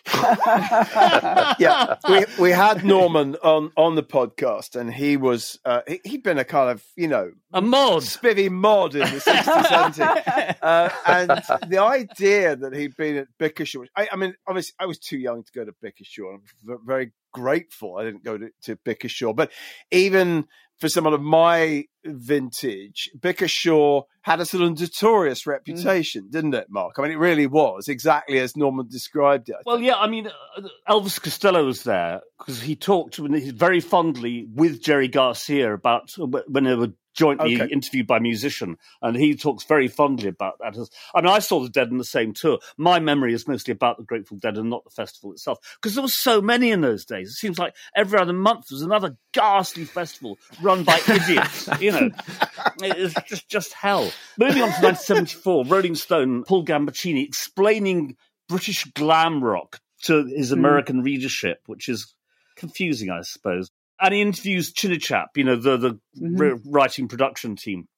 yeah, 1.58 1.96
we 2.08 2.24
we 2.38 2.50
had 2.50 2.84
Norman 2.84 3.34
on 3.42 3.72
on 3.76 3.96
the 3.96 4.02
podcast, 4.02 4.76
and 4.76 4.92
he 4.92 5.16
was 5.16 5.58
uh, 5.64 5.80
he, 5.86 6.00
he'd 6.04 6.22
been 6.22 6.38
a 6.38 6.44
kind 6.44 6.70
of 6.70 6.84
you 6.96 7.08
know 7.08 7.32
A 7.52 7.60
mod. 7.60 8.02
spivvy 8.02 8.48
mod 8.48 8.94
in 8.94 9.00
the 9.00 9.20
60s, 9.20 9.42
70s. 9.42 10.56
Uh, 10.62 10.88
and 11.06 11.30
the 11.70 11.78
idea 11.78 12.56
that 12.56 12.74
he'd 12.74 12.96
been 12.96 13.16
at 13.16 13.28
Bickershaw, 13.38 13.86
I, 13.96 14.08
I 14.10 14.16
mean, 14.16 14.34
obviously, 14.46 14.74
I 14.80 14.86
was 14.86 14.98
too 14.98 15.18
young 15.18 15.44
to 15.44 15.52
go 15.52 15.64
to 15.64 15.72
Bickershaw. 15.72 16.34
I'm 16.34 16.78
very 16.84 17.12
grateful 17.40 17.96
I 17.98 18.04
didn't 18.04 18.24
go 18.24 18.38
to, 18.38 18.48
to 18.64 18.76
Bickershaw, 18.76 19.34
but 19.36 19.50
even 19.90 20.46
for 20.78 20.88
someone 20.88 21.14
of 21.14 21.22
my 21.22 21.84
vintage, 22.04 23.08
Bickershaw 23.18 24.02
had 24.22 24.40
a 24.40 24.44
sort 24.46 24.62
of 24.62 24.78
notorious 24.78 25.46
reputation, 25.46 26.28
didn't 26.30 26.54
it, 26.54 26.66
Mark? 26.68 26.96
I 26.98 27.02
mean, 27.02 27.12
it 27.12 27.18
really 27.18 27.46
was 27.46 27.88
exactly 27.88 28.38
as 28.38 28.56
Norman 28.56 28.86
described 28.90 29.48
it. 29.48 29.56
I 29.58 29.62
Well, 29.64 29.76
think. 29.76 29.86
yeah, 29.86 29.96
I 29.96 30.06
mean, 30.08 30.26
uh, 30.26 30.68
Elvis 30.88 31.20
Costello 31.22 31.64
was 31.64 31.84
there 31.84 32.20
because 32.38 32.60
he 32.60 32.76
talked 32.76 33.16
very 33.16 33.80
fondly 33.80 34.46
with 34.52 34.82
Jerry 34.82 35.08
Garcia 35.08 35.72
about 35.72 36.12
uh, 36.20 36.26
when 36.48 36.64
they 36.64 36.74
were 36.74 36.92
jointly 37.16 37.60
Okay. 37.60 37.72
interviewed 37.72 38.06
by 38.06 38.18
a 38.18 38.20
musician, 38.20 38.76
and 39.02 39.16
he 39.16 39.34
talks 39.34 39.64
very 39.64 39.88
fondly 39.88 40.28
about 40.28 40.58
that. 40.58 40.76
I 41.14 41.20
mean, 41.20 41.30
I 41.30 41.40
saw 41.40 41.60
the 41.60 41.68
Dead 41.68 41.88
in 41.88 41.98
the 41.98 42.04
same 42.04 42.32
tour. 42.32 42.58
My 42.76 43.00
memory 43.00 43.34
is 43.34 43.48
mostly 43.48 43.72
about 43.72 43.96
the 43.96 44.04
Grateful 44.04 44.36
Dead 44.36 44.56
and 44.56 44.70
not 44.70 44.84
the 44.84 44.90
festival 44.90 45.32
itself, 45.32 45.58
because 45.80 45.94
there 45.94 46.02
were 46.02 46.08
so 46.08 46.40
many 46.40 46.70
in 46.70 46.82
those 46.82 47.04
days. 47.04 47.30
It 47.30 47.34
seems 47.34 47.58
like 47.58 47.74
every 47.94 48.18
other 48.18 48.32
month 48.32 48.66
was 48.70 48.82
another 48.82 49.16
ghastly 49.32 49.84
festival 49.84 50.38
run 50.62 50.84
by 50.84 51.00
idiots. 51.08 51.68
you 51.80 51.92
know, 51.92 52.10
it 52.82 52.98
was 52.98 53.14
just 53.26 53.48
just 53.48 53.72
hell. 53.72 54.10
Moving 54.38 54.62
on 54.62 54.68
to 54.68 54.86
1974, 54.86 55.64
Rolling 55.64 55.94
Stone, 55.94 56.44
Paul 56.44 56.64
Gambaccini 56.64 57.26
explaining 57.26 58.16
British 58.48 58.84
glam 58.92 59.42
rock 59.42 59.80
to 60.02 60.24
his 60.26 60.50
hmm. 60.50 60.58
American 60.58 61.02
readership, 61.02 61.62
which 61.66 61.88
is 61.88 62.14
confusing, 62.56 63.10
I 63.10 63.22
suppose. 63.22 63.70
And 64.00 64.14
he 64.14 64.20
interviews 64.20 64.72
Chinnichap, 64.72 65.26
you 65.36 65.44
know, 65.44 65.56
the, 65.56 65.76
the 65.76 65.90
mm-hmm. 65.90 66.36
re- 66.36 66.60
writing 66.66 67.08
production 67.08 67.56
team. 67.56 67.88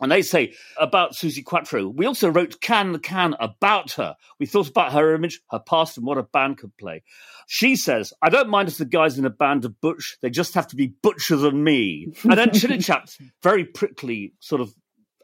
And 0.00 0.12
they 0.12 0.22
say 0.22 0.54
about 0.78 1.12
Suzi 1.12 1.44
Quatro, 1.44 1.88
we 1.88 2.06
also 2.06 2.28
wrote 2.28 2.60
Can 2.60 2.92
the 2.92 2.98
Can 2.98 3.34
about 3.40 3.92
her. 3.92 4.14
We 4.38 4.46
thought 4.46 4.68
about 4.68 4.92
her 4.92 5.14
image, 5.14 5.40
her 5.50 5.58
past, 5.58 5.96
and 5.96 6.06
what 6.06 6.18
a 6.18 6.22
band 6.22 6.58
could 6.58 6.76
play. 6.76 7.02
She 7.48 7.74
says, 7.74 8.12
I 8.22 8.28
don't 8.28 8.48
mind 8.48 8.68
if 8.68 8.78
the 8.78 8.84
guys 8.84 9.18
in 9.18 9.24
a 9.24 9.30
band 9.30 9.64
are 9.64 9.70
butch, 9.70 10.16
they 10.22 10.30
just 10.30 10.54
have 10.54 10.68
to 10.68 10.76
be 10.76 10.94
butcher 11.02 11.36
than 11.36 11.64
me. 11.64 12.12
And 12.22 12.38
then 12.38 12.50
Chinnichap's 12.50 13.18
very 13.42 13.64
prickly 13.64 14.34
sort 14.38 14.60
of 14.60 14.72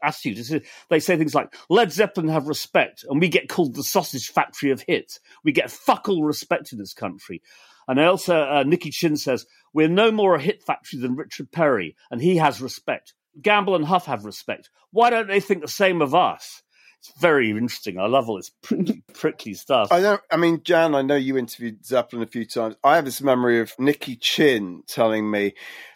attitude. 0.03 0.63
They 0.89 0.99
say 0.99 1.17
things 1.17 1.35
like, 1.35 1.55
Led 1.69 1.93
Zeppelin 1.93 2.27
have 2.29 2.47
respect, 2.47 3.05
and 3.09 3.21
we 3.21 3.29
get 3.29 3.47
called 3.47 3.75
the 3.75 3.83
sausage 3.83 4.29
factory 4.29 4.71
of 4.71 4.81
hits. 4.81 5.19
We 5.43 5.53
get 5.53 5.71
fuck 5.71 6.09
all 6.09 6.23
respect 6.23 6.73
in 6.73 6.79
this 6.79 6.93
country. 6.93 7.41
And 7.87 7.99
also, 7.99 8.35
uh, 8.35 8.63
Nicky 8.65 8.91
Chinn 8.91 9.17
says, 9.17 9.45
We're 9.73 9.87
no 9.87 10.11
more 10.11 10.35
a 10.35 10.41
hit 10.41 10.63
factory 10.63 10.99
than 10.99 11.15
Richard 11.15 11.51
Perry, 11.51 11.95
and 12.09 12.21
he 12.21 12.37
has 12.37 12.61
respect. 12.61 13.13
Gamble 13.41 13.75
and 13.75 13.85
Huff 13.85 14.05
have 14.05 14.25
respect. 14.25 14.69
Why 14.91 15.09
don't 15.09 15.27
they 15.27 15.39
think 15.39 15.61
the 15.61 15.67
same 15.67 16.01
of 16.01 16.15
us? 16.15 16.63
It's 16.99 17.19
very 17.19 17.51
interesting. 17.51 17.99
I 17.99 18.07
love 18.07 18.29
all 18.29 18.37
this 18.37 18.51
prickly, 18.63 19.03
prickly 19.13 19.53
stuff. 19.53 19.91
I 19.91 20.01
don't. 20.01 20.21
I 20.31 20.37
mean, 20.37 20.59
Jaan, 20.59 20.95
I 20.95 21.01
know 21.01 21.15
you 21.15 21.37
interviewed 21.37 21.85
Zeppelin 21.85 22.23
a 22.23 22.27
few 22.27 22.45
times. 22.45 22.75
I 22.83 22.95
have 22.95 23.05
this 23.05 23.21
memory 23.21 23.59
of 23.59 23.73
Nicky 23.77 24.15
Chinn 24.15 24.83
telling 24.87 25.29
me 25.29 25.53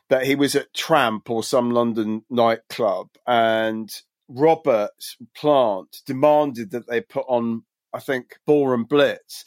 that 0.09 0.25
he 0.25 0.35
was 0.35 0.55
at 0.55 0.73
Tramp 0.73 1.29
or 1.29 1.43
some 1.43 1.71
London 1.71 2.23
nightclub, 2.29 3.09
and 3.25 3.89
Robert 4.27 4.91
Plant 5.35 6.01
demanded 6.05 6.71
that 6.71 6.87
they 6.87 7.01
put 7.01 7.25
on, 7.27 7.63
I 7.93 7.99
think, 7.99 8.37
Ballroom 8.45 8.83
Blitz, 8.83 9.45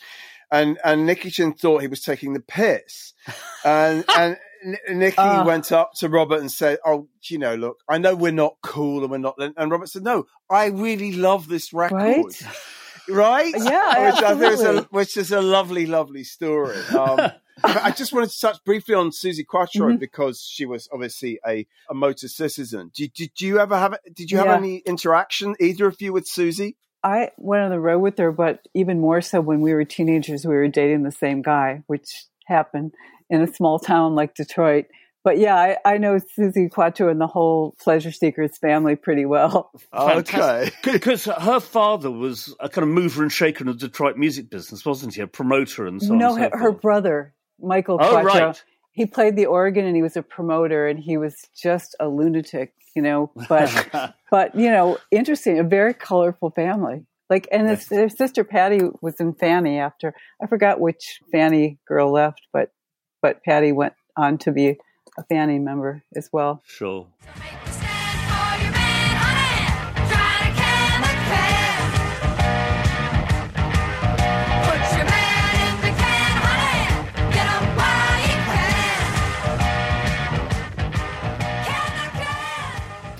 and 0.52 0.78
and 0.84 1.04
Nicky 1.06 1.30
thought 1.30 1.82
he 1.82 1.88
was 1.88 2.02
taking 2.02 2.32
the 2.34 2.40
piss, 2.40 3.14
and 3.64 4.04
and. 4.16 4.36
Nicky 4.88 5.16
Ah. 5.18 5.44
went 5.44 5.72
up 5.72 5.90
to 5.94 6.08
Robert 6.08 6.38
and 6.38 6.48
said, 6.48 6.78
"Oh, 6.86 7.08
you 7.24 7.36
know, 7.36 7.56
look, 7.56 7.78
I 7.88 7.98
know 7.98 8.14
we're 8.14 8.30
not 8.30 8.58
cool 8.62 9.02
and 9.02 9.10
we're 9.10 9.18
not." 9.18 9.34
And 9.38 9.72
Robert 9.72 9.88
said, 9.88 10.04
"No, 10.04 10.26
I 10.48 10.66
really 10.66 11.10
love 11.14 11.48
this 11.48 11.72
record." 11.72 11.96
Right? 11.98 12.24
right? 13.08 13.52
Yeah, 13.58 14.06
which 14.14 14.22
I 14.22 14.34
think 14.36 14.52
is 14.52 14.60
a, 14.60 14.64
absolutely. 14.66 14.88
which 14.90 15.16
is 15.16 15.32
a 15.32 15.40
lovely, 15.42 15.86
lovely 15.86 16.22
story. 16.22 16.76
Um, 16.92 17.16
but 17.60 17.76
I 17.82 17.90
just 17.90 18.12
wanted 18.12 18.30
to 18.30 18.40
touch 18.40 18.58
briefly 18.64 18.94
on 18.94 19.10
Suzi 19.10 19.44
Quatro 19.44 19.88
Mhm. 19.88 19.98
because 19.98 20.40
she 20.40 20.64
was 20.64 20.88
obviously 20.92 21.40
a, 21.44 21.66
a 21.90 21.94
motor 21.94 22.28
citizen. 22.28 22.92
Did, 22.94 23.12
did 23.14 23.40
you 23.40 23.58
ever 23.58 23.76
have 23.76 23.98
did 24.14 24.30
you 24.30 24.38
have 24.38 24.46
Yeah. 24.46 24.56
any 24.58 24.76
interaction 24.78 25.56
either 25.58 25.86
of 25.88 26.00
you 26.00 26.12
with 26.12 26.28
Susie? 26.28 26.76
I 27.04 27.30
went 27.36 27.62
on 27.62 27.70
the 27.70 27.80
road 27.80 27.98
with 28.00 28.18
her, 28.18 28.30
but 28.32 28.66
even 28.74 29.00
more 29.00 29.20
so 29.20 29.40
when 29.40 29.60
we 29.60 29.74
were 29.74 29.84
teenagers, 29.84 30.46
we 30.46 30.54
were 30.54 30.68
dating 30.68 31.02
the 31.02 31.12
same 31.12 31.42
guy, 31.42 31.82
which 31.86 32.24
happened 32.46 32.94
in 33.30 33.40
a 33.42 33.52
small 33.52 33.78
town 33.78 34.14
like 34.14 34.34
Detroit. 34.34 34.86
But 35.24 35.38
yeah, 35.38 35.54
I, 35.54 35.76
I 35.84 35.98
know 35.98 36.18
Suzi 36.36 36.68
Quatro 36.70 37.08
and 37.08 37.20
the 37.20 37.28
whole 37.28 37.76
Pleasure 37.80 38.10
Seekers 38.10 38.58
family 38.58 38.96
pretty 38.96 39.24
well. 39.24 39.70
Okay. 39.94 40.70
Because 40.82 41.24
her 41.26 41.60
father 41.60 42.10
was 42.10 42.54
a 42.58 42.68
kind 42.68 42.82
of 42.82 42.88
mover 42.88 43.22
and 43.22 43.30
shaker 43.32 43.62
in 43.62 43.68
the 43.68 43.74
Detroit 43.74 44.16
music 44.16 44.50
business, 44.50 44.84
wasn't 44.84 45.14
he? 45.14 45.20
A 45.20 45.26
promoter 45.28 45.86
and 45.86 46.02
so 46.02 46.12
on. 46.12 46.18
no, 46.18 46.34
and 46.34 46.50
so 46.52 46.58
her, 46.58 46.64
her 46.64 46.72
brother, 46.72 47.34
Michael 47.60 47.98
Oh, 48.00 48.10
Quattro, 48.10 48.46
right. 48.46 48.64
He 48.92 49.06
played 49.06 49.36
the 49.36 49.46
organ 49.46 49.84
and 49.86 49.96
he 49.96 50.02
was 50.02 50.16
a 50.16 50.22
promoter 50.22 50.86
and 50.86 50.98
he 50.98 51.16
was 51.16 51.34
just 51.56 51.96
a 51.98 52.08
lunatic, 52.08 52.74
you 52.94 53.02
know. 53.02 53.32
But 53.48 54.14
but 54.30 54.54
you 54.54 54.70
know, 54.70 54.98
interesting, 55.10 55.58
a 55.58 55.64
very 55.64 55.94
colorful 55.94 56.50
family. 56.50 57.06
Like, 57.30 57.48
and 57.50 57.66
his, 57.66 57.86
their 57.86 58.10
sister 58.10 58.44
Patty 58.44 58.80
was 59.00 59.18
in 59.18 59.32
Fanny 59.32 59.78
after 59.78 60.14
I 60.42 60.46
forgot 60.46 60.80
which 60.80 61.20
Fanny 61.32 61.78
girl 61.88 62.12
left, 62.12 62.42
but 62.52 62.70
but 63.22 63.42
Patty 63.42 63.72
went 63.72 63.94
on 64.16 64.36
to 64.38 64.52
be 64.52 64.76
a 65.18 65.24
Fanny 65.28 65.58
member 65.58 66.02
as 66.14 66.28
well. 66.32 66.62
Sure. 66.66 67.06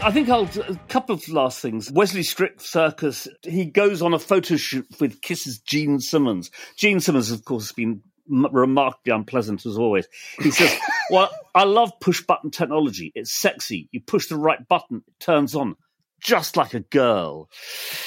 I 0.05 0.11
think 0.11 0.29
I'll 0.29 0.49
a 0.69 0.77
couple 0.89 1.15
of 1.15 1.29
last 1.29 1.61
things. 1.61 1.91
Wesley 1.91 2.23
Strick 2.23 2.61
Circus. 2.61 3.29
He 3.43 3.65
goes 3.67 4.03
on 4.03 4.15
a 4.15 4.19
photo 4.19 4.57
shoot 4.57 4.87
with 5.01 5.21
Kiss's 5.23 5.59
Gene 5.61 6.01
Simmons. 6.01 6.51
Gene 6.77 7.01
Simmons, 7.01 7.31
of 7.31 7.45
course, 7.45 7.65
has 7.65 7.73
been 7.73 8.03
remarkably 8.29 9.13
unpleasant 9.13 9.65
as 9.67 9.77
always. 9.79 10.07
He 10.41 10.51
says, 10.51 10.77
"Well, 11.11 11.31
I 11.55 11.65
love 11.65 11.93
push 12.01 12.23
button 12.23 12.51
technology. 12.51 13.13
It's 13.15 13.33
sexy. 13.33 13.89
You 13.93 14.01
push 14.01 14.27
the 14.29 14.37
right 14.37 14.67
button, 14.69 15.03
it 15.07 15.21
turns 15.21 15.55
on. 15.55 15.77
just 16.21 16.57
like 16.57 16.73
a 16.75 16.81
girl. 16.81 17.49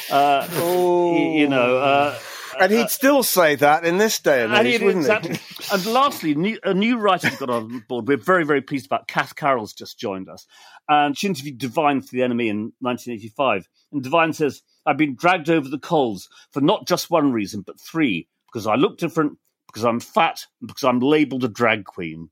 Uh, 0.09 0.47
y- 0.53 1.33
you 1.39 1.47
know, 1.49 1.77
uh, 1.77 2.17
and 2.60 2.72
he'd 2.72 2.89
still 2.89 3.24
say 3.24 3.56
that 3.56 3.86
in 3.86 3.97
this 3.97 4.20
day 4.20 4.43
and 4.43 4.53
and, 4.53 4.68
age, 4.68 4.82
wouldn't 4.82 5.03
exactly. 5.06 5.36
he? 5.36 5.74
and 5.74 5.86
lastly, 5.88 6.36
new, 6.36 6.60
a 6.64 6.74
new 6.74 6.97
writer's 6.97 7.36
got 7.38 7.49
on 7.49 7.84
board. 7.88 8.08
We're 8.08 8.18
very, 8.18 8.45
very 8.45 8.62
pleased 8.62 8.86
about. 8.86 9.08
Cath 9.08 9.36
Carroll's 9.36 9.74
just 9.74 9.99
joined 9.99 10.30
us, 10.30 10.45
and 10.89 11.18
she 11.18 11.28
interviewed 11.28 11.58
Divine 11.58 12.01
for 12.01 12.10
the 12.12 12.22
NME 12.22 12.47
in 12.49 12.74
1985. 12.80 13.68
And 13.91 14.03
Divine 14.03 14.34
says, 14.34 14.62
"I've 14.86 14.97
been 14.97 15.16
dragged 15.16 15.49
over 15.49 15.68
the 15.70 15.80
coals 15.80 16.30
for 16.51 16.62
not 16.62 16.88
just 16.88 17.10
one 17.10 17.32
reason, 17.32 17.62
but 17.62 17.80
three: 17.80 18.28
because 18.51 18.68
I 18.68 18.76
look 18.76 18.97
different, 18.97 19.38
because 19.68 19.84
I'm 19.84 19.99
fat, 19.99 20.45
and 20.62 20.68
because 20.68 20.84
I'm 20.84 20.99
labelled 20.99 21.43
a 21.43 21.49
drag 21.49 21.86
queen." 21.86 22.30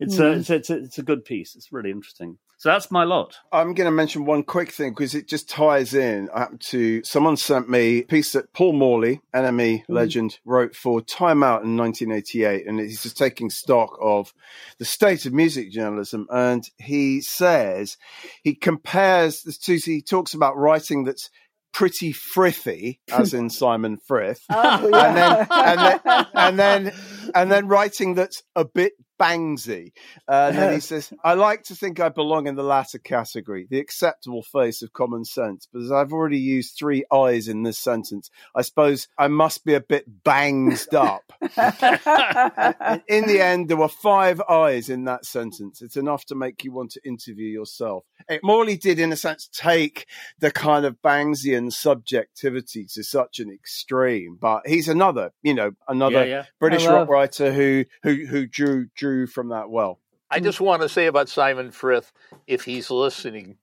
It's 0.00 0.18
a, 0.18 0.22
Mm. 0.22 0.38
it's, 0.40 0.50
a, 0.50 0.54
it's 0.56 0.70
a, 0.70 0.76
it's 0.78 0.98
a 0.98 1.02
good 1.02 1.24
piece. 1.24 1.54
It's 1.54 1.70
really 1.70 1.90
interesting. 1.90 2.38
So 2.62 2.68
that's 2.68 2.92
my 2.92 3.02
lot. 3.02 3.38
I'm 3.50 3.74
going 3.74 3.86
to 3.86 3.90
mention 3.90 4.24
one 4.24 4.44
quick 4.44 4.70
thing 4.70 4.92
because 4.92 5.16
it 5.16 5.26
just 5.26 5.50
ties 5.50 5.94
in 5.94 6.28
I 6.32 6.38
happened 6.38 6.60
to 6.66 7.02
someone 7.02 7.36
sent 7.36 7.68
me 7.68 7.98
a 7.98 8.02
piece 8.04 8.34
that 8.34 8.52
Paul 8.52 8.74
Morley, 8.74 9.20
NME 9.34 9.80
mm-hmm. 9.80 9.92
legend, 9.92 10.38
wrote 10.44 10.76
for 10.76 11.00
Time 11.00 11.42
Out 11.42 11.64
in 11.64 11.76
1988, 11.76 12.68
and 12.68 12.78
he's 12.78 13.02
just 13.02 13.18
taking 13.18 13.50
stock 13.50 13.98
of 14.00 14.32
the 14.78 14.84
state 14.84 15.26
of 15.26 15.32
music 15.32 15.72
journalism. 15.72 16.28
And 16.30 16.62
he 16.78 17.20
says 17.20 17.96
he 18.44 18.54
compares 18.54 19.42
the 19.42 19.50
two. 19.50 19.80
He 19.84 20.00
talks 20.00 20.32
about 20.32 20.56
writing 20.56 21.02
that's 21.02 21.30
pretty 21.72 22.12
frithy, 22.12 23.00
as 23.10 23.34
in 23.34 23.50
Simon 23.50 23.98
Frith, 24.06 24.44
Oh, 24.50 24.84
and 24.84 25.16
then 25.16 25.46
and 25.50 25.80
then 25.80 26.26
and 26.32 26.58
then 26.60 26.92
and 27.34 27.50
then 27.50 27.66
writing 27.66 28.14
that's 28.14 28.44
a 28.54 28.64
bit 28.64 28.92
bangsy. 29.20 29.92
Uh, 30.28 30.48
and 30.48 30.56
then 30.58 30.72
he 30.74 30.80
says, 30.92 31.12
"I 31.24 31.34
like 31.34 31.64
to 31.64 31.74
think 31.74 32.00
I 32.00 32.08
belong 32.08 32.46
in 32.46 32.54
the 32.54 32.62
latter 32.62 32.98
category, 32.98 33.66
the 33.68 33.78
acceptable 33.78 34.42
face 34.42 34.82
of 34.82 34.92
common 34.92 35.24
sense. 35.24 35.68
But 35.72 35.82
as 35.82 35.92
I've 35.92 36.12
already 36.12 36.38
used 36.38 36.76
three 36.76 37.04
I's 37.10 37.48
in 37.48 37.62
this 37.62 37.78
sentence, 37.78 38.30
I 38.54 38.62
suppose 38.62 39.08
I 39.18 39.28
must 39.28 39.64
be 39.64 39.74
a 39.74 39.80
bit 39.80 40.24
banged 40.24 40.94
up." 40.94 41.32
In 41.42 41.48
the 43.26 43.40
end, 43.40 43.68
there 43.68 43.76
were 43.76 43.88
five 43.88 44.40
I's 44.48 44.88
in 44.88 45.04
that 45.04 45.24
sentence. 45.24 45.82
It's 45.82 45.96
enough 45.96 46.24
to 46.26 46.34
make 46.34 46.64
you 46.64 46.72
want 46.72 46.92
to 46.92 47.00
interview 47.06 47.48
yourself. 47.48 48.04
It 48.28 48.40
Morley 48.42 48.76
did, 48.76 48.98
in 48.98 49.12
a 49.12 49.16
sense, 49.16 49.48
take 49.52 50.06
the 50.38 50.50
kind 50.50 50.84
of 50.84 51.00
Bangsian 51.02 51.72
subjectivity 51.72 52.86
to 52.94 53.02
such 53.02 53.40
an 53.40 53.50
extreme, 53.50 54.38
but 54.40 54.66
he's 54.66 54.88
another, 54.88 55.32
you 55.42 55.54
know, 55.54 55.72
another 55.88 56.24
Yeah, 56.24 56.36
yeah. 56.36 56.44
British 56.58 56.86
rock 56.86 57.08
writer 57.08 57.52
who 57.52 57.84
who 58.02 58.26
who 58.26 58.46
drew 58.46 58.86
drew 59.02 59.26
from 59.26 59.48
that 59.48 59.68
well. 59.68 59.98
I 60.30 60.38
just 60.38 60.60
want 60.60 60.80
to 60.82 60.88
say 60.88 61.06
about 61.06 61.28
Simon 61.28 61.72
Frith, 61.72 62.12
if 62.46 62.62
he's 62.62 62.88
listening, 62.88 63.58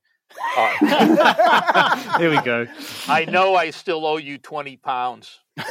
uh, 0.57 2.17
Here 2.19 2.29
we 2.29 2.41
go. 2.41 2.67
I 3.07 3.25
know 3.25 3.55
I 3.55 3.71
still 3.71 4.05
owe 4.05 4.17
you 4.17 4.37
twenty 4.37 4.77
pounds, 4.77 5.39
and 5.57 5.65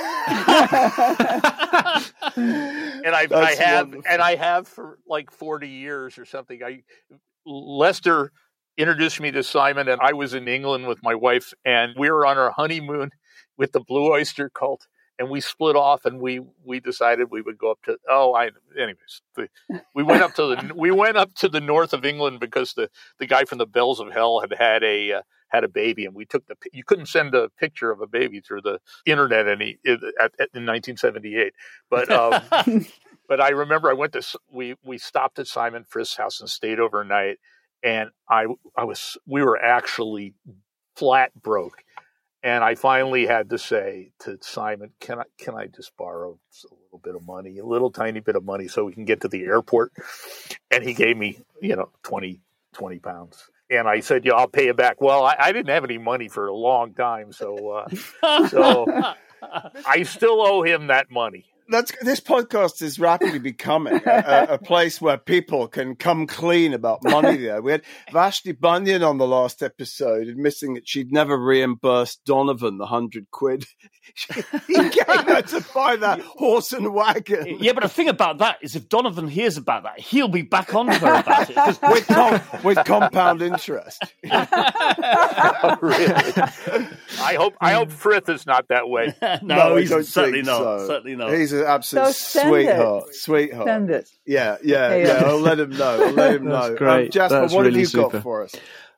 I, 2.34 3.28
I 3.30 3.54
have, 3.56 3.86
wonderful. 3.86 4.10
and 4.10 4.20
I 4.20 4.34
have 4.34 4.66
for 4.66 4.98
like 5.06 5.30
forty 5.30 5.68
years 5.68 6.18
or 6.18 6.24
something. 6.24 6.60
I 6.64 6.82
Lester 7.46 8.32
introduced 8.76 9.20
me 9.20 9.30
to 9.30 9.44
Simon, 9.44 9.88
and 9.88 10.00
I 10.00 10.14
was 10.14 10.34
in 10.34 10.48
England 10.48 10.88
with 10.88 10.98
my 11.04 11.14
wife, 11.14 11.52
and 11.64 11.92
we 11.96 12.10
were 12.10 12.26
on 12.26 12.36
our 12.36 12.50
honeymoon 12.50 13.10
with 13.56 13.70
the 13.70 13.80
Blue 13.80 14.12
Oyster 14.12 14.50
Cult, 14.50 14.88
and 15.18 15.30
we 15.30 15.40
split 15.40 15.76
off, 15.76 16.04
and 16.04 16.20
we 16.20 16.40
we 16.64 16.80
decided 16.80 17.30
we 17.30 17.42
would 17.42 17.58
go 17.58 17.70
up 17.70 17.82
to 17.84 17.98
oh, 18.08 18.34
I 18.34 18.50
anyways, 18.76 19.22
the, 19.34 19.48
we 19.94 20.02
went 20.02 20.22
up 20.22 20.34
to 20.34 20.46
the 20.46 20.72
we 20.74 20.90
went 20.90 21.16
up 21.16 21.34
to 21.36 21.48
the 21.48 21.60
north 21.60 21.92
of 21.92 22.04
England 22.04 22.40
because 22.40 22.74
the 22.74 22.90
the 23.18 23.26
guy 23.26 23.44
from 23.44 23.58
the 23.58 23.66
Bells 23.66 24.00
of 24.00 24.12
Hell 24.12 24.40
had 24.40 24.52
had 24.58 24.82
a 24.84 25.12
uh, 25.14 25.22
had 25.48 25.64
a 25.64 25.68
baby, 25.68 26.04
and 26.04 26.14
we 26.14 26.24
took 26.24 26.46
the 26.46 26.56
you 26.72 26.84
couldn't 26.84 27.06
send 27.06 27.34
a 27.34 27.48
picture 27.58 27.90
of 27.90 28.00
a 28.00 28.06
baby 28.06 28.40
through 28.40 28.62
the 28.62 28.78
internet 29.06 29.48
any 29.48 29.78
in 29.84 29.98
1978, 29.98 31.52
but. 31.90 32.10
Um, 32.10 32.86
but 33.28 33.42
I 33.42 33.50
remember 33.50 33.90
I 33.90 33.94
went 33.94 34.14
to 34.14 34.22
we 34.50 34.74
we 34.82 34.98
stopped 34.98 35.38
at 35.38 35.46
Simon 35.46 35.84
Frith's 35.84 36.16
house 36.16 36.40
and 36.40 36.48
stayed 36.48 36.80
overnight, 36.80 37.38
and 37.82 38.10
I 38.28 38.46
I 38.76 38.84
was 38.84 39.18
we 39.26 39.42
were 39.42 39.62
actually 39.62 40.34
flat 40.96 41.30
broke, 41.40 41.84
and 42.42 42.62
I 42.62 42.74
finally 42.74 43.26
had 43.26 43.50
to 43.50 43.58
say 43.58 44.12
to 44.20 44.38
Simon, 44.40 44.92
"Can 45.00 45.20
I 45.20 45.24
can 45.38 45.54
I 45.54 45.66
just 45.66 45.96
borrow 45.96 46.38
a 46.64 46.74
little 46.84 47.00
bit 47.02 47.14
of 47.14 47.26
money, 47.26 47.58
a 47.58 47.64
little 47.64 47.90
tiny 47.90 48.20
bit 48.20 48.36
of 48.36 48.44
money, 48.44 48.68
so 48.68 48.84
we 48.84 48.92
can 48.92 49.04
get 49.04 49.20
to 49.22 49.28
the 49.28 49.44
airport?" 49.44 49.92
And 50.70 50.84
he 50.84 50.94
gave 50.94 51.16
me 51.16 51.40
you 51.60 51.76
know 51.76 51.90
20, 52.04 52.40
20 52.74 52.98
pounds. 53.00 53.50
And 53.70 53.88
I 53.88 54.00
said, 54.00 54.24
"Yeah, 54.24 54.34
I'll 54.34 54.48
pay 54.48 54.66
you 54.66 54.74
back." 54.74 55.00
Well, 55.00 55.24
I, 55.24 55.36
I 55.38 55.52
didn't 55.52 55.70
have 55.70 55.84
any 55.84 55.98
money 55.98 56.28
for 56.28 56.46
a 56.46 56.54
long 56.54 56.94
time, 56.94 57.32
so 57.32 57.68
uh, 57.70 58.46
so 58.48 58.86
I 59.86 60.02
still 60.04 60.40
owe 60.40 60.62
him 60.62 60.88
that 60.88 61.10
money. 61.10 61.46
That's 61.68 61.92
this 62.00 62.20
podcast 62.20 62.80
is 62.82 62.98
rapidly 62.98 63.38
becoming 63.38 64.00
a, 64.06 64.46
a, 64.50 64.54
a 64.54 64.58
place 64.58 65.00
where 65.00 65.18
people 65.18 65.68
can 65.68 65.96
come 65.96 66.26
clean 66.26 66.72
about 66.72 67.04
money. 67.04 67.36
There, 67.36 67.60
we 67.60 67.72
had 67.72 67.82
Vashti 68.10 68.52
Bunyan 68.52 69.02
on 69.02 69.18
the 69.18 69.26
last 69.26 69.62
episode, 69.62 70.28
admitting 70.28 70.74
that 70.74 70.88
she'd 70.88 71.12
never 71.12 71.36
reimbursed 71.36 72.24
Donovan 72.24 72.78
the 72.78 72.86
hundred 72.86 73.30
quid 73.30 73.66
he 74.66 74.74
gave 74.88 75.06
her 75.06 75.42
to 75.42 75.64
buy 75.74 75.96
that 75.96 76.20
horse 76.20 76.72
and 76.72 76.92
wagon. 76.92 77.58
Yeah, 77.60 77.72
but 77.72 77.82
the 77.82 77.88
thing 77.88 78.08
about 78.08 78.38
that 78.38 78.58
is, 78.62 78.76
if 78.76 78.88
Donovan 78.88 79.28
hears 79.28 79.56
about 79.56 79.84
that, 79.84 80.00
he'll 80.00 80.28
be 80.28 80.42
back 80.42 80.74
on 80.74 80.88
her 80.88 81.14
about 81.14 81.50
it 81.50 81.78
with, 81.82 82.06
com- 82.06 82.40
with 82.64 82.78
compound 82.84 83.42
interest. 83.42 84.02
Oh, 85.60 85.76
really? 85.80 86.32
I 87.20 87.34
hope 87.34 87.54
I 87.60 87.72
hope 87.72 87.90
Frith 87.90 88.28
is 88.28 88.46
not 88.46 88.68
that 88.68 88.88
way. 88.88 89.14
no, 89.42 89.76
I 89.76 89.80
he's 89.80 90.08
certainly 90.08 90.42
not. 90.42 90.58
so. 90.58 90.86
Certainly 90.86 91.16
not. 91.16 91.32
He's 91.32 91.52
an 91.60 91.66
absolute 91.66 92.14
So 92.14 92.48
sweetheart. 92.48 93.08
it. 93.08 93.14
Sweetheart. 93.14 93.66
Send 93.66 93.90
it. 93.90 94.10
Yeah, 94.26 94.56
yeah, 94.62 94.88
Yeah, 94.90 94.96
yeah. 94.96 95.06
yeah. 95.20 95.26
I'll 95.28 95.40
let 95.40 95.60
him 95.60 95.70
know. 95.70 96.04
I'll 96.06 96.12
let 96.12 96.36
him 96.36 96.44
That's 96.48 96.68
know. 96.70 96.76
great. 96.76 97.04
Um, 97.06 97.10
Jasper, 97.10 97.40
That's 97.40 97.52
what 97.52 97.60
really 97.66 97.72
have 97.72 97.80
you 97.80 97.86
super. 97.86 98.10
got 98.10 98.22
for 98.22 98.42
us? 98.44 98.54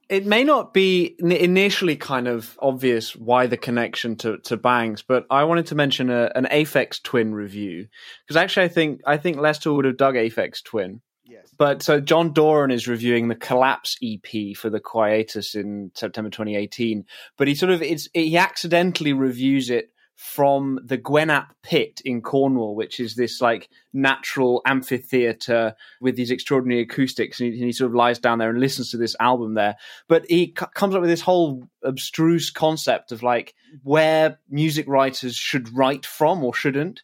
It 0.08 0.26
may 0.26 0.42
not 0.42 0.74
be 0.74 1.14
initially 1.20 1.94
kind 1.94 2.26
of 2.26 2.58
obvious 2.60 3.14
why 3.14 3.46
the 3.46 3.56
connection 3.56 4.16
to, 4.16 4.38
to 4.38 4.56
Bangs, 4.56 5.02
but 5.02 5.24
I 5.30 5.44
wanted 5.44 5.66
to 5.66 5.76
mention 5.76 6.10
a, 6.10 6.32
an 6.34 6.46
Aphex 6.50 7.00
Twin 7.00 7.32
review 7.32 7.86
because 8.26 8.36
actually 8.36 8.64
I 8.64 8.68
think 8.70 9.02
I 9.06 9.18
think 9.18 9.36
Lester 9.38 9.72
would 9.72 9.84
have 9.84 9.96
dug 9.96 10.16
Aphex 10.16 10.64
Twin. 10.64 11.00
Yes. 11.24 11.48
But 11.56 11.84
so 11.84 12.00
John 12.00 12.32
Doran 12.32 12.72
is 12.72 12.88
reviewing 12.88 13.28
the 13.28 13.36
Collapse 13.36 13.96
EP 14.02 14.56
for 14.56 14.68
the 14.68 14.80
Quietus 14.80 15.54
in 15.54 15.92
September 15.94 16.28
2018, 16.28 17.04
but 17.38 17.46
he 17.46 17.54
sort 17.54 17.70
of 17.70 17.80
it's 17.80 18.08
he 18.12 18.36
accidentally 18.36 19.12
reviews 19.12 19.70
it 19.70 19.92
from 20.20 20.78
the 20.84 20.98
Gwennap 20.98 21.46
Pit 21.62 22.02
in 22.04 22.20
Cornwall, 22.20 22.76
which 22.76 23.00
is 23.00 23.14
this 23.14 23.40
like 23.40 23.70
natural 23.94 24.60
amphitheater 24.66 25.74
with 26.02 26.14
these 26.14 26.30
extraordinary 26.30 26.82
acoustics, 26.82 27.40
and 27.40 27.54
he, 27.54 27.58
and 27.58 27.64
he 27.64 27.72
sort 27.72 27.90
of 27.90 27.94
lies 27.94 28.18
down 28.18 28.38
there 28.38 28.50
and 28.50 28.60
listens 28.60 28.90
to 28.90 28.98
this 28.98 29.16
album 29.18 29.54
there. 29.54 29.76
But 30.08 30.26
he 30.28 30.54
c- 30.58 30.66
comes 30.74 30.94
up 30.94 31.00
with 31.00 31.08
this 31.08 31.22
whole 31.22 31.66
abstruse 31.82 32.50
concept 32.50 33.12
of 33.12 33.22
like 33.22 33.54
where 33.82 34.38
music 34.50 34.86
writers 34.86 35.36
should 35.36 35.74
write 35.74 36.04
from 36.04 36.44
or 36.44 36.52
shouldn't. 36.52 37.00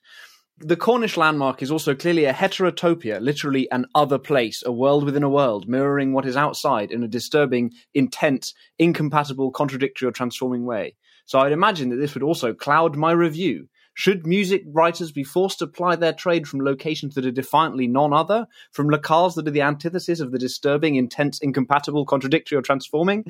The 0.59 0.77
Cornish 0.77 1.17
landmark 1.17 1.63
is 1.63 1.71
also 1.71 1.95
clearly 1.95 2.27
a 2.27 2.35
heterotopia, 2.35 3.19
literally 3.23 3.71
an 3.71 3.87
other 3.95 4.19
place, 4.19 4.63
a 4.65 4.73
world 4.73 5.05
within 5.05 5.23
a 5.23 5.31
world, 5.31 5.67
mirroring 5.67 6.13
what 6.13 6.27
is 6.27 6.37
outside 6.37 6.91
in 6.91 7.03
a 7.03 7.09
disturbing, 7.09 7.73
intense, 7.95 8.53
incompatible, 8.79 9.51
contradictory, 9.53 10.07
or 10.07 10.13
transforming 10.13 10.67
way. 10.67 10.97
So 11.27 11.41
I'd 11.41 11.53
imagine 11.53 11.91
that 11.91 11.97
this 11.97 12.15
would 12.15 12.23
also 12.23 12.55
cloud 12.55 12.97
my 12.97 13.11
review. 13.13 13.69
Should 13.99 14.27
music 14.27 14.63
writers 14.67 15.11
be 15.11 15.25
forced 15.25 15.59
to 15.61 15.67
ply 15.67 15.97
their 15.97 16.13
trade 16.13 16.47
from 16.47 16.61
locations 16.61 17.15
that 17.15 17.25
are 17.25 17.31
defiantly 17.31 17.87
non 17.87 18.13
other, 18.13 18.47
from 18.71 18.89
locales 18.89 19.37
that 19.37 19.49
are 19.49 19.51
the 19.51 19.63
antithesis 19.63 20.21
of 20.21 20.33
the 20.33 20.39
disturbing, 20.39 20.97
intense, 20.97 21.41
incompatible, 21.41 22.05
contradictory, 22.05 22.59
or 22.59 22.63
transforming? 22.63 23.25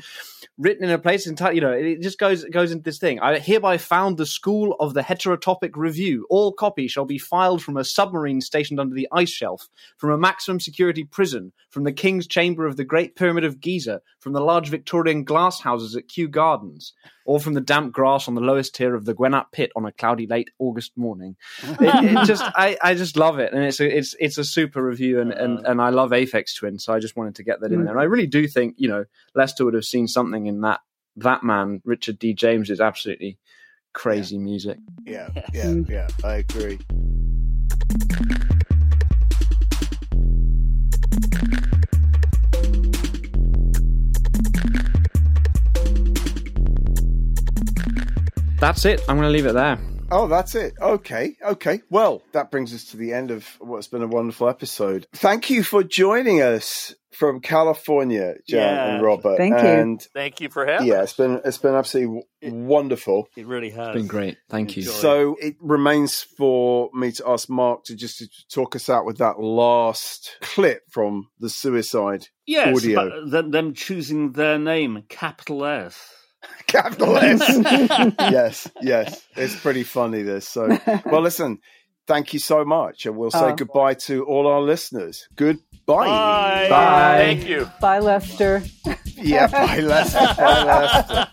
Written 0.58 0.82
in 0.82 0.90
a 0.90 0.98
place 0.98 1.28
entirely, 1.28 1.54
you 1.54 1.60
know, 1.60 1.70
it 1.70 2.02
just 2.02 2.18
goes 2.18 2.44
goes 2.46 2.72
into 2.72 2.82
this 2.82 2.98
thing. 2.98 3.20
I 3.20 3.38
hereby 3.38 3.78
found 3.78 4.16
the 4.16 4.26
school 4.26 4.74
of 4.80 4.92
the 4.92 5.02
heterotopic 5.02 5.76
review. 5.76 6.26
All 6.30 6.52
copy 6.52 6.88
shall 6.88 7.04
be 7.04 7.16
filed 7.16 7.62
from 7.62 7.76
a 7.76 7.84
submarine 7.84 8.40
stationed 8.40 8.80
under 8.80 8.96
the 8.96 9.06
ice 9.12 9.30
shelf, 9.30 9.68
from 9.96 10.10
a 10.10 10.18
maximum 10.18 10.58
security 10.58 11.04
prison, 11.04 11.52
from 11.70 11.84
the 11.84 11.92
King's 11.92 12.26
Chamber 12.26 12.66
of 12.66 12.76
the 12.76 12.84
Great 12.84 13.14
Pyramid 13.14 13.44
of 13.44 13.60
Giza, 13.60 14.00
from 14.18 14.32
the 14.32 14.40
large 14.40 14.68
Victorian 14.68 15.22
glass 15.22 15.60
houses 15.60 15.94
at 15.94 16.08
Kew 16.08 16.26
Gardens, 16.26 16.92
or 17.24 17.38
from 17.38 17.54
the 17.54 17.60
damp 17.60 17.92
grass 17.92 18.26
on 18.26 18.34
the 18.34 18.40
lowest 18.40 18.74
tier 18.74 18.96
of 18.96 19.04
the 19.04 19.14
Gwennap 19.14 19.52
Pit 19.52 19.70
on 19.76 19.84
a 19.84 19.92
cloudy 19.92 20.26
late 20.26 20.50
August 20.58 20.96
morning. 20.96 21.36
It, 21.78 22.04
it 22.04 22.26
just, 22.26 22.42
I, 22.42 22.76
I 22.82 22.94
just 22.94 23.16
love 23.16 23.38
it, 23.38 23.52
and 23.52 23.62
it's 23.62 23.80
a, 23.80 23.98
it's 23.98 24.14
it's 24.18 24.38
a 24.38 24.44
super 24.44 24.82
review, 24.82 25.20
and, 25.20 25.32
and, 25.32 25.66
and 25.66 25.80
I 25.80 25.90
love 25.90 26.10
Aphex 26.10 26.56
Twin, 26.56 26.78
so 26.78 26.92
I 26.92 26.98
just 26.98 27.16
wanted 27.16 27.36
to 27.36 27.44
get 27.44 27.60
that 27.60 27.66
in 27.66 27.78
mm-hmm. 27.78 27.84
there. 27.84 27.94
And 27.94 28.00
I 28.00 28.04
really 28.04 28.26
do 28.26 28.46
think 28.48 28.74
you 28.78 28.88
know 28.88 29.04
Lester 29.34 29.64
would 29.64 29.74
have 29.74 29.84
seen 29.84 30.08
something 30.08 30.46
in 30.46 30.62
that 30.62 30.80
that 31.16 31.42
man, 31.42 31.82
Richard 31.84 32.18
D. 32.18 32.34
James, 32.34 32.70
is 32.70 32.80
absolutely 32.80 33.38
crazy 33.92 34.38
music. 34.38 34.78
Yeah, 35.04 35.28
yeah, 35.52 35.64
mm. 35.66 35.88
yeah. 35.88 36.08
I 36.24 36.36
agree. 36.36 36.78
that's 48.66 48.84
it. 48.84 49.00
I'm 49.08 49.16
going 49.16 49.28
to 49.28 49.32
leave 49.32 49.46
it 49.46 49.52
there. 49.52 49.78
Oh, 50.10 50.28
that's 50.28 50.54
it. 50.54 50.74
Okay. 50.80 51.36
Okay. 51.44 51.80
Well, 51.90 52.22
that 52.32 52.50
brings 52.52 52.72
us 52.72 52.84
to 52.86 52.96
the 52.96 53.12
end 53.12 53.30
of 53.32 53.44
what's 53.58 53.88
been 53.88 54.02
a 54.02 54.06
wonderful 54.06 54.48
episode. 54.48 55.06
Thank 55.12 55.50
you 55.50 55.64
for 55.64 55.82
joining 55.82 56.40
us 56.42 56.94
from 57.12 57.40
California, 57.40 58.34
Jaan 58.48 58.54
Yeah. 58.54 58.94
and 58.94 59.02
Robert. 59.02 59.36
Thank 59.36 59.54
you. 59.54 59.66
And 59.68 60.00
Thank 60.14 60.40
you 60.40 60.48
for 60.48 60.64
having 60.64 60.86
me. 60.86 60.92
yeah, 60.92 61.02
it's 61.02 61.14
been 61.14 61.40
it's 61.44 61.58
been 61.58 61.74
absolutely 61.74 62.22
w- 62.42 62.64
wonderful. 62.66 63.26
It 63.36 63.46
really 63.46 63.70
has. 63.70 63.88
It's 63.88 63.96
been 63.96 64.06
great. 64.06 64.36
Thank 64.48 64.76
you. 64.76 64.82
So 64.84 65.36
it 65.40 65.56
remains 65.60 66.22
for 66.22 66.88
me 66.94 67.10
to 67.12 67.28
ask 67.28 67.48
Mark 67.50 67.84
to 67.84 67.96
just 67.96 68.18
to 68.18 68.28
talk 68.52 68.76
us 68.76 68.88
out 68.88 69.06
with 69.06 69.18
that 69.18 69.40
last 69.40 70.36
clip 70.40 70.82
from 70.90 71.30
the 71.40 71.50
suicide 71.50 72.28
yes, 72.46 72.76
audio. 72.76 73.10
but 73.24 73.30
them, 73.30 73.50
them 73.50 73.74
choosing 73.74 74.32
their 74.32 74.58
name, 74.58 75.02
capital 75.08 75.64
S. 75.64 76.12
capital 76.66 77.16
S. 77.16 77.40
yes, 78.18 78.70
yes, 78.82 79.26
it's 79.36 79.56
pretty 79.60 79.82
funny. 79.82 80.22
This 80.22 80.48
so 80.48 80.78
well. 81.06 81.20
Listen, 81.22 81.58
thank 82.06 82.32
you 82.32 82.38
so 82.38 82.64
much, 82.64 83.06
and 83.06 83.16
we'll 83.16 83.30
say 83.30 83.50
Oh. 83.52 83.54
goodbye 83.54 83.94
to 83.94 84.24
all 84.24 84.46
our 84.46 84.60
listeners. 84.60 85.28
Goodbye. 85.36 85.60
Bye. 85.86 86.66
Bye. 86.68 87.16
Thank 87.18 87.48
you. 87.48 87.70
Bye, 87.80 87.98
Lester. 88.00 88.62
Yeah, 89.18 89.46
bye, 89.46 89.78
Lester. 89.80 90.18
Bye, 90.36 90.62
Lester. 90.64 91.26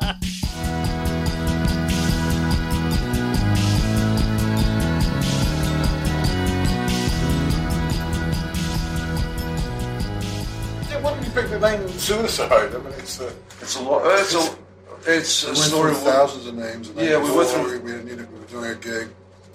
Yeah, 10.90 11.00
why 11.02 11.16
did 11.16 11.26
you 11.26 11.32
pick 11.32 11.50
the 11.50 11.60
name 11.60 11.88
Suicide? 11.90 12.52
I 12.76 12.78
mean, 12.78 12.94
it's 13.00 13.20
uh, 13.20 13.32
It's 13.62 13.76
a 13.78 13.82
lot. 13.82 14.02
It's 14.20 14.36
a. 14.36 14.63
It's 15.06 15.44
We 15.44 15.50
a 15.50 15.54
went 15.54 15.58
story. 15.66 15.94
through 15.94 16.04
thousands 16.04 16.48
of 16.48 16.56
names. 16.56 16.90
And 16.90 17.00
Yeah, 17.00 17.18
we 17.22 17.32
went 17.32 17.50
through- 17.50 17.72
We, 17.74 17.78
we 17.80 17.92
didn't 17.92 18.06
need 18.06 18.20
it. 18.20 18.32
We 18.32 18.40
were 18.40 18.46
doing 18.46 18.72
a 18.72 18.76
gig. 18.76 19.10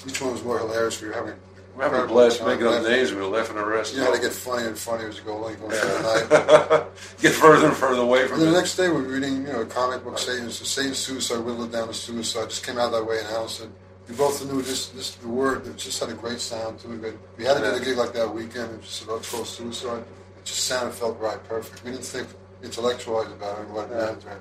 Each 0.07 0.21
one 0.21 0.33
was 0.33 0.45
more 0.45 0.59
hilarious. 0.59 1.01
We 1.01 1.09
were 1.09 1.15
having. 1.15 1.35
We're 1.77 1.85
having 1.85 2.01
a 2.01 2.07
blast 2.07 2.45
making 2.45 2.67
up 2.67 2.73
Laughing. 2.75 2.91
names. 2.91 3.13
We 3.13 3.19
were 3.19 3.27
laughing 3.29 3.57
our 3.57 3.79
asses 3.79 3.97
You 3.97 4.03
know, 4.03 4.11
they 4.13 4.21
get 4.21 4.33
funnier 4.33 4.67
and 4.67 4.77
funnier 4.77 5.09
as 5.11 5.17
you 5.19 5.23
go 5.23 5.39
along. 5.39 5.51
You 5.53 5.57
go 5.59 5.71
through 5.71 5.89
the 6.03 6.69
night. 6.75 6.87
Get 7.21 7.35
further 7.35 7.69
and 7.69 7.77
further 7.77 8.01
away 8.03 8.23
And 8.23 8.31
from 8.31 8.41
then 8.41 8.49
the 8.53 8.55
it. 8.57 8.61
next 8.61 8.75
day 8.77 8.89
we 8.89 8.95
were 8.95 9.03
reading, 9.03 9.47
you 9.47 9.53
know, 9.53 9.61
a 9.61 9.65
comic 9.67 10.03
book 10.03 10.19
saying 10.19 10.51
Satan 10.51 10.93
suicide, 10.95 11.39
whittled 11.39 11.69
it 11.69 11.73
down 11.73 11.87
to 11.87 11.95
suicide. 11.95 12.49
Just 12.51 12.67
came 12.67 12.79
out 12.79 12.91
that 12.91 13.07
way 13.07 13.21
in 13.21 13.49
said, 13.49 13.71
We 14.09 14.17
both 14.17 14.45
knew 14.45 14.61
this, 14.61 14.89
this 14.89 15.15
the 15.15 15.29
word. 15.29 15.69
It 15.69 15.77
just 15.77 16.01
had 16.01 16.09
a 16.09 16.15
great 16.15 16.41
sound 16.41 16.81
to 16.81 16.93
it. 16.95 17.17
We 17.37 17.45
had 17.45 17.59
to 17.59 17.63
do 17.63 17.79
the 17.79 17.85
gig 17.85 17.97
like 17.97 18.13
that 18.15 18.35
weekend. 18.35 18.73
It 18.75 18.83
just 18.83 19.05
about 19.05 19.23
called 19.23 19.47
suicide. 19.47 20.03
It 20.37 20.45
just 20.45 20.65
sounded 20.65 20.95
felt 20.95 21.17
right, 21.21 21.43
perfect. 21.49 21.85
We 21.85 21.93
didn't 21.93 22.07
think 22.07 22.27
intellectualize 22.65 23.31
about 23.31 23.59
it 23.59 23.67
and 23.67 23.73
what 23.75 23.85
it 23.85 23.95
meant. 23.95 24.25
And 24.25 24.41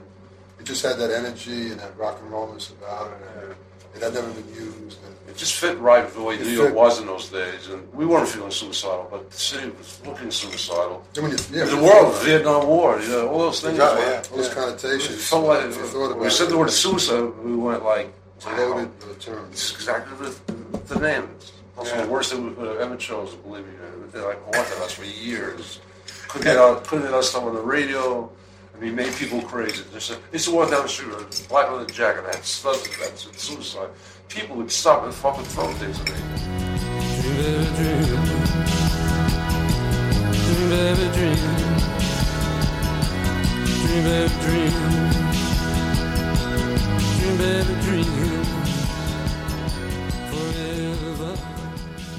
it 0.59 0.65
just 0.65 0.83
had 0.83 0.97
that 0.97 1.11
energy 1.11 1.71
and 1.71 1.79
that 1.79 1.97
rock 1.97 2.19
and 2.21 2.31
rollness 2.31 2.69
about 2.71 3.11
it. 3.11 3.17
And 3.43 3.55
it 3.95 4.01
had 4.03 4.13
never 4.13 4.29
been 4.31 4.47
used. 4.53 4.97
And 5.05 5.13
It 5.29 5.35
just 5.37 5.55
fit 5.55 5.77
right 5.79 6.03
with 6.05 6.15
the 6.15 6.21
way 6.21 6.35
It 6.35 6.41
New 6.41 6.49
York 6.49 6.73
was 6.73 6.99
in 6.99 7.05
those 7.07 7.29
days, 7.29 7.67
and 7.69 7.91
we 7.93 8.05
weren't 8.05 8.27
feeling 8.29 8.51
suicidal, 8.51 9.07
but 9.09 9.29
the 9.31 9.37
city 9.37 9.69
was 9.69 9.99
looking 10.05 10.29
suicidal. 10.31 11.03
when 11.19 11.31
you, 11.31 11.37
yeah, 11.51 11.65
the 11.65 11.81
world, 11.81 12.13
it, 12.15 12.23
Vietnam 12.25 12.67
War, 12.67 12.99
you 12.99 13.09
know, 13.09 13.27
all 13.29 13.39
those 13.39 13.59
things. 13.61 13.77
Yeah, 13.77 14.21
all 14.31 14.37
those 14.37 14.47
It 14.47 14.53
connotations. 14.53 15.27
felt 15.27 15.45
like 15.45 15.65
If 15.65 15.75
you 15.77 15.83
thought 15.83 15.99
when 16.01 16.11
about 16.11 16.19
we 16.23 16.29
said 16.29 16.47
it, 16.47 16.49
the 16.51 16.57
word 16.57 16.69
it- 16.69 16.71
suicide, 16.73 17.29
we 17.43 17.55
went 17.55 17.83
like, 17.83 18.13
wow, 18.45 18.77
uh. 18.77 18.85
It's 19.51 19.71
exactly 19.73 20.13
the, 20.27 20.93
the 20.93 20.99
name. 20.99 21.29
Also 21.77 21.95
Yeah. 21.95 22.01
the 22.05 22.07
worst 22.11 22.31
thing 22.31 22.47
we 22.47 22.53
could 22.55 22.67
have 22.67 22.77
ever 22.79 22.95
chosen, 22.97 23.39
believe 23.41 23.65
me. 23.65 23.73
They 24.11 24.19
like 24.21 24.41
haunted 24.55 24.79
us 24.81 24.93
for 24.93 25.03
years. 25.05 25.79
Couldn't 26.27 26.45
get 26.47 26.57
out, 26.57 26.83
couldn't 26.85 27.05
get 27.05 27.13
us 27.13 27.33
on 27.35 27.53
the 27.53 27.61
radio. 27.61 28.29
I 28.77 28.79
mean, 28.79 28.95
made 28.95 29.11
people 29.13 29.41
crazy. 29.41 29.83
They 29.91 29.99
said, 29.99 30.19
it's 30.31 30.45
the 30.45 30.53
one 30.53 30.69
down 30.69 30.83
the 30.83 30.89
street, 30.89 31.09
with 31.09 31.45
a 31.45 31.49
black 31.49 31.71
leather 31.71 31.85
jacket, 31.85 32.25
had 32.25 32.45
studs 32.45 32.85
and 32.85 32.93
that 33.01 33.17
said 33.17 33.39
suicide. 33.39 33.89
People 34.29 34.55
would 34.57 34.71
stop 34.71 35.03
and 35.03 35.13
fucking 35.13 35.45
throw 35.45 35.71
things 35.73 35.99
at 35.99 36.05
me. 36.05 36.13
Baby, 37.23 37.65
dream. 37.75 38.05
Dream, 40.31 40.69
baby, 40.69 41.07
dream. 41.15 41.37
Dream, 43.81 44.03
baby, 44.03 44.33
dream. 44.41 44.73
Dream, 47.17 47.37
baby, 47.37 47.73
dream. 47.81 48.36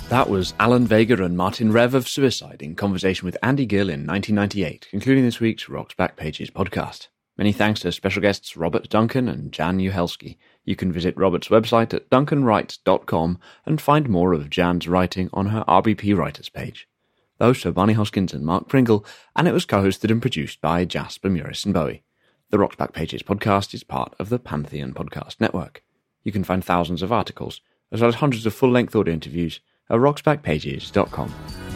That 0.09 0.31
was 0.31 0.55
Alan 0.59 0.87
Vega 0.87 1.23
and 1.23 1.37
Martin 1.37 1.71
Rev 1.71 1.95
of 1.95 2.09
Suicide 2.09 2.63
in 2.63 2.75
conversation 2.75 3.27
with 3.27 3.37
Andy 3.43 3.67
Gill 3.67 3.91
in 3.91 4.07
1998, 4.07 4.89
concluding 4.91 5.23
this 5.23 5.39
week's 5.39 5.69
Rock's 5.69 5.95
Backpages 5.95 6.51
podcast. 6.51 7.09
Many 7.37 7.53
thanks 7.53 7.81
to 7.81 7.93
special 7.93 8.23
guests 8.23 8.57
Robert 8.57 8.89
Duncan 8.89 9.29
and 9.29 9.53
Jaan 9.53 9.87
Uhelszki. 9.87 10.39
You 10.65 10.77
can 10.77 10.93
visit 10.93 11.15
Robert's 11.19 11.49
website 11.49 11.93
at 11.93 12.09
duncanwrites.com 12.09 13.39
and 13.67 13.81
find 13.83 14.09
more 14.09 14.33
of 14.33 14.49
Jaan's 14.49 14.89
writing 14.89 15.29
on 15.35 15.49
her 15.49 15.63
RBP 15.69 16.17
Writers 16.17 16.49
page. 16.49 16.89
Those 17.37 17.67
are 17.67 17.73
Barney 17.73 17.95
Hoskyns 17.95 18.33
and 18.33 18.47
Mark 18.47 18.67
Pringle, 18.67 19.05
and 19.37 19.47
it 19.47 19.53
was 19.53 19.67
co-hosted 19.67 20.11
and 20.11 20.23
produced 20.23 20.63
by 20.63 20.87
Jasper 20.87 21.29
Muris 21.29 21.67
and 21.67 21.75
Bowie. 21.75 22.03
The 22.49 22.59
Rock's 22.59 22.77
Backpages 22.77 23.23
podcast 23.25 23.75
is 23.75 23.85
part 23.85 24.15
of 24.19 24.31
the 24.31 24.39
Pantheon 24.39 24.95
Podcast 24.95 25.39
Network. 25.39 25.85
You 26.25 26.33
can 26.33 26.45
find 26.45 26.65
thousands 26.65 27.03
of 27.03 27.13
articles, 27.13 27.61
as 27.93 28.01
well 28.01 28.09
as 28.09 28.17
hundreds 28.17 28.47
of 28.47 28.55
full-length 28.55 28.97
audio 28.97 29.13
interviews 29.13 29.61
at 29.91 29.99
rocksbackpages.com. 29.99 31.68